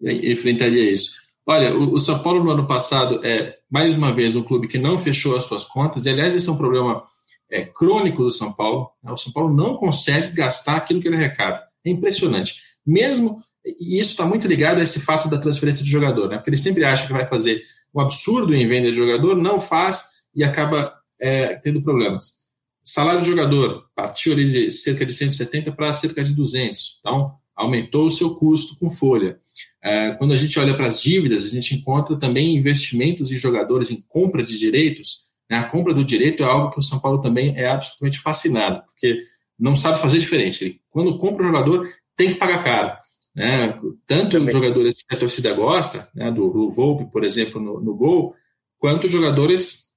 enfrentaria 0.00 0.90
isso. 0.90 1.12
Olha, 1.46 1.74
o, 1.76 1.92
o, 1.92 1.98
São 1.98 2.18
Paulo 2.22 2.42
no 2.42 2.50
ano 2.50 2.66
passado 2.66 3.20
é, 3.22 3.58
mais 3.70 3.94
uma 3.94 4.10
vez, 4.10 4.34
um 4.34 4.42
clube 4.42 4.66
que 4.66 4.78
não 4.78 4.98
fechou 4.98 5.36
as 5.36 5.44
suas 5.44 5.64
contas, 5.64 6.06
e 6.06 6.10
aliás, 6.10 6.34
esse 6.34 6.48
é 6.48 6.52
um 6.52 6.56
problema 6.56 7.04
é, 7.50 7.64
crônico 7.64 8.24
do 8.24 8.30
São 8.30 8.52
Paulo. 8.52 8.90
Né? 9.02 9.12
O 9.12 9.16
São 9.16 9.32
Paulo 9.32 9.54
não 9.54 9.76
consegue 9.76 10.34
gastar 10.34 10.76
aquilo 10.76 11.00
que 11.00 11.08
ele 11.08 11.16
arrecada. 11.16 11.62
É 11.84 11.90
impressionante. 11.90 12.56
Mesmo, 12.86 13.42
e 13.64 13.98
isso 13.98 14.10
está 14.10 14.26
muito 14.26 14.46
ligado 14.46 14.78
a 14.78 14.82
esse 14.82 15.00
fato 15.00 15.28
da 15.28 15.38
transferência 15.38 15.82
de 15.82 15.90
jogador, 15.90 16.28
né? 16.28 16.36
porque 16.36 16.50
ele 16.50 16.56
sempre 16.56 16.84
acha 16.84 17.06
que 17.06 17.12
vai 17.12 17.26
fazer 17.26 17.62
um 17.94 18.00
absurdo 18.00 18.54
em 18.54 18.66
venda 18.66 18.90
de 18.90 18.96
jogador, 18.96 19.36
não 19.36 19.60
faz 19.60 20.04
e 20.34 20.42
acaba 20.44 20.94
é, 21.18 21.54
tendo 21.56 21.80
problemas. 21.82 22.42
Salário 22.82 23.22
de 23.22 23.28
jogador 23.28 23.88
partiu 23.94 24.32
ali 24.32 24.44
de 24.44 24.70
cerca 24.70 25.06
de 25.06 25.12
170 25.12 25.72
para 25.72 25.92
cerca 25.94 26.22
de 26.22 26.34
200. 26.34 26.98
Então, 27.00 27.34
aumentou 27.56 28.06
o 28.06 28.10
seu 28.10 28.34
custo 28.34 28.76
com 28.78 28.90
folha. 28.90 29.38
É, 29.82 30.10
quando 30.12 30.34
a 30.34 30.36
gente 30.36 30.58
olha 30.58 30.74
para 30.74 30.88
as 30.88 31.00
dívidas, 31.00 31.44
a 31.44 31.48
gente 31.48 31.74
encontra 31.74 32.16
também 32.16 32.56
investimentos 32.56 33.30
em 33.30 33.36
jogadores 33.36 33.90
em 33.90 34.02
compra 34.02 34.42
de 34.42 34.58
direitos. 34.58 35.28
Né? 35.48 35.58
A 35.58 35.64
compra 35.64 35.94
do 35.94 36.04
direito 36.04 36.42
é 36.42 36.46
algo 36.46 36.70
que 36.70 36.78
o 36.78 36.82
São 36.82 36.98
Paulo 36.98 37.22
também 37.22 37.56
é 37.56 37.68
absolutamente 37.68 38.18
fascinado, 38.18 38.82
porque 38.86 39.18
não 39.58 39.76
sabe 39.76 40.00
fazer 40.00 40.18
diferente. 40.18 40.64
Ele, 40.64 40.80
quando 40.90 41.18
compra 41.18 41.44
o 41.44 41.46
jogador, 41.46 41.88
tem 42.16 42.32
que 42.32 42.38
pagar 42.38 42.62
caro. 42.62 42.98
Né? 43.34 43.78
Tanto 44.06 44.38
os 44.38 44.52
jogadores 44.52 45.02
que 45.02 45.14
a 45.14 45.18
torcida 45.18 45.52
gosta, 45.52 46.08
né? 46.14 46.30
do, 46.30 46.48
do 46.50 46.70
Volpe, 46.70 47.10
por 47.10 47.24
exemplo, 47.24 47.60
no, 47.60 47.80
no 47.80 47.94
gol, 47.94 48.34
quanto 48.78 49.10
jogadores 49.10 49.92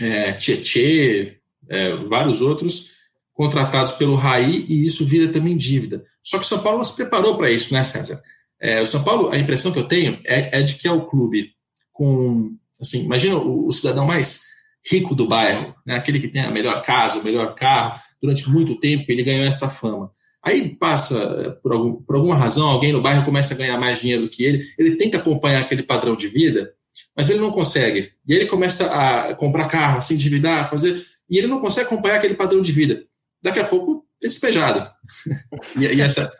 é, 0.00 0.32
Tietê, 0.32 1.38
é, 1.68 1.94
vários 1.94 2.40
outros 2.40 2.90
contratados 3.32 3.92
pelo 3.92 4.14
Raí 4.14 4.64
e 4.68 4.86
isso 4.86 5.04
vira 5.04 5.32
também 5.32 5.56
dívida. 5.56 6.04
Só 6.22 6.38
que 6.38 6.44
o 6.44 6.48
São 6.48 6.60
Paulo 6.60 6.78
não 6.78 6.84
se 6.84 6.96
preparou 6.96 7.36
para 7.36 7.50
isso, 7.50 7.72
né, 7.72 7.82
César? 7.84 8.22
É, 8.60 8.80
o 8.80 8.86
São 8.86 9.02
Paulo, 9.02 9.30
a 9.30 9.38
impressão 9.38 9.72
que 9.72 9.78
eu 9.78 9.88
tenho 9.88 10.20
é, 10.24 10.58
é 10.58 10.62
de 10.62 10.76
que 10.76 10.88
é 10.88 10.92
o 10.92 11.04
clube 11.06 11.52
com, 11.92 12.56
assim, 12.80 13.04
imagina 13.04 13.36
o, 13.36 13.66
o, 13.66 13.72
cidadão 13.72 14.06
mais 14.06 14.44
rico 14.90 15.14
do 15.14 15.26
bairro, 15.26 15.74
né, 15.84 15.96
aquele 15.96 16.20
que 16.20 16.28
tem 16.28 16.42
a 16.42 16.50
melhor 16.50 16.82
casa, 16.82 17.18
o 17.18 17.24
melhor 17.24 17.54
carro, 17.54 18.00
durante 18.22 18.48
muito 18.48 18.78
tempo 18.78 19.04
ele 19.08 19.22
ganhou 19.22 19.44
essa 19.44 19.68
fama. 19.68 20.10
Aí 20.44 20.76
passa, 20.76 21.58
por, 21.62 21.72
algum, 21.72 21.94
por 21.94 22.16
alguma 22.16 22.36
razão, 22.36 22.68
alguém 22.68 22.92
no 22.92 23.00
bairro 23.00 23.24
começa 23.24 23.54
a 23.54 23.56
ganhar 23.56 23.78
mais 23.78 24.00
dinheiro 24.00 24.22
do 24.22 24.28
que 24.28 24.44
ele, 24.44 24.62
ele 24.78 24.96
tenta 24.96 25.16
acompanhar 25.16 25.62
aquele 25.62 25.82
padrão 25.82 26.14
de 26.14 26.28
vida, 26.28 26.74
mas 27.16 27.30
ele 27.30 27.40
não 27.40 27.50
consegue. 27.50 28.12
E 28.28 28.34
ele 28.34 28.46
começa 28.46 28.86
a 28.92 29.34
comprar 29.34 29.68
carro, 29.68 30.02
se 30.02 30.12
endividar, 30.12 30.68
fazer. 30.68 31.02
E 31.30 31.38
ele 31.38 31.46
não 31.46 31.60
consegue 31.60 31.86
acompanhar 31.86 32.16
aquele 32.16 32.34
padrão 32.34 32.60
de 32.60 32.72
vida. 32.72 33.04
Daqui 33.42 33.58
a 33.58 33.64
pouco, 33.64 34.04
é 34.22 34.28
despejado. 34.28 34.86
e, 35.80 35.84
e 35.84 36.00
essa, 36.00 36.30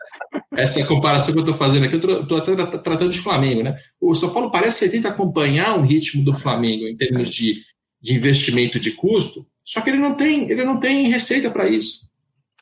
essa 0.55 0.85
comparação 0.85 1.33
que 1.33 1.39
eu 1.39 1.43
estou 1.43 1.57
fazendo 1.57 1.85
aqui, 1.85 1.95
eu 1.95 2.21
estou 2.21 2.37
até 2.37 2.55
tratando 2.77 3.09
de 3.09 3.19
Flamengo, 3.19 3.63
né? 3.63 3.75
O 3.99 4.13
São 4.13 4.31
Paulo 4.31 4.51
parece 4.51 4.79
que 4.79 4.85
ele 4.85 4.91
tenta 4.91 5.09
acompanhar 5.09 5.77
o 5.77 5.81
ritmo 5.81 6.23
do 6.23 6.37
Flamengo 6.37 6.87
em 6.87 6.95
termos 6.95 7.33
de, 7.33 7.61
de 8.01 8.13
investimento 8.13 8.79
de 8.79 8.91
custo, 8.91 9.47
só 9.63 9.81
que 9.81 9.89
ele 9.89 9.97
não 9.97 10.13
tem, 10.13 10.49
ele 10.49 10.63
não 10.63 10.79
tem 10.79 11.09
receita 11.09 11.49
para 11.49 11.67
isso. 11.67 12.05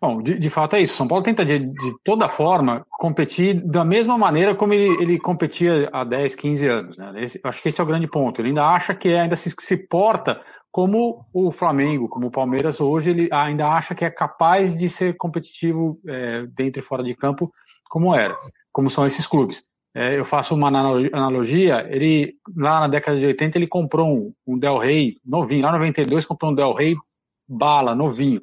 Bom, 0.04 0.22
de, 0.22 0.38
de, 0.38 0.50
fato 0.50 0.76
é 0.76 0.82
isso. 0.82 0.98
São 0.98 1.08
Paulo 1.08 1.24
tenta, 1.24 1.46
de, 1.46 1.60
de, 1.60 1.94
toda 2.04 2.28
forma, 2.28 2.86
competir 3.00 3.54
da 3.66 3.86
mesma 3.86 4.18
maneira 4.18 4.54
como 4.54 4.74
ele, 4.74 5.02
ele 5.02 5.18
competia 5.18 5.90
há 5.94 6.04
10, 6.04 6.36
15 6.36 6.68
anos. 6.68 6.98
Né? 6.98 7.24
Esse, 7.24 7.40
acho 7.42 7.64
que 7.64 7.70
esse 7.70 7.80
é 7.80 7.84
o 7.86 7.88
grande 7.88 8.06
ponto. 8.06 8.42
Ele 8.42 8.50
ainda 8.50 8.68
acha 8.68 8.94
que 8.94 9.08
é, 9.08 9.22
ainda 9.22 9.38
se, 9.38 9.56
se 9.58 9.78
porta 9.78 10.42
como 10.70 11.26
o 11.32 11.52
Flamengo, 11.52 12.10
como 12.10 12.28
o 12.28 12.32
Palmeiras 12.32 12.82
hoje, 12.82 13.12
ele 13.12 13.30
ainda 13.32 13.66
acha 13.70 13.96
que 13.96 14.04
é 14.04 14.10
capaz 14.10 14.76
de 14.76 14.90
ser 14.90 15.16
competitivo 15.16 15.98
é, 16.06 16.48
dentro 16.48 16.82
e 16.82 16.84
fora 16.84 17.02
de 17.02 17.16
campo, 17.16 17.50
como 17.86 18.14
era, 18.14 18.36
como 18.74 18.90
são 18.90 19.08
esses 19.08 19.26
clubes. 19.26 19.64
É, 19.96 20.20
eu 20.20 20.26
faço 20.26 20.54
uma 20.54 20.68
analogia, 20.68 21.88
ele 21.90 22.36
lá 22.58 22.82
na 22.82 22.88
década 22.90 23.18
de 23.18 23.26
80 23.26 23.58
ele 23.58 23.68
comprou 23.68 24.06
um, 24.06 24.34
um 24.46 24.60
Del 24.60 24.80
Rey 24.80 25.16
novinho, 25.26 25.62
lá 25.62 25.70
em 25.70 25.74
92 25.74 26.26
comprou 26.26 26.52
um 26.52 26.56
Del 26.56 26.74
Rey 26.74 26.94
bala, 27.48 27.96
novinho. 27.96 28.42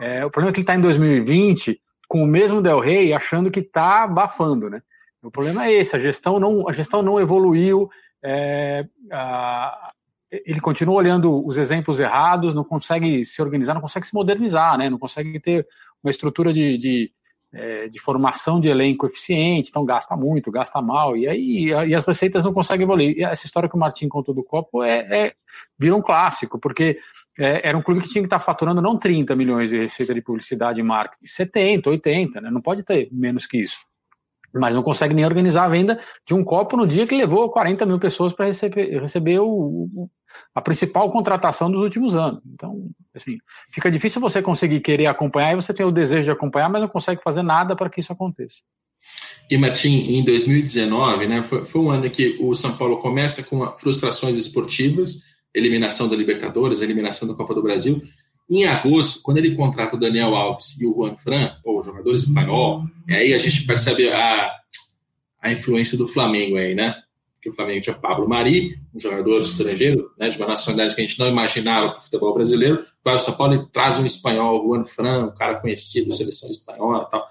É, 0.00 0.24
o 0.24 0.30
problema 0.30 0.50
é 0.50 0.52
que 0.52 0.60
ele 0.60 0.64
está 0.64 0.74
em 0.74 0.80
2020 0.80 1.80
com 2.08 2.22
o 2.22 2.26
mesmo 2.26 2.60
Del 2.60 2.80
Rey 2.80 3.12
achando 3.12 3.50
que 3.50 3.60
está 3.60 4.04
abafando, 4.04 4.68
né? 4.68 4.82
O 5.22 5.30
problema 5.30 5.66
é 5.66 5.72
esse, 5.72 5.96
a 5.96 5.98
gestão 5.98 6.38
não, 6.38 6.68
a 6.68 6.72
gestão 6.72 7.02
não 7.02 7.18
evoluiu, 7.18 7.88
é, 8.22 8.86
a, 9.10 9.92
ele 10.30 10.60
continua 10.60 10.96
olhando 10.96 11.44
os 11.46 11.56
exemplos 11.56 11.98
errados, 11.98 12.54
não 12.54 12.64
consegue 12.64 13.24
se 13.24 13.40
organizar, 13.40 13.74
não 13.74 13.80
consegue 13.80 14.06
se 14.06 14.14
modernizar, 14.14 14.76
né? 14.76 14.90
Não 14.90 14.98
consegue 14.98 15.38
ter 15.40 15.66
uma 16.02 16.10
estrutura 16.10 16.52
de, 16.52 16.76
de, 16.76 17.12
é, 17.52 17.88
de 17.88 17.98
formação 17.98 18.60
de 18.60 18.68
elenco 18.68 19.06
eficiente, 19.06 19.70
então 19.70 19.84
gasta 19.84 20.16
muito, 20.16 20.50
gasta 20.50 20.82
mal, 20.82 21.16
e 21.16 21.26
aí 21.28 21.66
e 21.68 21.94
as 21.94 22.04
receitas 22.04 22.44
não 22.44 22.52
conseguem 22.52 22.84
evoluir. 22.84 23.16
E 23.16 23.24
essa 23.24 23.46
história 23.46 23.68
que 23.68 23.76
o 23.76 23.78
Martin 23.78 24.08
contou 24.08 24.34
do 24.34 24.42
copo 24.42 24.82
é, 24.82 24.98
é 25.10 25.34
vira 25.78 25.94
um 25.94 26.02
clássico, 26.02 26.58
porque 26.58 26.98
é, 27.38 27.68
era 27.68 27.76
um 27.76 27.82
clube 27.82 28.00
que 28.00 28.08
tinha 28.08 28.22
que 28.22 28.26
estar 28.26 28.38
faturando 28.38 28.80
não 28.80 28.96
30 28.96 29.34
milhões 29.34 29.70
de 29.70 29.78
receita 29.78 30.14
de 30.14 30.22
publicidade 30.22 30.80
e 30.80 30.82
marketing, 30.82 31.26
70, 31.26 31.90
80, 31.90 32.40
né? 32.40 32.50
não 32.50 32.60
pode 32.60 32.82
ter 32.82 33.08
menos 33.10 33.46
que 33.46 33.58
isso. 33.58 33.78
Mas 34.52 34.76
não 34.76 34.84
consegue 34.84 35.14
nem 35.14 35.24
organizar 35.24 35.64
a 35.64 35.68
venda 35.68 35.98
de 36.24 36.32
um 36.32 36.44
copo 36.44 36.76
no 36.76 36.86
dia 36.86 37.06
que 37.06 37.16
levou 37.16 37.50
40 37.50 37.84
mil 37.86 37.98
pessoas 37.98 38.32
para 38.32 38.46
receber, 38.46 39.00
receber 39.00 39.40
o, 39.40 39.48
o, 39.48 40.10
a 40.54 40.60
principal 40.60 41.10
contratação 41.10 41.68
dos 41.68 41.80
últimos 41.80 42.14
anos. 42.14 42.40
Então, 42.46 42.88
assim, 43.12 43.38
fica 43.72 43.90
difícil 43.90 44.20
você 44.20 44.40
conseguir 44.40 44.80
querer 44.80 45.06
acompanhar 45.06 45.52
e 45.52 45.56
você 45.56 45.74
tem 45.74 45.84
o 45.84 45.90
desejo 45.90 46.24
de 46.24 46.30
acompanhar, 46.30 46.68
mas 46.68 46.82
não 46.82 46.88
consegue 46.88 47.20
fazer 47.20 47.42
nada 47.42 47.74
para 47.74 47.90
que 47.90 47.98
isso 47.98 48.12
aconteça. 48.12 48.58
E 49.50 49.58
Martim, 49.58 50.16
em 50.18 50.24
2019, 50.24 51.26
né, 51.26 51.42
foi, 51.42 51.64
foi 51.64 51.80
um 51.80 51.90
ano 51.90 52.08
que 52.08 52.38
o 52.40 52.54
São 52.54 52.76
Paulo 52.76 52.98
começa 52.98 53.42
com 53.42 53.66
frustrações 53.76 54.36
esportivas, 54.36 55.33
eliminação 55.54 56.08
da 56.08 56.16
Libertadores, 56.16 56.80
eliminação 56.80 57.28
da 57.28 57.34
Copa 57.34 57.54
do 57.54 57.62
Brasil. 57.62 58.02
Em 58.50 58.66
agosto, 58.66 59.20
quando 59.22 59.38
ele 59.38 59.54
contrata 59.54 59.96
o 59.96 59.98
Daniel 59.98 60.34
Alves 60.34 60.78
e 60.78 60.86
o 60.86 60.94
Juan 60.94 61.16
Fran, 61.16 61.56
o 61.64 61.82
jogador 61.82 62.14
espanhol, 62.14 62.84
aí 63.08 63.32
a 63.32 63.38
gente 63.38 63.64
percebe 63.64 64.10
a, 64.10 64.50
a 65.40 65.52
influência 65.52 65.96
do 65.96 66.06
Flamengo 66.06 66.56
aí, 66.56 66.74
né? 66.74 66.94
Que 67.40 67.48
o 67.48 67.52
Flamengo 67.52 67.80
tinha 67.80 67.94
Pablo 67.94 68.28
Mari, 68.28 68.78
um 68.94 68.98
jogador 68.98 69.40
estrangeiro, 69.40 70.10
né, 70.18 70.28
de 70.28 70.36
uma 70.36 70.46
nacionalidade 70.46 70.94
que 70.94 71.02
a 71.02 71.06
gente 71.06 71.18
não 71.18 71.28
imaginava 71.28 71.90
para 71.90 71.98
o 71.98 72.02
futebol 72.02 72.34
brasileiro. 72.34 72.84
Vai 73.02 73.14
o 73.14 73.18
São 73.18 73.34
Paulo 73.34 73.54
e 73.54 73.66
traz 73.70 73.98
um 73.98 74.06
espanhol, 74.06 74.62
o 74.62 74.68
Juan 74.68 74.84
Fran, 74.84 75.26
um 75.26 75.34
cara 75.34 75.56
conhecido, 75.56 76.14
seleção 76.14 76.50
espanhola 76.50 77.06
e 77.06 77.10
tal. 77.10 77.28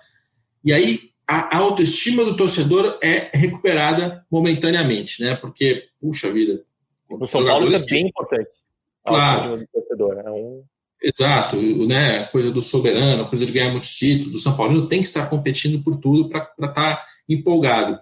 E 0.65 0.73
aí 0.73 1.13
a, 1.27 1.57
a 1.57 1.59
autoestima 1.59 2.23
do 2.23 2.35
torcedor 2.35 2.97
é 3.01 3.29
recuperada 3.33 4.25
momentaneamente, 4.31 5.21
né? 5.21 5.35
Porque, 5.35 5.85
puxa 5.99 6.31
vida, 6.31 6.63
no 7.09 7.27
São 7.27 7.45
Paulo 7.45 7.65
isso 7.65 7.83
é 7.83 7.85
bem 7.85 8.07
importante. 8.07 8.49
Claro. 9.05 9.67
É 10.25 10.31
um... 10.31 10.63
Exato, 11.01 11.57
né? 11.57 12.23
Coisa 12.25 12.49
do 12.49 12.61
soberano, 12.61 13.27
coisa 13.27 13.45
de 13.45 13.51
ganhar 13.51 13.71
muitos 13.71 13.93
títulos. 13.93 14.35
O 14.35 14.39
São 14.39 14.55
Paulo 14.55 14.87
tem 14.87 15.01
que 15.01 15.07
estar 15.07 15.29
competindo 15.29 15.83
por 15.83 15.97
tudo 15.97 16.29
para 16.29 16.49
estar 16.57 16.69
tá 16.69 17.03
empolgado. 17.27 17.99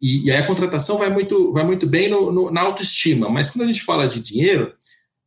E, 0.00 0.26
e, 0.26 0.30
aí 0.30 0.38
a 0.38 0.46
contratação 0.46 0.98
vai 0.98 1.10
muito, 1.10 1.52
vai 1.52 1.64
muito 1.64 1.86
bem 1.86 2.08
no, 2.08 2.30
no, 2.30 2.50
na 2.50 2.60
autoestima. 2.60 3.28
Mas 3.28 3.50
quando 3.50 3.64
a 3.64 3.66
gente 3.66 3.82
fala 3.82 4.06
de 4.06 4.20
dinheiro, 4.20 4.72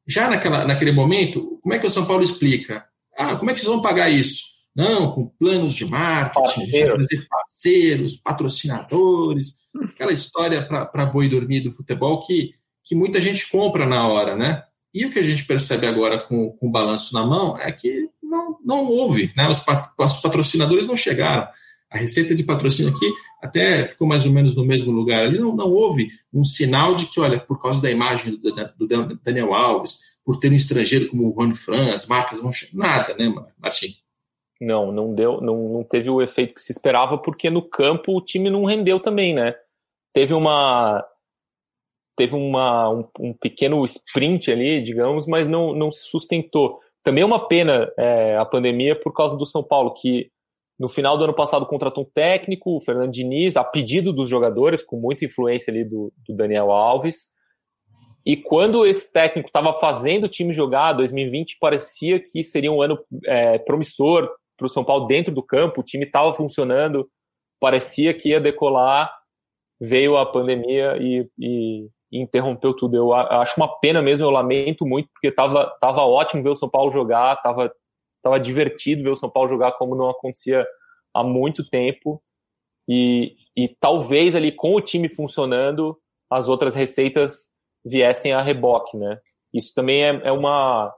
já 0.07 0.29
naquela, 0.29 0.65
naquele 0.65 0.91
momento, 0.91 1.59
como 1.61 1.73
é 1.73 1.79
que 1.79 1.87
o 1.87 1.89
São 1.89 2.05
Paulo 2.05 2.23
explica? 2.23 2.85
Ah, 3.17 3.35
como 3.35 3.51
é 3.51 3.53
que 3.53 3.59
vocês 3.59 3.71
vão 3.71 3.81
pagar 3.81 4.09
isso? 4.09 4.43
Não, 4.73 5.11
com 5.11 5.27
planos 5.27 5.75
de 5.75 5.85
marketing, 5.85 6.59
parceiros, 6.59 7.07
parceiros 7.27 8.15
patrocinadores, 8.15 9.55
aquela 9.89 10.13
história 10.13 10.65
para 10.65 11.05
boi 11.07 11.27
dormir 11.27 11.61
do 11.61 11.73
futebol 11.73 12.21
que 12.21 12.53
que 12.87 12.95
muita 12.95 13.19
gente 13.19 13.49
compra 13.49 13.85
na 13.85 14.07
hora, 14.07 14.35
né? 14.35 14.63
E 14.93 15.05
o 15.05 15.11
que 15.11 15.19
a 15.19 15.23
gente 15.23 15.45
percebe 15.45 15.85
agora 15.85 16.17
com, 16.17 16.51
com 16.51 16.67
o 16.67 16.71
balanço 16.71 17.13
na 17.13 17.25
mão 17.25 17.59
é 17.59 17.71
que 17.71 18.09
não, 18.23 18.57
não 18.63 18.85
houve, 18.85 19.33
né? 19.35 19.49
Os, 19.49 19.61
os 19.97 20.17
patrocinadores 20.21 20.87
não 20.87 20.95
chegaram. 20.95 21.47
A 21.89 21.97
receita 21.97 22.33
de 22.33 22.43
patrocínio 22.43 22.93
aqui 22.93 23.09
até 23.41 23.85
ficou 23.85 24.07
mais 24.07 24.25
ou 24.25 24.31
menos 24.31 24.55
no 24.55 24.65
mesmo 24.65 24.91
lugar 24.91 25.25
ali. 25.25 25.37
Não, 25.37 25.53
não 25.53 25.67
houve 25.67 26.07
um 26.33 26.43
sinal 26.43 26.95
de 26.95 27.05
que, 27.05 27.19
olha, 27.19 27.39
por 27.39 27.61
causa 27.61 27.81
da 27.81 27.91
imagem 27.91 28.37
do, 28.37 28.51
do 28.87 29.19
Daniel 29.23 29.53
Alves, 29.53 30.17
por 30.23 30.37
ter 30.37 30.51
um 30.51 30.55
estrangeiro 30.55 31.09
como 31.09 31.29
o 31.29 31.33
Juan 31.33 31.55
Fran, 31.55 31.93
as 31.93 32.07
marcas 32.07 32.39
vão 32.39 32.51
chegar. 32.51 32.73
Nada, 32.73 33.15
né, 33.15 33.33
Martim? 33.57 33.95
Não, 34.59 34.91
não 34.91 35.13
deu, 35.13 35.39
não, 35.39 35.73
não 35.73 35.83
teve 35.83 36.09
o 36.09 36.21
efeito 36.21 36.55
que 36.55 36.61
se 36.61 36.71
esperava, 36.71 37.17
porque 37.17 37.49
no 37.49 37.61
campo 37.61 38.17
o 38.17 38.21
time 38.21 38.49
não 38.49 38.65
rendeu 38.65 38.99
também, 38.99 39.35
né? 39.35 39.53
Teve 40.13 40.33
uma 40.33 41.05
teve 42.17 42.35
uma, 42.35 42.89
um, 42.89 43.05
um, 43.19 43.33
pequeno 43.33 43.85
sprint 43.85 44.51
ali, 44.51 44.81
digamos, 44.81 45.27
mas 45.27 45.47
não, 45.47 45.71
não 45.73 45.91
se 45.91 46.03
sustentou. 46.05 46.79
Também 47.03 47.21
é 47.21 47.25
uma 47.25 47.47
pena 47.47 47.89
é, 47.95 48.35
a 48.35 48.43
pandemia 48.43 48.99
por 48.99 49.13
causa 49.13 49.37
do 49.37 49.45
São 49.45 49.63
Paulo, 49.63 49.93
que 49.93 50.31
no 50.79 50.89
final 50.89 51.15
do 51.15 51.23
ano 51.23 51.33
passado 51.33 51.65
contratou 51.67 52.03
um 52.03 52.09
técnico, 52.11 52.75
o 52.75 52.81
Fernando 52.81 53.11
Diniz, 53.11 53.55
a 53.55 53.63
pedido 53.63 54.11
dos 54.11 54.27
jogadores, 54.27 54.83
com 54.83 54.99
muita 54.99 55.25
influência 55.25 55.71
ali 55.71 55.85
do, 55.85 56.11
do 56.27 56.35
Daniel 56.35 56.71
Alves. 56.71 57.31
E 58.25 58.35
quando 58.35 58.85
esse 58.85 59.11
técnico 59.13 59.47
estava 59.47 59.71
fazendo 59.73 60.25
o 60.25 60.29
time 60.29 60.53
jogar, 60.53 60.93
2020 60.93 61.57
parecia 61.59 62.19
que 62.19 62.43
seria 62.43 62.71
um 62.71 62.81
ano 62.81 62.99
é, 63.25 63.59
promissor 63.59 64.27
para 64.57 64.65
o 64.65 64.69
São 64.69 64.83
Paulo 64.83 65.05
dentro 65.05 65.33
do 65.33 65.43
campo, 65.43 65.81
o 65.81 65.83
time 65.83 66.03
estava 66.03 66.33
funcionando, 66.33 67.07
parecia 67.59 68.13
que 68.13 68.29
ia 68.29 68.41
decolar, 68.41 69.13
veio 69.79 70.17
a 70.17 70.25
pandemia 70.25 70.97
e, 70.99 71.29
e 71.39 71.87
interrompeu 72.21 72.73
tudo. 72.73 72.95
Eu 72.95 73.13
acho 73.13 73.53
uma 73.57 73.79
pena 73.79 74.01
mesmo, 74.01 74.25
eu 74.25 74.29
lamento 74.29 74.85
muito, 74.85 75.09
porque 75.13 75.31
tava, 75.31 75.67
tava 75.79 76.01
ótimo 76.01 76.43
ver 76.43 76.49
o 76.49 76.55
São 76.55 76.69
Paulo 76.69 76.91
jogar, 76.91 77.41
tava, 77.41 77.71
tava 78.21 78.39
divertido 78.39 79.03
ver 79.03 79.09
o 79.09 79.15
São 79.15 79.29
Paulo 79.29 79.49
jogar 79.49 79.73
como 79.73 79.95
não 79.95 80.09
acontecia 80.09 80.65
há 81.13 81.23
muito 81.23 81.67
tempo. 81.67 82.21
E, 82.87 83.35
e 83.55 83.67
talvez 83.67 84.35
ali 84.35 84.51
com 84.51 84.75
o 84.75 84.81
time 84.81 85.09
funcionando, 85.09 85.97
as 86.29 86.47
outras 86.47 86.75
receitas 86.75 87.49
viessem 87.83 88.33
a 88.33 88.41
reboque, 88.41 88.97
né? 88.97 89.19
Isso 89.53 89.73
também 89.73 90.03
é, 90.03 90.21
é 90.25 90.31
uma 90.31 90.93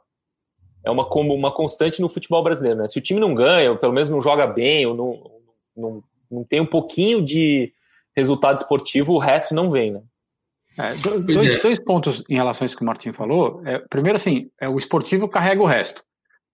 é 0.84 0.90
uma 0.90 1.06
como 1.06 1.34
uma 1.34 1.52
constante 1.52 2.02
no 2.02 2.10
futebol 2.10 2.44
brasileiro, 2.44 2.80
né? 2.80 2.88
Se 2.88 2.98
o 2.98 3.02
time 3.02 3.20
não 3.20 3.34
ganha, 3.34 3.72
ou 3.72 3.78
pelo 3.78 3.94
menos 3.94 4.10
não 4.10 4.22
joga 4.22 4.48
bem, 4.48 4.86
ou 4.86 4.96
não, 4.96 5.32
não, 5.76 6.04
não 6.32 6.44
tem 6.44 6.62
um 6.62 6.66
pouquinho 6.66 7.22
de 7.24 7.74
resultado 8.16 8.58
esportivo, 8.58 9.14
o 9.14 9.20
resto 9.20 9.54
não 9.54 9.70
vem, 9.70 9.92
né? 9.92 10.02
É, 10.78 10.94
dois, 10.96 11.56
é. 11.56 11.60
dois, 11.60 11.80
pontos 11.80 12.24
em 12.30 12.36
relação 12.36 12.64
a 12.64 12.68
isso 12.68 12.78
que 12.78 12.84
o 12.84 12.86
Martin 12.86 13.12
falou. 13.12 13.62
É, 13.66 13.80
primeiro, 13.90 14.18
assim, 14.18 14.50
é, 14.60 14.70
o 14.70 14.78
esportivo 14.78 15.28
carrega 15.28 15.62
o 15.62 15.66
resto. 15.66 16.04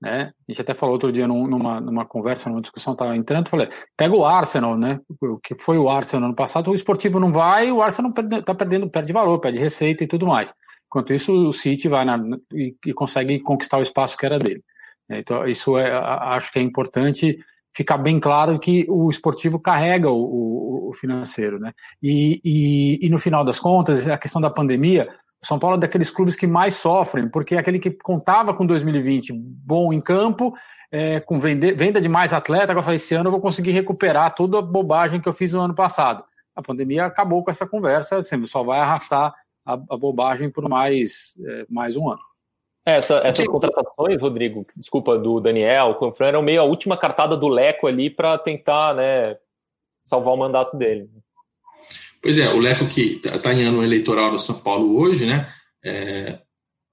Né? 0.01 0.31
A 0.47 0.51
gente 0.51 0.61
até 0.61 0.73
falou 0.73 0.93
outro 0.93 1.11
dia 1.11 1.27
numa, 1.27 1.79
numa 1.79 2.05
conversa, 2.05 2.49
numa 2.49 2.61
discussão, 2.61 2.93
estava 2.93 3.15
entrando, 3.15 3.49
falei, 3.49 3.69
pega 3.95 4.15
o 4.15 4.25
Arsenal, 4.25 4.77
né? 4.77 4.99
O 5.21 5.39
que 5.39 5.55
foi 5.55 5.77
o 5.77 5.89
Arsenal 5.89 6.21
no 6.21 6.27
ano 6.27 6.35
passado, 6.35 6.69
o 6.69 6.75
esportivo 6.75 7.19
não 7.19 7.31
vai, 7.31 7.71
o 7.71 7.81
Arsenal 7.81 8.11
está 8.11 8.53
perdendo, 8.53 8.89
perde 8.89 9.13
valor, 9.13 9.39
perde 9.39 9.57
receita 9.57 10.03
e 10.03 10.07
tudo 10.07 10.27
mais. 10.27 10.53
Enquanto 10.87 11.13
isso, 11.13 11.31
o 11.49 11.53
City 11.53 11.87
vai 11.87 12.05
na, 12.05 12.19
e, 12.53 12.75
e, 12.85 12.93
consegue 12.93 13.39
conquistar 13.39 13.77
o 13.77 13.81
espaço 13.81 14.17
que 14.17 14.25
era 14.25 14.37
dele. 14.37 14.63
Então, 15.09 15.47
isso 15.47 15.77
é, 15.77 15.91
acho 15.91 16.51
que 16.51 16.59
é 16.59 16.61
importante 16.61 17.37
ficar 17.75 17.97
bem 17.97 18.19
claro 18.19 18.57
que 18.57 18.85
o 18.87 19.09
esportivo 19.09 19.59
carrega 19.59 20.09
o, 20.09 20.15
o, 20.15 20.89
o 20.89 20.93
financeiro, 20.93 21.59
né? 21.59 21.73
E, 22.01 22.39
e, 22.43 23.05
e, 23.05 23.09
no 23.09 23.19
final 23.19 23.43
das 23.43 23.59
contas, 23.59 24.07
a 24.07 24.17
questão 24.17 24.41
da 24.41 24.49
pandemia, 24.49 25.09
o 25.43 25.45
São 25.45 25.59
Paulo 25.59 25.75
é 25.75 25.79
daqueles 25.79 26.09
clubes 26.09 26.37
que 26.37 26.47
mais 26.47 26.75
sofrem, 26.75 27.27
porque 27.27 27.55
é 27.55 27.57
aquele 27.57 27.77
que 27.77 27.91
contava 27.91 28.53
com 28.53 28.65
2020 28.65 29.33
bom 29.33 29.91
em 29.91 29.99
campo, 29.99 30.53
é, 30.89 31.19
com 31.19 31.37
vende, 31.37 31.73
venda 31.73 31.99
de 31.99 32.07
mais 32.07 32.31
atleta, 32.31 32.71
agora 32.71 32.83
falei, 32.83 32.95
esse 32.95 33.13
ano 33.13 33.27
eu 33.27 33.31
vou 33.31 33.41
conseguir 33.41 33.71
recuperar 33.71 34.33
toda 34.33 34.59
a 34.59 34.61
bobagem 34.61 35.19
que 35.19 35.27
eu 35.27 35.33
fiz 35.33 35.51
no 35.51 35.59
ano 35.59 35.75
passado. 35.75 36.23
A 36.55 36.61
pandemia 36.61 37.05
acabou 37.05 37.43
com 37.43 37.51
essa 37.51 37.67
conversa, 37.67 38.17
assim, 38.17 38.43
só 38.45 38.63
vai 38.63 38.79
arrastar 38.79 39.33
a, 39.65 39.73
a 39.73 39.97
bobagem 39.97 40.49
por 40.49 40.69
mais, 40.69 41.33
é, 41.45 41.65
mais 41.69 41.97
um 41.97 42.09
ano. 42.09 42.21
É, 42.85 42.97
essa, 42.97 43.15
essas 43.23 43.47
contratações, 43.47 44.21
Rodrigo, 44.21 44.65
desculpa, 44.77 45.17
do 45.17 45.39
Daniel, 45.39 45.97
o 45.99 46.23
eram 46.23 46.43
meio 46.43 46.61
a 46.61 46.65
última 46.65 46.95
cartada 46.95 47.35
do 47.35 47.47
Leco 47.47 47.87
ali 47.87 48.09
para 48.09 48.37
tentar 48.37 48.93
né, 48.93 49.35
salvar 50.03 50.35
o 50.35 50.37
mandato 50.37 50.77
dele. 50.77 51.09
Pois 52.21 52.37
é, 52.37 52.47
o 52.49 52.59
Leco 52.59 52.87
que 52.87 53.15
está 53.15 53.39
tá 53.39 53.53
em 53.53 53.63
ano 53.63 53.83
eleitoral 53.83 54.31
no 54.31 54.39
São 54.39 54.59
Paulo 54.59 54.99
hoje, 54.99 55.25
né? 55.25 55.51
É, 55.83 56.39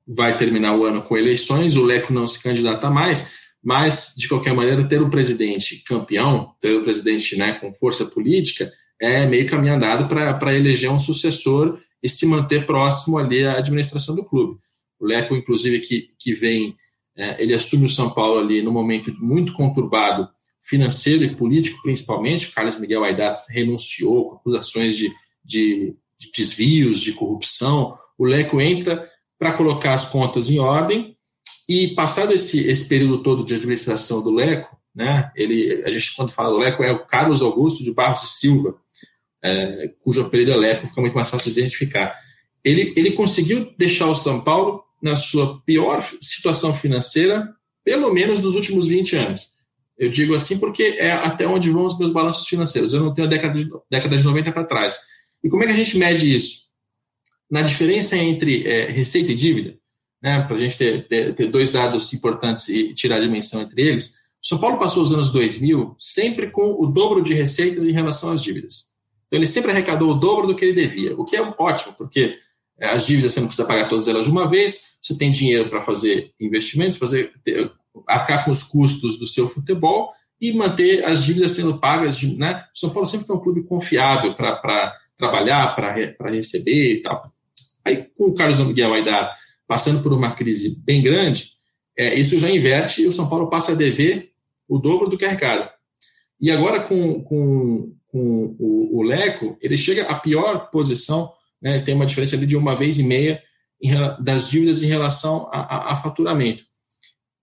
vai 0.07 0.37
terminar 0.37 0.77
o 0.77 0.85
ano 0.85 1.03
com 1.03 1.17
eleições, 1.17 1.77
o 1.77 1.85
Leco 1.85 2.13
não 2.13 2.27
se 2.27 2.43
candidata 2.43 2.91
mais, 2.91 3.31
mas, 3.63 4.15
de 4.17 4.29
qualquer 4.29 4.53
maneira, 4.55 4.83
ter 4.85 5.01
um 5.01 5.09
presidente 5.09 5.85
campeão, 5.85 6.55
ter 6.61 6.77
um 6.77 6.83
presidente 6.83 7.37
né, 7.37 7.53
com 7.55 7.73
força 7.73 8.05
política, 8.05 8.73
é 9.01 9.25
meio 9.25 9.49
caminho 9.49 9.75
andado 9.75 10.09
para 10.09 10.55
eleger 10.55 10.91
um 10.91 10.99
sucessor 10.99 11.79
e 12.03 12.09
se 12.09 12.27
manter 12.27 12.67
próximo 12.67 13.19
ali 13.19 13.45
à 13.45 13.59
administração 13.59 14.17
do 14.17 14.25
clube. 14.25 14.59
O 15.03 15.07
Leco, 15.07 15.35
inclusive, 15.35 15.81
que, 15.81 16.11
que 16.17 16.33
vem, 16.33 16.77
é, 17.17 17.43
ele 17.43 17.53
assume 17.53 17.87
o 17.87 17.91
São 17.91 18.09
Paulo 18.09 18.39
ali 18.39 18.63
num 18.63 18.71
momento 18.71 19.13
muito 19.21 19.53
conturbado, 19.53 20.29
financeiro 20.63 21.25
e 21.25 21.35
político 21.35 21.83
principalmente. 21.83 22.47
O 22.47 22.53
Carlos 22.53 22.79
Miguel 22.79 23.03
Aidar 23.03 23.37
renunciou 23.51 24.31
com 24.31 24.37
acusações 24.37 24.97
de, 24.97 25.13
de, 25.45 25.97
de 26.17 26.31
desvios, 26.31 27.01
de 27.01 27.13
corrupção. 27.13 27.99
O 28.17 28.25
Leco 28.25 28.61
entra 28.61 29.05
para 29.37 29.53
colocar 29.53 29.95
as 29.95 30.09
contas 30.09 30.49
em 30.49 30.61
ordem 30.61 31.17
e 31.69 31.89
passado 31.89 32.33
esse, 32.33 32.67
esse 32.69 32.87
período 32.87 33.23
todo 33.23 33.45
de 33.45 33.55
administração 33.55 34.23
do 34.23 34.31
Leco, 34.31 34.77
né, 34.95 35.33
ele, 35.35 35.83
a 35.85 35.91
gente 35.91 36.15
quando 36.15 36.31
fala 36.31 36.51
do 36.51 36.59
Leco 36.59 36.83
é 36.83 36.93
o 36.93 37.07
Carlos 37.07 37.41
Augusto 37.41 37.83
de 37.83 37.93
Barros 37.93 38.23
e 38.23 38.39
Silva, 38.39 38.77
é, 39.43 39.91
cujo 40.03 40.21
apelido 40.21 40.53
é 40.53 40.57
Leco, 40.57 40.87
fica 40.87 41.01
muito 41.01 41.15
mais 41.15 41.29
fácil 41.29 41.53
de 41.53 41.59
identificar. 41.59 42.15
Ele, 42.63 42.93
ele 42.97 43.13
conseguiu 43.13 43.73
deixar 43.77 44.07
o 44.07 44.15
São 44.15 44.41
Paulo 44.41 44.85
na 45.03 45.17
sua 45.17 45.61
pior 45.63 46.03
situação 46.21 46.73
financeira, 46.73 47.53
pelo 47.85 48.13
menos 48.13 48.41
nos 48.41 48.55
últimos 48.55 48.87
20 48.87 49.17
anos. 49.17 49.49
Eu 49.99 50.09
digo 50.09 50.35
assim 50.35 50.59
porque 50.59 50.83
é 50.99 51.13
até 51.13 51.47
onde 51.47 51.71
vão 51.71 51.85
os 51.85 51.99
meus 51.99 52.13
balanços 52.13 52.47
financeiros. 52.47 52.93
Eu 52.93 53.01
não 53.01 53.13
tenho 53.13 53.27
a 53.27 53.31
década 53.31 53.59
de, 53.59 53.71
década 53.91 54.17
de 54.17 54.25
90 54.25 54.53
para 54.53 54.65
trás. 54.65 54.99
E 55.43 55.51
como 55.51 55.63
é 55.63 55.67
que 55.67 55.73
a 55.73 55.77
gente 55.77 55.99
mede 55.99 56.35
isso? 56.35 56.63
Na 57.51 57.63
diferença 57.63 58.17
entre 58.17 58.67
é, 58.67 58.91
receita 58.91 59.33
e 59.33 59.35
dívida, 59.35 59.77
né, 60.23 60.43
para 60.43 60.55
a 60.55 60.59
gente 60.59 60.77
ter, 60.77 61.07
ter, 61.09 61.35
ter, 61.35 61.47
dois 61.49 61.73
dados 61.73 62.13
importantes 62.13 62.69
e 62.69 62.95
tirar 62.95 63.17
a 63.17 63.21
dimensão 63.21 63.61
entre 63.61 63.83
eles, 63.83 64.15
São 64.41 64.59
Paulo 64.59 64.79
passou 64.79 65.03
os 65.03 65.13
anos 65.13 65.33
2000 65.33 65.97
sempre 65.99 66.51
com 66.51 66.81
o 66.81 66.87
dobro 66.87 67.21
de 67.21 67.35
receitas 67.35 67.85
em 67.85 67.93
relação 67.93 68.31
às 68.31 68.43
dívidas. 68.43 68.93
Então, 69.27 69.39
ele 69.39 69.47
sempre 69.47 69.73
arrecadou 69.73 70.11
o 70.11 70.15
dobro 70.15 70.47
do 70.47 70.55
que 70.55 70.65
ele 70.65 70.75
devia, 70.75 71.15
o 71.17 71.25
que 71.25 71.37
é 71.37 71.43
ótimo, 71.59 71.95
porque 71.95 72.39
as 72.91 73.07
dívidas 73.07 73.33
você 73.33 73.41
não 73.41 73.47
precisa 73.47 73.69
pagar 73.69 73.89
todas 73.89 74.09
elas 74.09 74.25
de 74.25 74.31
uma 74.31 74.49
vez, 74.49 74.93
você 75.01 75.17
tem 75.17 75.31
dinheiro 75.31 75.69
para 75.69 75.81
fazer 75.81 76.33
investimentos, 76.41 76.99
fazer 76.99 77.33
arcar 78.07 78.45
com 78.45 78.51
os 78.51 78.63
custos 78.63 79.19
do 79.19 79.27
seu 79.27 79.49
futebol 79.49 80.13
e 80.41 80.53
manter 80.53 81.05
as 81.05 81.25
dívidas 81.25 81.53
sendo 81.53 81.79
pagas. 81.79 82.17
De, 82.19 82.37
né? 82.37 82.65
São 82.75 82.91
Paulo 82.91 83.09
sempre 83.09 83.27
foi 83.27 83.37
um 83.37 83.41
clube 83.41 83.63
confiável 83.65 84.35
para 84.35 84.95
trabalhar, 85.17 85.75
para 85.75 86.31
receber 86.31 86.95
e 86.95 87.03
tal. 87.03 87.33
Aí, 87.85 88.09
com 88.17 88.27
o 88.27 88.35
Carlos 88.35 88.59
Miguel 88.61 88.95
Aidar 88.95 89.37
passando 89.67 90.03
por 90.03 90.13
uma 90.13 90.33
crise 90.33 90.79
bem 90.85 91.01
grande, 91.01 91.53
é, 91.97 92.15
isso 92.15 92.39
já 92.39 92.51
inverte 92.51 93.03
e 93.03 93.07
o 93.07 93.13
São 93.13 93.29
Paulo 93.29 93.49
passa 93.49 93.73
a 93.73 93.77
dever 93.77 94.33
o 94.69 94.79
dobro 94.79 95.09
do 95.09 95.17
que 95.17 95.25
arrecada. 95.25 95.73
E 96.41 96.51
agora, 96.51 96.81
com, 96.81 97.23
com, 97.23 97.95
com 98.09 98.57
o, 98.59 98.99
o 98.99 99.03
Leco, 99.03 99.57
ele 99.61 99.77
chega 99.77 100.03
à 100.05 100.15
pior 100.15 100.71
posição 100.71 101.33
né, 101.63 101.81
tem 101.81 101.95
uma 101.95 102.07
diferença 102.07 102.37
ali 102.37 102.47
de 102.47 102.57
uma 102.57 102.75
vez 102.75 102.99
e 102.99 103.05
meia 103.05 103.43
das 104.21 104.51
dívidas 104.51 104.83
em 104.83 104.87
relação 104.87 105.49
a, 105.53 105.61
a, 105.61 105.93
a, 105.93 105.97
faturamento, 105.97 106.65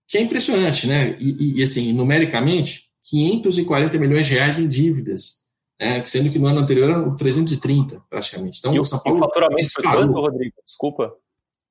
que 0.08 0.16
é 0.16 0.22
impressionante, 0.22 0.86
né? 0.86 1.16
E, 1.20 1.58
e, 1.58 1.62
assim, 1.62 1.92
numericamente, 1.92 2.84
540 3.04 3.98
milhões 3.98 4.26
de 4.26 4.34
reais 4.34 4.58
em 4.58 4.66
dívidas, 4.66 5.40
né, 5.78 6.04
sendo 6.06 6.30
que 6.30 6.38
no 6.38 6.46
ano 6.46 6.60
anterior 6.60 6.90
eram 6.90 7.14
330, 7.14 8.02
praticamente. 8.08 8.58
Então, 8.58 8.74
e 8.74 8.80
o 8.80 8.84
São 8.84 8.98
Paulo. 8.98 9.18
o 9.18 9.20
faturamento 9.20 9.70
foi 9.70 9.84
quanto, 9.84 10.12
Rodrigo? 10.12 10.54
Desculpa. 10.64 11.12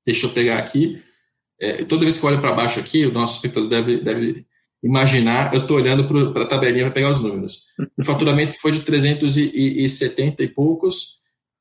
Deixa 0.06 0.26
eu 0.26 0.30
pegar 0.30 0.58
aqui. 0.58 1.02
É, 1.60 1.84
toda 1.84 2.04
vez 2.04 2.16
que 2.16 2.24
eu 2.24 2.30
olho 2.30 2.40
para 2.40 2.52
baixo 2.52 2.80
aqui, 2.80 3.04
o 3.04 3.12
nosso 3.12 3.36
espectador 3.36 3.68
deve, 3.68 4.00
deve 4.00 4.46
imaginar, 4.82 5.52
eu 5.52 5.62
estou 5.62 5.76
olhando 5.76 6.32
para 6.32 6.42
a 6.44 6.46
tabelinha 6.46 6.84
para 6.84 6.94
pegar 6.94 7.10
os 7.10 7.20
números. 7.20 7.66
O 7.98 8.04
faturamento 8.04 8.58
foi 8.58 8.72
de 8.72 8.80
370 8.80 10.42
e 10.42 10.48
poucos, 10.48 11.19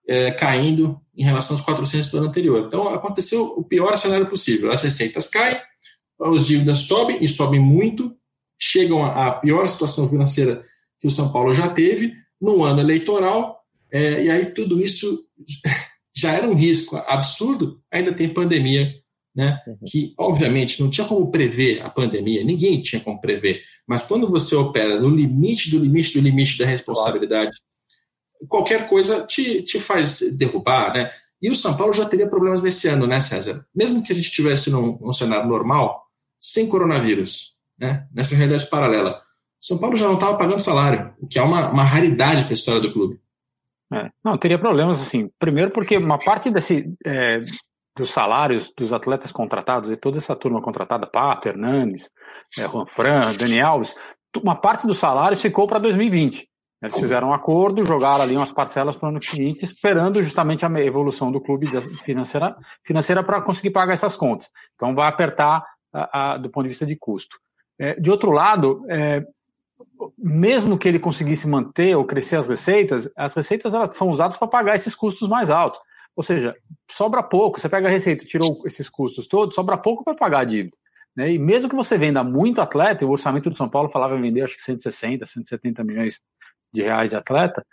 é, 0.09 0.31
caindo 0.31 0.99
em 1.15 1.23
relação 1.23 1.55
aos 1.55 1.63
400 1.63 2.09
do 2.09 2.17
ano 2.17 2.27
anterior. 2.27 2.65
Então, 2.65 2.91
aconteceu 2.91 3.43
o 3.55 3.63
pior 3.63 3.95
cenário 3.95 4.25
possível. 4.25 4.71
As 4.71 4.81
receitas 4.81 5.27
caem, 5.27 5.61
as 6.19 6.47
dívidas 6.47 6.79
sobem, 6.79 7.23
e 7.23 7.29
sobem 7.29 7.59
muito, 7.59 8.15
chegam 8.59 9.05
à 9.05 9.31
pior 9.31 9.67
situação 9.67 10.09
financeira 10.09 10.63
que 10.99 11.07
o 11.07 11.11
São 11.11 11.31
Paulo 11.31 11.53
já 11.53 11.69
teve, 11.69 12.13
no 12.41 12.63
ano 12.63 12.79
eleitoral, 12.79 13.59
é, 13.91 14.23
e 14.23 14.29
aí 14.31 14.47
tudo 14.47 14.81
isso 14.81 15.25
já 16.15 16.31
era 16.31 16.47
um 16.47 16.55
risco 16.55 16.97
absurdo, 17.07 17.79
ainda 17.91 18.11
tem 18.11 18.27
pandemia, 18.27 18.91
né? 19.35 19.59
Uhum. 19.67 19.77
Que, 19.85 20.13
obviamente, 20.17 20.81
não 20.81 20.89
tinha 20.89 21.05
como 21.05 21.29
prever 21.29 21.81
a 21.83 21.89
pandemia, 21.89 22.43
ninguém 22.43 22.81
tinha 22.81 22.99
como 22.99 23.21
prever, 23.21 23.61
mas 23.87 24.05
quando 24.05 24.27
você 24.27 24.55
opera 24.55 24.99
no 24.99 25.09
limite 25.09 25.69
do 25.69 25.77
limite 25.77 26.13
do 26.13 26.21
limite 26.21 26.57
da 26.57 26.65
responsabilidade, 26.65 27.55
qualquer 28.47 28.87
coisa 28.87 29.25
te, 29.25 29.61
te 29.63 29.79
faz 29.79 30.19
derrubar, 30.37 30.93
né? 30.93 31.11
E 31.41 31.49
o 31.49 31.55
São 31.55 31.75
Paulo 31.75 31.93
já 31.93 32.05
teria 32.05 32.29
problemas 32.29 32.61
nesse 32.61 32.87
ano, 32.87 33.07
né, 33.07 33.21
César? 33.21 33.65
Mesmo 33.73 34.03
que 34.03 34.11
a 34.11 34.15
gente 34.15 34.29
tivesse 34.29 34.69
num, 34.69 34.97
num 34.99 35.13
cenário 35.13 35.47
normal, 35.47 36.05
sem 36.39 36.67
coronavírus, 36.67 37.55
né? 37.77 38.07
Nessa 38.13 38.35
realidade 38.35 38.69
paralela. 38.69 39.21
São 39.59 39.77
Paulo 39.77 39.95
já 39.95 40.07
não 40.07 40.15
estava 40.15 40.37
pagando 40.37 40.61
salário, 40.61 41.13
o 41.19 41.27
que 41.27 41.37
é 41.37 41.41
uma, 41.41 41.69
uma 41.69 41.83
raridade 41.83 42.43
para 42.43 42.53
a 42.53 42.53
história 42.53 42.81
do 42.81 42.93
clube. 42.93 43.19
É, 43.91 44.09
não, 44.23 44.37
teria 44.37 44.59
problemas, 44.59 45.01
assim. 45.01 45.29
Primeiro 45.39 45.71
porque 45.71 45.97
uma 45.97 46.19
parte 46.19 46.51
desse, 46.51 46.93
é, 47.05 47.41
dos 47.95 48.09
salários 48.09 48.71
dos 48.75 48.93
atletas 48.93 49.31
contratados 49.31 49.91
e 49.91 49.97
toda 49.97 50.17
essa 50.17 50.35
turma 50.35 50.61
contratada, 50.61 51.07
Pato, 51.07 51.49
Hernandes, 51.49 52.09
é, 52.57 52.67
Juan 52.67 52.85
Fran, 52.85 53.33
Dani 53.35 53.59
Alves, 53.59 53.95
uma 54.41 54.55
parte 54.55 54.85
dos 54.85 54.97
salários 54.97 55.41
ficou 55.41 55.67
para 55.67 55.79
2020. 55.79 56.47
Eles 56.81 56.97
fizeram 56.97 57.29
um 57.29 57.33
acordo, 57.33 57.85
jogaram 57.85 58.23
ali 58.23 58.37
umas 58.37 58.53
parcelas 58.53 58.95
para 58.95 59.07
o 59.07 59.09
ano 59.09 59.23
seguinte, 59.23 59.65
esperando 59.65 60.23
justamente 60.23 60.65
a 60.65 60.69
evolução 60.81 61.29
do 61.29 61.41
clube 61.41 61.67
financeira 62.03 62.55
financeira 62.83 63.21
para 63.21 63.41
conseguir 63.41 63.71
pagar 63.71 63.93
essas 63.93 64.15
contas. 64.15 64.49
Então 64.75 64.95
vai 64.95 65.09
apertar 65.09 65.61
a, 65.91 66.33
a, 66.33 66.37
do 66.37 66.49
ponto 66.49 66.63
de 66.63 66.69
vista 66.69 66.85
de 66.85 66.95
custo. 66.95 67.37
É, 67.77 67.99
de 67.99 68.09
outro 68.09 68.31
lado, 68.31 68.85
é, 68.87 69.25
mesmo 70.17 70.77
que 70.77 70.87
ele 70.87 70.99
conseguisse 70.99 71.47
manter 71.47 71.95
ou 71.95 72.05
crescer 72.05 72.37
as 72.37 72.47
receitas, 72.47 73.09
as 73.15 73.33
receitas 73.33 73.73
elas 73.73 73.95
são 73.97 74.09
usadas 74.09 74.37
para 74.37 74.47
pagar 74.47 74.75
esses 74.75 74.95
custos 74.95 75.27
mais 75.27 75.49
altos. 75.49 75.81
Ou 76.15 76.23
seja, 76.23 76.55
sobra 76.89 77.21
pouco. 77.21 77.59
Você 77.59 77.67
pega 77.67 77.87
a 77.87 77.91
receita, 77.91 78.25
tirou 78.25 78.61
esses 78.65 78.89
custos 78.89 79.27
todos, 79.27 79.55
sobra 79.55 79.77
pouco 79.77 80.03
para 80.03 80.15
pagar 80.15 80.39
a 80.39 80.43
dívida. 80.45 80.75
Né? 81.15 81.33
E 81.33 81.39
mesmo 81.39 81.69
que 81.69 81.75
você 81.75 81.97
venda 81.97 82.23
muito 82.23 82.61
atleta, 82.61 83.05
o 83.05 83.11
orçamento 83.11 83.49
do 83.49 83.55
São 83.57 83.67
Paulo 83.69 83.89
falava 83.89 84.17
em 84.17 84.21
vender 84.21 84.41
acho 84.41 84.55
que 84.55 84.61
160, 84.61 85.25
170 85.25 85.83
milhões 85.83 86.21
de 86.73 86.83
reais 86.83 87.09
de 87.09 87.15
atleta, 87.15 87.65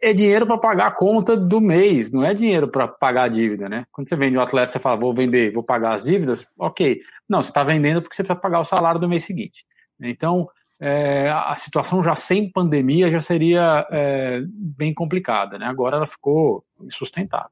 é 0.00 0.12
dinheiro 0.12 0.46
para 0.46 0.58
pagar 0.58 0.86
a 0.86 0.94
conta 0.94 1.36
do 1.36 1.60
mês, 1.60 2.10
não 2.10 2.24
é 2.24 2.32
dinheiro 2.32 2.68
para 2.68 2.88
pagar 2.88 3.24
a 3.24 3.28
dívida, 3.28 3.68
né? 3.68 3.84
Quando 3.92 4.08
você 4.08 4.16
vende 4.16 4.36
um 4.36 4.40
atleta, 4.40 4.72
você 4.72 4.78
fala, 4.78 4.96
vou 4.96 5.12
vender, 5.12 5.52
vou 5.52 5.62
pagar 5.62 5.92
as 5.92 6.04
dívidas, 6.04 6.46
ok. 6.58 7.00
Não, 7.28 7.42
você 7.42 7.50
está 7.50 7.62
vendendo 7.62 8.00
porque 8.00 8.16
você 8.16 8.22
precisa 8.22 8.40
pagar 8.40 8.60
o 8.60 8.64
salário 8.64 9.00
do 9.00 9.08
mês 9.08 9.24
seguinte. 9.24 9.64
Então, 10.00 10.48
é, 10.80 11.30
a 11.30 11.54
situação 11.54 12.02
já 12.02 12.14
sem 12.14 12.50
pandemia 12.50 13.10
já 13.10 13.20
seria 13.20 13.86
é, 13.90 14.42
bem 14.46 14.92
complicada, 14.92 15.58
né? 15.58 15.66
Agora 15.66 15.96
ela 15.96 16.06
ficou 16.06 16.64
insustentável. 16.82 17.50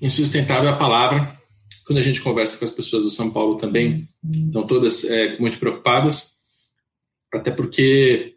Insustentável 0.00 0.70
é 0.70 0.72
a 0.72 0.76
palavra. 0.76 1.26
Quando 1.84 1.98
a 1.98 2.02
gente 2.02 2.20
conversa 2.20 2.56
com 2.56 2.64
as 2.64 2.70
pessoas 2.70 3.02
do 3.02 3.10
São 3.10 3.30
Paulo 3.30 3.56
também, 3.56 4.08
estão 4.24 4.64
todas 4.64 5.04
é, 5.04 5.36
muito 5.38 5.58
preocupadas, 5.58 6.32
até 7.32 7.50
porque 7.50 8.36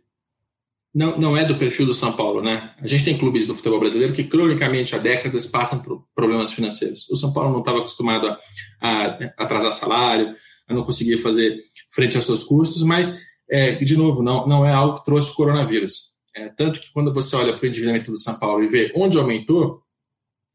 não, 0.95 1.17
não 1.17 1.35
é 1.35 1.43
do 1.43 1.57
perfil 1.57 1.85
do 1.85 1.93
São 1.93 2.13
Paulo, 2.13 2.41
né? 2.41 2.73
A 2.79 2.87
gente 2.87 3.03
tem 3.03 3.17
clubes 3.17 3.47
do 3.47 3.53
futebol 3.53 3.81
brasileiro 3.81 4.13
que, 4.13 4.23
cronicamente, 4.23 4.95
há 4.95 4.97
décadas, 4.97 5.45
passam 5.45 5.79
por 5.79 6.07
problemas 6.15 6.53
financeiros. 6.53 7.09
O 7.09 7.17
São 7.17 7.33
Paulo 7.33 7.51
não 7.51 7.59
estava 7.59 7.79
acostumado 7.79 8.29
a, 8.29 8.37
a, 8.81 9.05
atrasar 9.37 9.73
salário, 9.73 10.33
a 10.65 10.73
não 10.73 10.85
conseguir 10.85 11.17
fazer 11.17 11.57
frente 11.91 12.15
aos 12.15 12.25
seus 12.25 12.43
custos, 12.43 12.81
mas, 12.81 13.19
é, 13.49 13.73
de 13.75 13.97
novo, 13.97 14.23
não, 14.23 14.47
não 14.47 14.65
é 14.65 14.71
algo 14.71 14.97
que 14.97 15.03
trouxe 15.03 15.31
o 15.31 15.33
coronavírus. 15.33 16.15
É, 16.33 16.47
tanto 16.47 16.79
que 16.79 16.89
quando 16.93 17.13
você 17.13 17.35
olha 17.35 17.51
para 17.51 17.65
o 17.65 17.67
endividamento 17.67 18.09
do 18.09 18.17
São 18.17 18.39
Paulo 18.39 18.63
e 18.63 18.69
vê 18.69 18.93
onde 18.95 19.17
aumentou, 19.17 19.81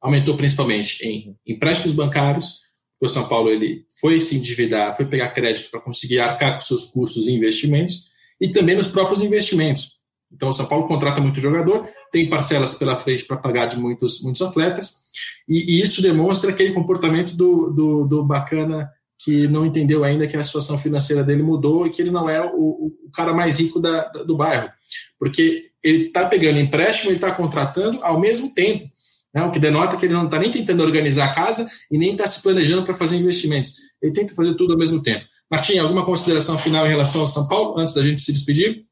aumentou 0.01 0.39
principalmente 0.39 1.07
em 1.07 1.37
empréstimos 1.47 1.93
bancários, 1.93 2.61
o 2.99 3.07
São 3.07 3.29
Paulo 3.29 3.51
ele 3.51 3.85
foi 4.01 4.19
se 4.23 4.37
endividar, 4.37 4.97
foi 4.97 5.05
pegar 5.05 5.29
crédito 5.29 5.71
para 5.71 5.81
conseguir 5.81 6.19
arcar 6.19 6.55
com 6.55 6.61
seus 6.63 6.87
custos 6.87 7.29
e 7.29 7.33
investimentos, 7.33 8.09
e 8.41 8.51
também 8.51 8.75
nos 8.75 8.87
próprios 8.87 9.23
investimentos. 9.23 10.00
Então, 10.33 10.49
o 10.49 10.53
São 10.53 10.67
Paulo 10.67 10.87
contrata 10.87 11.21
muito 11.21 11.41
jogador, 11.41 11.87
tem 12.13 12.29
parcelas 12.29 12.75
pela 12.75 12.97
frente 12.97 13.25
para 13.25 13.37
pagar 13.37 13.67
de 13.67 13.79
muitos, 13.79 14.23
muitos 14.23 14.41
atletas, 14.43 15.01
e, 15.49 15.77
e 15.77 15.81
isso 15.81 16.01
demonstra 16.01 16.51
aquele 16.51 16.73
comportamento 16.73 17.35
do, 17.35 17.71
do, 17.71 18.05
do, 18.05 18.25
bacana 18.25 18.91
que 19.19 19.49
não 19.49 19.67
entendeu 19.67 20.05
ainda 20.05 20.27
que 20.27 20.37
a 20.37 20.45
situação 20.45 20.79
financeira 20.79 21.23
dele 21.23 21.43
mudou 21.43 21.87
e 21.87 21.91
que 21.91 22.01
ele 22.01 22.11
não 22.11 22.29
é 22.29 22.41
o, 22.41 22.93
o 23.07 23.11
cara 23.13 23.35
mais 23.35 23.59
rico 23.59 23.81
da, 23.81 24.05
do 24.09 24.37
bairro. 24.37 24.71
Porque 25.19 25.71
ele 25.83 26.07
está 26.07 26.25
pegando 26.27 26.59
empréstimo, 26.59 27.11
ele 27.11 27.17
está 27.17 27.31
contratando 27.31 28.03
ao 28.03 28.19
mesmo 28.19 28.55
tempo. 28.55 28.89
Né, 29.33 29.43
o 29.45 29.51
que 29.53 29.61
denota 29.61 29.97
que 29.97 30.07
ele 30.07 30.15
não 30.15 30.25
está 30.25 30.39
nem 30.39 30.51
tentando 30.51 30.83
organizar 30.83 31.27
a 31.27 31.35
casa 31.35 31.69
e 31.91 31.97
nem 31.97 32.13
está 32.13 32.27
se 32.27 32.43
planejando 32.43 32.83
para 32.83 32.95
fazer 32.95 33.17
investimentos. 33.17 33.77
Ele 34.03 34.13
tenta 34.13 34.35
fazer 34.35 34.55
tudo 34.55 34.73
ao 34.73 34.79
mesmo 34.79 35.03
tempo. 35.03 35.25
Martim, 35.51 35.79
alguma 35.79 36.05
consideração 36.05 36.59
final 36.59 36.87
em 36.87 36.91
relação 36.91 37.21
ao 37.21 37.29
São 37.29 37.47
Paulo, 37.47 37.79
antes 37.79 37.95
da 37.95 38.03
gente 38.03 38.23
se 38.23 38.33
despedir? 38.33 38.85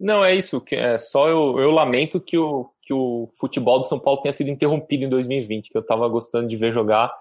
Não, 0.00 0.24
é 0.24 0.34
isso. 0.34 0.62
É 0.72 0.98
só 0.98 1.28
eu, 1.28 1.60
eu 1.60 1.70
lamento 1.70 2.18
que 2.18 2.38
o, 2.38 2.70
que 2.82 2.94
o 2.94 3.28
futebol 3.38 3.78
do 3.80 3.86
São 3.86 4.00
Paulo 4.00 4.20
tenha 4.20 4.32
sido 4.32 4.48
interrompido 4.48 5.04
em 5.04 5.08
2020, 5.10 5.68
que 5.68 5.76
eu 5.76 5.82
estava 5.82 6.08
gostando 6.08 6.48
de 6.48 6.56
ver 6.56 6.72
jogar. 6.72 7.12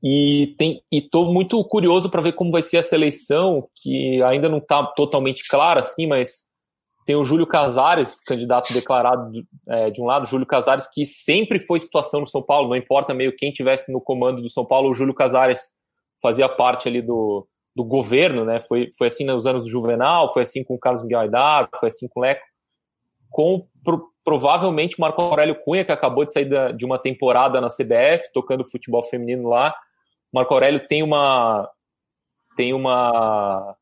E 0.00 0.54
estou 0.92 1.32
muito 1.32 1.62
curioso 1.64 2.08
para 2.08 2.22
ver 2.22 2.34
como 2.34 2.52
vai 2.52 2.62
ser 2.62 2.76
essa 2.76 2.94
eleição, 2.94 3.68
que 3.74 4.22
ainda 4.22 4.48
não 4.48 4.58
está 4.58 4.84
totalmente 4.84 5.48
clara, 5.48 5.80
assim, 5.80 6.06
mas 6.06 6.46
tem 7.06 7.16
o 7.16 7.24
Júlio 7.24 7.46
Casares, 7.46 8.22
candidato 8.22 8.72
declarado 8.72 9.30
é, 9.66 9.90
de 9.90 10.00
um 10.00 10.04
lado, 10.04 10.26
Júlio 10.26 10.46
Casares, 10.46 10.86
que 10.92 11.04
sempre 11.04 11.58
foi 11.58 11.80
situação 11.80 12.20
no 12.20 12.26
São 12.26 12.42
Paulo, 12.42 12.68
não 12.68 12.76
importa 12.76 13.14
meio 13.14 13.34
quem 13.34 13.50
tivesse 13.50 13.90
no 13.92 14.00
comando 14.00 14.40
do 14.40 14.50
São 14.50 14.64
Paulo, 14.64 14.90
o 14.90 14.94
Júlio 14.94 15.14
Casares 15.14 15.72
fazia 16.20 16.48
parte 16.48 16.86
ali 16.86 17.02
do, 17.02 17.46
do 17.74 17.84
governo, 17.84 18.44
né? 18.44 18.60
Foi, 18.60 18.90
foi 18.96 19.08
assim 19.08 19.24
nos 19.24 19.46
anos 19.46 19.64
do 19.64 19.70
Juvenal, 19.70 20.32
foi 20.32 20.42
assim 20.42 20.62
com 20.62 20.74
o 20.74 20.78
Carlos 20.78 21.02
Miguel 21.02 21.20
Aidar, 21.20 21.68
foi 21.78 21.88
assim 21.88 22.06
com 22.08 22.20
o 22.20 22.22
Leco, 22.22 22.42
com 23.30 23.66
pro, 23.82 24.10
provavelmente 24.22 25.00
Marco 25.00 25.20
Aurélio 25.20 25.60
Cunha, 25.64 25.84
que 25.84 25.92
acabou 25.92 26.24
de 26.24 26.32
sair 26.32 26.44
da, 26.44 26.70
de 26.70 26.84
uma 26.84 26.98
temporada 26.98 27.60
na 27.60 27.68
CBF, 27.68 28.32
tocando 28.32 28.68
futebol 28.68 29.02
feminino 29.02 29.48
lá. 29.48 29.74
Marco 30.32 30.54
Aurélio 30.54 30.86
tem 30.86 31.02
uma 31.02 31.68
tem 32.56 32.72
uma 32.72 33.76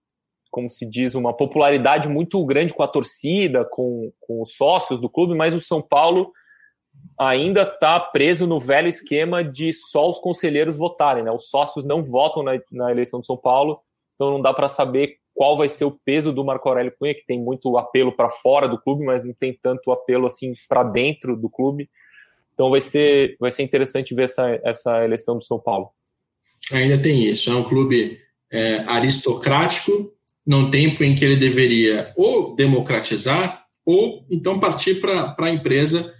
como 0.50 0.68
se 0.68 0.84
diz, 0.84 1.14
uma 1.14 1.34
popularidade 1.34 2.08
muito 2.08 2.44
grande 2.44 2.74
com 2.74 2.82
a 2.82 2.88
torcida, 2.88 3.64
com, 3.64 4.12
com 4.20 4.42
os 4.42 4.54
sócios 4.54 5.00
do 5.00 5.08
clube, 5.08 5.34
mas 5.34 5.54
o 5.54 5.60
São 5.60 5.80
Paulo 5.80 6.30
ainda 7.18 7.62
está 7.62 7.98
preso 8.00 8.46
no 8.46 8.58
velho 8.58 8.88
esquema 8.88 9.44
de 9.44 9.72
só 9.72 10.08
os 10.08 10.18
conselheiros 10.18 10.76
votarem, 10.76 11.22
né? 11.22 11.30
Os 11.30 11.48
sócios 11.48 11.84
não 11.84 12.02
votam 12.02 12.42
na, 12.42 12.52
na 12.70 12.90
eleição 12.90 13.20
de 13.20 13.26
São 13.26 13.36
Paulo, 13.36 13.80
então 14.14 14.30
não 14.30 14.40
dá 14.40 14.52
para 14.52 14.68
saber 14.68 15.16
qual 15.34 15.56
vai 15.56 15.68
ser 15.68 15.84
o 15.84 15.98
peso 16.04 16.32
do 16.32 16.44
Marco 16.44 16.68
Aurélio 16.68 16.92
Cunha, 16.98 17.14
que 17.14 17.26
tem 17.26 17.40
muito 17.40 17.76
apelo 17.78 18.12
para 18.12 18.28
fora 18.28 18.68
do 18.68 18.80
clube, 18.80 19.04
mas 19.04 19.24
não 19.24 19.32
tem 19.32 19.58
tanto 19.62 19.90
apelo 19.90 20.26
assim 20.26 20.52
para 20.68 20.82
dentro 20.82 21.36
do 21.36 21.48
clube. 21.48 21.88
Então 22.52 22.70
vai 22.70 22.80
ser, 22.80 23.36
vai 23.40 23.50
ser 23.50 23.62
interessante 23.62 24.14
ver 24.14 24.24
essa, 24.24 24.60
essa 24.62 25.04
eleição 25.04 25.38
do 25.38 25.44
São 25.44 25.58
Paulo. 25.58 25.88
Ainda 26.70 26.98
tem 26.98 27.24
isso, 27.24 27.50
é 27.50 27.54
um 27.54 27.64
clube 27.64 28.18
é, 28.50 28.76
aristocrático, 28.86 30.12
num 30.46 30.70
tempo 30.70 31.02
em 31.02 31.14
que 31.14 31.24
ele 31.24 31.36
deveria 31.36 32.12
ou 32.16 32.54
democratizar 32.54 33.64
ou 33.86 34.24
então 34.30 34.60
partir 34.60 35.00
para 35.00 35.34
a 35.38 35.50
empresa 35.50 36.12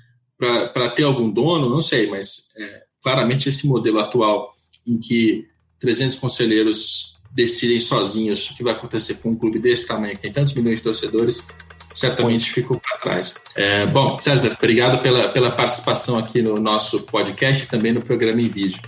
para 0.73 0.89
ter 0.89 1.05
algum 1.05 1.31
dono, 1.31 1.71
não 1.71 1.81
sei, 1.81 2.09
mas 2.09 2.51
é, 2.57 2.83
claramente 3.03 3.49
esse 3.49 3.67
modelo 3.67 4.01
atual 4.01 4.53
em 4.87 4.99
que 4.99 5.47
300 5.79 6.17
conselheiros 6.17 7.19
decidem 7.31 7.81
sozinhos 7.81 8.51
o 8.51 8.57
que 8.57 8.63
vai 8.63 8.73
acontecer 8.73 9.15
com 9.15 9.31
um 9.31 9.37
clube 9.37 9.59
desse 9.59 9.87
tamanho, 9.87 10.17
que 10.17 10.23
tem 10.23 10.33
tantos 10.33 10.53
milhões 10.53 10.79
de 10.79 10.85
torcedores, 10.85 11.47
certamente 11.95 12.51
ficou 12.51 12.79
para 12.79 12.99
trás. 12.99 13.35
É, 13.55 13.87
bom, 13.87 14.19
César, 14.19 14.55
obrigado 14.57 15.01
pela, 15.01 15.29
pela 15.29 15.51
participação 15.51 16.19
aqui 16.19 16.43
no 16.43 16.57
nosso 16.57 17.03
podcast 17.03 17.65
e 17.65 17.69
também 17.69 17.93
no 17.93 18.03
programa 18.03 18.41
em 18.41 18.49
vídeo. 18.49 18.81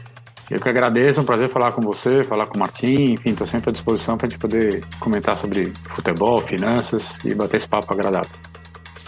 Eu 0.50 0.60
que 0.60 0.68
agradeço, 0.68 1.20
é 1.20 1.22
um 1.22 1.26
prazer 1.26 1.48
falar 1.48 1.72
com 1.72 1.80
você, 1.80 2.22
falar 2.22 2.46
com 2.46 2.56
o 2.56 2.60
Martim, 2.60 3.12
enfim, 3.12 3.30
estou 3.30 3.46
sempre 3.46 3.70
à 3.70 3.72
disposição 3.72 4.18
para 4.18 4.26
a 4.26 4.30
gente 4.30 4.38
poder 4.38 4.84
comentar 5.00 5.36
sobre 5.38 5.72
futebol, 5.94 6.40
finanças 6.40 7.18
e 7.24 7.34
bater 7.34 7.56
esse 7.56 7.68
papo 7.68 7.92
agradável. 7.92 8.53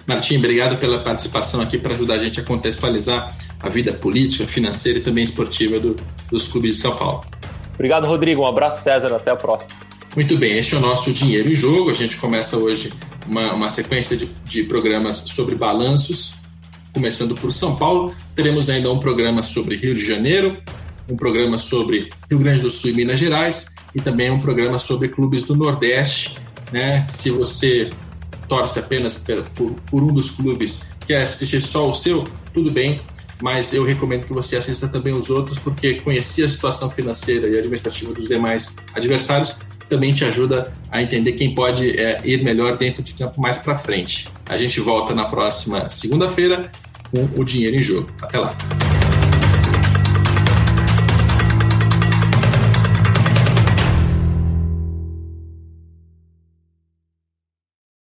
Martim, 0.07 0.37
obrigado 0.37 0.77
pela 0.79 0.99
participação 1.01 1.61
aqui 1.61 1.79
para 1.79 1.93
ajudar 1.93 2.15
a 2.15 2.19
gente 2.19 2.39
a 2.39 2.43
contextualizar 2.43 3.37
a 3.61 3.69
vida 3.69 3.93
política, 3.93 4.47
financeira 4.47 4.99
e 4.99 5.03
também 5.03 5.25
esportiva 5.25 5.81
do, 5.81 5.97
dos 6.31 6.47
clubes 6.47 6.77
de 6.77 6.83
São 6.83 6.95
Paulo. 6.95 7.25
Obrigado, 7.75 8.07
Rodrigo. 8.07 8.43
Um 8.43 8.47
abraço, 8.47 8.83
César. 8.83 9.15
Até 9.15 9.31
a 9.33 9.37
próxima. 9.37 9.71
Muito 10.15 10.37
bem, 10.39 10.57
este 10.57 10.75
é 10.75 10.79
o 10.79 10.81
nosso 10.81 11.13
Dinheiro 11.13 11.51
em 11.51 11.55
Jogo. 11.55 11.91
A 11.91 11.93
gente 11.93 12.17
começa 12.17 12.57
hoje 12.57 12.93
uma, 13.29 13.53
uma 13.53 13.69
sequência 13.69 14.17
de, 14.17 14.27
de 14.45 14.63
programas 14.63 15.17
sobre 15.17 15.55
balanços, 15.55 16.35
começando 16.93 17.35
por 17.35 17.53
São 17.53 17.77
Paulo. 17.77 18.15
Teremos 18.35 18.71
ainda 18.71 18.91
um 18.91 18.99
programa 18.99 19.43
sobre 19.43 19.77
Rio 19.77 19.95
de 19.95 20.07
Janeiro, 20.07 20.57
um 21.11 21.17
programa 21.17 21.59
sobre 21.59 22.09
Rio 22.31 22.39
Grande 22.39 22.63
do 22.63 22.71
Sul 22.71 22.91
e 22.91 22.93
Minas 22.95 23.19
Gerais 23.19 23.75
e 23.95 24.01
também 24.01 24.31
um 24.31 24.39
programa 24.39 24.79
sobre 24.79 25.09
clubes 25.09 25.45
do 25.45 25.55
Nordeste. 25.55 26.39
Né? 26.73 27.07
Se 27.09 27.31
você 27.31 27.91
torce 28.49 28.79
apenas 28.79 29.17
por, 29.55 29.73
por 29.91 30.03
um 30.03 30.13
dos 30.13 30.31
clubes, 30.31 30.91
quer 31.07 31.23
assistir 31.23 31.61
só 31.61 31.89
o 31.91 31.95
seu, 31.95 32.25
tudo 32.53 32.71
bem, 32.71 33.01
mas 33.41 33.73
eu 33.73 33.85
recomendo 33.85 34.27
que 34.27 34.33
você 34.33 34.57
assista 34.57 34.89
também 34.89 35.13
os 35.13 35.31
outros, 35.31 35.59
porque 35.59 35.95
conhecer 35.95 36.45
a 36.45 36.49
situação 36.49 36.91
financeira 36.91 37.49
e 37.49 37.59
administrativa 37.59 38.13
dos 38.13 38.29
demais 38.29 38.77
adversários 38.95 39.55
também 39.89 40.13
te 40.13 40.25
ajuda 40.25 40.73
a 40.91 41.03
entender 41.03 41.33
quem 41.33 41.55
pode 41.55 41.99
é, 41.99 42.21
ir 42.25 42.43
melhor 42.43 42.77
dentro 42.77 43.03
de 43.03 43.13
campo 43.15 43.41
mais 43.41 43.59
para 43.59 43.79
frente. 43.79 44.29
A 44.49 44.57
gente 44.57 44.81
volta 44.81 45.15
na 45.15 45.27
próxima 45.27 45.91
segunda-feira 45.91 46.71
com 47.11 47.41
o 47.41 47.45
Dinheiro 47.45 47.77
em 47.77 47.83
Jogo. 47.83 48.11
Até 48.21 48.39
lá! 48.39 48.57